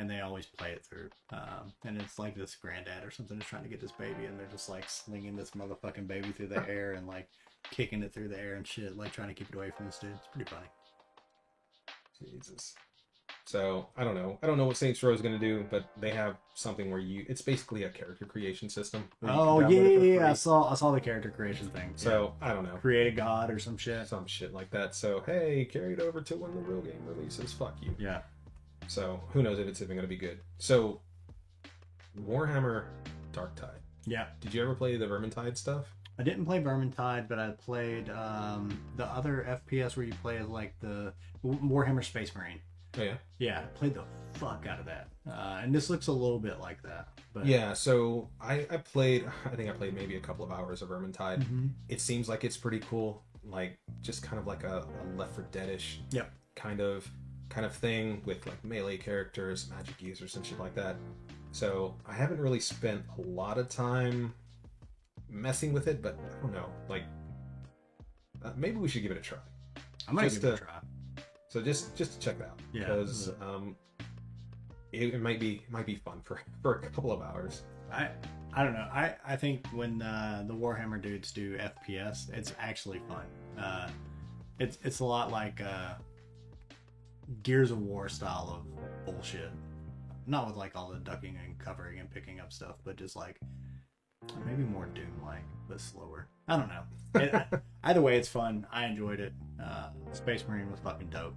[0.00, 1.10] And they always play it through.
[1.30, 4.38] Um, and it's like this granddad or something is trying to get this baby, and
[4.38, 7.28] they're just like slinging this motherfucking baby through the air and like
[7.70, 9.98] kicking it through the air and shit, like trying to keep it away from this
[9.98, 10.12] dude.
[10.16, 10.66] It's pretty funny.
[12.18, 12.74] Jesus.
[13.44, 14.38] So I don't know.
[14.42, 17.00] I don't know what Saints Row is going to do, but they have something where
[17.00, 17.26] you.
[17.28, 19.04] It's basically a character creation system.
[19.18, 20.30] where you can Oh yeah, yeah, yeah.
[20.30, 21.92] I saw I saw the character creation thing.
[21.96, 22.76] So I don't know.
[22.76, 24.06] create a god or some shit.
[24.06, 24.94] Some shit like that.
[24.94, 27.52] So hey, carry it over to when the real game releases.
[27.52, 27.94] Fuck you.
[27.98, 28.20] Yeah.
[28.90, 30.40] So who knows if it's even going to be good.
[30.58, 31.00] So
[32.20, 32.86] Warhammer
[33.32, 33.68] Dark Tide.
[34.04, 34.26] Yeah.
[34.40, 35.94] Did you ever play the Vermintide stuff?
[36.18, 40.48] I didn't play Vermintide, but I played um, the other FPS where you play as
[40.48, 41.12] like the
[41.44, 42.58] Warhammer Space Marine.
[42.98, 43.14] Oh yeah.
[43.38, 44.02] Yeah, I played the
[44.32, 45.08] fuck out of that.
[45.24, 47.08] Uh, and this looks a little bit like that.
[47.32, 47.72] But Yeah.
[47.74, 49.24] So I I played.
[49.46, 51.44] I think I played maybe a couple of hours of Vermintide.
[51.44, 51.70] Mhm.
[51.88, 53.22] It seems like it's pretty cool.
[53.44, 56.32] Like just kind of like a, a Left 4 Deadish Yep.
[56.56, 57.08] kind of
[57.50, 60.96] kind of thing with like melee characters, magic users, and shit like that.
[61.52, 64.32] So I haven't really spent a lot of time
[65.28, 66.70] messing with it, but I don't know.
[66.88, 67.04] Like
[68.44, 69.38] uh, maybe we should give it a try.
[70.08, 70.74] I might Just give it a try.
[71.48, 72.80] So just just to check that out Yeah.
[72.84, 73.76] because um,
[74.92, 77.62] it, it might be it might be fun for for a couple of hours.
[77.92, 78.10] I
[78.54, 78.88] I don't know.
[78.92, 83.26] I I think when uh, the Warhammer dudes do FPS, it's actually fun.
[83.58, 83.88] Uh,
[84.60, 85.94] it's it's a lot like uh,
[87.42, 89.50] Gears of War style of bullshit.
[90.26, 93.40] Not with like all the ducking and covering and picking up stuff, but just like
[94.44, 96.28] maybe more Doom like, but slower.
[96.48, 96.82] I don't know.
[97.14, 98.66] It, either way, it's fun.
[98.72, 99.32] I enjoyed it.
[99.62, 101.34] Uh, Space Marine was fucking dope.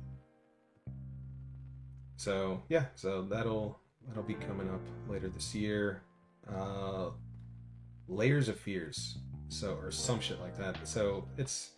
[2.18, 6.02] So yeah, so that'll that'll be coming up later this year.
[6.50, 7.10] Uh,
[8.08, 9.18] Layers of Fears,
[9.50, 10.88] so or some shit like that.
[10.88, 11.72] So it's,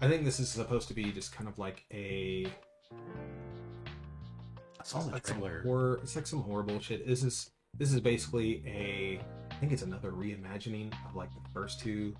[0.00, 2.46] I think this is supposed to be just kind of like a
[2.92, 6.00] I saw the like some horror.
[6.02, 7.06] It's like some horror bullshit.
[7.06, 9.20] This is this is basically a.
[9.50, 12.14] I think it's another reimagining of like the first two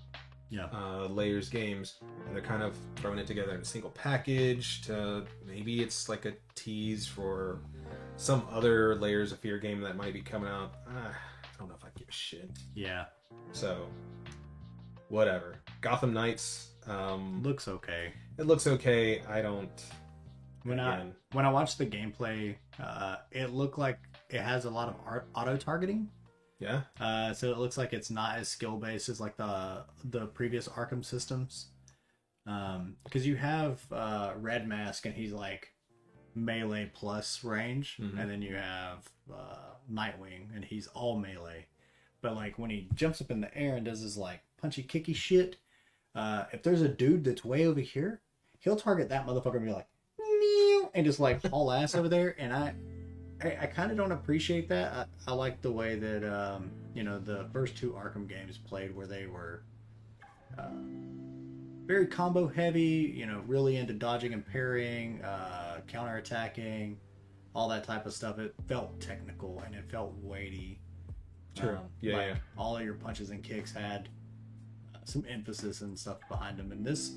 [0.49, 0.65] Yeah.
[0.71, 1.95] uh, layers games,
[2.27, 4.83] and they're kind of throwing it together in a single package.
[4.83, 7.59] To maybe it's like a tease for
[8.17, 10.75] some other layers of fear game that might be coming out.
[10.87, 11.09] Ah,
[11.43, 12.49] I don't know if I give a shit.
[12.75, 13.05] Yeah.
[13.53, 13.87] So,
[15.09, 15.55] whatever.
[15.81, 16.67] Gotham Knights.
[16.87, 18.11] Um, Looks okay.
[18.37, 19.21] it looks okay.
[19.27, 19.69] I don't.
[20.63, 23.99] When I when I watched the gameplay, uh, it looked like
[24.29, 26.09] it has a lot of art, auto targeting.
[26.59, 26.81] yeah.
[26.99, 30.67] Uh, so it looks like it's not as skill based as like the the previous
[30.67, 31.67] Arkham systems.
[32.47, 35.73] Um, because you have uh, Red Mask and he's like
[36.35, 38.19] melee plus range, Mhm.
[38.19, 41.67] and then you have uh, Nightwing and he's all melee.
[42.21, 45.13] But like when he jumps up in the air and does his like punchy kicky
[45.13, 45.57] shit,
[46.15, 48.21] uh, if there's a dude that's way over here,
[48.59, 49.87] he'll target that motherfucker and be like,
[50.93, 52.35] and just like haul ass over there.
[52.37, 52.73] And I,
[53.41, 54.93] I, I kind of don't appreciate that.
[54.93, 58.95] I, I like the way that um, you know the first two Arkham games played,
[58.95, 59.63] where they were
[60.57, 60.69] uh,
[61.85, 63.13] very combo heavy.
[63.15, 66.97] You know, really into dodging and parrying, uh, counter attacking.
[67.53, 68.39] all that type of stuff.
[68.39, 70.79] It felt technical and it felt weighty.
[71.55, 71.79] True.
[71.99, 72.35] Yeah, like, yeah.
[72.57, 74.07] All of your punches and kicks had
[75.03, 77.15] some emphasis and stuff behind them, and this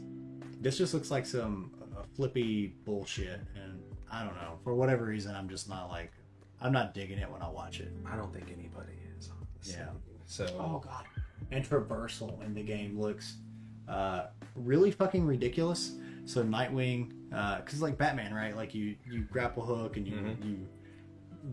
[0.60, 1.70] this just looks like some
[2.14, 3.40] flippy bullshit.
[3.62, 6.12] And I don't know for whatever reason, I'm just not like
[6.60, 7.92] I'm not digging it when I watch it.
[8.06, 9.30] I don't think anybody is.
[9.30, 9.74] Honestly.
[9.78, 9.90] Yeah.
[10.26, 11.04] So Oh god.
[11.50, 13.36] And traversal in the game looks
[13.88, 15.96] uh, really fucking ridiculous.
[16.24, 17.12] So Nightwing,
[17.62, 18.56] because like Batman, right?
[18.56, 20.44] Like you you grapple hook and you Mhm.
[20.44, 20.68] you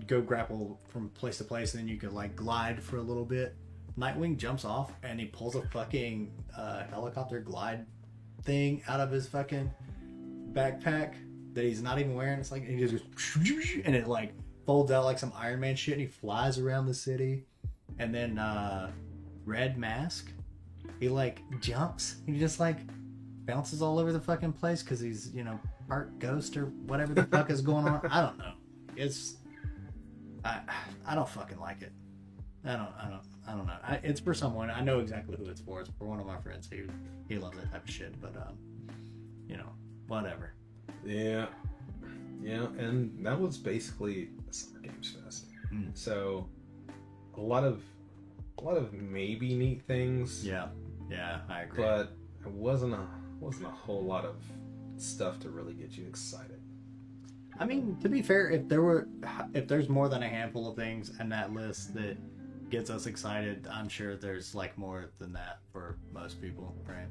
[0.08, 3.26] go grapple from place to place, and then you can like glide for a little
[3.26, 3.56] bit.
[3.98, 7.86] Nightwing jumps off and he pulls a fucking uh, helicopter glide
[8.44, 9.70] thing out of his fucking
[10.54, 11.14] backpack
[11.54, 12.40] that he's not even wearing.
[12.40, 13.04] It's like he just
[13.36, 14.34] goes and it like
[14.66, 17.46] folds out like some Iron Man shit, and he flies around the city.
[18.00, 18.92] And then uh,
[19.46, 20.32] Red Mask,
[21.00, 22.16] he like jumps.
[22.26, 22.78] He just like
[23.46, 27.24] bounces all over the fucking place because he's you know part ghost or whatever the
[27.24, 28.02] fuck is going on.
[28.10, 28.54] I don't know.
[28.96, 29.38] It's
[30.46, 30.62] I
[31.06, 31.92] I don't fucking like it.
[32.66, 33.78] I don't I don't I don't know.
[33.84, 35.82] I, it's for someone I know exactly who it's for.
[35.82, 36.70] It's for one of my friends.
[36.72, 36.84] He
[37.28, 38.20] he loves that type of shit.
[38.22, 38.58] But um,
[39.48, 39.70] you know,
[40.12, 40.52] whatever.
[41.06, 41.48] Yeah,
[42.44, 45.46] yeah, and that was basically Summer Games Fest.
[45.74, 45.98] Mm.
[45.98, 46.48] So
[47.38, 47.82] a lot of
[48.60, 50.68] a lot of maybe neat things, Yeah,
[51.10, 51.84] yeah, I agree.
[51.84, 52.12] but
[52.46, 53.08] it wasn't a
[53.40, 54.36] wasn't a whole lot of
[54.98, 56.60] stuff to really get you excited.
[57.60, 59.08] I mean, to be fair, if there were,
[59.54, 62.18] if there's more than a handful of things in that list that
[62.70, 67.08] gets us excited, I'm sure there's like more than that for most people, right?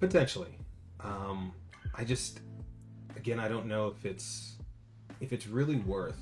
[0.00, 0.58] Potentially,
[1.00, 1.52] um,
[1.94, 2.40] I just
[3.16, 4.56] again I don't know if it's
[5.20, 6.20] if it's really worth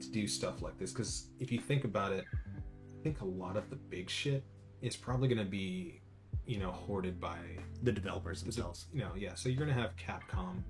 [0.00, 3.56] to do stuff like this because if you think about it, I think a lot
[3.56, 4.44] of the big shit
[4.80, 6.00] is probably going to be
[6.46, 7.38] you know hoarded by
[7.82, 8.86] The developers themselves.
[8.92, 10.62] you know yeah so you're going to have Capcom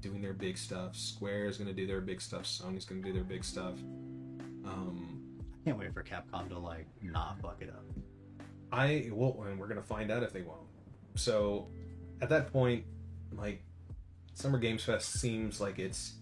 [0.00, 3.08] doing their big stuff, Square is going to do their big stuff, Sony's going to
[3.08, 3.74] do their big stuff.
[4.64, 5.22] Um,
[5.54, 7.84] I can't wait for Capcom to like not fuck it up.
[8.72, 10.66] I well, and we're gonna find out if they won't.
[11.14, 11.68] So,
[12.20, 12.84] at that point,
[13.36, 13.62] like
[14.34, 16.14] Summer Games Fest seems like it's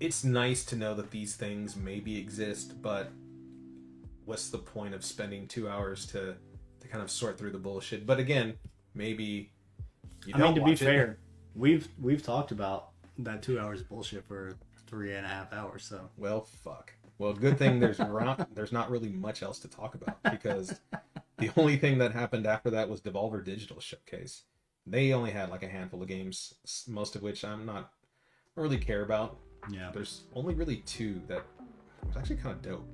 [0.00, 3.10] it's nice to know that these things maybe exist, but
[4.24, 6.34] what's the point of spending two hours to
[6.80, 8.06] to kind of sort through the bullshit?
[8.06, 8.54] But again,
[8.94, 9.52] maybe
[10.26, 10.78] you I mean, to be it.
[10.78, 11.18] fair,
[11.54, 15.84] we've we've talked about that two hours of bullshit for three and a half hours.
[15.84, 16.92] So Well, fuck.
[17.18, 20.78] Well, good thing there's not there's not really much else to talk about because
[21.38, 24.42] the only thing that happened after that was Devolver Digital Showcase.
[24.86, 26.54] They only had like a handful of games,
[26.86, 27.90] most of which I'm not
[28.54, 29.38] don't really care about.
[29.70, 31.44] yeah, There's only really two that
[32.06, 32.88] was actually kind of dope.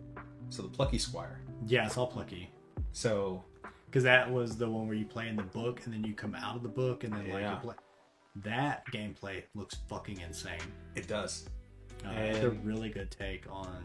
[0.48, 1.40] So the Plucky Squire.
[1.66, 2.50] yeah, it's all plucky.
[2.92, 3.44] So
[3.86, 6.34] Because that was the one where you play in the book and then you come
[6.34, 7.74] out of the book and then like you play.
[8.36, 10.58] That gameplay looks fucking insane.
[10.94, 11.48] it does.
[12.04, 13.84] Uh, it's a really good take on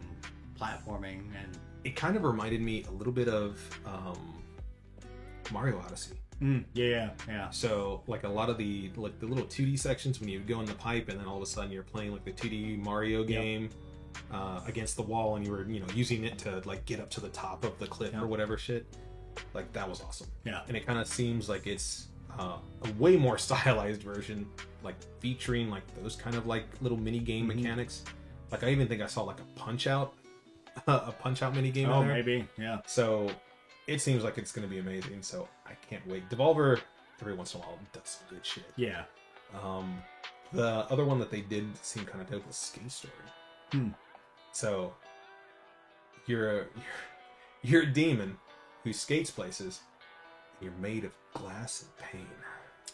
[0.58, 4.42] platforming and It kind of reminded me a little bit of um,
[5.52, 6.16] Mario Odyssey.
[6.42, 10.28] Mm, yeah, yeah, So like a lot of the like the little 2D sections when
[10.28, 12.30] you go in the pipe and then all of a sudden you're playing like the
[12.32, 13.70] 2D Mario game
[14.32, 17.10] uh, against the wall and you were you know using it to like get up
[17.10, 18.22] to the top of the cliff Yeah.
[18.22, 18.86] or whatever shit.
[19.54, 20.28] Like that was awesome.
[20.44, 20.60] yeah.
[20.68, 22.08] And it kind of seems like it's
[22.38, 24.46] uh, a way more stylized version,
[24.84, 27.56] like featuring like those kind of like little mini game Mhm.
[27.56, 28.04] mechanics.
[28.52, 30.14] Like I even think I saw like a punch out,
[30.86, 31.88] a punch out mini game.
[31.90, 32.78] Oh, maybe, yeah.
[32.86, 33.28] So
[33.86, 35.22] it seems like it's going to be amazing.
[35.22, 36.28] So I can't wait.
[36.30, 36.80] Devolver
[37.20, 38.64] every once in a while does some good shit.
[38.76, 39.04] Yeah.
[39.62, 39.98] Um,
[40.52, 43.12] the other one that they did seem kind of dope was Skate Story.
[43.72, 43.88] Hmm.
[44.52, 44.94] So
[46.26, 46.64] you're a you're,
[47.62, 48.36] you're a demon
[48.84, 49.80] who skates places.
[50.60, 52.26] And you're made of glass and pain.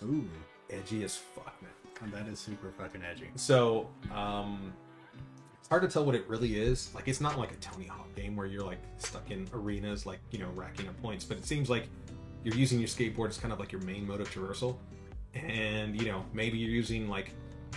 [0.02, 0.28] Ooh,
[0.70, 2.10] Edgy as fuck, man.
[2.10, 3.30] that is super fucking edgy.
[3.36, 4.72] So, um,
[5.58, 6.90] it's hard to tell what it really is.
[6.94, 10.18] Like, it's not like a Tony Hawk game where you're like stuck in arenas, like
[10.30, 11.24] you know, racking up points.
[11.24, 11.88] But it seems like
[12.44, 14.76] you're using your skateboard as kind of like your main mode of traversal,
[15.34, 17.30] and you know, maybe you're using like,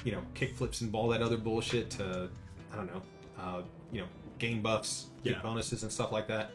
[0.04, 2.30] you know, kick flips and all that other bullshit to,
[2.72, 3.02] I don't know,
[3.40, 4.08] uh, you know,
[4.40, 5.42] gain buffs, get Yeah.
[5.42, 6.52] bonuses and stuff like that.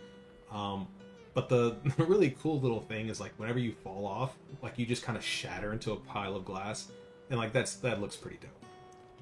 [0.52, 0.86] Um,
[1.34, 4.84] but the, the really cool little thing is like whenever you fall off, like you
[4.86, 6.92] just kind of shatter into a pile of glass,
[7.30, 8.50] and like that's that looks pretty dope.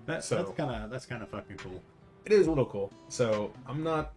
[0.06, 1.80] That, So- that's kind of that's kind of fucking cool.
[2.26, 2.92] It is a little cool.
[3.08, 4.12] So I'm not.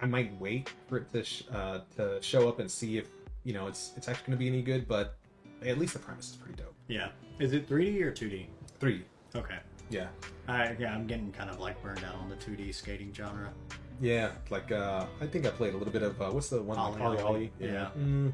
[0.00, 3.08] I might wait for it to sh- uh, to show up and see if
[3.44, 4.86] you know it's it's actually going to be any good.
[4.88, 5.16] But
[5.64, 6.74] at least the premise is pretty dope.
[6.88, 7.08] Yeah.
[7.38, 8.46] Is it 3D or 2D?
[8.80, 9.02] 3D.
[9.34, 9.58] Okay.
[9.90, 10.08] yeah,
[10.48, 13.52] I yeah, I'm getting kind of like burned out on the 2D skating genre.
[14.00, 14.30] yeah.
[14.50, 17.00] Like uh, I think I played a little bit of uh, what's the one Ollie
[17.00, 17.22] Ollie Ollie.
[17.22, 17.52] Ollie?
[17.60, 17.88] Yeah.
[17.98, 18.32] Mm,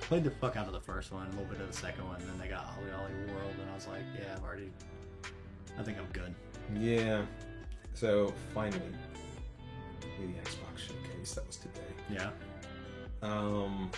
[0.00, 2.20] Played the fuck out of the first one, a little bit of the second one,
[2.20, 4.70] and then they got OlliOlli World, and I was like, yeah, I've already.
[5.78, 6.34] I think I'm good.
[6.78, 7.22] Yeah.
[7.94, 8.82] So finally,
[10.00, 10.92] the Xbox
[11.34, 11.80] that was today.
[12.10, 12.30] Yeah.
[13.22, 13.90] Um,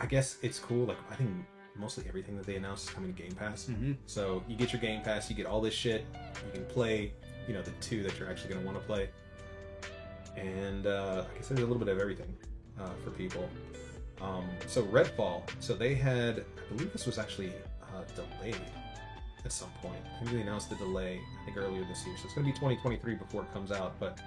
[0.00, 0.86] I guess it's cool.
[0.86, 1.30] Like I think
[1.76, 3.66] mostly everything that they announced is coming to Game Pass.
[3.66, 3.92] Mm-hmm.
[4.06, 6.04] So you get your Game Pass, you get all this shit.
[6.46, 7.12] You can play,
[7.46, 9.10] you know, the two that you're actually going to want to play.
[10.36, 12.34] And uh, I guess there's a little bit of everything
[12.80, 13.48] uh, for people.
[14.20, 17.52] Um, so Redfall, so they had, I believe this was actually
[17.82, 18.60] uh, delayed
[19.44, 20.00] at some point.
[20.16, 22.16] I think they announced the delay, I think earlier this year.
[22.16, 23.98] So it's going to be 2023 before it comes out.
[24.00, 24.18] But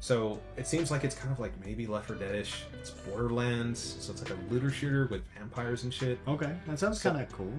[0.00, 2.62] so it seems like it's kind of like maybe Left 4 Dead-ish.
[2.78, 6.18] It's Borderlands, so it's like a looter shooter with vampires and shit.
[6.28, 7.52] Okay, that sounds So- kind of cool.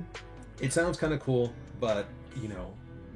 [0.62, 2.06] It sounds kind of cool, but
[2.42, 2.74] you know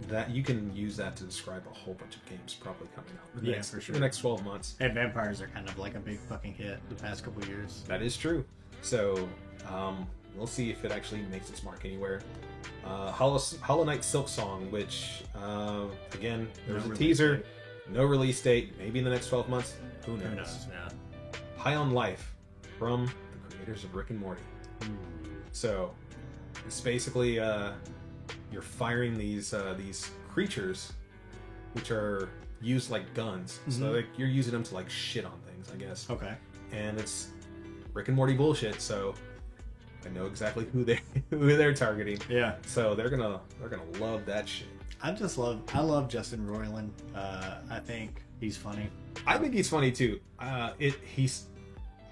[0.09, 3.37] that you can use that to describe a whole bunch of games probably coming out
[3.37, 3.93] in the Yeah, next, for sure.
[3.93, 4.75] the next 12 months.
[4.81, 7.83] And vampires are kind of like a big fucking hit the past couple years.
[7.87, 8.43] That is true.
[8.81, 9.29] So
[9.69, 12.21] um, we'll see if it actually makes its mark anywhere.
[12.85, 17.45] Uh, Hollow, Hollow Knight Silksong, which uh, again there was a release teaser, date.
[17.89, 19.75] No release date, maybe in the next 12 months.
[20.05, 20.25] Who knows?
[20.27, 20.67] Who knows?
[20.71, 20.89] Yeah.
[21.57, 22.33] High on Life
[22.77, 23.05] from
[23.49, 24.41] the creators of Rick and Morty.
[25.51, 25.93] So
[26.65, 27.71] it's basically uh,
[28.51, 30.93] you're firing these uh, these creatures,
[31.73, 32.29] which are
[32.61, 33.59] used like guns.
[33.69, 33.95] So Mhm.
[33.97, 36.09] like you're using them to like shit on things, I guess.
[36.09, 36.33] Okay.
[36.71, 37.27] And it's
[37.93, 38.81] Rick and Morty bullshit.
[38.81, 39.13] So
[40.05, 42.19] I know exactly who they who they're targeting.
[42.29, 42.55] Yeah.
[42.65, 44.67] So they're gonna they're gonna love that shit.
[45.03, 46.89] I just love I love Justin Roiland.
[47.13, 48.89] Uh, I think he's funny.
[49.27, 50.19] I think he's funny too.
[50.39, 51.47] Uh, it he's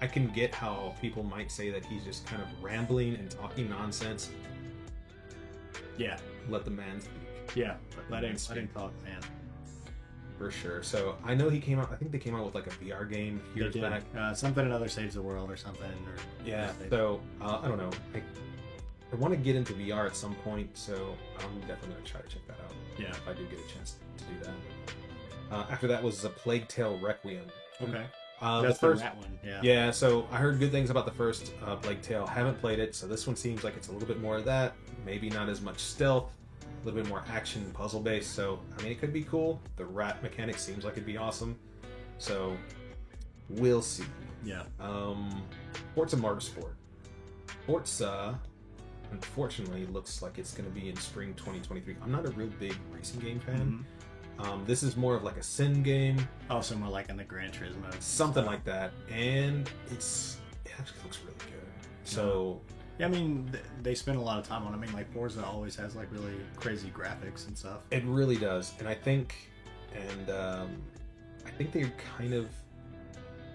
[0.02, 3.70] I can get how people might say that he's just kind of rambling and talking
[3.70, 4.30] nonsense.
[5.96, 6.18] Yeah.
[6.50, 7.56] Let the man speak.
[7.56, 7.74] Yeah.
[8.10, 8.56] Let him Speak.
[8.56, 9.20] let him talk, man.
[10.38, 10.82] For sure.
[10.82, 11.90] So I know he came out.
[11.92, 14.02] I think they came out with like a VR game years back.
[14.16, 15.84] Uh, something another saves the world or something.
[15.84, 16.14] Or
[16.44, 16.72] Yeah.
[16.90, 17.90] So uh, I don't know.
[18.14, 18.22] I,
[19.12, 22.28] I want to get into VR at some point, so I'm definitely gonna try to
[22.28, 23.10] check that out yeah.
[23.10, 25.54] if I do get a chance to do that.
[25.54, 27.44] Uh, after that was a Plague Tale Requiem.
[27.82, 28.04] Okay.
[28.40, 29.04] Uh, That's the first.
[29.04, 29.38] one.
[29.44, 29.60] Yeah.
[29.62, 32.26] Yeah, so I heard good things about the first uh, Plague Tale.
[32.26, 34.72] Haven't played it, so this one seems like it's a little bit more of that.
[35.04, 36.32] Maybe not as much stealth,
[36.62, 38.34] a little bit more action puzzle based.
[38.34, 39.60] So I mean, it could be cool.
[39.76, 41.56] The rat mechanic seems like it'd be awesome.
[42.18, 42.56] So
[43.48, 44.04] we'll see.
[44.44, 44.62] Yeah.
[44.80, 45.42] Um,
[45.94, 46.72] Forza Motorsport.
[47.66, 48.40] Forza,
[49.12, 51.96] unfortunately, looks like it's going to be in spring 2023.
[52.02, 53.84] I'm not a real big racing game fan.
[54.38, 54.44] Mhm.
[54.44, 57.50] Um, this is more of like a sim game, Also, more like in the Gran
[57.52, 57.92] Turismo.
[58.00, 61.68] something like that, and it's it actually looks really good.
[62.04, 62.60] So
[62.98, 64.72] Yeah, I mean, th- they spend a lot of time on.
[64.74, 64.76] it.
[64.76, 67.82] I mean, like Forza always has like really crazy graphics and stuff.
[67.90, 69.34] it really does, and I think,
[69.94, 70.68] and um,
[71.46, 72.48] I think they kind of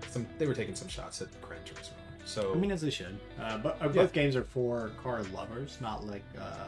[0.09, 1.91] some they were taking some shots at Gran Turismo.
[2.27, 3.17] So I mean, as they should.
[3.41, 4.03] Uh, but uh, Yeah.
[4.03, 6.67] both games are for car lovers, not like uh,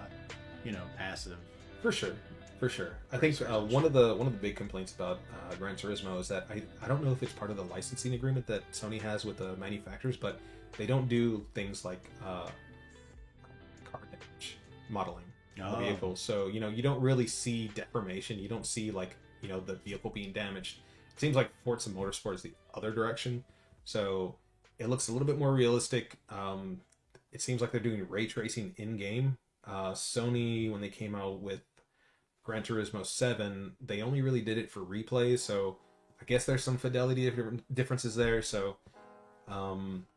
[0.64, 1.38] you know passive.
[1.82, 2.16] For sure,
[2.60, 2.94] for sure.
[3.12, 5.20] I think uh, one of the one of the big complaints about
[5.52, 8.14] uh, Gran Turismo is that I, I don't know if it's part of the licensing
[8.14, 10.40] agreement that Sony has with the manufacturers, but
[10.78, 12.48] they don't do things like uh,
[13.92, 14.58] car damage
[14.90, 15.26] modeling
[15.62, 15.72] Oh.
[15.72, 16.16] the vehicle.
[16.16, 18.40] So you know you don't really see deformation.
[18.40, 20.78] You don't see like you know the vehicle being damaged.
[21.14, 23.44] It seems like Forza Motorsport is the other direction.
[23.84, 24.36] So
[24.80, 26.17] it looks a little bit more realistic.
[26.30, 26.82] Um,
[27.32, 29.38] it seems like they're doing ray tracing in game.
[29.66, 31.61] Uh, Sony when they came out with
[32.43, 35.40] Gran Turismo Seven, they only really did it for replays.
[35.40, 35.77] So
[36.19, 37.30] I guess there's some fidelity
[37.72, 38.41] differences there.
[38.41, 38.77] So
[39.48, 40.08] um,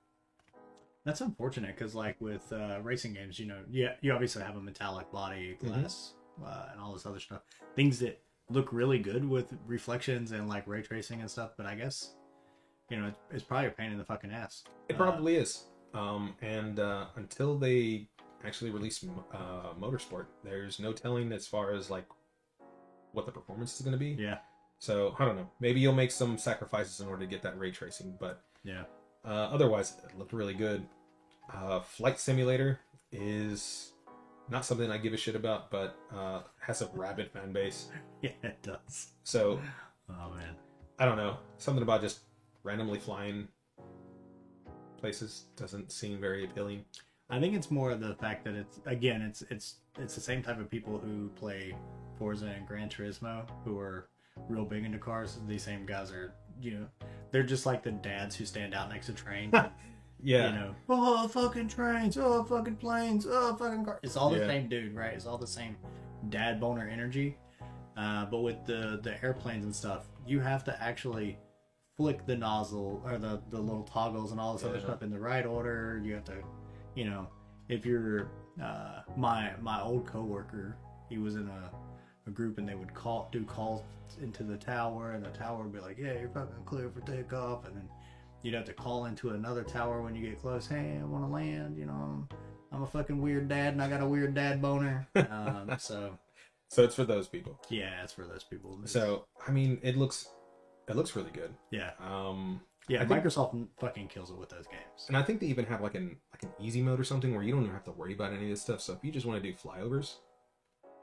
[1.04, 4.60] That's unfortunate because, like with uh, racing games, you know, yeah, you obviously have a
[4.60, 5.66] metallic body, Mhm.
[5.66, 7.42] glass, uh, and all this other stuff.
[7.74, 11.52] Things that look really good with reflections and like ray tracing and stuff.
[11.56, 12.14] But I guess,
[12.92, 14.64] you know, it's, it's probably a pain in the fucking ass.
[14.88, 15.64] It Uh, probably is.
[15.94, 18.08] Um, and uh, until they
[18.44, 22.06] actually release uh, Motorsport, there's no telling as far as like
[23.12, 24.10] what the performance is going to be.
[24.22, 24.38] yeah,
[24.78, 25.48] So I don't know.
[25.60, 28.82] Maybe you'll make some sacrifices in order to get that ray tracing, but yeah.
[29.24, 30.86] uh, otherwise, it looked really good.
[31.52, 32.78] Uh, Flight Simulator
[33.10, 33.92] is
[34.50, 37.88] not something I give a shit about, but uh, has a rabid fan base.
[38.22, 39.08] Yeah, it does.
[39.24, 39.60] So
[40.08, 40.54] Oh man.
[40.98, 41.38] I don't know.
[41.58, 42.20] Something about just
[42.64, 43.48] randomly flying
[44.98, 46.84] places doesn't seem very appealing.
[47.30, 50.42] I think it's more of the fact that it's again, it's it's it's the same
[50.42, 51.74] type of people who play
[52.18, 54.08] Forza and Gran Turismo who are
[54.48, 55.38] real big into cars.
[55.48, 56.86] These same guys are, you know,
[57.30, 59.54] they're just like the dads who stand out next to trains.
[60.24, 60.50] Yeah.
[60.50, 63.98] You know, oh fucking trains, oh fucking planes, oh fucking cars.
[64.04, 64.46] It's all the Yeah.
[64.46, 65.14] same dude, right?
[65.14, 65.74] It's all the same
[66.28, 67.36] dad boner energy.
[67.96, 71.38] Uh, but with the the airplanes and stuff, you have to actually
[71.96, 75.18] flick the nozzle or the the little toggles and all this other stuff in the
[75.18, 76.00] right order.
[76.04, 76.36] You have to,
[76.94, 77.28] you know,
[77.68, 78.28] if you're
[78.62, 80.76] uh, my my old coworker,
[81.08, 81.70] he was in a
[82.26, 83.82] a group and they would call do calls
[84.20, 87.66] into the tower, and the tower would be like, "Yeah, you're fucking clear for takeoff,"
[87.66, 87.88] and then
[88.42, 90.66] you'd have to call into another tower when you get close.
[90.66, 91.76] Hey, I want to land.
[91.76, 92.28] You know, I'm,
[92.70, 95.06] I'm a fucking weird dad, and I got a weird dad boner.
[95.16, 96.18] Um, so
[96.68, 97.60] So it's for those people.
[97.70, 98.80] yeah, it's for those people.
[98.84, 100.28] So I mean, it looks
[100.88, 101.54] it looks really good.
[101.70, 105.06] yeah, Um, yeah, I think- Microsoft fucking kills it with those games.
[105.08, 107.42] and I think they even have like an like an easy mode or something where
[107.42, 108.80] you don't even have to worry about any of this stuff.
[108.80, 110.16] So if you just want to do flyovers,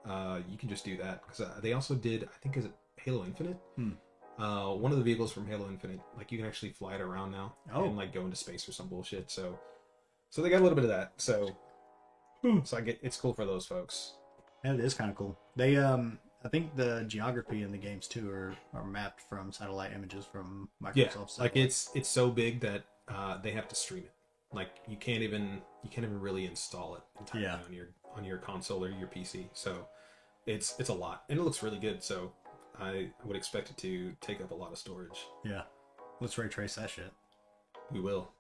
[0.06, 2.72] uh, you can just do that because uh, they also did I think is it
[2.98, 3.58] Halo Infinite.
[3.76, 3.92] Hmm.
[4.38, 7.32] Uh, one of the vehicles from Halo Infinite, like you can actually fly it around
[7.32, 7.86] now Oh.
[7.86, 9.30] and like go into space or some bullshit.
[9.30, 9.60] So,
[10.30, 11.14] so they got a little bit of that.
[11.18, 11.58] So,
[12.42, 12.60] Hmm.
[12.64, 14.14] so I get it's cool for those folks.
[14.64, 15.38] Yeah, it is kind of cool.
[15.58, 19.92] They um, I think the geography in the games too are are mapped from satellite
[19.94, 20.96] images from Microsoft.
[20.96, 21.40] Yeah, satellite.
[21.40, 24.14] like it's it's so big that uh, they have to stream it.
[24.54, 27.60] Like you can't even you can't even really install it entirely Yeah.
[27.68, 29.46] on your on your console or your PC.
[29.54, 29.88] So
[30.46, 32.02] it's it's a lot, and it looks really good.
[32.04, 32.32] So
[32.80, 35.26] I would expect it to take up a lot of storage.
[35.44, 35.64] yeah.
[36.22, 37.12] Let's ray trace that shit.
[37.92, 38.32] We will.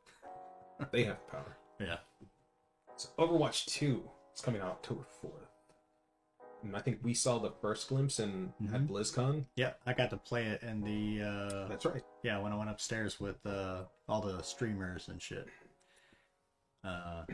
[0.92, 1.58] they have the power.
[1.80, 1.98] Yeah.
[2.98, 4.04] So Overwatch Two
[4.36, 5.49] is coming out October fourth,
[6.74, 8.88] I think we saw the first glimpse in at Mhm.
[8.90, 9.46] BlizzCon.
[9.56, 12.04] Yeah, I got to play it in the uh That's right.
[12.24, 15.48] yeah when I went upstairs with uh all the streamers and shit.
[16.84, 17.24] Uh,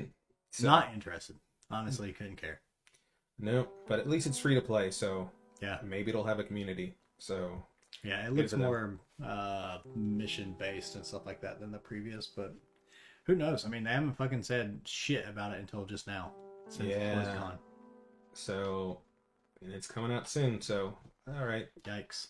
[0.51, 1.35] So, not interested.
[1.69, 2.61] Honestly, couldn't care.
[3.39, 5.29] no, but at least it's free to play, so
[5.61, 6.95] Yeah, maybe it'll have a community.
[7.17, 7.61] So
[8.03, 12.53] yeah, it looks more uh mission based and stuff like that than the previous, but
[13.25, 13.65] who knows?
[13.65, 16.31] I mean, they haven't fucking said shit about it until just now.
[16.69, 17.15] Since Yeah.
[17.15, 17.57] BlizzCon.
[18.33, 19.01] So,
[19.61, 20.61] and it's coming out soon.
[20.61, 22.27] So, all right, Yikes.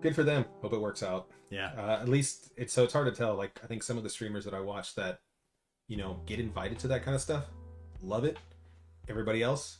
[0.00, 0.44] good for them.
[0.62, 1.28] Hope it works out.
[1.50, 1.72] Yeah.
[1.76, 3.34] Uh, at least it's so it's hard to tell.
[3.34, 5.20] Like I think some of the streamers that I watch that,
[5.88, 7.44] you know, get invited to that kind of stuff,
[8.02, 8.38] love it.
[9.08, 9.78] Everybody else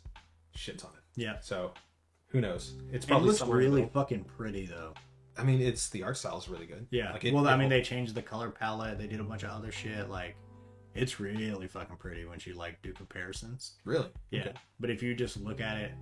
[0.57, 1.20] shits on it.
[1.20, 1.41] Yeah.
[1.41, 1.73] So,
[2.28, 2.75] who knows?
[2.93, 4.95] It's It looks somewhere in the really fucking pretty though.
[5.39, 6.86] I mean, it's the art style is really good.
[6.91, 7.12] Yeah.
[7.12, 8.99] Like it, well, I mean, they changed the color palette.
[8.99, 10.09] They did a bunch of other shit.
[10.09, 10.35] Like,
[10.95, 13.75] it's really fucking pretty when you like do comparisons.
[13.85, 14.41] really Yeah.
[14.41, 14.53] Okay.
[14.81, 15.93] But if you just look at it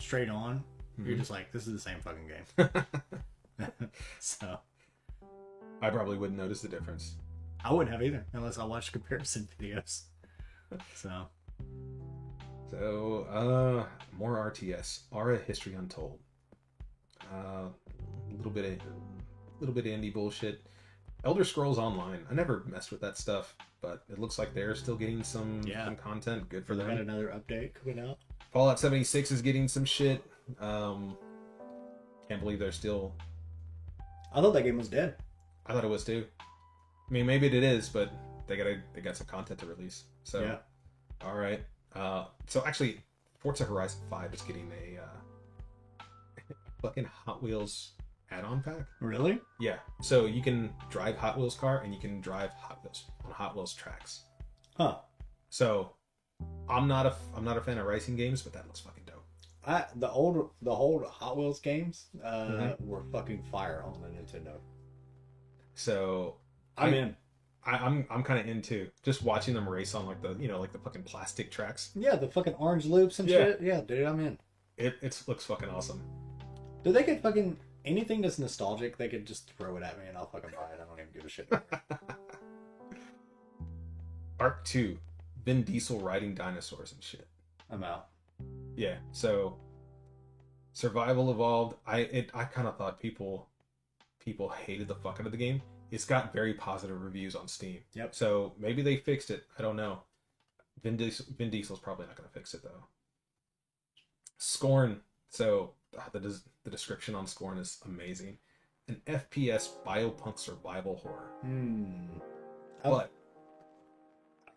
[0.00, 0.64] straight on,
[0.98, 1.18] you're Mhm.
[1.18, 3.68] just like, this is the same fucking game.
[4.18, 4.58] so
[5.82, 7.16] I probably wouldn't notice the difference.
[7.64, 10.02] I wouldn't have either unless I watched comparison videos.
[10.94, 11.26] So
[12.70, 15.00] So, uh, more RTS.
[15.12, 16.18] Ara History Untold.
[17.32, 18.86] Uh, a little bit of,
[19.60, 20.64] little bit of indie bullshit.
[21.24, 22.24] Elder Scrolls Online.
[22.30, 25.84] I never messed with that stuff, but it looks like they're still getting some, Yeah.
[25.84, 26.48] some content.
[26.48, 26.98] Good for got them.
[26.98, 28.18] another update coming out.
[28.52, 30.24] Fallout 76 is getting some shit.
[30.60, 31.16] Um,
[32.28, 33.14] can't believe they're still.
[34.34, 35.16] I thought that game was dead.
[35.66, 36.26] I thought it was too.
[36.40, 38.12] I mean, maybe it is, but
[38.46, 40.04] they got they got some content to release.
[40.24, 40.58] So, Yeah.
[41.26, 41.60] all right.
[41.94, 43.00] Uh, so actually,
[43.38, 46.04] Forza Horizon 5 is getting a uh,
[46.82, 47.92] fucking Hot Wheels
[48.30, 48.86] add-on pack.
[49.00, 49.40] Really?
[49.58, 49.76] Yeah.
[50.02, 53.54] So you can drive Hot Wheels car and you can drive Hot Wheels on Hot
[53.56, 54.24] Wheels tracks.
[54.76, 54.98] Huh.
[55.48, 55.92] So
[56.68, 59.24] I'm not a I'm not a fan of racing games, but that looks fucking dope.
[59.66, 62.80] I the old the old Hot Wheels games uh, Mhm.
[62.80, 64.54] were fucking fire on the Nintendo.
[65.74, 66.36] So
[66.78, 67.16] I'm I- in.
[67.62, 70.58] I, I'm I'm kind of into just watching them race on like the you know
[70.58, 71.90] like the fucking plastic tracks.
[71.94, 73.36] Yeah, the fucking orange loops and Yeah.
[73.44, 73.60] shit.
[73.60, 74.38] Yeah, dude, I'm in.
[74.78, 76.02] It it looks fucking awesome.
[76.82, 80.16] Dude, they could fucking anything that's nostalgic, they could just throw it at me and
[80.16, 80.80] I'll fucking buy it.
[80.80, 81.52] I don't even give a shit.
[84.40, 84.96] Ark Two,
[85.44, 87.28] Vin Diesel riding dinosaurs and shit.
[87.70, 88.08] I'm out.
[88.76, 88.96] Yeah.
[89.12, 89.58] So
[90.72, 91.76] Survival Evolved.
[91.86, 93.48] I it I kind of thought people
[94.18, 95.62] people hated the fuck out of the game.
[95.90, 97.80] It's got very positive reviews on Steam.
[97.94, 98.14] Yep.
[98.14, 99.44] So maybe they fixed it.
[99.58, 100.02] I don't know.
[100.82, 102.84] Vin, Diesel, Vin Diesel's probably not going to fix it though.
[104.38, 105.00] Scorn.
[105.28, 108.38] So ah, the des- the description on Scorn is amazing.
[108.88, 111.32] An FPS biopunk survival horror.
[111.42, 112.18] Hmm.
[112.82, 113.12] But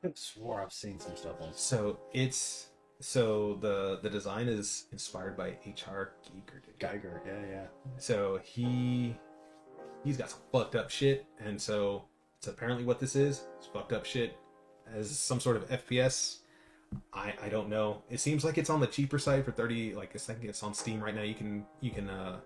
[0.04, 1.54] could swore I've seen some stuff on.
[1.54, 2.68] so it's
[3.00, 6.12] so the the design is inspired by H.R.
[6.24, 6.64] Geiger.
[6.80, 7.66] Geiger, yeah, yeah.
[7.98, 9.16] So he
[10.04, 12.06] he's got some fucked up shit, and so
[12.38, 13.44] it's apparently what this is.
[13.58, 14.38] It's fucked up shit
[14.94, 16.40] as some sort of FPS.
[17.14, 18.04] I I don't know.
[18.10, 19.94] It seems like it's on the cheaper side for thirty.
[19.96, 21.24] Like I think it's on Steam right now.
[21.24, 22.40] You can you can uh,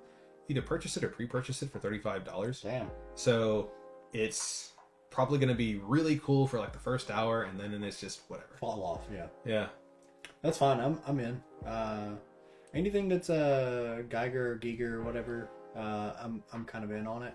[0.48, 2.62] either purchase it or pre-purchase it for thirty five dollars.
[2.62, 2.90] Damn.
[3.16, 3.72] So
[4.14, 4.74] it's
[5.10, 8.22] probably going to be really cool for like the first hour, and then it's just
[8.28, 8.56] whatever.
[8.60, 9.28] Fall off, yeah.
[9.46, 9.68] Yeah.
[10.42, 10.80] That's fine.
[10.80, 11.42] I'm I'm in.
[11.66, 12.16] Uh,
[12.74, 15.50] anything that's uh Geiger, Giger, whatever.
[15.76, 17.34] Uh, I'm I'm kind of in on it.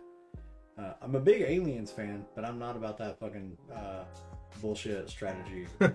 [0.79, 4.05] Uh, I'm a big Aliens fan, but I'm not about that fucking uh,
[4.61, 5.67] bullshit strategy.
[5.81, 5.89] I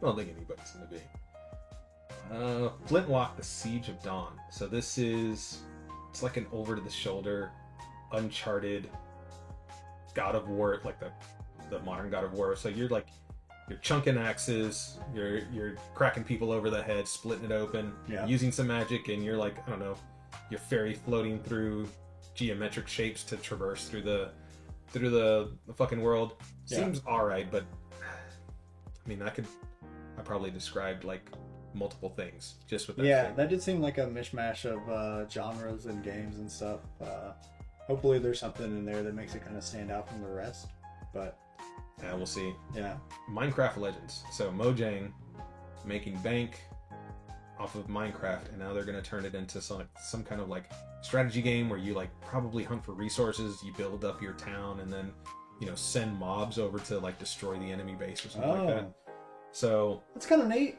[0.00, 1.00] don't think anybody's to be.
[2.32, 4.38] Uh, Flintlock: The Siege of Dawn.
[4.50, 5.62] So this is
[6.10, 7.50] it's like an over to the shoulder,
[8.12, 8.88] Uncharted
[10.14, 11.10] God of War, like the
[11.70, 12.54] the modern God of War.
[12.56, 13.08] So you're like
[13.68, 18.26] you're chunking axes, you're you're cracking people over the head, splitting it open, Yeah.
[18.26, 19.96] using some magic, and you're like I don't know,
[20.50, 21.88] your fairy floating through
[22.34, 24.30] geometric shapes to traverse through the
[24.88, 26.34] through the, the fucking world.
[26.66, 26.78] Yeah.
[26.78, 27.64] Seems all right, but
[29.04, 29.46] I mean, I could
[30.18, 31.28] I probably described like
[31.72, 33.06] multiple things just with that.
[33.06, 33.36] Yeah, thing.
[33.36, 36.80] that did seem like a mishmash of uh, genres and games and stuff.
[37.00, 37.32] Uh,
[37.86, 40.68] hopefully, there's something in there that makes it kind of stand out from the rest.
[41.12, 41.38] But
[42.02, 42.52] yeah, we'll see.
[42.74, 42.96] yeah,
[43.30, 44.24] Minecraft Legends.
[44.32, 45.12] So Mojang
[45.84, 46.60] making bank
[47.58, 50.64] off of Minecraft, and now they're gonna turn it into some some kind of like
[51.02, 54.92] strategy game where you like probably hunt for resources, you build up your town, and
[54.92, 55.12] then
[55.60, 58.84] you know send mobs over to like destroy the enemy base or something like that.
[58.84, 58.94] oh,
[59.52, 60.78] So that's kind of neat.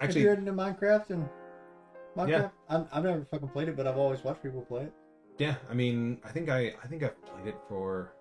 [0.00, 1.28] Have actually, you heard into Minecraft and
[2.16, 2.28] Minecraft?
[2.28, 2.48] Yeah.
[2.68, 4.92] I'm, I've never fucking played it, but I've always watched people play it.
[5.38, 8.12] Yeah, I mean, I think I I think I've played it for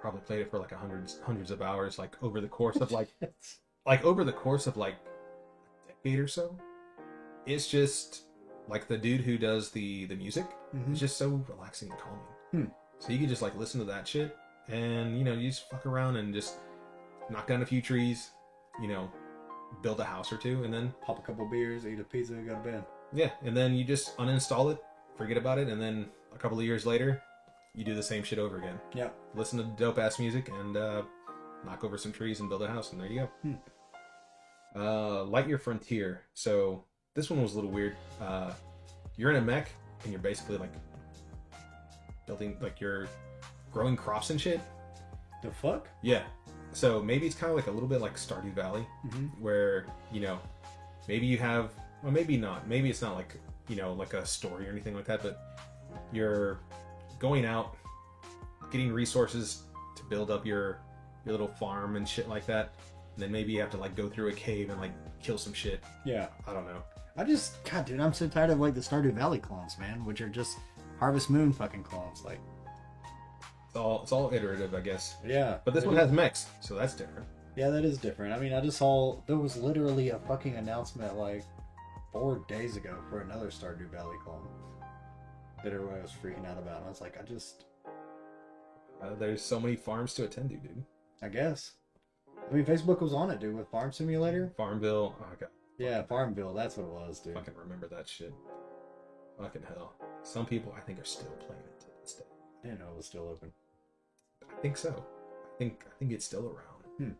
[0.00, 2.92] probably played it for like a hundreds hundreds of hours, like over the course of
[2.92, 3.08] like
[3.86, 4.94] like over the course of like
[5.88, 6.56] a decade or so.
[7.46, 8.24] It's just
[8.68, 10.44] like the dude who does the the music
[10.76, 10.90] Mhm.
[10.90, 12.22] It's just so relaxing and calming.
[12.52, 12.64] Hmm.
[12.98, 14.36] So you can just like listen to that shit,
[14.68, 16.56] and you know you just fuck around and just
[17.30, 18.30] knock down a few trees,
[18.82, 19.10] you know,
[19.82, 22.54] build a house or two, and then Pop a couple beers, eat a pizza, go
[22.54, 22.84] to bed.
[23.14, 24.78] yeah, and then you just uninstall it,
[25.16, 27.20] forget about it, and then a couple of years later,
[27.74, 28.78] you do the same shit over again.
[28.94, 29.08] Yeah.
[29.34, 31.02] Listen to dope ass music and uh,
[31.64, 33.28] knock over some trees and build a house, and there you go.
[33.42, 33.54] Hmm.
[34.76, 36.22] Uh, Lightyear Frontier.
[36.34, 36.84] So
[37.14, 37.96] this one was a little weird.
[38.20, 38.52] Uh,
[39.16, 39.70] you're in a mech
[40.04, 40.72] and you're basically like
[42.26, 43.08] building, like you're
[43.72, 44.60] growing crops and shit.
[45.42, 45.88] The fuck?
[46.02, 46.22] Yeah.
[46.72, 49.26] So maybe it's kind of like a little bit like Stardew Valley, Mm-hmm.
[49.42, 50.38] where you know
[51.08, 53.34] maybe you have well maybe not maybe it's not like
[53.68, 55.40] you know like a story or anything like that but
[56.12, 56.60] you're
[57.18, 57.76] going out
[58.70, 59.62] getting resources
[59.96, 60.80] to build up your
[61.24, 62.74] your little farm and shit like that
[63.14, 65.52] and then maybe you have to like go through a cave and like kill some
[65.52, 66.28] shit Yeah.
[66.46, 66.82] i don't know
[67.16, 70.20] I just, God, dude, I'm so tired of like the Stardew Valley clones, man, which
[70.20, 70.56] are just
[71.00, 72.22] Harvest Moon fucking clones.
[72.24, 72.38] Like,
[73.66, 75.58] it's all it's all iterative i guess yeah.
[75.64, 78.32] but this one has mechs so that's different Yeah, that is different.
[78.32, 81.42] I mean, I just saw there was literally a fucking announcement like
[82.12, 84.46] four days ago for another Stardew Valley clone
[85.64, 86.78] that everybody was freaking out about.
[86.78, 87.64] And I was like, I just,
[89.02, 90.84] uh, there's so many farms to attend to dude
[91.22, 91.72] I guess.
[92.50, 94.52] I mean, Facebook was on it, dude, with Farm Simulator.
[94.56, 96.54] farmville oh god Yeah, Farmville.
[96.54, 97.34] That's what it was, dude.
[97.34, 98.32] fucking remember that shit
[99.40, 102.24] fucking hell some people i think are still playing it to this day
[102.64, 103.52] I didn't know it was still open.
[104.42, 104.90] I think so.
[104.90, 106.82] I think I think it's still around.
[106.98, 107.12] Hmm.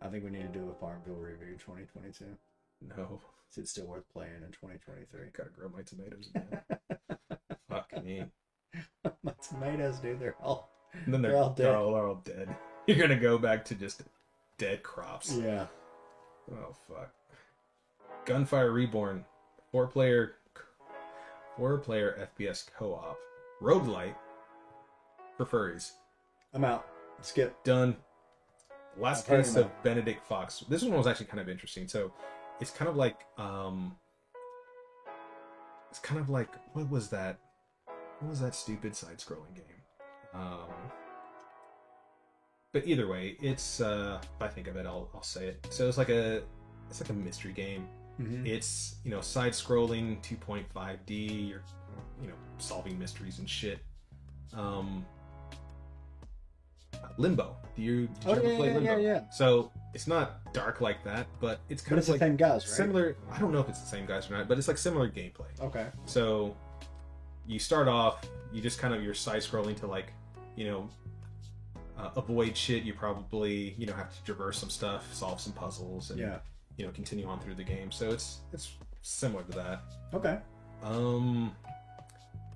[0.00, 2.24] I think we need to do a Farmville review 2022.
[2.88, 3.20] No,
[3.50, 5.20] Is it still worth playing in 2023?
[5.20, 6.60] I gotta grow my tomatoes again.
[7.68, 8.24] Fuck me.
[9.22, 10.70] My tomatoes, dude, they're all.
[11.04, 11.74] And then they're, They're all they're dead.
[11.74, 12.56] all, they're all dead.
[12.86, 14.02] You're gonna go back to just
[14.58, 15.32] dead crops.
[15.34, 15.66] Yeah.
[16.52, 17.12] Oh fuck.
[18.24, 19.24] Gunfire Reborn,
[19.70, 20.34] four player,
[21.56, 23.18] four player FPS co-op,
[23.60, 24.14] roguelite
[25.36, 25.92] for furries.
[26.54, 26.86] I'm out.
[27.20, 27.62] Skip.
[27.64, 27.96] done.
[28.98, 30.64] Last case of Benedict Fox.
[30.68, 31.88] This one was actually kind of interesting.
[31.88, 32.12] So
[32.60, 33.96] it's kind of like um
[35.90, 37.38] it's kind of like what was that?
[38.20, 39.64] What was that stupid side scrolling game?
[40.34, 40.68] Um
[42.72, 45.66] but either way, it's uh if I think of it I'll I'll say it.
[45.70, 46.42] So it's like a
[46.88, 47.88] it's like a mystery game.
[48.20, 48.46] Mm-hmm.
[48.46, 51.48] It's you know side scrolling 2.5D.
[51.48, 51.62] You're
[52.20, 53.78] you know solving mysteries and shit.
[54.54, 55.04] Um,
[57.18, 57.56] Limbo.
[57.74, 58.90] Do you, did you Oh, ever yeah, play yeah, Limbo?
[58.90, 59.30] yeah, yeah.
[59.30, 62.36] So it's not dark like that, but it's But kind it's of the like same
[62.36, 62.76] guys, right?
[62.76, 63.16] similar.
[63.30, 65.48] I don't know if it's the same guys or not, but it's like similar gameplay.
[65.60, 65.86] Okay.
[66.06, 66.56] So
[67.46, 70.12] you start off, you just kind of you're side scrolling to like,
[70.56, 70.88] you know,
[71.98, 72.84] uh, avoid shit.
[72.84, 76.38] You probably you know have to traverse some stuff, solve some puzzles, and Yeah.
[76.76, 77.90] you know continue on through the game.
[77.92, 78.72] So it's it's
[79.02, 79.82] similar to that.
[80.14, 80.38] Okay.
[80.82, 81.54] Um,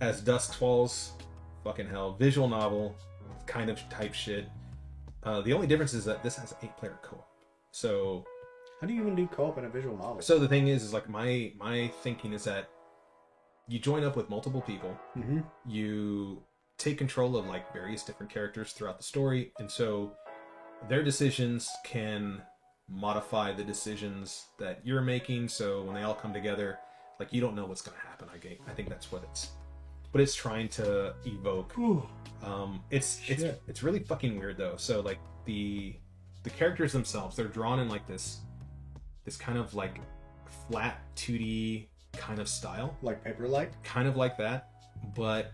[0.01, 1.13] as dusk falls,
[1.65, 2.97] fucking hell, visual novel,
[3.47, 4.49] kind of type shit.
[5.27, 7.27] Uh, the only difference is that this has eight player co-op.
[7.73, 8.25] So
[8.81, 10.23] How do you even do co-op in a visual novel?
[10.23, 12.71] so the thing is, is like my my thinking is that
[13.69, 15.41] you join up with multiple people mm-hmm.
[15.67, 16.41] you
[16.79, 20.13] take control of like various different characters throughout the story and so
[20.89, 22.41] their decisions can
[22.89, 26.79] modify the decisions that you're making so when they all come together
[27.19, 29.51] like you don't know what's going to happen i i think that's what it's
[30.13, 31.77] what it's trying to evoke
[32.43, 33.63] um it's it's Shit.
[33.67, 35.95] it's really fucking weird though so like the
[36.43, 38.41] the characters themselves they're drawn in like this
[39.25, 40.01] this kind of like
[40.69, 41.87] flat 2D
[42.17, 43.73] kind of style, Like Paper Light.
[43.83, 44.71] kind of like that,
[45.17, 45.53] but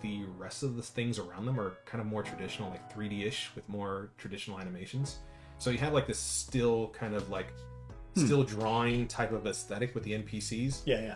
[0.00, 3.50] the rest of the things around them are kind of more traditional, like 3D ish
[3.56, 5.18] with more traditional animations.
[5.58, 7.48] So you have like this still kind of like
[8.14, 8.26] Hmm.
[8.26, 11.14] still drawing type of aesthetic with the NPCs, Yeah, yeah.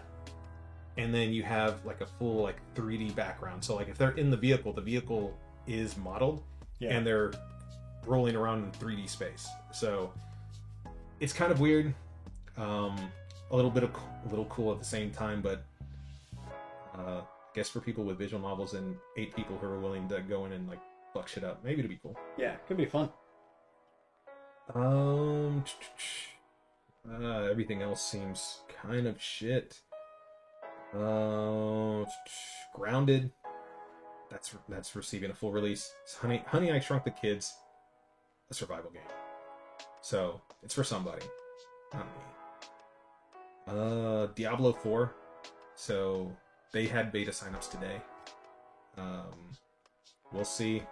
[0.99, 3.63] And then you have like a full like 3D background.
[3.63, 6.43] So like if they're in the vehicle, the vehicle is modeled
[6.79, 6.97] Yeah.
[6.97, 7.33] and they're
[8.07, 9.49] rolling around in 3D space.
[9.73, 10.13] So
[11.21, 11.95] it's kind of weird,
[12.57, 12.97] um,
[13.51, 15.63] a little bit of a little cool at the same time, but
[16.99, 17.23] uh, I
[17.55, 20.53] guess for people with visual novels and eight people who are willing to go in
[20.53, 20.81] and like
[21.13, 22.17] fuck shit up, maybe it'd be cool.
[22.39, 23.09] yeah, could be fun.
[24.75, 25.65] Um,
[27.11, 29.81] uh, everything else seems kind of shit.
[30.97, 32.05] Uh,
[32.75, 33.31] grounded.
[34.31, 35.93] That's that's receiving a full release.
[36.03, 37.55] It's Honey, Honey, I Shrunk the Kids,
[38.51, 39.03] a survival game.
[40.01, 41.25] So it's for somebody,
[41.93, 42.23] not me.
[43.69, 45.15] Uh, Diablo Four.
[45.75, 46.33] So
[46.73, 48.01] they had beta signups today.
[48.97, 49.53] Um,
[50.33, 50.83] we'll see.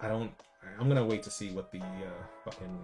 [0.00, 0.30] I don't.
[0.78, 2.78] I'm gonna wait to see what the uh, fucking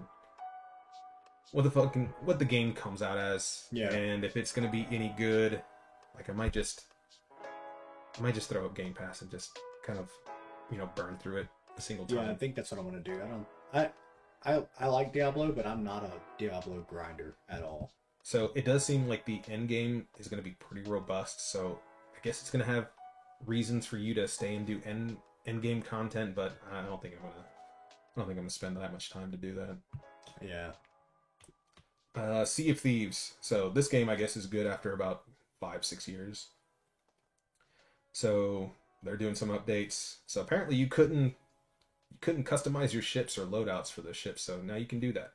[1.53, 3.67] what the fucking what the game comes out as.
[3.71, 3.93] Yeah.
[3.93, 5.63] And if it's gonna be any good,
[6.15, 6.85] like I might just
[8.19, 10.11] I might just throw up Game Pass and just kind of
[10.71, 12.19] you know burn through it a single time.
[12.19, 13.15] Yeah, I think that's what I'm gonna do.
[13.15, 13.47] I don't.
[13.73, 13.91] I.
[14.45, 17.93] I, I like Diablo, but I'm not a Diablo grinder at all.
[18.25, 21.53] So it does seem like the end game is going to be pretty robust.
[21.53, 21.79] So
[22.13, 22.89] I guess it's going to have
[23.47, 25.17] reasons for you to stay and do end
[25.47, 27.45] end game content, but I don't think I'm gonna.
[27.45, 29.77] I don't think I'm gonna spend that much time to do that.
[30.41, 30.73] Yeah.
[32.15, 33.35] Uh, sea of Thieves.
[33.41, 35.23] So this game, I guess, is good after about
[35.63, 36.49] five, six years.
[38.13, 38.73] So
[39.05, 40.17] they're doing some updates.
[40.27, 41.35] So apparently, you couldn't
[42.11, 44.43] you couldn't customize your ships or loadouts for the ships.
[44.43, 45.33] So now you can do that.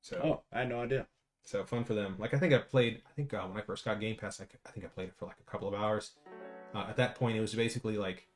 [0.00, 1.06] So Oh, I had no idea.
[1.44, 2.16] so fun for them.
[2.18, 3.02] Like I think I played.
[3.08, 5.14] I think uh, when I first got Game Pass, I, I think I played it
[5.18, 6.12] for like a couple of hours.
[6.74, 8.26] Uh, at that point, it was basically like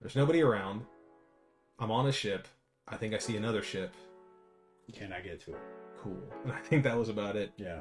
[0.00, 0.86] there's nobody around.
[1.78, 2.48] I'm on a ship.
[2.88, 3.94] I think I see another ship.
[4.92, 5.60] Can I get to it?
[6.02, 6.18] Cool.
[6.44, 7.52] And I think that was about it.
[7.56, 7.80] Yeah.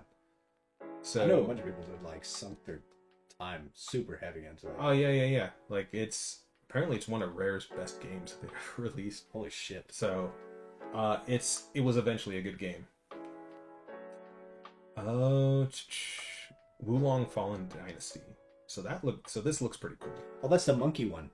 [1.04, 2.80] So I know a bunch of people that like sunk their
[3.40, 4.76] time super heavy into it.
[4.80, 5.50] Oh yeah, yeah, yeah.
[5.70, 9.26] Like it's apparently it's one of Rare's best games that they've ever released.
[9.34, 9.86] Holy shit.
[9.90, 10.32] So
[10.94, 12.86] uh it's it was eventually a good game.
[14.98, 15.68] Oh, Uh
[16.80, 18.22] Wo Long Fallen Dynasty.
[18.68, 20.14] So that look so this looks pretty cool.
[20.44, 21.30] Oh, that's the monkey one.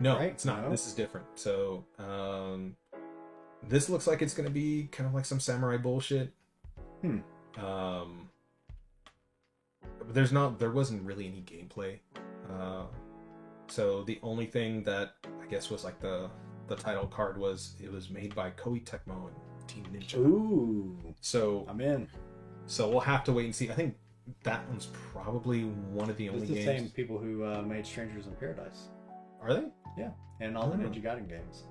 [0.00, 0.30] No, Right?
[0.30, 0.62] it's not.
[0.62, 0.70] No?
[0.70, 1.26] This is different.
[1.36, 2.76] So um
[3.68, 6.32] this looks like it's gonna be kind of like some samurai bullshit.
[7.00, 7.18] Hmm.
[7.58, 8.28] Um
[10.10, 11.98] there's not there wasn't really any gameplay.
[12.52, 12.84] Uh
[13.68, 16.30] so the only thing that I guess was like the
[16.68, 20.16] the title card was it was made by Koei Tecmo and Team Ninja.
[20.18, 20.96] Ooh.
[21.20, 22.08] So I'm in.
[22.66, 23.70] so we'll have to wait and see.
[23.70, 23.96] I think
[24.44, 26.66] that one's probably one of the It's only the games.
[26.66, 28.88] same people who uh, made Strangers in Paradise
[29.42, 29.64] Are they?
[29.98, 30.88] Yeah, and all the Oh.
[30.88, 31.64] Ninja Gaiden games.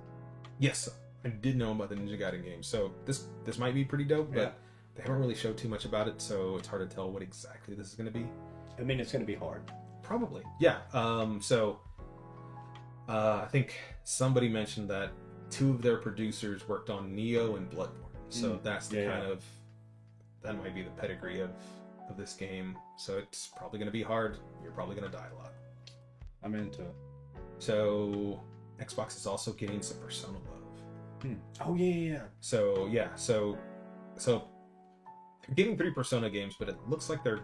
[0.59, 0.89] Yes,
[1.25, 2.61] I did know about the Ninja Gaiden game.
[2.63, 4.51] So this this might be pretty dope, but Yeah.
[5.01, 7.73] They haven't really showed too much about it, so it's hard to tell what exactly
[7.73, 8.27] this is going to be.
[8.77, 9.63] I mean, it's going to be hard.
[10.03, 10.77] Probably, yeah.
[10.93, 11.79] Um, so
[13.09, 15.11] uh, I think somebody mentioned that
[15.49, 19.23] two of their producers worked on Nioh and Bloodborne, so Mm, that's the yeah, kind
[19.23, 19.31] yeah.
[19.31, 19.43] of
[20.43, 21.49] that might be the pedigree of
[22.09, 22.77] of this game.
[22.97, 24.37] So it's probably going to be hard.
[24.61, 25.53] You're probably going to die a lot.
[26.43, 26.95] I'm into it.
[27.57, 28.39] So
[28.79, 31.21] Xbox is also getting some Persona love.
[31.23, 31.33] Hmm.
[31.59, 32.21] Oh yeah, yeah, yeah.
[32.39, 33.57] So yeah, so
[34.17, 34.47] so
[35.47, 37.41] they're getting three Persona games, but it looks like they're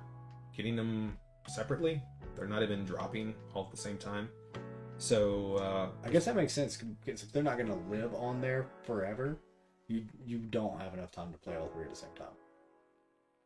[0.55, 1.17] getting them
[1.47, 2.01] separately.
[2.35, 4.29] They're not even dropping all at the same time.
[4.97, 8.41] So uh, I guess that makes sense because if they're not going to live on
[8.41, 9.37] there forever,
[9.87, 12.27] you you don't have enough time to play all three at the same time.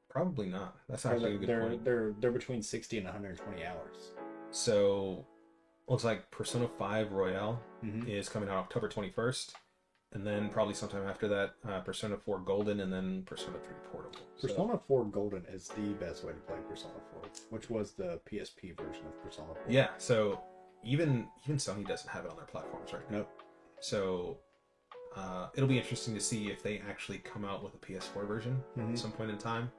[0.10, 0.76] probably not.
[0.90, 1.84] That's actually a good they're point.
[1.86, 4.12] they're they're between 60 and 120 hours.
[4.52, 5.26] So
[5.88, 8.08] looks like Persona Five Royal Mm-hmm.
[8.10, 9.56] is coming out October twenty first,
[10.14, 14.20] and then probably sometime after that, uh, Persona Four Golden, and then Persona Three Portable.
[14.38, 18.20] So- Persona 4 Golden is the best way to play Persona 4, which was the
[18.26, 19.64] PSP version of Persona 4.
[19.70, 20.42] Yeah, so
[20.84, 23.18] even even Sony doesn't have it on their platforms right now.
[23.20, 23.42] Nope.
[23.80, 24.38] So
[25.16, 28.64] uh, it'll be interesting to see if they actually come out with a PS4 version
[28.78, 28.94] Mhm.
[28.94, 29.72] at some point in time.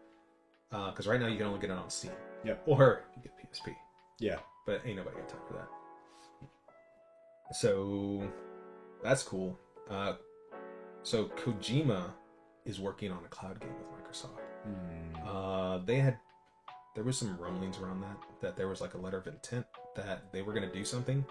[0.70, 2.12] Because right now you can only get it on Steam.
[2.44, 2.62] Yep.
[2.66, 3.76] Or you get PSP,
[4.18, 4.38] Yeah.
[4.66, 5.68] but ain't nobody got time for that.
[7.54, 8.30] So
[9.02, 9.58] that's cool.
[9.92, 10.14] Uh,
[11.02, 12.04] so Kojima
[12.64, 14.40] is working on a cloud game with Microsoft.
[14.64, 15.28] Hmm.
[15.28, 16.18] Uh, they had
[16.94, 20.32] there was some rumblings around that that there was like a letter of intent that
[20.32, 21.24] they were going to do something.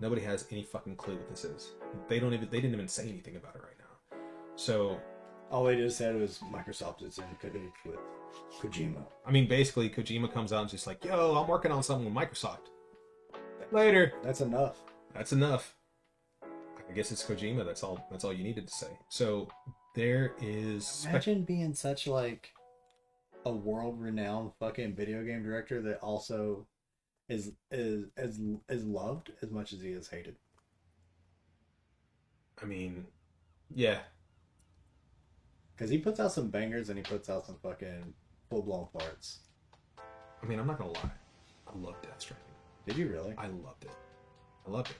[0.00, 1.72] Nobody has any fucking clue what this is.
[2.08, 4.18] They don't even they didn't even say anything about it right now.
[4.56, 5.00] So
[5.50, 7.98] All they just said was Microsoft is in cahoots with
[8.60, 9.04] Kojima.
[9.26, 12.14] I mean, basically, Kojima comes out and just like, "Yo, I'm working on something with
[12.14, 12.70] Microsoft."
[13.70, 14.14] Later.
[14.22, 14.82] That's enough.
[15.14, 15.76] That's enough.
[16.92, 17.64] I guess it's Kojima.
[17.64, 18.06] That's all.
[18.10, 18.98] That's all you needed to say.
[19.08, 19.48] So
[19.94, 21.06] there is.
[21.08, 22.52] Imagine being such like
[23.46, 26.66] a world-renowned fucking video game director that also
[27.30, 28.38] is is is
[28.68, 30.36] is loved as much as he is hated.
[32.62, 33.06] I mean,
[33.74, 34.00] yeah,
[35.74, 38.12] Because he puts out some bangers and he puts out some fucking
[38.50, 39.40] full-blown parts.
[39.98, 41.10] I mean, I'm not gonna lie.
[41.66, 42.46] I love Death Stranding.
[42.86, 43.34] Did you really?
[43.38, 43.96] I loved it.
[44.66, 44.96] I loved it.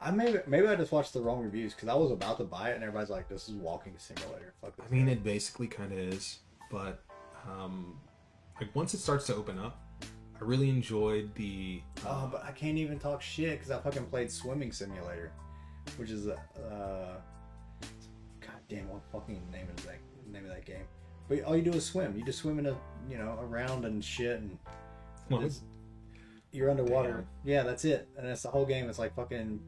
[0.00, 2.70] I maybe maybe I just watched the wrong reviews because I was about to buy
[2.70, 4.86] it and everybody's like, "This is walking simulator." Fuck this.
[4.88, 6.38] I mean, game." it basically kind of is,
[6.70, 7.02] but
[7.48, 7.98] um,
[8.60, 9.80] like once it starts to open up,
[10.40, 11.82] I really enjoyed the.
[12.06, 15.32] Uh, Oh, but I can't even talk shit because I fucking played Swimming Simulator,
[15.96, 17.16] which is a uh,
[18.40, 19.96] god damn what fucking name is that
[20.30, 20.84] name of that game?
[21.28, 22.16] But all you do is swim.
[22.16, 22.76] You just swim in a
[23.10, 24.58] you know around and shit, and
[25.28, 25.48] well,
[26.52, 27.26] you're underwater.
[27.44, 28.88] Yeah, that's it, and it's the whole game.
[28.88, 29.60] It's like fucking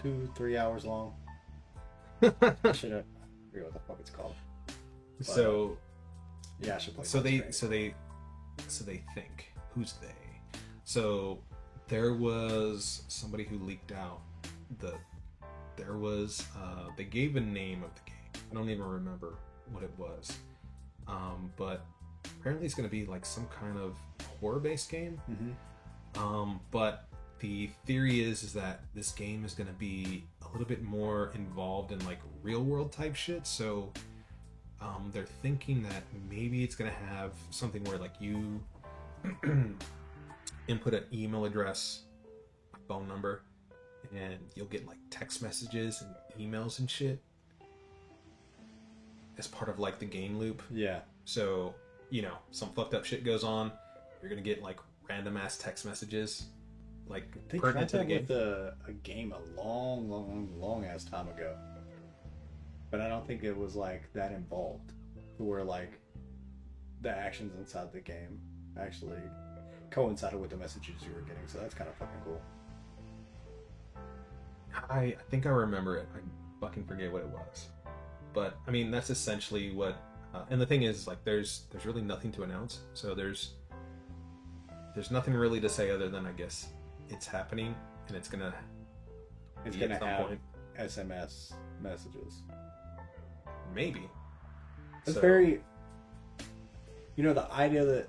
[0.00, 1.14] two three hours long.
[2.22, 3.04] I should have.
[3.04, 4.34] I forget what the fuck it's called.
[5.20, 5.76] so
[6.60, 7.04] Yeah, I should play.
[7.04, 7.94] so they so they
[8.66, 10.08] so they think who's they
[10.84, 11.38] so
[11.88, 14.20] there was somebody who leaked out
[14.80, 14.94] the
[15.76, 19.34] there was uh they gave a name of the game i don't even remember
[19.70, 20.32] what it was
[21.06, 21.86] um but
[22.40, 23.96] apparently it's going to be like some kind of
[24.40, 26.20] horror based game Mhm.
[26.20, 27.06] um but
[27.40, 31.30] the theory is is that this game is going to be a little bit more
[31.34, 33.46] involved in like real world type shit.
[33.46, 33.92] So
[34.80, 38.60] um, they're thinking that maybe it's going to have something where like you
[40.68, 42.02] input an email address
[42.86, 43.42] phone number
[44.16, 47.20] and you'll get like text messages and emails and shit
[49.36, 50.62] as part of like the game loop.
[50.70, 51.00] Yeah.
[51.24, 51.74] so
[52.10, 53.70] you know some fucked up shit goes on
[54.20, 56.46] you're gonna get like random ass text messages
[57.08, 61.04] like They pertinent to the game with a, a game a long, long, long ass
[61.04, 61.56] time ago.
[62.90, 64.92] But I don't think it was like that involved.
[65.38, 66.00] Where like
[67.00, 68.40] the actions inside the game
[68.78, 69.20] actually
[69.90, 71.46] coincided with the messages you were getting.
[71.46, 72.40] So that's kind of fucking cool.
[74.90, 76.08] I, I think I remember it.
[76.14, 76.18] I
[76.60, 77.68] fucking forget what it was,
[78.32, 79.96] but I mean that's essentially what.
[80.34, 82.80] Uh, and the thing is, like, there's there's really nothing to announce.
[82.92, 83.54] So there's
[84.94, 86.68] there's nothing really to say other than I guess
[87.08, 87.74] it's happening
[88.08, 88.54] and it's gonna
[89.64, 90.40] It's gonna have point.
[90.76, 92.42] SMS messages.
[93.74, 94.08] maybe.
[95.04, 95.62] It's So- very,
[97.16, 98.08] you know, the idea that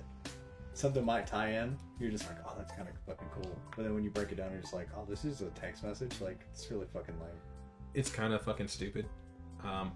[0.73, 1.77] something might tie in.
[1.99, 3.59] You're just like, oh, that's kind of fucking cool.
[3.75, 5.83] But then when you break it down, you're just like, oh, this is a text
[5.83, 6.21] message.
[6.21, 7.29] Like, it's really fucking lame.
[7.93, 9.05] it's kind of fucking stupid.
[9.63, 9.91] Um,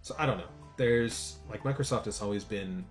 [0.00, 0.48] so I don't know.
[0.76, 2.84] There's like Microsoft has always been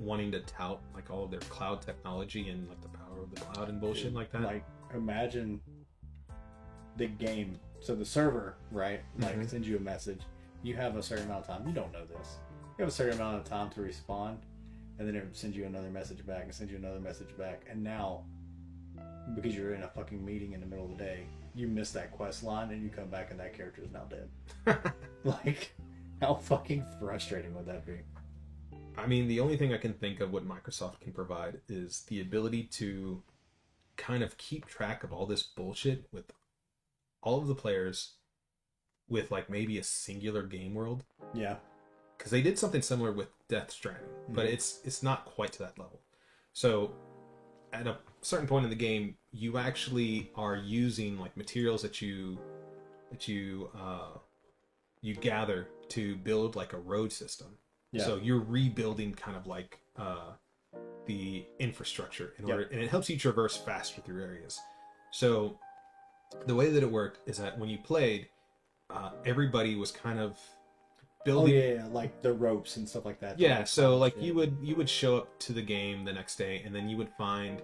[0.00, 2.88] wanting to tout like all of their cloud technology and like the
[3.32, 4.42] the cloud and bullshit like that.
[4.42, 5.60] Like, imagine
[6.96, 7.58] the game.
[7.80, 9.00] So the server, right?
[9.18, 9.48] Like, Mhm.
[9.48, 10.20] sends you a message.
[10.62, 11.66] You have a certain amount of time.
[11.68, 12.38] You don't know this.
[12.78, 14.38] You have a certain amount of time to respond,
[14.98, 17.82] and then it sends you another message back, and sends you another message back, and
[17.82, 18.24] now,
[19.34, 22.10] because you're in a fucking meeting in the middle of the day, you miss that
[22.12, 24.28] quest line, and you come back, and that character is now dead.
[25.24, 25.74] Like,
[26.20, 28.00] how fucking frustrating would that be?
[28.96, 32.20] I mean, the only thing I can think of what Microsoft can provide is the
[32.20, 33.22] ability to
[33.96, 36.32] kind of keep track of all this bullshit with
[37.22, 38.14] all of the players
[39.08, 41.56] with like maybe a singular game world Yeah.
[42.16, 44.52] because they did something similar with Death Stranding, but Mhm.
[44.52, 46.00] it's it's not quite to that level.
[46.52, 46.94] So
[47.72, 52.38] at a certain point in the game, you actually are using like materials that you
[53.10, 54.18] that you uh,
[55.00, 57.58] you gather to build like a road system.
[57.94, 58.04] Yeah.
[58.04, 60.32] So you're rebuilding kind of like uh,
[61.06, 62.56] the infrastructure in Yep.
[62.56, 64.58] order, and it helps you traverse faster through areas.
[65.12, 65.58] So
[66.46, 68.28] the way that it worked is that when you played,
[68.90, 70.38] uh, everybody was kind of
[71.00, 73.38] Oh building yeah, yeah, like the ropes and stuff like that.
[73.40, 74.24] yeah so like Yeah.
[74.24, 76.98] you would you would show up to the game the next day and then you
[76.98, 77.62] would find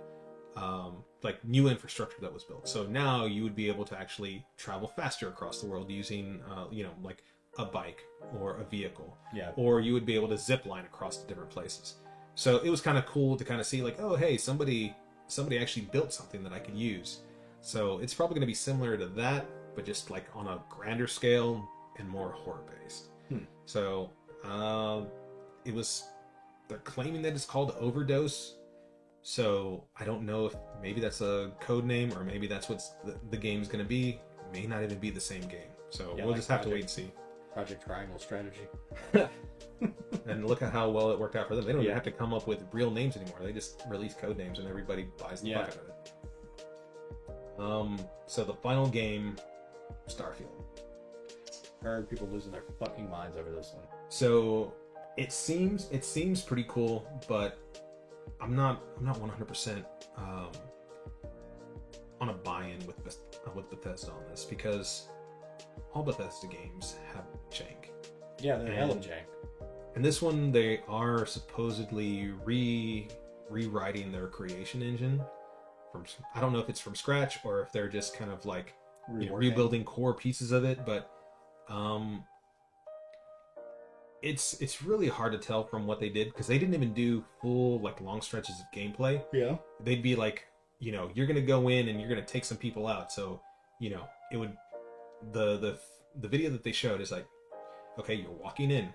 [0.57, 4.47] um, like new infrastructure that was built so now you would be able to actually
[4.57, 7.23] travel faster across the world using uh, you know like
[7.59, 8.05] a bike
[8.39, 9.17] or a vehicle.
[9.35, 9.53] Yeah.
[9.57, 11.97] or you would be able to zip line across to different places.
[12.35, 14.95] So it was kind of cool to kind of see like oh hey somebody
[15.27, 17.21] somebody actually built something that i could use.
[17.61, 21.07] So it's probably going to be similar to that but just like on a grander
[21.07, 23.07] scale and more horror based.
[23.29, 23.45] Hmm.
[23.67, 24.11] so
[24.45, 25.03] uh,
[25.65, 26.05] it was
[26.69, 28.57] they're claiming that it's called overdose.
[29.23, 33.17] So i don't know if maybe that's a code name or maybe that's what the,
[33.31, 34.21] the game's going to be.
[34.53, 35.71] May not even be the same game.
[35.91, 37.13] So Yeah, we'll like just have to wait and see
[37.53, 38.69] Project Triangle strategy.
[40.27, 41.65] and look at how well it worked out for them.
[41.65, 41.89] They don't Yeah.
[41.89, 43.39] even have to come up with real names anymore.
[43.43, 45.65] They just release code names and everybody buys the Yeah.
[45.65, 47.61] fuck out of it.
[47.61, 49.37] Um, so the final game,
[50.09, 50.65] Starfield.
[51.83, 53.85] Heard people losing their fucking minds over this one.
[54.09, 54.75] So
[55.17, 57.59] it seems it seems pretty cool, but
[58.41, 59.85] I'm not I'm not 100 percent
[60.17, 60.51] um,
[62.21, 65.09] on a buy-in with Beth- uh, with Bethesda on this because
[65.93, 67.91] all Bethesda games have jank.
[68.41, 69.25] Yeah, they're hella jank.
[69.95, 73.09] And this one, they are supposedly re
[73.49, 75.21] rewriting their creation engine
[75.91, 76.05] from.
[76.35, 78.75] I don't know if it's from scratch or if they're just kind of like
[79.19, 80.87] you know, rebuilding core pieces of it.
[80.87, 81.11] But
[81.69, 82.25] um,
[84.23, 87.25] it's it's really hard to tell from what they did because they didn't even do
[87.41, 89.23] full like long stretches of gameplay.
[89.33, 89.57] Yeah.
[89.83, 90.47] They'd be like,
[90.79, 93.11] you know, you're gonna go in and you're gonna take some people out.
[93.11, 93.41] So
[93.81, 94.57] you know, it would
[95.33, 95.79] the the
[96.21, 97.27] the video that they showed is like,
[97.99, 98.93] okay, you're walking in,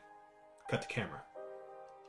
[0.70, 1.22] cut the camera.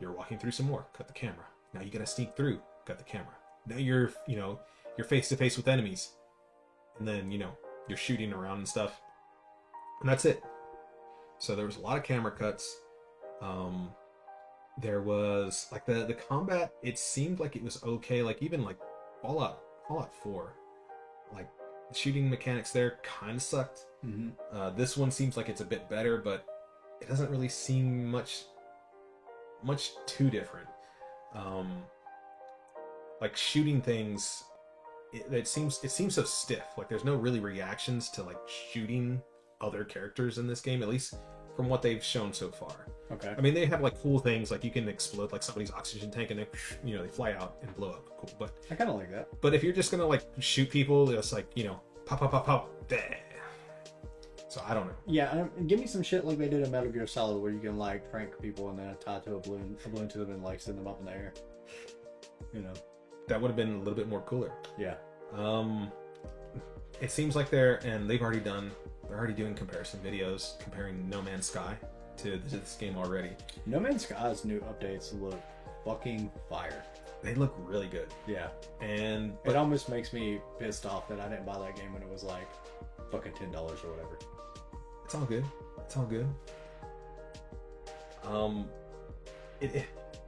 [0.01, 1.47] You're walking through some more, cut the camera.
[1.73, 3.35] Now you gotta sneak through, cut the camera.
[3.67, 4.61] Now you're you know
[4.97, 6.13] you're face to face with enemies,
[6.99, 7.53] and then you know
[7.89, 9.01] you're shooting around and stuff,
[10.01, 10.43] and that's it.
[11.39, 12.81] So there was a lot of camera cuts.
[13.43, 13.91] Um,
[14.81, 16.73] there was like the the combat.
[16.83, 18.23] It seemed like it was okay.
[18.23, 18.79] Like even like
[19.23, 20.55] Fallout Fallout Four,
[21.33, 21.49] like
[21.89, 23.87] the shooting mechanics there kind of sucked.
[24.05, 24.29] Mm-hmm.
[24.57, 26.45] Uh, this one seems like it's a bit better, but
[27.01, 28.45] it doesn't really seem much
[29.63, 30.69] much too different.
[31.35, 31.83] Um,
[33.21, 34.45] like shooting things,
[35.13, 36.65] it, it seems it seems so stiff.
[36.77, 38.39] Like there's no really reactions to like
[38.73, 39.23] shooting
[39.61, 41.15] other characters in this game, at least
[41.57, 42.87] from what they've shown so far.
[43.13, 43.35] Okay.
[43.37, 46.31] I mean, they have like cool things like you can explode like somebody's oxygen tank
[46.31, 46.47] and they,
[46.85, 48.09] you know, they fly out and blow up.
[48.19, 49.29] Cool, but I kind of like that.
[49.41, 52.47] but if you're just gonna like shoot people, it's like you know, pop, pop, pop,
[52.47, 52.89] pop.
[52.89, 52.97] Bah.
[54.49, 54.95] So I don't know.
[55.07, 57.61] Yeah, um, give me some shit like they did in Metal Gear Solid, where you
[57.61, 60.43] can like prank people and then tie to a balloon, a balloon to them, and
[60.43, 61.35] like send them up in the air.
[62.53, 62.73] You know.
[63.29, 64.53] That would have been a little bit more cooler.
[64.79, 64.95] Yeah.
[65.35, 65.91] Um,
[67.01, 68.71] it seems like they're and they've already done.
[69.09, 71.77] They're already doing comparison videos comparing No Man's Sky
[72.19, 73.31] to, this game already.
[73.67, 75.41] No Man's Sky's new updates look
[75.85, 76.83] fucking fire.
[77.23, 78.49] They look really good, Yeah.
[78.81, 82.09] and It almost makes me pissed off that I didn't buy that game when it
[82.09, 82.47] was like
[83.11, 84.19] fucking ten dollars or whatever.
[85.05, 85.45] it's all good.
[85.79, 86.27] It's all good.
[88.25, 88.69] Um,
[89.61, 89.85] it, it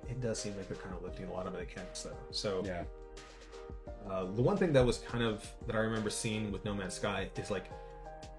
[0.08, 2.17] it does seem like they're kind of lifting a lot of mechanics though.
[2.31, 2.84] So Yeah.
[4.08, 6.94] Uh, the one thing that was kind of that I remember seeing with No Man's
[6.94, 7.67] Sky is like,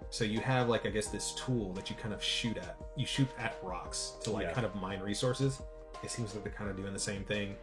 [0.09, 2.77] so you have like I guess this tool that you kind of shoot at.
[2.97, 4.53] You shoot at rocks to like Yeah.
[4.53, 5.61] kind of mine resources.
[6.03, 7.55] It seems like they're kind of doing the same thing.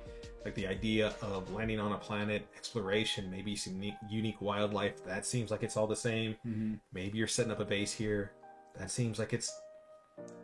[0.44, 5.04] Like the idea of landing on a planet, exploration, maybe some unique, unique wildlife.
[5.04, 6.36] That seems like it's all the same.
[6.46, 6.74] Mm-hmm.
[6.92, 8.30] Maybe you're setting up a base here.
[8.78, 9.50] That seems like it's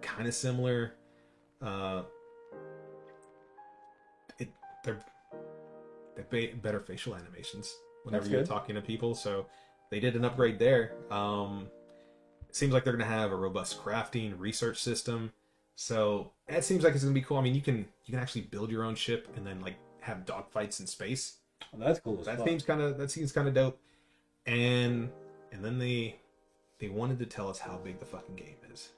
[0.00, 0.94] kind of similar.
[1.60, 2.02] Uh,
[4.39, 4.48] it
[4.84, 4.98] they're
[6.16, 7.72] they ba- better facial animations
[8.05, 8.48] whenever That's you're good.
[8.48, 9.14] talking to people.
[9.14, 9.47] So
[9.90, 10.94] they did an upgrade there.
[11.10, 11.68] Um,
[12.52, 15.32] seems like they're gonna have a robust crafting research system.
[15.74, 17.39] So that seems like it's gonna be cool.
[17.39, 20.24] I mean, you can you can actually build your own ship and then like have
[20.24, 21.39] dogfights in space.
[21.72, 23.81] Well, that's cool That seems kind of that seems kind of dope.
[24.47, 25.10] And
[25.52, 26.16] and then they
[26.78, 28.90] they wanted to tell us how big the fucking game is.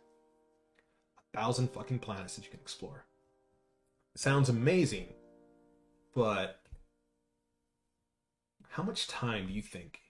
[1.19, 3.05] A thousand fucking planets that you can explore.
[4.17, 5.09] Sounds amazing,
[6.15, 6.61] but
[8.71, 10.01] how much time do you think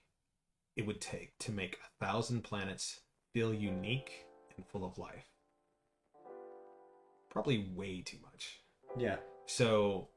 [0.75, 3.01] it would take to make a thousand planets
[3.35, 5.25] feel unique and full of life?
[7.29, 8.61] Probably way too much.
[8.97, 9.17] Yeah.
[9.45, 10.07] So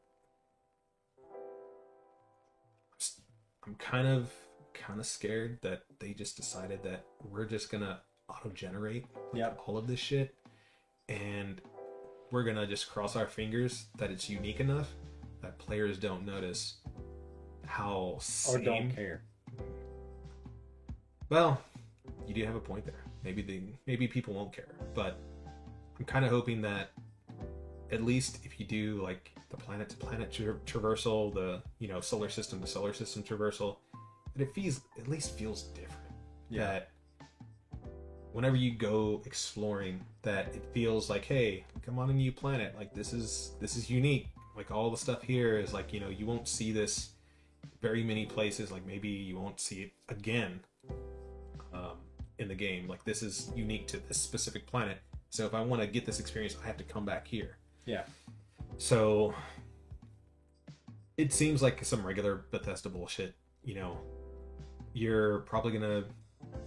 [3.67, 4.33] I'm kind of
[4.73, 9.63] kind of scared that they just decided that we're just gonna auto generate Yep.
[9.67, 10.37] all of this shit
[11.09, 11.61] and
[12.31, 14.95] we're gonna just cross our fingers that it's unique enough
[15.43, 16.77] that players don't notice
[17.67, 19.25] how Or don't care.
[21.31, 21.61] well,
[22.25, 23.05] you do have a point there.
[23.29, 25.19] Maybe the maybe people won't care, but
[25.99, 26.93] I'm kind of hoping that
[27.93, 30.31] at least if you do like the planet to planet
[30.65, 33.77] traversal, the you know solar system to solar system traversal,
[34.35, 36.11] that it feels at least feels different.
[36.49, 36.67] Yeah.
[36.67, 36.91] That
[38.33, 42.75] whenever you go exploring, that it feels like, hey, come on a new planet.
[42.79, 44.29] Like this is this is unique.
[44.57, 47.11] Like all the stuff here is like you know you won't see this
[47.83, 48.73] very many places.
[48.73, 50.61] Like maybe you won't see it again
[52.39, 52.89] in the game.
[52.89, 54.99] Like this is unique to this specific planet.
[55.31, 57.59] So if I want to get this experience, I have to come back here.
[57.85, 58.03] Yeah.
[58.79, 59.35] So
[61.17, 63.35] it seems like some regular Bethesda bullshit.
[63.65, 63.99] You know,
[64.95, 66.05] you're probably gonna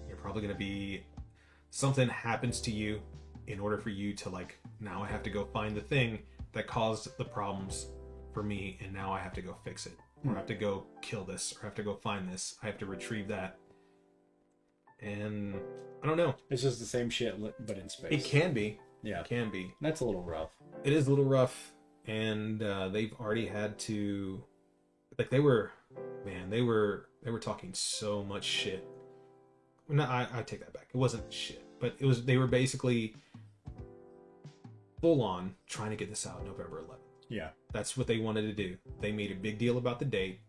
[0.08, 1.04] you're probably gonna be
[1.70, 3.02] something happens to you
[3.48, 6.20] in order for you to like now I have to go find the thing
[6.52, 7.88] that caused the problems
[8.34, 9.98] for me and now I have to go fix it.
[10.26, 12.56] Or I have to go kill this or I have to go find this.
[12.62, 13.58] I have to retrieve that.
[15.02, 15.56] And
[16.04, 16.36] I don't know.
[16.50, 18.12] It's just the same shit, but in space.
[18.12, 18.80] It can be.
[19.04, 19.74] Yeah, It can be.
[19.82, 20.52] that's a little rough.
[20.84, 21.74] It is a little rough
[22.08, 24.44] and uh, they've already had to
[25.18, 25.72] like they were
[26.26, 28.88] man, they were they were talking so much shit.
[29.88, 30.88] No, I, I take that back.
[30.94, 33.16] It wasn't shit, but it was they were basically
[35.02, 36.98] full on trying to get this out November 11th.
[37.30, 38.78] Yeah, That's what they wanted to do.
[39.00, 40.42] They made a big deal about the date,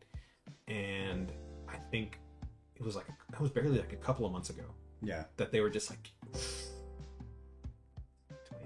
[0.66, 1.32] and
[1.68, 2.18] I think
[2.82, 4.64] it was like that was barely like a couple of months ago
[5.02, 5.24] yeah.
[5.36, 6.10] that they were just like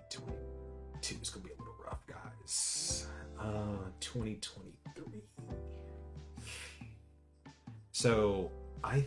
[0.09, 3.07] 2022 is gonna be a little rough, guys.
[3.39, 5.21] Uh, 2023.
[7.93, 8.51] So
[8.83, 9.05] I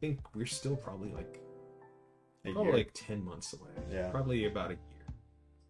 [0.00, 1.40] think we're still probably like
[2.44, 2.76] A probably year.
[2.78, 3.70] like 10 months away.
[3.90, 4.10] Yeah.
[4.10, 4.80] Probably about a year.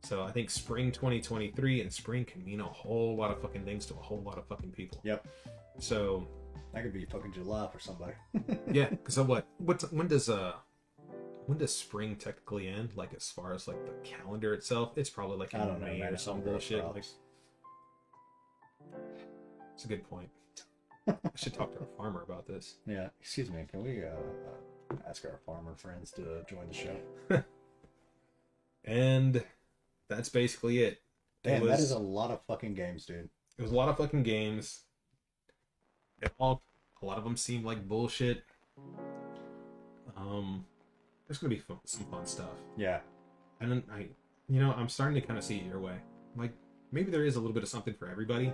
[0.03, 3.87] So I think spring 2023 and spring can mean a whole lot of fucking things
[3.87, 5.01] to a whole lot of fucking people.
[5.05, 5.29] Yep.
[5.79, 6.27] So
[6.73, 8.13] That could be fucking July for somebody.
[8.73, 8.91] yeah.
[9.09, 9.47] So what?
[9.59, 9.83] What?
[9.93, 10.53] When does uh?
[11.47, 12.91] When does spring technically end?
[12.95, 15.87] Like as far as like the calendar itself, it's probably like in I don't know,
[15.87, 16.15] May man.
[16.15, 16.85] or some bullshit.
[16.85, 17.05] Like,
[19.75, 20.29] it's a good point.
[21.09, 22.77] I should talk to a farmer about this.
[22.87, 23.09] Yeah.
[23.21, 23.65] Excuse me.
[23.69, 27.43] Can we uh, uh, ask our farmer friends to join the show?
[28.85, 29.45] And
[30.09, 31.03] that's basically it.
[31.43, 33.29] Damn, it was, that is a lot of fucking games, dude.
[33.59, 34.81] It was a lot of fucking games.
[36.21, 36.63] It all,
[37.03, 38.43] a lot of them seem like bullshit.
[40.17, 40.65] Um,
[41.27, 42.51] there's gonna be fun, some fun stuff.
[42.77, 43.01] Yeah.
[43.61, 44.09] And then I,
[44.49, 45.97] you know, I'm starting to kind of see it your way.
[46.37, 46.53] Like
[46.93, 48.53] maybe there is a little bit of something for everybody,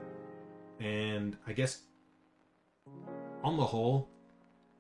[0.81, 1.83] and I guess
[3.43, 4.09] on the whole,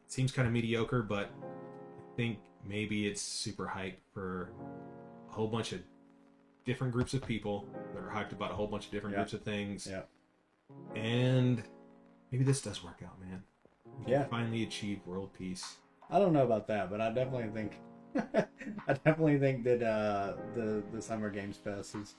[0.06, 1.02] it seems kind of mediocre.
[1.02, 4.50] But I think maybe it's super hype for
[5.31, 5.81] a whole bunch of
[6.65, 9.23] different groups of people that are hyped about a whole bunch of different Yeah.
[9.23, 9.86] groups of things.
[9.90, 10.02] Yeah.
[11.00, 11.62] And
[12.30, 13.42] maybe this does work out, man.
[14.02, 14.24] Can Yeah.
[14.24, 15.76] Finally achieve world peace.
[16.10, 17.78] I don't know about that, but I definitely think
[18.88, 22.14] I definitely think that uh, the the Summer Games Fest is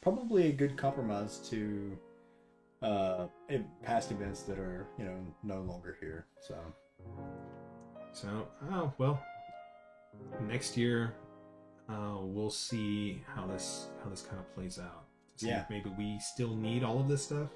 [0.00, 1.96] probably a good compromise to
[2.82, 3.26] uh,
[3.82, 6.26] past events that are you know no longer here.
[6.40, 6.54] So
[8.12, 9.22] So, oh well.
[10.48, 11.14] Next year,
[11.88, 15.04] uh, we'll see how this how this kind of plays out.
[15.38, 15.62] Yeah.
[15.62, 17.48] if maybe we still need all of this stuff.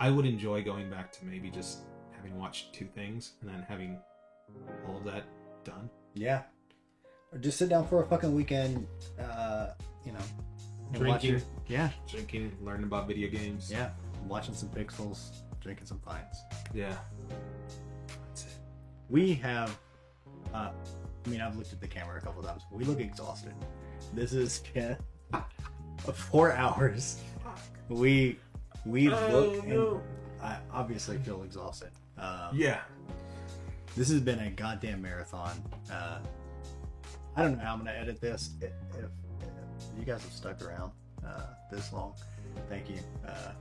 [0.00, 1.80] I would enjoy going back to maybe just
[2.16, 3.98] having watched two things and then having
[4.88, 5.24] all of that
[5.62, 5.88] done.
[6.14, 6.42] yeah,
[7.32, 8.86] or just sit down for a fucking weekend.
[9.20, 9.68] Uh,
[10.04, 10.18] you know,
[10.94, 11.30] and watch Drinking.
[11.30, 13.70] your- yeah, Drinking, learning about video games.
[13.70, 13.90] yeah,
[14.26, 16.40] watching some pixels, drinking some pints.
[16.74, 16.96] Yeah.
[18.26, 18.58] That's it.
[19.10, 19.78] We have,
[20.54, 20.70] uh,
[21.24, 22.62] I mean, I've looked at the camera a couple times.
[22.72, 23.52] We look exhausted.
[24.14, 24.96] This is been
[26.14, 27.20] four hours.
[27.88, 28.38] We
[28.86, 30.00] we look and
[30.42, 31.90] I obviously feel exhausted.
[32.18, 32.80] Um, Yeah.
[33.96, 35.60] This has been a goddamn marathon.
[35.92, 36.18] Uh,
[37.36, 38.50] I don't know how I'm gonna edit this.
[38.60, 40.92] If, if, if you guys have stuck around
[41.26, 42.14] uh, this long,
[42.68, 42.98] thank you.
[43.26, 43.52] Uh,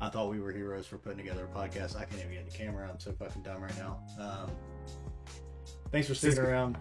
[0.00, 1.96] I thought we were heroes for putting together a podcast.
[1.96, 2.88] I can't even get the camera.
[2.90, 4.00] I'm so fucking dumb right now.
[4.18, 4.50] Um,
[5.92, 6.78] thanks for sticking This- around.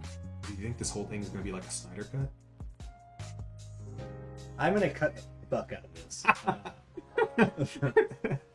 [0.48, 2.32] Do you think this whole thing is going to be like a Snyder cut?
[4.58, 6.24] I'm gonna cut the fuck out of this.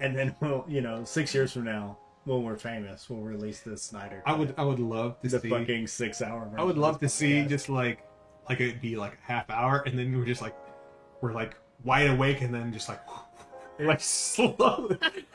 [0.00, 3.82] And then we'll, you know, six years from now, when we're famous, we'll release this
[3.82, 4.22] Snyder.
[4.26, 6.44] I would I would love to the see fucking six hour.
[6.44, 6.60] Version.
[6.60, 7.50] I would love to see just.
[7.50, 8.04] just like
[8.48, 10.54] like it'd be like a half hour and then we're just like
[11.20, 13.00] we're like wide awake and then just like
[13.80, 14.90] like slow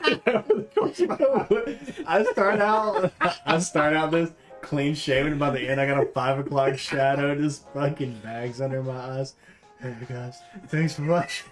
[2.06, 5.38] I start out, I start out this clean shaven.
[5.38, 9.34] By the end, I got a five o'clock shadow, just fucking bags under my eyes.
[9.80, 11.50] Hey guys, thanks for watching.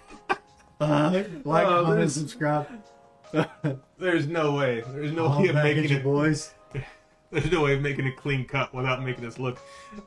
[0.83, 2.67] Uh, like, Oh, comment, this- subscribe.
[3.99, 6.53] there's no way there's no All way of back at making you, it boys.
[7.31, 9.59] there's no way of making a clean cut without making us look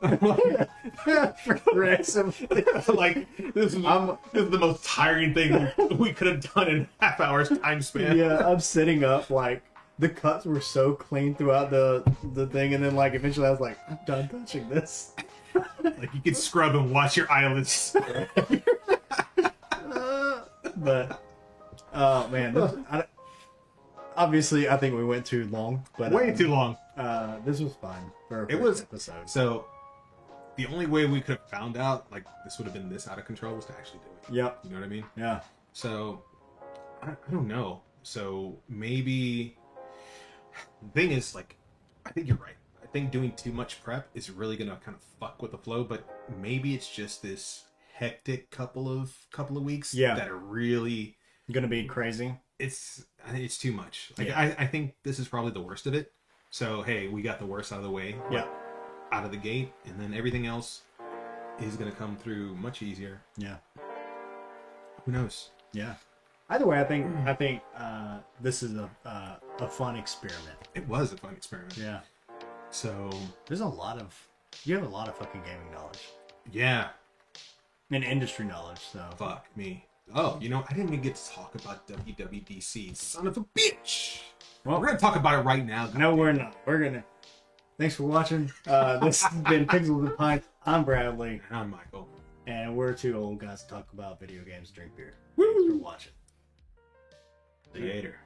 [1.44, 2.64] Progressively.
[2.94, 6.88] like this is, I'm- this is the most tiring thing we could have done in
[7.00, 9.62] half hours time span yeah, I'm sitting up like
[9.98, 13.60] the cuts were so clean throughout the the thing, and then like eventually I was
[13.60, 15.14] like, I'm done touching this.
[15.82, 17.96] like you could scrub and watch your eyelids
[20.76, 21.22] but
[21.94, 23.04] oh man, this, I,
[24.16, 27.74] obviously I think we went too long, but way um, too long Uh, this was
[27.74, 28.10] fun.
[28.28, 29.28] For It first was- episode.
[29.28, 29.66] so
[30.56, 33.18] the only way we could have found out like this would have been this out
[33.18, 34.60] of control was to actually do it Yep.
[34.64, 35.40] you know what i mean Yeah.
[35.74, 36.22] So
[37.02, 37.82] I, I don't know.
[38.02, 39.58] So maybe
[40.82, 41.56] the thing is like
[42.06, 42.56] I think you're right.
[42.82, 45.84] I think doing too much prep is really gonna kind of fuck with the flow.
[45.84, 46.08] But
[46.40, 47.64] maybe it's just this
[47.96, 50.14] hectic couple of couple of weeks Yeah.
[50.14, 51.16] that are really
[51.50, 52.34] Gonna be crazy.
[52.58, 54.12] it's I think it's too much.
[54.18, 54.38] Like Yeah.
[54.38, 56.12] I, I think this is probably the worst of it.
[56.50, 58.16] So hey, we got the worst out of the way.
[58.30, 58.46] Yeah.
[59.12, 60.82] Out of the gate, and then everything else
[61.60, 63.22] is gonna come through much easier.
[63.36, 63.56] Yeah.
[65.04, 65.50] Who knows?
[65.72, 65.94] Yeah.
[66.50, 70.58] Either way, I think I think uh, this is a uh, a fun experiment.
[70.74, 71.76] It was a fun experiment.
[71.78, 72.00] Yeah.
[72.70, 73.10] So
[73.46, 74.14] There's a lot of
[74.64, 76.00] you have a lot of fucking gaming knowledge
[76.52, 76.88] yeah,
[77.90, 78.80] and industry knowledge.
[78.80, 79.86] So fuck me.
[80.14, 82.96] Oh, you know, I didn't even get to talk about WWDC.
[82.96, 84.20] Son of a bitch.
[84.64, 85.88] Well- we're gonna talk about it right now.
[85.96, 86.56] no, we're not.
[86.66, 87.04] We're gonna.
[87.78, 88.50] Thanks for watching.
[88.66, 90.44] Uh, this has been Pixels and Pint.
[90.64, 92.08] I'm Bradley, And I'm Michael.
[92.46, 95.12] and we're two old guys to talk about video games, drink beer.
[95.36, 96.12] Thanks for watching.
[97.74, 98.16] Later.